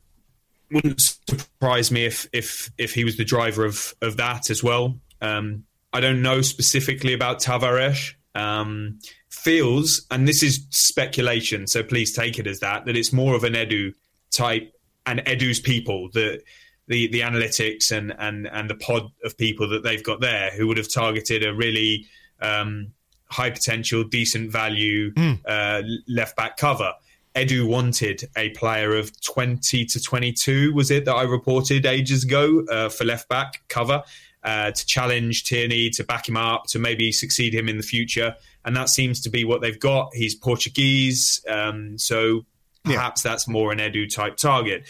wouldn't 0.75 1.01
surprise 1.01 1.91
me 1.91 2.05
if 2.05 2.29
if 2.33 2.71
if 2.77 2.93
he 2.93 3.05
was 3.05 3.17
the 3.17 3.25
driver 3.25 3.65
of 3.65 3.95
of 4.03 4.17
that 4.17 4.51
as 4.51 4.63
well. 4.63 4.99
Um, 5.21 5.65
I 5.93 6.01
don't 6.01 6.23
know 6.23 6.43
specifically 6.43 7.15
about 7.15 7.41
Tavares. 7.41 8.15
Um, 8.35 8.99
feels, 9.31 10.07
and 10.11 10.27
this 10.27 10.43
is 10.43 10.67
speculation, 10.71 11.67
so 11.69 11.83
please 11.83 12.13
take 12.13 12.39
it 12.39 12.47
as 12.47 12.61
that, 12.61 12.87
that 12.87 12.97
it's 12.97 13.13
more 13.13 13.37
of 13.37 13.45
an 13.45 13.53
Edu 13.53 13.95
type 14.33 14.73
and 15.07 15.21
Edu's 15.21 15.61
people, 15.61 16.09
the 16.13 16.41
the 16.89 17.09
the 17.09 17.21
analytics 17.21 17.91
and 17.91 18.15
and 18.19 18.49
and 18.49 18.69
the 18.69 18.75
pod 18.75 19.11
of 19.25 19.37
people 19.39 19.69
that 19.69 19.83
they've 19.83 20.03
got 20.03 20.21
there 20.21 20.51
who 20.51 20.67
would 20.67 20.79
have 20.79 20.93
targeted 20.93 21.45
a 21.45 21.55
really 21.55 22.07
um, 22.41 22.93
high 23.31 23.51
potential, 23.51 24.05
decent 24.05 24.51
value 24.51 25.13
mm. 25.13 25.39
uh, 25.47 25.83
left 26.09 26.37
back 26.37 26.57
cover. 26.57 26.93
Edu 27.35 27.67
wanted 27.67 28.29
a 28.37 28.51
player 28.51 28.95
of 28.95 29.21
20 29.23 29.85
to 29.87 30.01
22, 30.01 30.73
was 30.73 30.91
it 30.91 31.05
that 31.05 31.15
I 31.15 31.23
reported 31.23 31.85
ages 31.85 32.25
ago 32.25 32.65
uh, 32.71 32.89
for 32.89 33.05
left 33.05 33.29
back 33.29 33.63
cover 33.69 34.03
uh, 34.45 34.71
to 34.71 34.87
challenge 34.87 35.45
Tierney, 35.45 35.91
to 35.91 36.05
back 36.05 36.29
him 36.29 36.37
up, 36.37 36.65
to 36.69 36.79
maybe 36.79 37.11
succeed 37.11 37.55
him 37.55 37.69
in 37.69 37.77
the 37.77 37.83
future. 37.83 38.37
And 38.65 38.77
that 38.77 38.89
seems 38.89 39.21
to 39.23 39.31
be 39.31 39.45
what 39.45 39.63
they've 39.63 39.79
got. 39.79 40.11
He's 40.15 40.35
Portuguese, 40.35 41.45
um, 41.49 41.99
so 41.99 42.45
perhaps 42.85 43.25
yeah. 43.25 43.33
that's 43.33 43.49
more 43.49 43.73
an 43.73 43.79
Edu 43.79 44.13
type 44.13 44.37
target. 44.37 44.85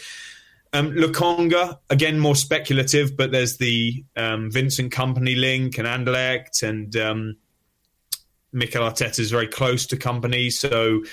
Um, 0.71 0.91
Lokonga, 0.91 1.79
again, 1.89 2.19
more 2.19 2.35
speculative, 2.35 3.15
but 3.15 3.31
there's 3.31 3.57
the 3.57 4.03
um, 4.17 4.51
Vincent 4.51 4.91
Kompany 4.91 5.39
link 5.39 5.77
and 5.77 5.87
Anderlecht, 5.87 6.63
and 6.63 6.95
um, 6.97 7.37
Mikel 8.51 8.83
Arteta 8.83 9.19
is 9.19 9.31
very 9.31 9.47
close 9.47 9.87
to 9.87 9.95
Kompany, 9.95 10.51
so 10.51 11.03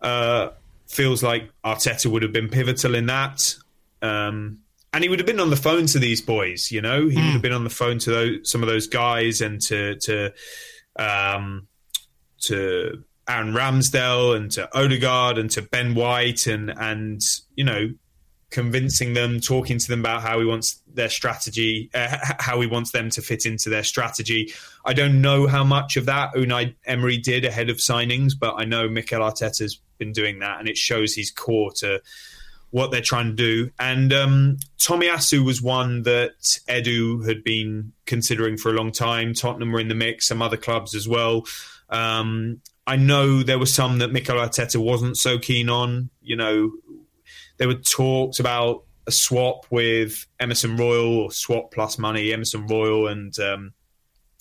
uh, 0.00 0.50
feels 0.86 1.22
like 1.22 1.50
Arteta 1.64 2.10
would 2.10 2.22
have 2.22 2.32
been 2.32 2.48
pivotal 2.48 2.94
in 2.94 3.06
that. 3.06 3.54
Um, 4.02 4.58
and 4.92 5.04
he 5.04 5.08
would 5.08 5.20
have 5.20 5.26
been 5.26 5.40
on 5.40 5.50
the 5.50 5.56
phone 5.56 5.86
to 5.86 5.98
these 5.98 6.20
boys, 6.20 6.72
you 6.72 6.80
know. 6.80 7.08
He 7.08 7.16
mm. 7.16 7.16
would 7.16 7.24
have 7.24 7.34
hmm. 7.34 7.40
been 7.40 7.52
on 7.52 7.64
the 7.64 7.70
phone 7.70 7.98
to 8.00 8.10
those, 8.10 8.50
some 8.50 8.62
of 8.62 8.68
those 8.68 8.88
guys 8.88 9.40
and 9.40 9.60
to 9.62 9.94
to 10.00 10.32
um, 10.98 11.68
to 12.42 13.04
Aaron 13.28 13.52
Ramsdale 13.52 14.36
and 14.36 14.50
to 14.52 14.68
Odegaard 14.76 15.38
and 15.38 15.48
to 15.52 15.62
Ben 15.62 15.94
White 15.94 16.46
and 16.48 16.72
and 16.76 17.20
you 17.54 17.64
know 17.64 17.90
convincing 18.50 19.14
them, 19.14 19.40
talking 19.40 19.78
to 19.78 19.88
them 19.88 20.00
about 20.00 20.22
how 20.22 20.38
he 20.40 20.44
wants 20.44 20.80
their 20.92 21.08
strategy, 21.08 21.88
uh, 21.94 22.16
how 22.38 22.60
he 22.60 22.66
wants 22.66 22.90
them 22.90 23.08
to 23.10 23.22
fit 23.22 23.46
into 23.46 23.70
their 23.70 23.84
strategy. 23.84 24.52
I 24.84 24.92
don't 24.92 25.20
know 25.20 25.46
how 25.46 25.64
much 25.64 25.96
of 25.96 26.06
that 26.06 26.34
Unai 26.34 26.74
Emery 26.84 27.18
did 27.18 27.44
ahead 27.44 27.70
of 27.70 27.76
signings, 27.76 28.32
but 28.38 28.54
I 28.56 28.64
know 28.64 28.88
Mikel 28.88 29.20
Arteta's 29.20 29.80
been 29.98 30.12
doing 30.12 30.40
that, 30.40 30.58
and 30.58 30.68
it 30.68 30.76
shows 30.76 31.12
he's 31.12 31.30
core 31.30 31.70
to 31.76 32.00
what 32.70 32.90
they're 32.90 33.00
trying 33.00 33.26
to 33.26 33.34
do. 33.34 33.70
And 33.78 34.12
um, 34.12 34.56
Tomiyasu 34.78 35.44
was 35.44 35.60
one 35.60 36.02
that 36.02 36.32
Edu 36.68 37.26
had 37.26 37.42
been 37.44 37.92
considering 38.06 38.56
for 38.56 38.70
a 38.70 38.74
long 38.74 38.92
time. 38.92 39.34
Tottenham 39.34 39.72
were 39.72 39.80
in 39.80 39.88
the 39.88 39.94
mix, 39.94 40.26
some 40.28 40.42
other 40.42 40.56
clubs 40.56 40.94
as 40.94 41.08
well. 41.08 41.44
Um, 41.88 42.60
I 42.86 42.96
know 42.96 43.42
there 43.42 43.58
were 43.58 43.66
some 43.66 43.98
that 43.98 44.12
Mikel 44.12 44.36
Arteta 44.36 44.82
wasn't 44.82 45.16
so 45.16 45.38
keen 45.38 45.68
on. 45.68 46.10
You 46.22 46.36
know, 46.36 46.72
there 47.60 47.68
were 47.68 47.74
talks 47.74 48.40
about 48.40 48.84
a 49.06 49.12
swap 49.12 49.66
with 49.70 50.26
Emerson 50.40 50.76
Royal 50.76 51.18
or 51.18 51.30
swap 51.30 51.70
plus 51.72 51.98
money, 51.98 52.32
Emerson 52.32 52.66
Royal 52.66 53.06
and 53.06 53.38
um, 53.38 53.72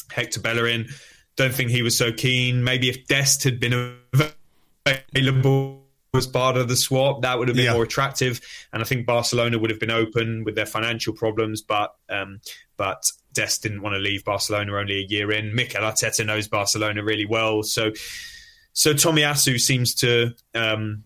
Hector 0.10 0.40
Bellerin. 0.40 0.88
Don't 1.36 1.54
think 1.54 1.70
he 1.70 1.82
was 1.82 1.98
so 1.98 2.12
keen. 2.14 2.64
Maybe 2.64 2.90
if 2.90 3.06
Dest 3.08 3.44
had 3.44 3.60
been 3.60 3.98
available 4.86 5.84
as 6.16 6.28
part 6.28 6.56
of 6.58 6.68
the 6.70 6.76
swap, 6.76 7.22
that 7.22 7.38
would 7.38 7.50
have 7.50 7.56
been 7.58 7.66
Yeah. 7.66 7.74
more 7.74 7.84
attractive. 7.84 8.40
And 8.74 8.82
I 8.82 8.86
think 8.86 9.06
Barcelona 9.06 9.60
would 9.60 9.70
have 9.70 9.80
been 9.80 9.92
open 9.92 10.44
with 10.46 10.56
their 10.56 10.66
financial 10.66 11.14
problems, 11.14 11.62
but 11.62 11.94
um, 12.10 12.40
but 12.78 13.04
Dest 13.34 13.64
didn't 13.64 13.82
want 13.82 13.94
to 13.96 14.00
leave 14.00 14.24
Barcelona 14.24 14.74
only 14.76 15.04
a 15.04 15.06
year 15.08 15.32
in. 15.32 15.54
Mikel 15.54 15.82
Arteta 15.84 16.26
knows 16.26 16.48
Barcelona 16.48 17.04
really 17.04 17.26
well, 17.26 17.64
so 17.64 17.92
so 18.74 18.94
Tomiyasu 18.94 19.60
seems 19.60 19.94
to 19.96 20.34
um, 20.56 21.04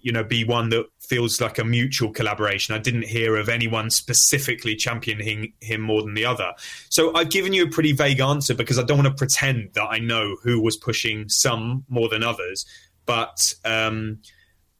you 0.00 0.12
know 0.12 0.24
be 0.24 0.44
one 0.44 0.70
that 0.70 0.86
feels 1.00 1.40
like 1.40 1.58
a 1.58 1.64
mutual 1.64 2.10
collaboration. 2.10 2.74
I 2.74 2.78
didn't 2.78 3.04
hear 3.04 3.36
of 3.36 3.48
anyone 3.48 3.90
specifically 3.90 4.76
championing 4.76 5.52
him 5.60 5.80
more 5.80 6.02
than 6.02 6.14
the 6.14 6.24
other. 6.24 6.52
So 6.90 7.14
I've 7.14 7.30
given 7.30 7.52
you 7.52 7.64
a 7.64 7.70
pretty 7.70 7.92
vague 7.92 8.20
answer 8.20 8.54
because 8.54 8.78
I 8.78 8.82
don't 8.82 8.98
want 8.98 9.08
to 9.08 9.14
pretend 9.14 9.70
that 9.74 9.84
I 9.84 9.98
know 9.98 10.36
who 10.42 10.60
was 10.60 10.76
pushing 10.76 11.28
some 11.28 11.84
more 11.88 12.08
than 12.08 12.22
others. 12.22 12.64
But 13.06 13.38
um, 13.64 14.20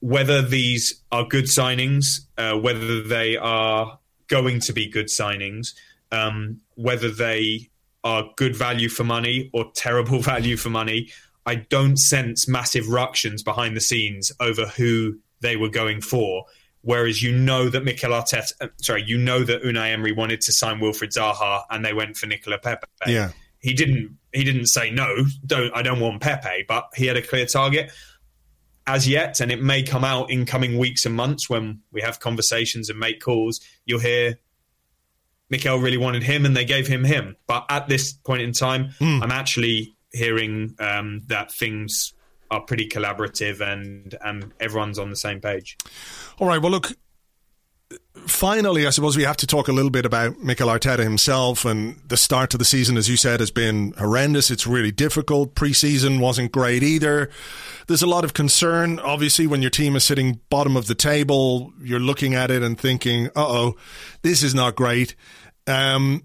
whether 0.01 0.43
these 0.43 1.03
are 1.13 1.25
good 1.25 1.45
signings, 1.45 2.21
uh, 2.39 2.59
whether 2.59 3.03
they 3.03 3.37
are 3.37 3.99
going 4.29 4.61
to 4.61 4.73
be 4.73 4.89
good 4.89 5.07
signings, 5.09 5.75
um, 6.13 6.61
whether 6.75 7.11
they 7.11 7.71
are 8.03 8.25
good 8.37 8.55
value 8.55 8.89
for 8.89 9.05
money 9.05 9.51
or 9.53 9.71
terrible 9.75 10.19
value 10.33 10.57
for 10.57 10.71
money, 10.71 11.11
I 11.47 11.57
don't 11.57 11.99
sense 11.99 12.49
massive 12.49 12.89
ructions 12.89 13.43
behind 13.43 13.77
the 13.77 13.81
scenes 13.81 14.33
over 14.41 14.67
who 14.67 15.19
they 15.41 15.57
were 15.57 15.69
going 15.69 16.01
for. 16.01 16.45
Whereas 16.83 17.23
you 17.23 17.33
know 17.33 17.71
that 17.71 17.83
Mikel 17.83 18.11
Arteta, 18.11 18.53
uh, 18.61 18.69
sorry, 18.81 19.05
you 19.07 19.17
know 19.17 19.43
that 19.43 19.63
Unai 19.63 19.93
Emery 19.93 20.13
wanted 20.13 20.41
to 20.43 20.53
sign 20.53 20.81
Wilfried 20.81 21.15
Zaha 21.17 21.63
and 21.71 21.85
they 21.85 21.95
went 21.95 22.17
for 22.17 22.27
Nicolas 22.27 22.61
Pepe. 22.63 22.87
Yeah. 23.07 23.31
He 23.59 23.73
didn't. 23.73 24.19
He 24.33 24.45
didn't 24.45 24.67
say 24.67 24.91
no. 24.91 25.25
Don't. 25.47 25.75
I 25.75 25.81
don't 25.81 25.99
want 25.99 26.21
Pepe, 26.21 26.67
but 26.69 26.89
he 26.95 27.07
had 27.07 27.17
a 27.17 27.23
clear 27.23 27.47
target 27.47 27.91
as 28.87 29.09
yet, 29.09 29.41
and 29.41 29.51
it 29.51 29.63
may 29.63 29.83
come 29.83 30.05
out 30.05 30.31
in 30.31 30.45
coming 30.45 30.77
weeks 30.77 31.07
and 31.07 31.15
months 31.15 31.49
when 31.49 31.81
we 31.91 32.03
have 32.03 32.21
conversations 32.21 32.91
and 32.91 32.99
make 32.99 33.23
calls. 33.23 33.61
You'll 33.87 34.01
hear 34.01 34.39
Mikel 35.49 35.79
really 35.79 35.97
wanted 35.97 36.23
him, 36.23 36.45
and 36.45 36.55
they 36.55 36.67
gave 36.67 36.87
him 36.87 37.05
him. 37.05 37.37
But 37.47 37.65
at 37.71 37.89
this 37.89 38.13
point 38.13 38.43
in 38.43 38.53
time, 38.53 38.91
I'm 39.01 39.31
actually 39.31 39.97
hearing 40.15 40.75
um, 40.79 41.21
that 41.27 41.53
things 41.53 42.15
are 42.51 42.61
pretty 42.61 42.89
collaborative 42.89 43.61
and 43.61 44.15
and 44.23 44.53
everyone's 44.61 44.99
on 44.99 45.11
the 45.11 45.17
same 45.17 45.41
page. 45.41 45.77
All 46.39 46.47
right. 46.47 46.61
Well, 46.61 46.71
look. 46.71 46.93
Finally, 48.27 48.87
I 48.87 48.91
suppose 48.91 49.17
we 49.17 49.25
have 49.25 49.37
to 49.39 49.47
talk 49.47 49.69
a 49.69 49.73
little 49.73 49.91
bit 49.91 50.07
about 50.07 50.39
Mikel 50.39 50.69
Arteta 50.69 51.01
himself. 51.01 51.65
And 51.65 52.01
the 52.07 52.17
start 52.17 52.49
to 52.51 52.59
the 52.59 52.65
season, 52.65 52.97
as 52.97 53.09
you 53.09 53.17
said, 53.17 53.41
has 53.41 53.51
been 53.51 53.93
horrendous. 53.99 54.51
It's 54.51 54.67
really 54.67 54.93
difficult. 54.93 55.55
Preseason 55.55 56.21
wasn't 56.21 56.53
great 56.53 56.83
either. 56.83 57.29
There's 57.87 58.03
a 58.03 58.07
lot 58.07 58.25
of 58.25 58.33
concern. 58.33 58.99
Obviously, 59.01 59.47
when 59.47 59.63
your 59.63 59.71
team 59.71 59.95
is 59.97 60.05
sitting 60.05 60.41
bottom 60.49 60.77
of 60.77 60.87
the 60.87 60.95
table, 60.95 61.73
you're 61.83 62.01
looking 62.01 62.35
at 62.35 62.51
it 62.51 62.63
and 62.63 62.79
thinking, 62.79 63.27
"Uh 63.37 63.47
oh, 63.47 63.77
this 64.23 64.43
is 64.43 64.55
not 64.55 64.75
great." 64.75 65.17
Um, 65.67 66.23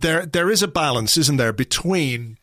there, 0.00 0.26
there 0.26 0.50
is 0.50 0.62
a 0.62 0.68
balance, 0.68 1.16
isn't 1.16 1.36
there, 1.36 1.52
between 1.52 2.38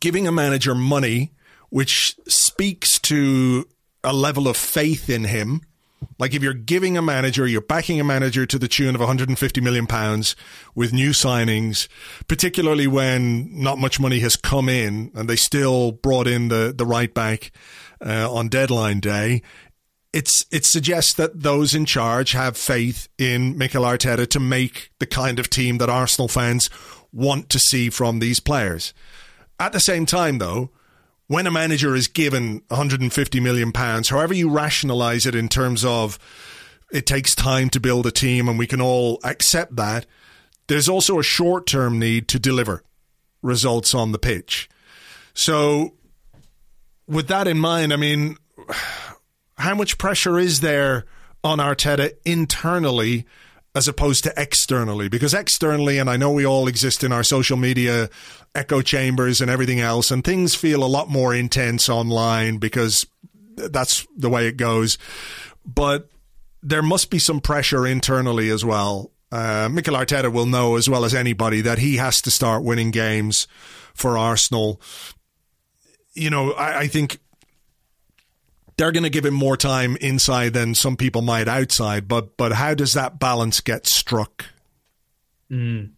giving 0.00 0.26
a 0.26 0.32
manager 0.32 0.74
money, 0.74 1.32
which 1.70 2.16
speaks 2.26 2.98
to 3.00 3.68
a 4.04 4.12
level 4.12 4.48
of 4.48 4.56
faith 4.56 5.10
in 5.10 5.24
him. 5.24 5.62
Like 6.18 6.34
if 6.34 6.42
you're 6.42 6.54
giving 6.54 6.96
a 6.96 7.02
manager, 7.02 7.46
you're 7.46 7.60
backing 7.60 8.00
a 8.00 8.04
manager 8.04 8.46
to 8.46 8.58
the 8.58 8.68
tune 8.68 8.94
of 8.94 9.00
150 9.00 9.60
million 9.60 9.86
pounds 9.86 10.36
with 10.74 10.92
new 10.92 11.10
signings, 11.10 11.88
particularly 12.28 12.86
when 12.86 13.48
not 13.52 13.78
much 13.78 13.98
money 13.98 14.20
has 14.20 14.36
come 14.36 14.68
in 14.68 15.10
and 15.14 15.28
they 15.28 15.36
still 15.36 15.92
brought 15.92 16.26
in 16.26 16.48
the, 16.48 16.72
the 16.76 16.86
right 16.86 17.12
back 17.12 17.50
uh, 18.04 18.32
on 18.32 18.48
deadline 18.48 19.00
day. 19.00 19.42
It's 20.12 20.44
it 20.50 20.64
suggests 20.64 21.14
that 21.14 21.42
those 21.42 21.74
in 21.74 21.84
charge 21.84 22.32
have 22.32 22.56
faith 22.56 23.08
in 23.18 23.58
Mikel 23.58 23.82
Arteta 23.82 24.26
to 24.30 24.40
make 24.40 24.90
the 24.98 25.06
kind 25.06 25.38
of 25.38 25.50
team 25.50 25.78
that 25.78 25.90
Arsenal 25.90 26.28
fans 26.28 26.70
want 27.12 27.48
to 27.50 27.58
see 27.58 27.90
from 27.90 28.18
these 28.18 28.40
players. 28.40 28.94
At 29.60 29.72
the 29.72 29.80
same 29.80 30.06
time, 30.06 30.38
though, 30.38 30.70
when 31.26 31.46
a 31.46 31.50
manager 31.50 31.94
is 31.94 32.08
given 32.08 32.62
150 32.68 33.40
million 33.40 33.70
pounds, 33.70 34.08
however 34.08 34.32
you 34.32 34.48
rationalize 34.48 35.26
it 35.26 35.34
in 35.34 35.48
terms 35.48 35.84
of 35.84 36.18
it 36.90 37.06
takes 37.06 37.34
time 37.34 37.68
to 37.70 37.80
build 37.80 38.06
a 38.06 38.10
team 38.10 38.48
and 38.48 38.58
we 38.58 38.66
can 38.66 38.80
all 38.80 39.20
accept 39.22 39.76
that, 39.76 40.06
there's 40.68 40.88
also 40.88 41.18
a 41.18 41.22
short 41.22 41.66
term 41.66 41.98
need 41.98 42.28
to 42.28 42.38
deliver 42.38 42.82
results 43.42 43.94
on 43.94 44.12
the 44.12 44.18
pitch. 44.18 44.68
So, 45.34 45.94
with 47.06 47.28
that 47.28 47.46
in 47.46 47.58
mind, 47.58 47.92
I 47.92 47.96
mean, 47.96 48.36
how 49.58 49.74
much 49.74 49.98
pressure 49.98 50.38
is 50.38 50.60
there 50.60 51.04
on 51.44 51.58
Arteta 51.58 52.12
internally 52.24 53.26
as 53.74 53.88
opposed 53.88 54.24
to 54.24 54.32
externally? 54.36 55.08
Because 55.08 55.34
externally, 55.34 55.98
and 55.98 56.08
I 56.08 56.16
know 56.16 56.32
we 56.32 56.46
all 56.46 56.68
exist 56.68 57.04
in 57.04 57.12
our 57.12 57.22
social 57.22 57.56
media 57.56 58.08
echo 58.54 58.82
chambers 58.82 59.40
and 59.40 59.50
everything 59.50 59.80
else, 59.80 60.10
and 60.10 60.24
things 60.24 60.54
feel 60.54 60.82
a 60.82 60.86
lot 60.86 61.08
more 61.08 61.34
intense 61.34 61.88
online 61.88 62.58
because 62.58 63.06
that's 63.56 64.06
the 64.16 64.30
way 64.30 64.46
it 64.46 64.56
goes. 64.56 64.96
But 65.66 66.08
there 66.62 66.82
must 66.82 67.10
be 67.10 67.18
some 67.18 67.40
pressure 67.40 67.86
internally 67.86 68.50
as 68.50 68.64
well. 68.64 69.12
Uh, 69.30 69.68
Mikel 69.70 69.94
Arteta 69.94 70.32
will 70.32 70.46
know 70.46 70.76
as 70.76 70.88
well 70.88 71.04
as 71.04 71.14
anybody 71.14 71.60
that 71.60 71.78
he 71.78 71.96
has 71.96 72.22
to 72.22 72.30
start 72.30 72.64
winning 72.64 72.90
games 72.90 73.46
for 73.94 74.16
Arsenal. 74.16 74.80
You 76.14 76.30
know, 76.30 76.52
I, 76.52 76.80
I 76.80 76.86
think 76.86 77.18
they're 78.78 78.92
going 78.92 79.02
to 79.02 79.10
give 79.10 79.26
him 79.26 79.34
more 79.34 79.56
time 79.56 79.96
inside 79.96 80.54
than 80.54 80.74
some 80.74 80.96
people 80.96 81.20
might 81.20 81.48
outside. 81.48 82.08
But 82.08 82.36
but 82.36 82.52
how 82.52 82.74
does 82.74 82.94
that 82.94 83.18
balance 83.18 83.60
get 83.60 83.86
struck? 83.86 84.46
Mm. 85.50 85.90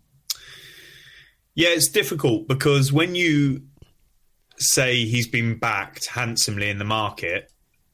Yeah, 1.54 1.68
it's 1.68 1.88
difficult 1.88 2.48
because 2.48 2.92
when 2.92 3.14
you 3.14 3.62
say 4.56 5.04
he's 5.04 5.28
been 5.28 5.58
backed 5.58 6.06
handsomely 6.06 6.70
in 6.70 6.78
the 6.78 6.84
market, 6.84 7.52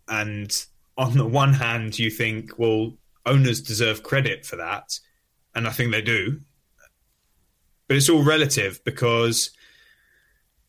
and 0.09 0.53
on 0.97 1.17
the 1.17 1.27
one 1.27 1.53
hand, 1.53 1.99
you 1.99 2.11
think, 2.11 2.59
well, 2.59 2.95
owners 3.25 3.61
deserve 3.61 4.03
credit 4.03 4.47
for 4.47 4.57
that, 4.57 4.89
and 5.55 5.67
I 5.67 5.71
think 5.71 5.91
they 5.91 6.03
do. 6.03 6.41
But 7.89 7.97
it's 7.97 8.09
all 8.09 8.23
relative 8.23 8.83
because 8.85 9.51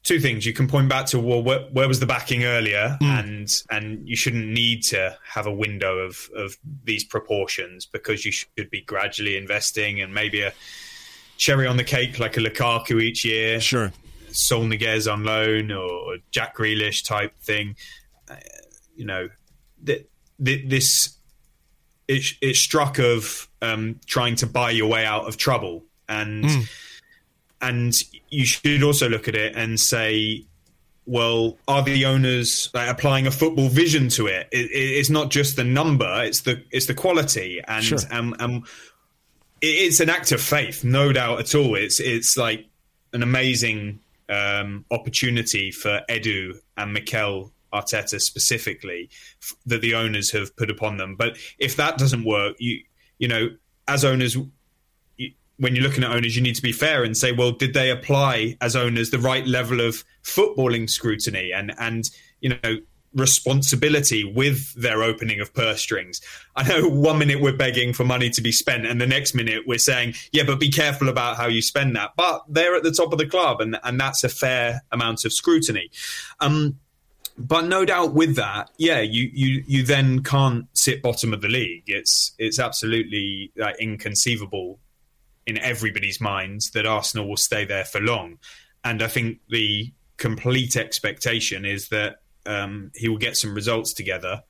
two 0.07 0.19
things. 0.19 0.45
You 0.45 0.53
can 0.53 0.67
point 0.67 0.87
back 0.89 1.05
to 1.07 1.19
well 1.19 1.43
where, 1.43 1.59
where 1.71 1.87
was 1.87 1.99
the 1.99 2.05
backing 2.05 2.43
earlier? 2.43 2.97
And 3.01 3.49
and 3.69 4.07
you 4.07 4.15
shouldn't 4.15 4.47
need 4.47 4.83
to 4.89 5.17
have 5.33 5.45
a 5.45 5.51
window 5.53 5.97
of 5.99 6.29
of 6.35 6.57
these 6.83 7.03
proportions 7.03 7.85
because 7.85 8.25
you 8.25 8.31
should 8.31 8.69
be 8.71 8.81
gradually 8.81 9.37
investing 9.37 10.01
and 10.01 10.13
maybe 10.13 10.41
a 10.41 10.53
cherry 11.37 11.67
on 11.67 11.77
the 11.77 11.83
cake 11.83 12.19
like 12.19 12.37
a 12.37 12.39
Lukaku 12.39 13.01
each 13.01 13.23
year 13.23 13.59
Sure. 13.59 13.91
Saúl 14.31 14.71
Ñíguez 14.71 15.11
on 15.11 15.23
loan 15.23 15.71
or 15.71 16.17
Jack 16.31 16.57
Grealish 16.57 17.03
type 17.05 17.33
thing. 17.41 17.75
Uh, 18.29 18.35
you 18.95 19.05
know, 19.05 19.29
th- 19.85 20.05
th- 20.43 20.69
this 20.69 21.17
it, 22.07 22.23
it 22.41 22.55
struck 22.55 22.99
of 22.99 23.47
um, 23.61 23.99
trying 24.05 24.35
to 24.37 24.47
buy 24.47 24.71
your 24.71 24.87
way 24.87 25.05
out 25.05 25.27
of 25.27 25.37
trouble, 25.37 25.83
and 26.07 26.45
and 27.61 27.93
you 28.29 28.45
should 28.45 28.83
also 28.83 29.09
look 29.09 29.27
at 29.27 29.35
it 29.35 29.55
and 29.55 29.79
say, 29.79 30.45
well, 31.05 31.57
are 31.67 31.81
the 31.83 32.05
owners 32.05 32.69
like, 32.73 32.89
applying 32.89 33.27
a 33.27 33.31
football 33.31 33.69
vision 33.69 34.09
to 34.09 34.27
it? 34.27 34.47
it? 34.51 34.69
It's 34.71 35.09
not 35.09 35.31
just 35.31 35.55
the 35.55 35.63
number; 35.63 36.23
it's 36.23 36.41
the 36.41 36.63
it's 36.71 36.85
the 36.87 36.93
quality, 36.93 37.61
and 37.67 37.83
Sure. 37.83 37.99
and, 38.11 38.35
and 38.39 38.65
it- 39.61 39.67
it's 39.67 39.99
an 39.99 40.09
act 40.09 40.31
of 40.31 40.41
faith, 40.41 40.83
no 40.83 41.11
doubt 41.13 41.39
at 41.39 41.55
all. 41.55 41.75
It's 41.75 41.99
it's 41.99 42.35
like 42.37 42.65
an 43.13 43.23
amazing 43.23 43.99
um, 44.29 44.83
opportunity 44.91 45.71
for 45.71 46.01
Edu 46.09 46.59
and 46.75 46.93
Mikel 46.93 47.53
Arteta 47.73 48.19
specifically 48.19 49.09
f- 49.41 49.55
that 49.65 49.81
the 49.81 49.95
owners 49.95 50.31
have 50.31 50.55
put 50.57 50.69
upon 50.69 50.97
them. 50.97 51.15
But 51.15 51.37
if 51.57 51.77
that 51.77 51.97
doesn't 51.97 52.25
work, 52.25 52.57
you 52.59 52.83
you 53.17 53.27
know, 53.29 53.49
as 53.87 54.03
owners, 54.03 54.37
when 55.57 55.75
you're 55.75 55.83
looking 55.83 56.03
at 56.03 56.11
owners, 56.11 56.35
you 56.35 56.41
need 56.41 56.55
to 56.55 56.61
be 56.61 56.71
fair 56.71 57.03
and 57.03 57.17
say, 57.17 57.31
well, 57.31 57.51
did 57.51 57.73
they 57.73 57.89
apply 57.89 58.57
as 58.61 58.75
owners 58.75 59.09
the 59.09 59.19
right 59.19 59.45
level 59.45 59.81
of 59.81 60.03
footballing 60.23 60.89
scrutiny 60.89 61.51
and 61.51 61.73
and 61.79 62.03
you 62.41 62.49
know 62.49 62.77
responsibility 63.13 64.23
with 64.23 64.73
their 64.75 65.01
opening 65.01 65.39
of 65.39 65.53
purse 65.53 65.81
strings. 65.81 66.21
I 66.55 66.67
know 66.67 66.87
one 66.87 67.17
minute 67.17 67.41
we're 67.41 67.55
begging 67.55 67.93
for 67.93 68.03
money 68.03 68.29
to 68.29 68.41
be 68.41 68.51
spent, 68.51 68.85
and 68.85 69.01
the 69.01 69.07
next 69.07 69.33
minute 69.33 69.63
we're 69.65 69.79
saying, 69.79 70.13
yeah, 70.31 70.43
but 70.43 70.59
be 70.59 70.69
careful 70.69 71.09
about 71.09 71.37
how 71.37 71.47
you 71.47 71.61
spend 71.61 71.95
that. 71.95 72.11
But 72.15 72.43
they're 72.47 72.75
at 72.75 72.83
the 72.83 72.91
top 72.91 73.11
of 73.11 73.17
the 73.17 73.25
club, 73.25 73.59
and, 73.61 73.79
and 73.83 73.99
that's 73.99 74.23
a 74.23 74.29
fair 74.29 74.81
amount 74.91 75.25
of 75.25 75.33
scrutiny. 75.33 75.89
Um, 76.39 76.79
but 77.37 77.65
no 77.65 77.85
doubt 77.85 78.13
with 78.13 78.35
that, 78.35 78.71
yeah, 78.77 78.99
you, 78.99 79.29
you, 79.31 79.63
you 79.67 79.83
then 79.83 80.23
can't 80.23 80.65
sit 80.73 81.03
bottom 81.03 81.33
of 81.33 81.41
the 81.41 81.47
league. 81.47 81.83
It's 81.85 82.33
it's 82.39 82.59
absolutely 82.59 83.51
uh, 83.61 83.73
inconceivable 83.79 84.79
in 85.47 85.57
everybody's 85.59 86.21
minds 86.21 86.69
that 86.71 86.85
Arsenal 86.85 87.27
will 87.27 87.37
stay 87.37 87.65
there 87.65 87.85
for 87.85 87.99
long. 88.01 88.37
And 88.83 89.01
I 89.01 89.07
think 89.07 89.39
the 89.49 89.91
complete 90.17 90.75
expectation 90.75 91.65
is 91.65 91.87
that 91.89 92.17
um, 92.45 92.91
he 92.93 93.07
will 93.07 93.17
get 93.17 93.37
some 93.37 93.55
results 93.55 93.93
together. 93.93 94.43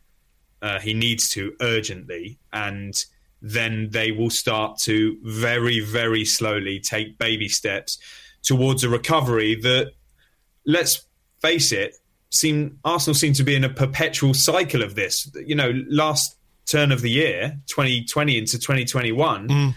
Uh, 0.61 0.79
he 0.79 0.93
needs 0.93 1.29
to 1.29 1.53
urgently, 1.61 2.39
and 2.51 2.93
then 3.41 3.89
they 3.91 4.11
will 4.11 4.31
start 4.31 4.79
to 4.79 5.17
very, 5.23 5.79
very 5.79 6.25
slowly 6.25 6.79
take 6.79 7.19
baby 7.19 7.47
steps 7.47 7.99
towards 8.41 8.83
a 8.83 8.89
recovery 8.89 9.55
that, 9.55 9.91
let's 10.65 11.05
face 11.41 11.71
it, 11.71 11.95
seem 12.31 12.79
Arsenal 12.83 13.13
seem 13.13 13.33
to 13.33 13.43
be 13.43 13.55
in 13.55 13.63
a 13.63 13.69
perpetual 13.69 14.33
cycle 14.33 14.81
of 14.81 14.95
this. 14.95 15.29
You 15.45 15.55
know, 15.55 15.71
last 15.89 16.35
turn 16.65 16.91
of 16.91 17.01
the 17.01 17.11
year, 17.11 17.59
2020 17.67 18.37
into 18.37 18.57
2021, 18.57 19.47
mm. 19.47 19.75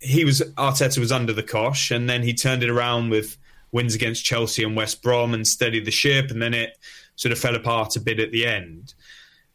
He 0.00 0.24
was 0.24 0.40
Arteta 0.56 0.98
was 0.98 1.12
under 1.12 1.32
the 1.32 1.42
cosh, 1.42 1.90
and 1.90 2.08
then 2.08 2.22
he 2.22 2.34
turned 2.34 2.62
it 2.62 2.70
around 2.70 3.10
with 3.10 3.36
wins 3.72 3.94
against 3.94 4.24
Chelsea 4.24 4.64
and 4.64 4.76
West 4.76 5.02
Brom 5.02 5.34
and 5.34 5.46
steadied 5.46 5.84
the 5.84 5.90
ship, 5.90 6.30
and 6.30 6.40
then 6.40 6.54
it 6.54 6.76
sort 7.16 7.32
of 7.32 7.38
fell 7.38 7.54
apart 7.54 7.96
a 7.96 8.00
bit 8.00 8.20
at 8.20 8.30
the 8.30 8.46
end. 8.46 8.94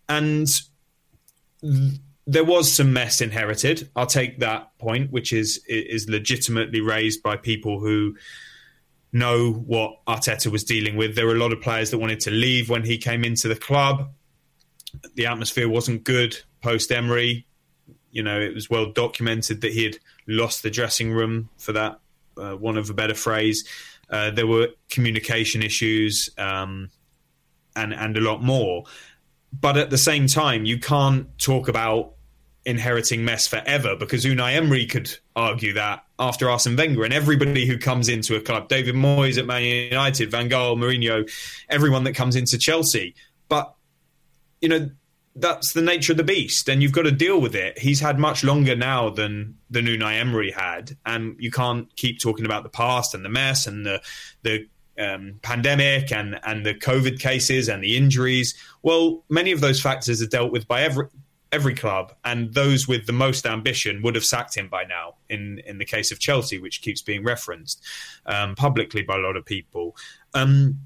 And 0.10 0.48
th- 1.62 2.00
there 2.26 2.44
was 2.44 2.76
some 2.76 2.94
mess 2.94 3.22
inherited. 3.22 3.90
I'll 3.96 4.06
take 4.06 4.40
that 4.40 4.78
point, 4.78 5.12
which 5.12 5.34
is 5.34 5.64
is 5.68 6.08
legitimately 6.08 6.82
raised 6.82 7.24
by 7.24 7.38
people 7.38 7.80
who 7.80 8.16
know 9.12 9.52
what 9.52 10.04
Arteta 10.08 10.48
was 10.48 10.64
dealing 10.64 10.98
with. 10.98 11.16
There 11.16 11.28
were 11.28 11.36
a 11.36 11.40
lot 11.40 11.54
of 11.54 11.62
players 11.62 11.92
that 11.92 12.00
wanted 12.00 12.20
to 12.22 12.32
leave 12.32 12.70
when 12.70 12.84
he 12.84 12.98
came 12.98 13.24
into 13.24 13.48
the 13.48 13.56
club. 13.56 14.10
The 15.16 15.26
atmosphere 15.26 15.70
wasn't 15.70 16.04
good 16.04 16.38
post 16.62 16.92
Emery. 16.92 17.46
You 18.14 18.24
know, 18.24 18.40
it 18.40 18.54
was 18.54 18.70
well 18.70 18.92
documented 18.92 19.60
that 19.62 19.74
he 19.74 19.84
had 19.84 19.98
lost 20.28 20.64
the 20.64 20.70
dressing 20.70 21.12
room 21.12 21.50
for 21.58 21.74
that, 21.74 22.00
uh, 22.38 22.54
one 22.54 22.78
of 22.78 22.90
a 22.90 22.94
better 22.94 23.14
phrase. 23.14 23.68
Uh, 24.10 24.32
there 24.32 24.48
were 24.48 24.70
communication 24.90 25.62
issues 25.62 26.30
um, 26.38 26.90
and 27.76 27.94
and 27.94 28.16
a 28.16 28.22
lot 28.22 28.42
more. 28.42 28.84
But 29.52 29.78
at 29.78 29.90
the 29.90 29.98
same 29.98 30.28
time, 30.28 30.66
you 30.66 30.80
can't 30.80 31.38
talk 31.38 31.68
about 31.68 32.14
inheriting 32.66 33.26
mess 33.26 33.48
forever 33.48 33.96
because 33.96 34.24
Unai 34.24 34.54
Emery 34.54 34.86
could 34.86 35.18
argue 35.36 35.74
that 35.74 36.04
after 36.18 36.50
Arsene 36.50 36.76
Wenger 36.76 37.04
and 37.04 37.14
everybody 37.14 37.66
who 37.66 37.78
comes 37.78 38.08
into 38.08 38.36
a 38.36 38.42
club, 38.42 38.70
David 38.70 38.96
Moyes 38.96 39.38
at 39.38 39.46
Man 39.46 39.64
United, 39.64 40.32
Van 40.32 40.50
Gaal, 40.50 40.78
Mourinho, 40.78 41.30
everyone 41.70 42.04
that 42.06 42.14
comes 42.14 42.36
into 42.36 42.58
Chelsea. 42.58 43.16
But, 43.50 43.74
you 44.62 44.70
know, 44.70 44.90
that's 45.36 45.74
the 45.74 45.82
nature 45.82 46.14
of 46.14 46.18
the 46.18 46.24
beast 46.24 46.70
and 46.70 46.84
you've 46.84 46.92
got 46.92 47.04
to 47.04 47.12
deal 47.12 47.42
with 47.42 47.56
it. 47.56 47.80
He's 47.80 48.00
had 48.00 48.20
much 48.20 48.44
longer 48.44 48.76
now 48.76 49.10
than 49.10 49.58
the 49.70 49.80
Unai 49.82 50.20
Emery 50.20 50.52
had 50.52 50.96
and 51.06 51.36
you 51.40 51.50
can't 51.50 51.94
keep 51.96 52.20
talking 52.20 52.46
about 52.46 52.64
the 52.64 52.70
past 52.70 53.16
and 53.16 53.26
the 53.26 53.30
mess 53.30 53.66
and 53.66 53.86
the, 53.86 54.02
the 54.44 54.68
um, 54.98 55.40
pandemic 55.42 56.12
and 56.12 56.40
and 56.44 56.66
the 56.66 56.74
COVID 56.74 57.20
cases 57.20 57.68
and 57.68 57.84
the 57.84 57.98
injuries. 57.98 58.56
Well, 58.82 59.24
many 59.30 59.52
of 59.52 59.62
those 59.62 59.82
factors 59.82 60.22
are 60.22 60.28
dealt 60.28 60.52
with 60.52 60.68
by 60.68 60.82
every 60.82 61.08
every 61.52 61.76
club, 61.76 62.14
and 62.24 62.54
those 62.54 62.88
with 62.88 63.06
the 63.06 63.14
most 63.14 63.46
ambition 63.46 64.02
would 64.02 64.16
have 64.16 64.26
sacked 64.26 64.56
him 64.56 64.70
by 64.70 64.84
now. 64.84 65.16
In 65.30 65.62
in 65.66 65.78
the 65.78 65.86
case 65.86 66.12
of 66.12 66.20
Chelsea, 66.20 66.60
which 66.60 66.82
keeps 66.82 67.02
being 67.02 67.24
referenced 67.24 67.84
um, 68.26 68.56
publicly 68.56 69.02
by 69.04 69.16
a 69.16 69.20
lot 69.20 69.36
of 69.36 69.46
people. 69.46 69.96
Um, 70.34 70.80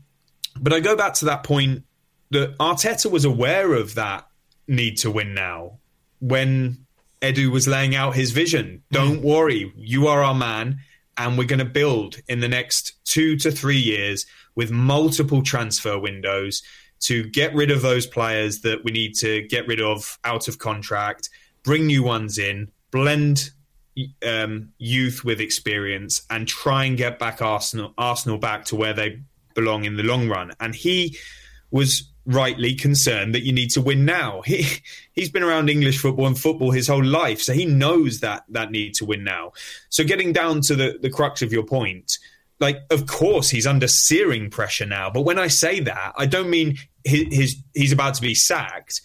but 0.59 0.73
I 0.73 0.79
go 0.79 0.95
back 0.95 1.13
to 1.15 1.25
that 1.25 1.43
point 1.43 1.83
that 2.31 2.57
Arteta 2.57 3.11
was 3.11 3.25
aware 3.25 3.73
of 3.73 3.95
that 3.95 4.27
need 4.67 4.97
to 4.97 5.11
win 5.11 5.33
now 5.33 5.77
when 6.19 6.85
Edu 7.21 7.51
was 7.51 7.67
laying 7.67 7.95
out 7.95 8.15
his 8.15 8.31
vision. 8.31 8.83
Don't 8.91 9.21
mm. 9.21 9.23
worry, 9.23 9.71
you 9.75 10.07
are 10.07 10.23
our 10.23 10.35
man, 10.35 10.79
and 11.17 11.37
we're 11.37 11.47
going 11.47 11.59
to 11.59 11.65
build 11.65 12.17
in 12.27 12.39
the 12.39 12.47
next 12.47 12.93
two 13.05 13.35
to 13.37 13.51
three 13.51 13.79
years 13.79 14.25
with 14.55 14.71
multiple 14.71 15.41
transfer 15.41 15.97
windows 15.99 16.61
to 16.99 17.23
get 17.29 17.53
rid 17.53 17.71
of 17.71 17.81
those 17.81 18.05
players 18.05 18.59
that 18.61 18.83
we 18.83 18.91
need 18.91 19.13
to 19.13 19.43
get 19.47 19.67
rid 19.67 19.79
of 19.79 20.17
out 20.23 20.47
of 20.47 20.57
contract, 20.57 21.29
bring 21.63 21.85
new 21.85 22.03
ones 22.03 22.37
in, 22.37 22.71
blend 22.91 23.51
um, 24.25 24.69
youth 24.77 25.23
with 25.23 25.39
experience, 25.39 26.21
and 26.29 26.47
try 26.47 26.85
and 26.85 26.97
get 26.97 27.19
back 27.19 27.41
Arsenal 27.41 27.93
Arsenal 27.97 28.37
back 28.37 28.65
to 28.65 28.75
where 28.75 28.93
they 28.93 29.21
belong 29.53 29.85
in 29.85 29.95
the 29.95 30.03
long 30.03 30.29
run. 30.29 30.51
And 30.59 30.73
he 30.75 31.17
was 31.71 32.11
rightly 32.27 32.75
concerned 32.75 33.33
that 33.33 33.43
you 33.43 33.53
need 33.53 33.71
to 33.71 33.81
win 33.81 34.05
now. 34.05 34.41
He 34.45 34.67
he's 35.13 35.31
been 35.31 35.43
around 35.43 35.69
English 35.69 35.97
football 35.97 36.27
and 36.27 36.37
football 36.37 36.71
his 36.71 36.87
whole 36.87 37.03
life, 37.03 37.41
so 37.41 37.53
he 37.53 37.65
knows 37.65 38.19
that 38.19 38.43
that 38.49 38.71
need 38.71 38.93
to 38.95 39.05
win 39.05 39.23
now. 39.23 39.53
So 39.89 40.03
getting 40.03 40.33
down 40.33 40.61
to 40.61 40.75
the 40.75 40.99
the 41.01 41.09
crux 41.09 41.41
of 41.41 41.51
your 41.51 41.63
point, 41.63 42.17
like 42.59 42.83
of 42.89 43.07
course 43.07 43.49
he's 43.49 43.67
under 43.67 43.87
searing 43.87 44.49
pressure 44.49 44.85
now 44.85 45.09
but 45.09 45.21
when 45.21 45.39
i 45.39 45.47
say 45.47 45.79
that 45.79 46.13
i 46.17 46.25
don't 46.25 46.49
mean 46.49 46.77
his, 47.03 47.25
his 47.31 47.55
he's 47.73 47.91
about 47.91 48.13
to 48.15 48.21
be 48.21 48.35
sacked 48.35 49.01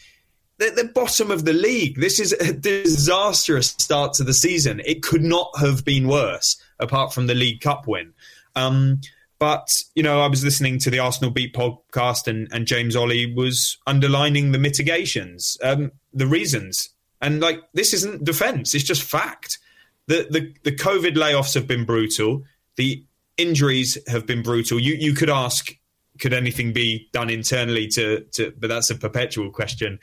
they're 0.58 0.70
the 0.70 0.84
bottom 0.84 1.30
of 1.30 1.44
the 1.44 1.52
league 1.52 2.00
this 2.00 2.20
is 2.20 2.32
a 2.32 2.52
disastrous 2.52 3.68
start 3.68 4.14
to 4.14 4.24
the 4.24 4.34
season 4.34 4.80
it 4.84 5.02
could 5.02 5.22
not 5.22 5.50
have 5.58 5.84
been 5.84 6.08
worse 6.08 6.60
apart 6.78 7.12
from 7.12 7.26
the 7.26 7.34
league 7.34 7.60
cup 7.60 7.86
win 7.86 8.12
um, 8.54 9.00
but 9.42 9.66
you 9.94 10.02
know 10.02 10.20
i 10.20 10.28
was 10.28 10.44
listening 10.44 10.78
to 10.78 10.90
the 10.90 10.98
arsenal 10.98 11.30
beat 11.30 11.52
podcast 11.54 12.28
and, 12.28 12.48
and 12.52 12.66
james 12.66 12.94
Ollie 12.94 13.32
was 13.34 13.76
underlining 13.86 14.52
the 14.52 14.58
mitigations 14.58 15.56
um, 15.62 15.90
the 16.12 16.26
reasons 16.26 16.90
and 17.20 17.40
like 17.40 17.60
this 17.74 17.92
isn't 17.92 18.24
defense 18.24 18.74
it's 18.74 18.84
just 18.84 19.02
fact 19.02 19.58
the, 20.06 20.26
the 20.30 20.54
the 20.64 20.76
covid 20.76 21.16
layoffs 21.16 21.54
have 21.54 21.66
been 21.66 21.84
brutal 21.84 22.42
the 22.76 23.04
injuries 23.38 23.98
have 24.08 24.26
been 24.26 24.42
brutal. 24.42 24.78
You 24.78 24.94
you 24.94 25.14
could 25.14 25.30
ask, 25.30 25.72
could 26.20 26.32
anything 26.32 26.72
be 26.72 27.08
done 27.12 27.30
internally 27.30 27.88
to 27.88 28.24
to? 28.34 28.52
But 28.58 28.68
that's 28.68 28.90
a 28.90 28.94
perpetual 28.94 29.50
question. 29.50 29.98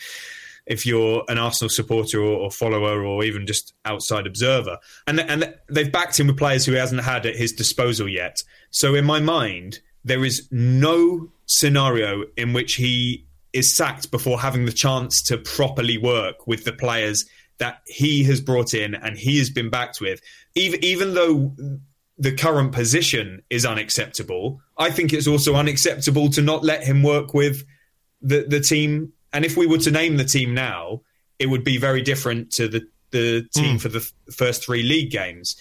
If 0.69 0.85
you're 0.85 1.23
an 1.27 1.37
Arsenal 1.37 1.69
supporter 1.69 2.21
or, 2.21 2.37
or 2.37 2.51
follower 2.51 3.03
or 3.03 3.23
even 3.23 3.45
just 3.45 3.73
outside 3.83 4.25
observer, 4.25 4.77
and 5.07 5.19
and 5.19 5.53
they've 5.69 5.91
backed 5.91 6.19
him 6.19 6.27
with 6.27 6.37
players 6.37 6.65
who 6.65 6.71
he 6.71 6.77
hasn't 6.77 7.03
had 7.03 7.25
at 7.25 7.35
his 7.35 7.51
disposal 7.51 8.07
yet. 8.07 8.37
So 8.71 8.95
in 8.95 9.03
my 9.03 9.19
mind, 9.19 9.79
there 10.05 10.23
is 10.23 10.47
no 10.51 11.31
scenario 11.45 12.23
in 12.37 12.53
which 12.53 12.75
he 12.75 13.25
is 13.51 13.75
sacked 13.75 14.11
before 14.11 14.39
having 14.39 14.65
the 14.65 14.71
chance 14.71 15.21
to 15.23 15.37
properly 15.37 15.97
work 15.97 16.47
with 16.47 16.63
the 16.63 16.71
players 16.71 17.25
that 17.57 17.81
he 17.87 18.23
has 18.23 18.39
brought 18.39 18.73
in 18.73 18.95
and 18.95 19.17
he 19.17 19.39
has 19.39 19.49
been 19.49 19.69
backed 19.69 19.99
with. 19.99 20.21
Even 20.55 20.83
even 20.83 21.13
though 21.15 21.53
the 22.19 22.33
current 22.33 22.73
position 22.73 23.41
is 23.49 23.65
unacceptable. 23.65 24.59
I 24.77 24.91
think 24.91 25.13
it's 25.13 25.25
also 25.25 25.55
unacceptable 25.55 26.29
to 26.31 26.41
not 26.41 26.65
let 26.65 26.83
him 26.83 27.01
work 27.01 27.33
with 27.33 27.63
the 28.21 28.45
the 28.47 28.59
team. 28.59 29.13
And 29.33 29.45
if 29.45 29.57
we 29.57 29.67
were 29.67 29.77
to 29.79 29.91
name 29.91 30.17
the 30.17 30.25
team 30.25 30.53
now, 30.53 31.01
it 31.37 31.47
would 31.47 31.63
be 31.63 31.77
very 31.77 32.01
different 32.01 32.51
to 32.53 32.67
the 32.67 32.87
the 33.11 33.47
team 33.55 33.77
mm. 33.77 33.81
for 33.81 33.89
the 33.89 34.07
first 34.31 34.63
three 34.63 34.83
league 34.83 35.09
games. 35.09 35.55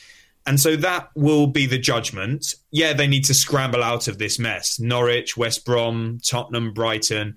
And 0.47 0.61
so 0.61 0.77
that 0.77 1.09
will 1.15 1.47
be 1.47 1.67
the 1.67 1.79
judgment. 1.79 2.45
Yeah, 2.71 2.93
they 2.93 3.07
need 3.07 3.25
to 3.25 3.35
scramble 3.35 3.83
out 3.83 4.07
of 4.07 4.19
this 4.19 4.39
mess. 4.39 4.79
Norwich, 4.79 5.37
West 5.37 5.65
Brom, 5.65 6.21
Tottenham, 6.29 6.75
Brighton. 6.75 7.37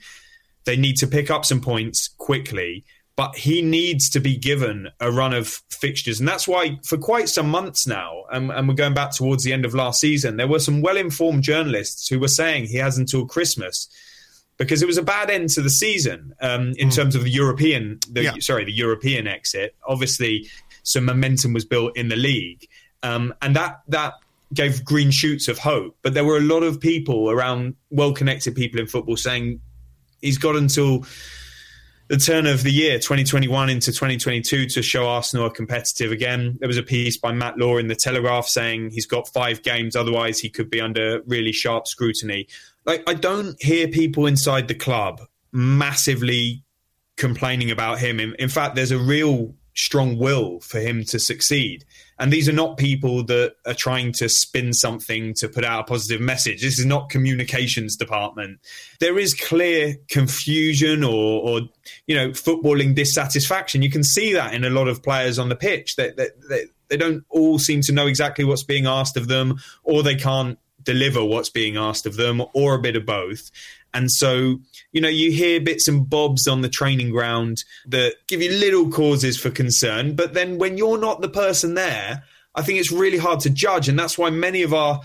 They 0.66 0.76
need 0.76 0.98
to 0.98 1.08
pick 1.08 1.32
up 1.32 1.45
some 1.45 1.62
points 1.62 2.10
quickly 2.18 2.84
but 3.16 3.36
he 3.36 3.62
needs 3.62 4.10
to 4.10 4.20
be 4.20 4.36
given 4.36 4.90
a 4.99 5.12
run 5.12 5.34
of 5.34 5.62
fixtures. 5.70 6.20
And 6.20 6.28
that's 6.28 6.48
why, 6.48 6.80
for 6.86 6.98
quite 6.98 7.30
some 7.30 7.49
months 7.49 7.86
now, 7.86 8.24
and, 8.32 8.52
and, 8.52 8.68
we're 8.68 8.74
going 8.74 8.94
back 8.94 9.12
towards 9.12 9.44
the 9.44 9.53
end 9.53 9.66
of 9.66 9.76
last 9.76 9.99
season, 9.99 10.38
there 10.38 10.48
were 10.48 10.60
some 10.60 10.82
well 10.82 10.98
informed 10.98 11.44
journalists 11.44 12.08
who 12.08 12.20
were 12.20 12.28
saying 12.28 12.66
he 12.66 12.78
has 12.78 12.98
until 12.98 13.28
Christmas. 13.28 13.88
Because 14.61 14.83
it 14.83 14.85
was 14.85 14.99
a 14.99 15.03
bad 15.03 15.31
end 15.31 15.49
to 15.49 15.61
the 15.61 15.71
season 15.71 16.35
um, 16.39 16.73
in 16.77 16.89
mm. 16.89 16.95
terms 16.95 17.15
of 17.15 17.23
the 17.23 17.31
European, 17.31 17.99
the, 18.11 18.23
yeah. 18.23 18.33
sorry, 18.39 18.63
the 18.63 18.71
European 18.71 19.25
exit. 19.25 19.75
Obviously, 19.88 20.47
some 20.83 21.05
momentum 21.05 21.53
was 21.53 21.65
built 21.65 21.97
in 21.97 22.09
the 22.09 22.15
league, 22.15 22.67
um, 23.01 23.33
and 23.41 23.55
that 23.55 23.81
that 23.88 24.13
gave 24.53 24.85
green 24.85 25.09
shoots 25.09 25.47
of 25.47 25.57
hope. 25.57 25.97
But 26.03 26.13
there 26.13 26.23
were 26.23 26.38
a 26.38 26.41
lot 26.41 26.61
of 26.61 26.79
people 26.79 27.31
around, 27.31 27.75
well-connected 27.89 28.53
people 28.53 28.79
in 28.79 28.85
football, 28.85 29.17
saying 29.17 29.61
he's 30.21 30.38
got 30.38 30.55
until 30.55 31.05
the 32.11 32.17
turn 32.17 32.45
of 32.45 32.63
the 32.63 32.71
year 32.73 32.99
2021 32.99 33.69
into 33.69 33.89
2022 33.89 34.65
to 34.65 34.81
show 34.81 35.07
Arsenal 35.07 35.45
are 35.45 35.49
competitive 35.49 36.11
again. 36.11 36.57
There 36.59 36.67
was 36.67 36.75
a 36.75 36.83
piece 36.83 37.15
by 37.15 37.31
Matt 37.31 37.57
Law 37.57 37.77
in 37.77 37.88
the 37.88 37.95
Telegraph 37.95 38.47
saying 38.47 38.89
he's 38.89 39.05
got 39.05 39.29
five 39.29 39.63
games, 39.63 39.95
otherwise 39.95 40.38
he 40.38 40.49
could 40.49 40.69
be 40.69 40.81
under 40.81 41.21
really 41.21 41.53
sharp 41.53 41.88
scrutiny. 41.88 42.49
Like 42.83 43.01
I 43.07 43.13
don't 43.13 43.55
hear 43.63 43.88
people 43.88 44.25
inside 44.25 44.67
the 44.67 44.75
club 44.75 45.21
massively 45.53 46.65
complaining 47.15 47.71
about 47.71 47.99
him. 47.99 48.19
In, 48.19 48.35
in 48.35 48.49
fact, 48.49 48.75
there's 48.75 48.91
a 48.91 48.99
real 48.99 49.55
strong 49.73 50.17
will 50.17 50.59
for 50.59 50.81
him 50.81 51.05
to 51.05 51.17
succeed. 51.17 51.85
And 52.22 52.31
these 52.31 52.48
are 52.48 52.53
not 52.53 52.77
people 52.77 53.23
that 53.23 53.56
are 53.65 53.73
trying 53.73 54.11
to 54.14 54.30
spin 54.30 54.73
something 54.73 55.34
to 55.39 55.49
put 55.49 55.65
out 55.65 55.80
a 55.80 55.84
positive 55.85 56.22
message. 56.22 56.61
This 56.61 56.77
is 56.77 56.85
not 56.85 57.10
communications 57.10 57.98
department. 57.98 58.60
There 58.99 59.18
is 59.18 59.34
clear 59.34 59.95
confusion 60.07 61.03
or, 61.03 61.41
or 61.41 61.61
you 62.06 62.15
know, 62.15 62.30
footballing 62.30 62.93
dissatisfaction. 62.93 63.81
You 63.81 63.89
can 63.89 64.03
see 64.03 64.34
that 64.34 64.53
in 64.53 64.64
a 64.64 64.69
lot 64.69 64.88
of 64.88 65.02
players 65.02 65.39
on 65.39 65.49
the 65.49 65.56
pitch. 65.56 65.95
That 65.95 66.15
they, 66.15 66.27
they, 66.48 66.65
they 66.89 66.98
don't 66.98 67.26
all 67.31 67.57
seem 67.57 67.81
to 67.81 67.91
know 67.91 68.06
exactly 68.06 68.45
what's 68.45 68.64
being 68.64 68.85
asked 68.85 69.18
of 69.18 69.27
them, 69.27 69.60
or 69.84 70.03
they 70.03 70.15
can't 70.15 70.60
deliver 70.84 71.26
what's 71.26 71.49
being 71.49 71.76
asked 71.76 72.06
of 72.06 72.18
them, 72.18 72.43
or 72.53 72.76
a 72.76 72.81
bit 72.81 72.95
of 72.95 73.03
both. 73.03 73.49
And 73.93 74.11
so, 74.11 74.59
you 74.91 75.01
know, 75.01 75.09
you 75.09 75.31
hear 75.31 75.59
bits 75.59 75.88
and 75.88 76.09
bobs 76.09 76.47
on 76.47 76.61
the 76.61 76.69
training 76.69 77.11
ground 77.11 77.63
that 77.88 78.15
give 78.27 78.41
you 78.41 78.51
little 78.51 78.89
causes 78.89 79.38
for 79.38 79.49
concern. 79.49 80.15
But 80.15 80.34
then 80.34 80.57
when 80.57 80.77
you're 80.77 80.97
not 80.97 81.22
the 81.22 81.30
person 81.30 81.73
there, 81.73 82.23
I 82.55 82.61
think 82.61 82.80
it's 82.80 82.91
really 82.91 83.18
hard 83.18 83.41
to 83.41 83.49
judge. 83.49 83.89
And 83.89 83.97
that's 83.99 84.18
why 84.18 84.30
many 84.30 84.61
of 84.61 84.73
our, 84.73 85.01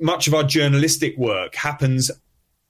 much 0.00 0.26
of 0.26 0.34
our 0.34 0.44
journalistic 0.44 1.16
work 1.18 1.54
happens 1.54 2.10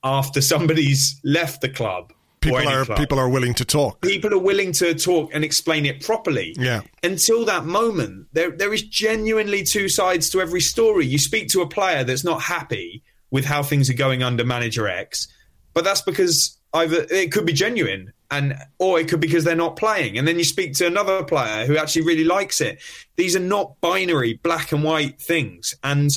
after 0.03 0.41
somebody's 0.41 1.19
left 1.23 1.61
the 1.61 1.69
club. 1.69 2.13
People 2.41 2.69
are 2.69 2.85
club. 2.85 2.97
people 2.97 3.19
are 3.19 3.27
willing 3.27 3.53
to 3.55 3.65
talk. 3.65 3.99
People 3.99 4.33
are 4.33 4.39
willing 4.39 4.71
to 4.73 4.93
talk 4.93 5.29
and 5.33 5.43
explain 5.43 5.85
it 5.85 6.01
properly. 6.01 6.55
Yeah. 6.57 6.81
Until 7.03 7.43
that 7.43 7.65
moment, 7.65 8.27
there 8.31 8.51
there 8.51 8.73
is 8.73 8.81
genuinely 8.81 9.61
two 9.63 9.89
sides 9.89 10.29
to 10.29 10.39
every 10.39 10.61
story. 10.61 11.05
You 11.05 11.17
speak 11.17 11.49
to 11.49 11.61
a 11.61 11.67
player 11.67 12.05
that's 12.05 12.23
not 12.23 12.41
happy 12.41 13.03
with 13.31 13.45
how 13.45 13.63
things 13.63 13.89
are 13.89 13.95
going 13.95 14.23
under 14.23 14.43
manager 14.43 14.87
X, 14.87 15.27
but 15.73 15.83
that's 15.83 16.01
because 16.01 16.57
either 16.73 17.05
it 17.09 17.31
could 17.31 17.45
be 17.45 17.53
genuine 17.53 18.13
and 18.31 18.55
or 18.77 18.99
it 18.99 19.07
could 19.07 19.19
be 19.19 19.27
because 19.27 19.43
they're 19.43 19.55
not 19.55 19.75
playing. 19.75 20.17
And 20.17 20.27
then 20.27 20.37
you 20.37 20.43
speak 20.43 20.73
to 20.75 20.87
another 20.87 21.23
player 21.23 21.65
who 21.65 21.77
actually 21.77 22.03
really 22.03 22.23
likes 22.23 22.61
it. 22.61 22.81
These 23.15 23.35
are 23.35 23.41
not 23.41 23.79
binary 23.81 24.33
black 24.33 24.71
and 24.71 24.83
white 24.83 25.19
things. 25.19 25.73
And 25.83 26.11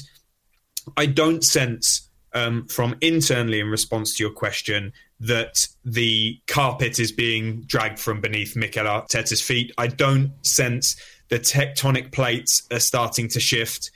I 0.96 1.06
don't 1.06 1.42
sense 1.42 2.08
um, 2.34 2.66
from 2.68 2.96
internally 3.00 3.60
in 3.60 3.68
response 3.68 4.16
to 4.16 4.24
your 4.24 4.32
question 4.32 4.92
that 5.20 5.54
the 5.84 6.40
carpet 6.46 6.98
is 6.98 7.12
being 7.12 7.62
dragged 7.62 7.98
from 7.98 8.20
beneath 8.20 8.56
Mikel 8.56 8.84
Arteta's 8.84 9.40
feet. 9.40 9.72
I 9.78 9.86
don't 9.86 10.32
sense 10.44 10.96
the 11.28 11.38
tectonic 11.38 12.12
plates 12.12 12.62
are 12.70 12.80
starting 12.80 13.28
to 13.28 13.40
shift. 13.40 13.90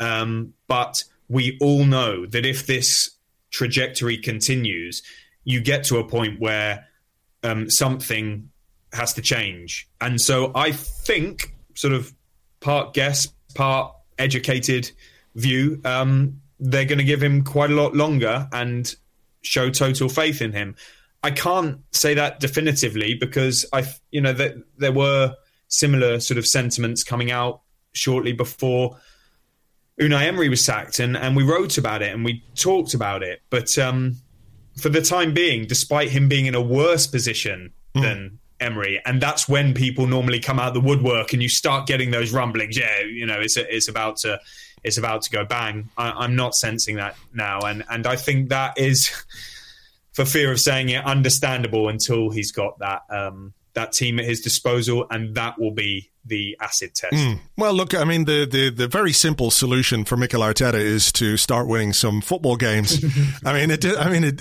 Um, 0.00 0.54
but 0.66 1.04
we 1.30 1.56
all 1.60 1.84
know 1.84 2.26
that 2.26 2.44
if 2.44 2.66
this 2.66 3.10
trajectory 3.50 4.18
continues, 4.18 5.02
you 5.44 5.60
get 5.60 5.84
to 5.84 5.96
a 5.98 6.04
point 6.06 6.40
where 6.40 6.86
um, 7.42 7.70
something 7.70 8.50
has 8.92 9.14
to 9.14 9.22
change. 9.22 9.88
And 10.00 10.20
so 10.20 10.50
I 10.54 10.72
think, 10.72 11.54
sort 11.74 11.94
of 11.94 12.12
part 12.58 12.92
guess, 12.94 13.28
part 13.54 13.94
educated 14.18 14.90
view, 15.36 15.80
um, 15.84 16.40
they're 16.58 16.84
going 16.84 16.98
to 16.98 17.04
give 17.04 17.22
him 17.22 17.44
quite 17.44 17.70
a 17.70 17.74
lot 17.74 17.94
longer 17.94 18.48
and 18.52 18.94
show 19.42 19.70
total 19.70 20.08
faith 20.08 20.42
in 20.42 20.52
him. 20.52 20.74
I 21.22 21.30
can't 21.30 21.78
say 21.92 22.14
that 22.14 22.40
definitively 22.40 23.14
because 23.14 23.64
I, 23.72 23.84
you 24.10 24.20
know, 24.20 24.32
that 24.32 24.56
there 24.78 24.92
were 24.92 25.36
similar 25.68 26.18
sort 26.18 26.38
of 26.38 26.46
sentiments 26.46 27.04
coming 27.04 27.30
out 27.30 27.60
shortly 27.92 28.32
before 28.32 28.98
Unai 30.00 30.26
Emery 30.26 30.48
was 30.48 30.64
sacked, 30.64 30.98
and 30.98 31.16
and 31.16 31.36
we 31.36 31.42
wrote 31.42 31.76
about 31.78 32.02
it 32.02 32.12
and 32.12 32.24
we 32.24 32.42
talked 32.54 32.94
about 32.94 33.22
it. 33.22 33.42
But 33.50 33.76
um, 33.78 34.16
for 34.80 34.88
the 34.88 35.02
time 35.02 35.34
being, 35.34 35.66
despite 35.66 36.10
him 36.10 36.28
being 36.28 36.46
in 36.46 36.54
a 36.54 36.60
worse 36.60 37.06
position 37.06 37.72
mm. 37.94 38.02
than 38.02 38.38
Emery, 38.60 39.00
and 39.04 39.20
that's 39.20 39.48
when 39.48 39.74
people 39.74 40.06
normally 40.06 40.40
come 40.40 40.58
out 40.58 40.68
of 40.68 40.74
the 40.74 40.80
woodwork 40.80 41.32
and 41.32 41.42
you 41.42 41.48
start 41.48 41.86
getting 41.86 42.10
those 42.10 42.32
rumblings. 42.32 42.78
Yeah, 42.78 43.00
you 43.00 43.26
know, 43.26 43.40
it's 43.40 43.56
it's 43.56 43.88
about 43.88 44.16
to 44.18 44.40
it's 44.82 44.98
about 44.98 45.22
to 45.22 45.30
go 45.30 45.44
bang. 45.44 45.90
I, 45.96 46.24
am 46.24 46.36
not 46.36 46.54
sensing 46.54 46.96
that 46.96 47.16
now, 47.34 47.60
and 47.60 47.84
and 47.90 48.06
I 48.06 48.16
think 48.16 48.48
that 48.48 48.78
is, 48.78 49.10
for 50.12 50.24
fear 50.24 50.50
of 50.50 50.60
saying 50.60 50.88
it, 50.88 51.04
understandable 51.04 51.88
until 51.88 52.30
he's 52.30 52.52
got 52.52 52.78
that 52.78 53.02
um, 53.10 53.52
that 53.74 53.92
team 53.92 54.18
at 54.18 54.24
his 54.24 54.40
disposal, 54.40 55.06
and 55.10 55.34
that 55.34 55.58
will 55.58 55.74
be 55.74 56.10
the 56.24 56.56
acid 56.60 56.94
test. 56.94 57.14
Mm. 57.14 57.40
Well, 57.56 57.72
look, 57.72 57.94
I 57.94 58.04
mean, 58.04 58.26
the, 58.26 58.44
the, 58.44 58.70
the 58.70 58.88
very 58.88 59.12
simple 59.12 59.50
solution 59.50 60.04
for 60.04 60.16
Mikel 60.16 60.42
Arteta 60.42 60.74
is 60.74 61.10
to 61.12 61.36
start 61.36 61.66
winning 61.66 61.92
some 61.92 62.20
football 62.20 62.56
games. 62.56 63.02
I 63.44 63.54
mean, 63.54 63.70
it, 63.70 63.84
I 63.84 64.10
mean, 64.10 64.24
it, 64.24 64.40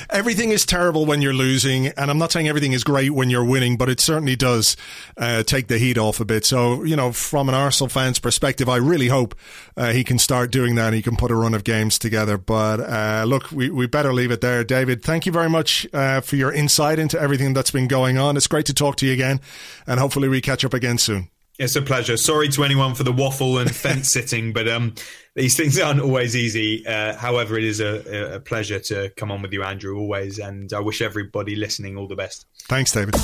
everything 0.10 0.50
is 0.50 0.64
terrible 0.64 1.06
when 1.06 1.20
you're 1.20 1.34
losing, 1.34 1.88
and 1.88 2.10
I'm 2.10 2.18
not 2.18 2.30
saying 2.30 2.48
everything 2.48 2.72
is 2.72 2.84
great 2.84 3.10
when 3.10 3.28
you're 3.28 3.44
winning, 3.44 3.76
but 3.76 3.88
it 3.88 3.98
certainly 3.98 4.36
does 4.36 4.76
uh, 5.16 5.42
take 5.42 5.66
the 5.66 5.78
heat 5.78 5.98
off 5.98 6.20
a 6.20 6.24
bit. 6.24 6.46
So, 6.46 6.84
you 6.84 6.94
know, 6.94 7.12
from 7.12 7.48
an 7.48 7.54
Arsenal 7.56 7.88
fan's 7.88 8.20
perspective, 8.20 8.68
I 8.68 8.76
really 8.76 9.08
hope 9.08 9.34
uh, 9.76 9.92
he 9.92 10.04
can 10.04 10.18
start 10.18 10.52
doing 10.52 10.76
that 10.76 10.86
and 10.86 10.94
he 10.94 11.02
can 11.02 11.16
put 11.16 11.32
a 11.32 11.34
run 11.34 11.54
of 11.54 11.64
games 11.64 11.98
together. 11.98 12.38
But 12.38 12.80
uh, 12.80 13.24
look, 13.26 13.50
we, 13.50 13.68
we 13.68 13.86
better 13.86 14.12
leave 14.12 14.30
it 14.30 14.40
there. 14.40 14.62
David, 14.62 15.02
thank 15.02 15.26
you 15.26 15.32
very 15.32 15.50
much 15.50 15.88
uh, 15.92 16.20
for 16.20 16.36
your 16.36 16.52
insight 16.52 17.00
into 17.00 17.20
everything 17.20 17.52
that's 17.52 17.72
been 17.72 17.88
going 17.88 18.16
on. 18.16 18.36
It's 18.36 18.46
great 18.46 18.66
to 18.66 18.74
talk 18.74 18.96
to 18.96 19.06
you 19.06 19.12
again, 19.12 19.40
and 19.88 19.98
hopefully 19.98 20.28
we 20.28 20.40
catch 20.40 20.64
up 20.64 20.72
again 20.72 20.98
soon. 21.00 21.30
It's 21.58 21.76
a 21.76 21.82
pleasure. 21.82 22.16
Sorry 22.16 22.48
to 22.50 22.64
anyone 22.64 22.94
for 22.94 23.02
the 23.02 23.12
waffle 23.12 23.58
and 23.58 23.74
fence 23.74 24.08
sitting, 24.12 24.52
but 24.52 24.66
um, 24.66 24.94
these 25.34 25.56
things 25.56 25.78
aren't 25.78 26.00
always 26.00 26.34
easy. 26.34 26.86
Uh, 26.86 27.14
however, 27.14 27.58
it 27.58 27.64
is 27.64 27.80
a, 27.80 28.34
a, 28.36 28.40
pleasure 28.40 28.78
to 28.80 29.10
come 29.10 29.30
on 29.30 29.42
with 29.42 29.52
you, 29.52 29.62
Andrew, 29.62 29.98
always. 29.98 30.38
And 30.38 30.72
I 30.72 30.80
wish 30.80 31.02
everybody 31.02 31.56
listening 31.56 31.98
all 31.98 32.08
the 32.08 32.16
best. 32.16 32.46
Thanks, 32.62 32.92
David. 32.92 33.14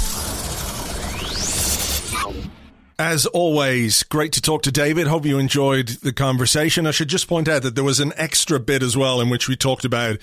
As 2.98 3.27
always, 3.27 4.03
great 4.05 4.32
to 4.32 4.40
talk 4.40 4.62
to 4.62 4.73
David. 4.73 5.07
Hope 5.07 5.27
you 5.27 5.39
enjoyed 5.39 5.89
the 5.89 6.15
conversation. 6.15 6.86
I 6.86 6.93
should 6.93 7.09
just 7.09 7.28
point 7.28 7.47
out 7.47 7.62
that 7.62 7.74
there 7.74 7.85
was 7.85 8.01
an 8.01 8.12
extra 8.16 8.59
bit 8.59 8.82
as 8.82 8.97
well 8.97 9.20
in 9.20 9.28
which 9.28 9.48
we 9.48 9.57
talked 9.57 9.85
about 9.85 10.19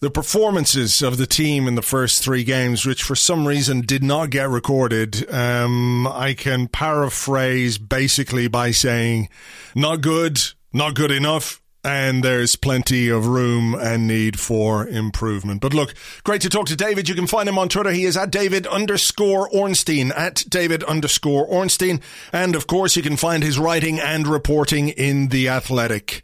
the 0.00 0.10
performances 0.10 1.02
of 1.02 1.18
the 1.18 1.26
team 1.26 1.68
in 1.68 1.74
the 1.74 1.82
first 1.82 2.22
three 2.22 2.42
games, 2.42 2.86
which 2.86 3.02
for 3.02 3.14
some 3.14 3.46
reason 3.46 3.82
did 3.82 4.02
not 4.02 4.30
get 4.30 4.48
recorded, 4.48 5.30
um, 5.32 6.06
I 6.06 6.34
can 6.34 6.68
paraphrase 6.68 7.76
basically 7.76 8.48
by 8.48 8.70
saying, 8.70 9.28
not 9.74 10.00
good, 10.00 10.40
not 10.72 10.94
good 10.94 11.10
enough, 11.10 11.60
and 11.82 12.22
there's 12.22 12.56
plenty 12.56 13.08
of 13.08 13.26
room 13.26 13.74
and 13.74 14.06
need 14.06 14.38
for 14.38 14.86
improvement. 14.86 15.60
But 15.60 15.74
look, 15.74 15.94
great 16.24 16.42
to 16.42 16.50
talk 16.50 16.66
to 16.66 16.76
David. 16.76 17.08
You 17.08 17.14
can 17.14 17.26
find 17.26 17.48
him 17.48 17.58
on 17.58 17.68
Twitter. 17.68 17.90
He 17.90 18.04
is 18.04 18.16
at 18.16 18.30
David 18.30 18.66
underscore 18.66 19.48
Ornstein, 19.48 20.12
at 20.12 20.44
David 20.48 20.82
underscore 20.84 21.46
Ornstein. 21.46 22.00
And 22.32 22.54
of 22.54 22.66
course, 22.66 22.96
you 22.96 23.02
can 23.02 23.16
find 23.16 23.42
his 23.42 23.58
writing 23.58 23.98
and 23.98 24.26
reporting 24.26 24.90
in 24.90 25.28
The 25.28 25.48
Athletic. 25.48 26.22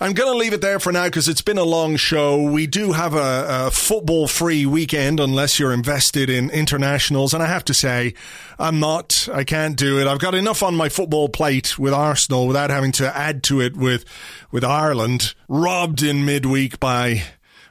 I'm 0.00 0.12
going 0.12 0.32
to 0.32 0.38
leave 0.38 0.52
it 0.52 0.60
there 0.60 0.78
for 0.78 0.92
now 0.92 1.06
because 1.06 1.26
it's 1.26 1.42
been 1.42 1.58
a 1.58 1.64
long 1.64 1.96
show. 1.96 2.40
We 2.40 2.68
do 2.68 2.92
have 2.92 3.14
a, 3.14 3.66
a 3.66 3.70
football 3.72 4.28
free 4.28 4.64
weekend 4.64 5.18
unless 5.18 5.58
you're 5.58 5.72
invested 5.72 6.30
in 6.30 6.50
internationals. 6.50 7.34
And 7.34 7.42
I 7.42 7.46
have 7.46 7.64
to 7.64 7.74
say, 7.74 8.14
I'm 8.60 8.78
not. 8.78 9.28
I 9.32 9.42
can't 9.42 9.76
do 9.76 9.98
it. 9.98 10.06
I've 10.06 10.20
got 10.20 10.36
enough 10.36 10.62
on 10.62 10.76
my 10.76 10.88
football 10.88 11.28
plate 11.28 11.80
with 11.80 11.92
Arsenal 11.92 12.46
without 12.46 12.70
having 12.70 12.92
to 12.92 13.16
add 13.16 13.42
to 13.44 13.60
it 13.60 13.76
with, 13.76 14.04
with 14.52 14.62
Ireland 14.62 15.34
robbed 15.48 16.02
in 16.02 16.24
midweek 16.24 16.78
by 16.78 17.24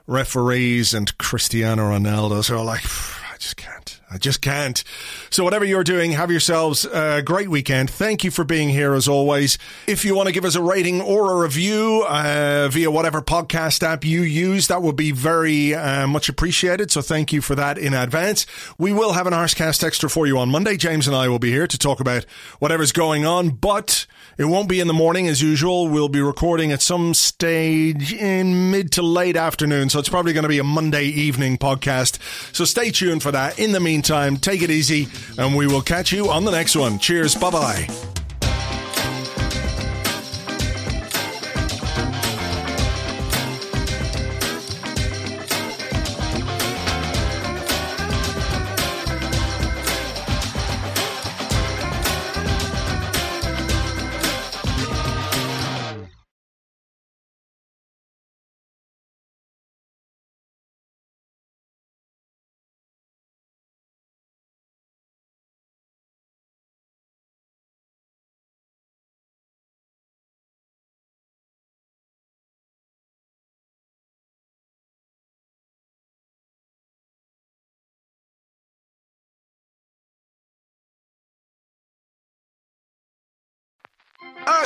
referees 0.05 0.93
and 0.93 1.17
Cristiano 1.17 1.83
Ronaldo. 1.83 2.43
So 2.43 2.61
like, 2.61 2.83
I 3.33 3.37
just 3.37 3.55
can't. 3.55 3.96
I 4.09 4.17
just 4.17 4.41
can't. 4.41 4.81
So, 5.29 5.43
whatever 5.43 5.65
you're 5.65 5.83
doing, 5.83 6.13
have 6.13 6.31
yourselves 6.31 6.85
a 6.85 7.21
great 7.21 7.49
weekend. 7.49 7.89
Thank 7.89 8.23
you 8.23 8.31
for 8.31 8.45
being 8.45 8.69
here 8.69 8.93
as 8.93 9.05
always. 9.05 9.57
If 9.85 10.05
you 10.05 10.15
want 10.15 10.27
to 10.27 10.33
give 10.33 10.45
us 10.45 10.55
a 10.55 10.61
rating 10.61 11.01
or 11.01 11.33
a 11.33 11.41
review 11.41 12.05
uh, 12.07 12.69
via 12.71 12.89
whatever 12.89 13.21
podcast 13.21 13.83
app 13.83 14.05
you 14.05 14.21
use, 14.21 14.67
that 14.67 14.81
would 14.81 14.95
be 14.95 15.11
very 15.11 15.75
uh, 15.75 16.07
much 16.07 16.29
appreciated. 16.29 16.89
So, 16.89 17.01
thank 17.01 17.33
you 17.33 17.41
for 17.41 17.53
that 17.55 17.77
in 17.77 17.93
advance. 17.93 18.45
We 18.77 18.93
will 18.93 19.11
have 19.11 19.27
an 19.27 19.33
Arsecast 19.33 19.83
extra 19.83 20.09
for 20.09 20.25
you 20.25 20.37
on 20.37 20.49
Monday. 20.49 20.77
James 20.77 21.05
and 21.05 21.15
I 21.15 21.27
will 21.27 21.39
be 21.39 21.51
here 21.51 21.67
to 21.67 21.77
talk 21.77 21.99
about 21.99 22.23
whatever's 22.59 22.93
going 22.93 23.25
on, 23.25 23.49
but 23.49 24.05
it 24.37 24.45
won't 24.45 24.69
be 24.69 24.79
in 24.79 24.87
the 24.87 24.93
morning 24.93 25.27
as 25.27 25.41
usual. 25.41 25.89
We'll 25.89 26.07
be 26.07 26.21
recording 26.21 26.71
at 26.71 26.81
some 26.81 27.13
stage 27.13 28.13
in 28.13 28.71
mid 28.71 28.93
to 28.93 29.01
late 29.01 29.35
afternoon. 29.35 29.89
So, 29.89 29.99
it's 29.99 30.07
probably 30.07 30.31
going 30.31 30.43
to 30.43 30.49
be 30.49 30.59
a 30.59 30.63
Monday 30.63 31.07
evening 31.07 31.57
podcast. 31.57 32.19
So, 32.55 32.63
stay 32.63 32.89
tuned 32.89 33.21
for 33.21 33.33
that. 33.33 33.59
In 33.59 33.73
the 33.73 33.81
meantime, 33.81 33.96
meantime, 33.97 34.37
take 34.37 34.61
it 34.61 34.69
easy, 34.69 35.07
and 35.39 35.55
we 35.55 35.65
will 35.65 35.81
catch 35.81 36.11
you 36.11 36.29
on 36.29 36.45
the 36.45 36.51
next 36.51 36.75
one. 36.75 36.99
Cheers. 36.99 37.33
Bye 37.33 37.49
bye. 37.49 38.26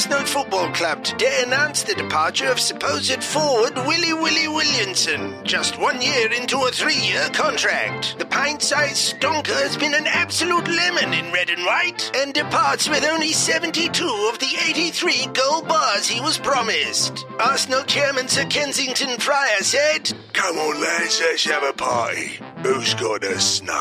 Arsenal 0.02 0.26
Football 0.26 0.72
Club 0.72 1.04
today 1.04 1.44
announced 1.46 1.86
the 1.86 1.94
departure 1.94 2.48
of 2.48 2.60
supposed 2.60 3.24
forward 3.24 3.76
Willie 3.86 4.16
Willie 4.16 4.48
Williamson, 4.48 5.36
just 5.44 5.78
one 5.80 6.02
year 6.02 6.34
into 6.34 6.58
a 6.58 6.72
three-year 6.72 7.30
contract. 7.34 8.18
The 8.18 8.26
pint-sized 8.26 9.14
stonker 9.14 9.54
has 9.62 9.78
been 9.78 9.94
an 9.94 10.08
absolute 10.08 10.68
lemon 10.68 11.14
in 11.14 11.32
red 11.32 11.52
and 11.52 11.64
white, 11.64 12.10
and 12.16 12.34
departs 12.34 12.90
with 12.90 13.06
only 13.06 13.32
72 13.32 14.30
of 14.34 14.40
the 14.40 14.58
83 14.68 15.28
gold 15.34 15.68
bars 15.68 16.08
he 16.08 16.20
was 16.20 16.40
promised. 16.40 17.24
Arsenal 17.40 17.84
chairman 17.84 18.28
Sir 18.28 18.46
Kensington 18.46 19.20
Fryer 19.20 19.62
said, 19.62 20.12
Come 20.34 20.58
on, 20.58 20.82
lads, 20.82 21.22
let's 21.22 21.46
have 21.46 21.62
a 21.62 21.74
party. 21.74 22.40
Who's 22.64 22.96
got 22.96 23.22
the 23.22 23.40
snow? 23.40 23.76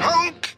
Honk! 0.00 0.57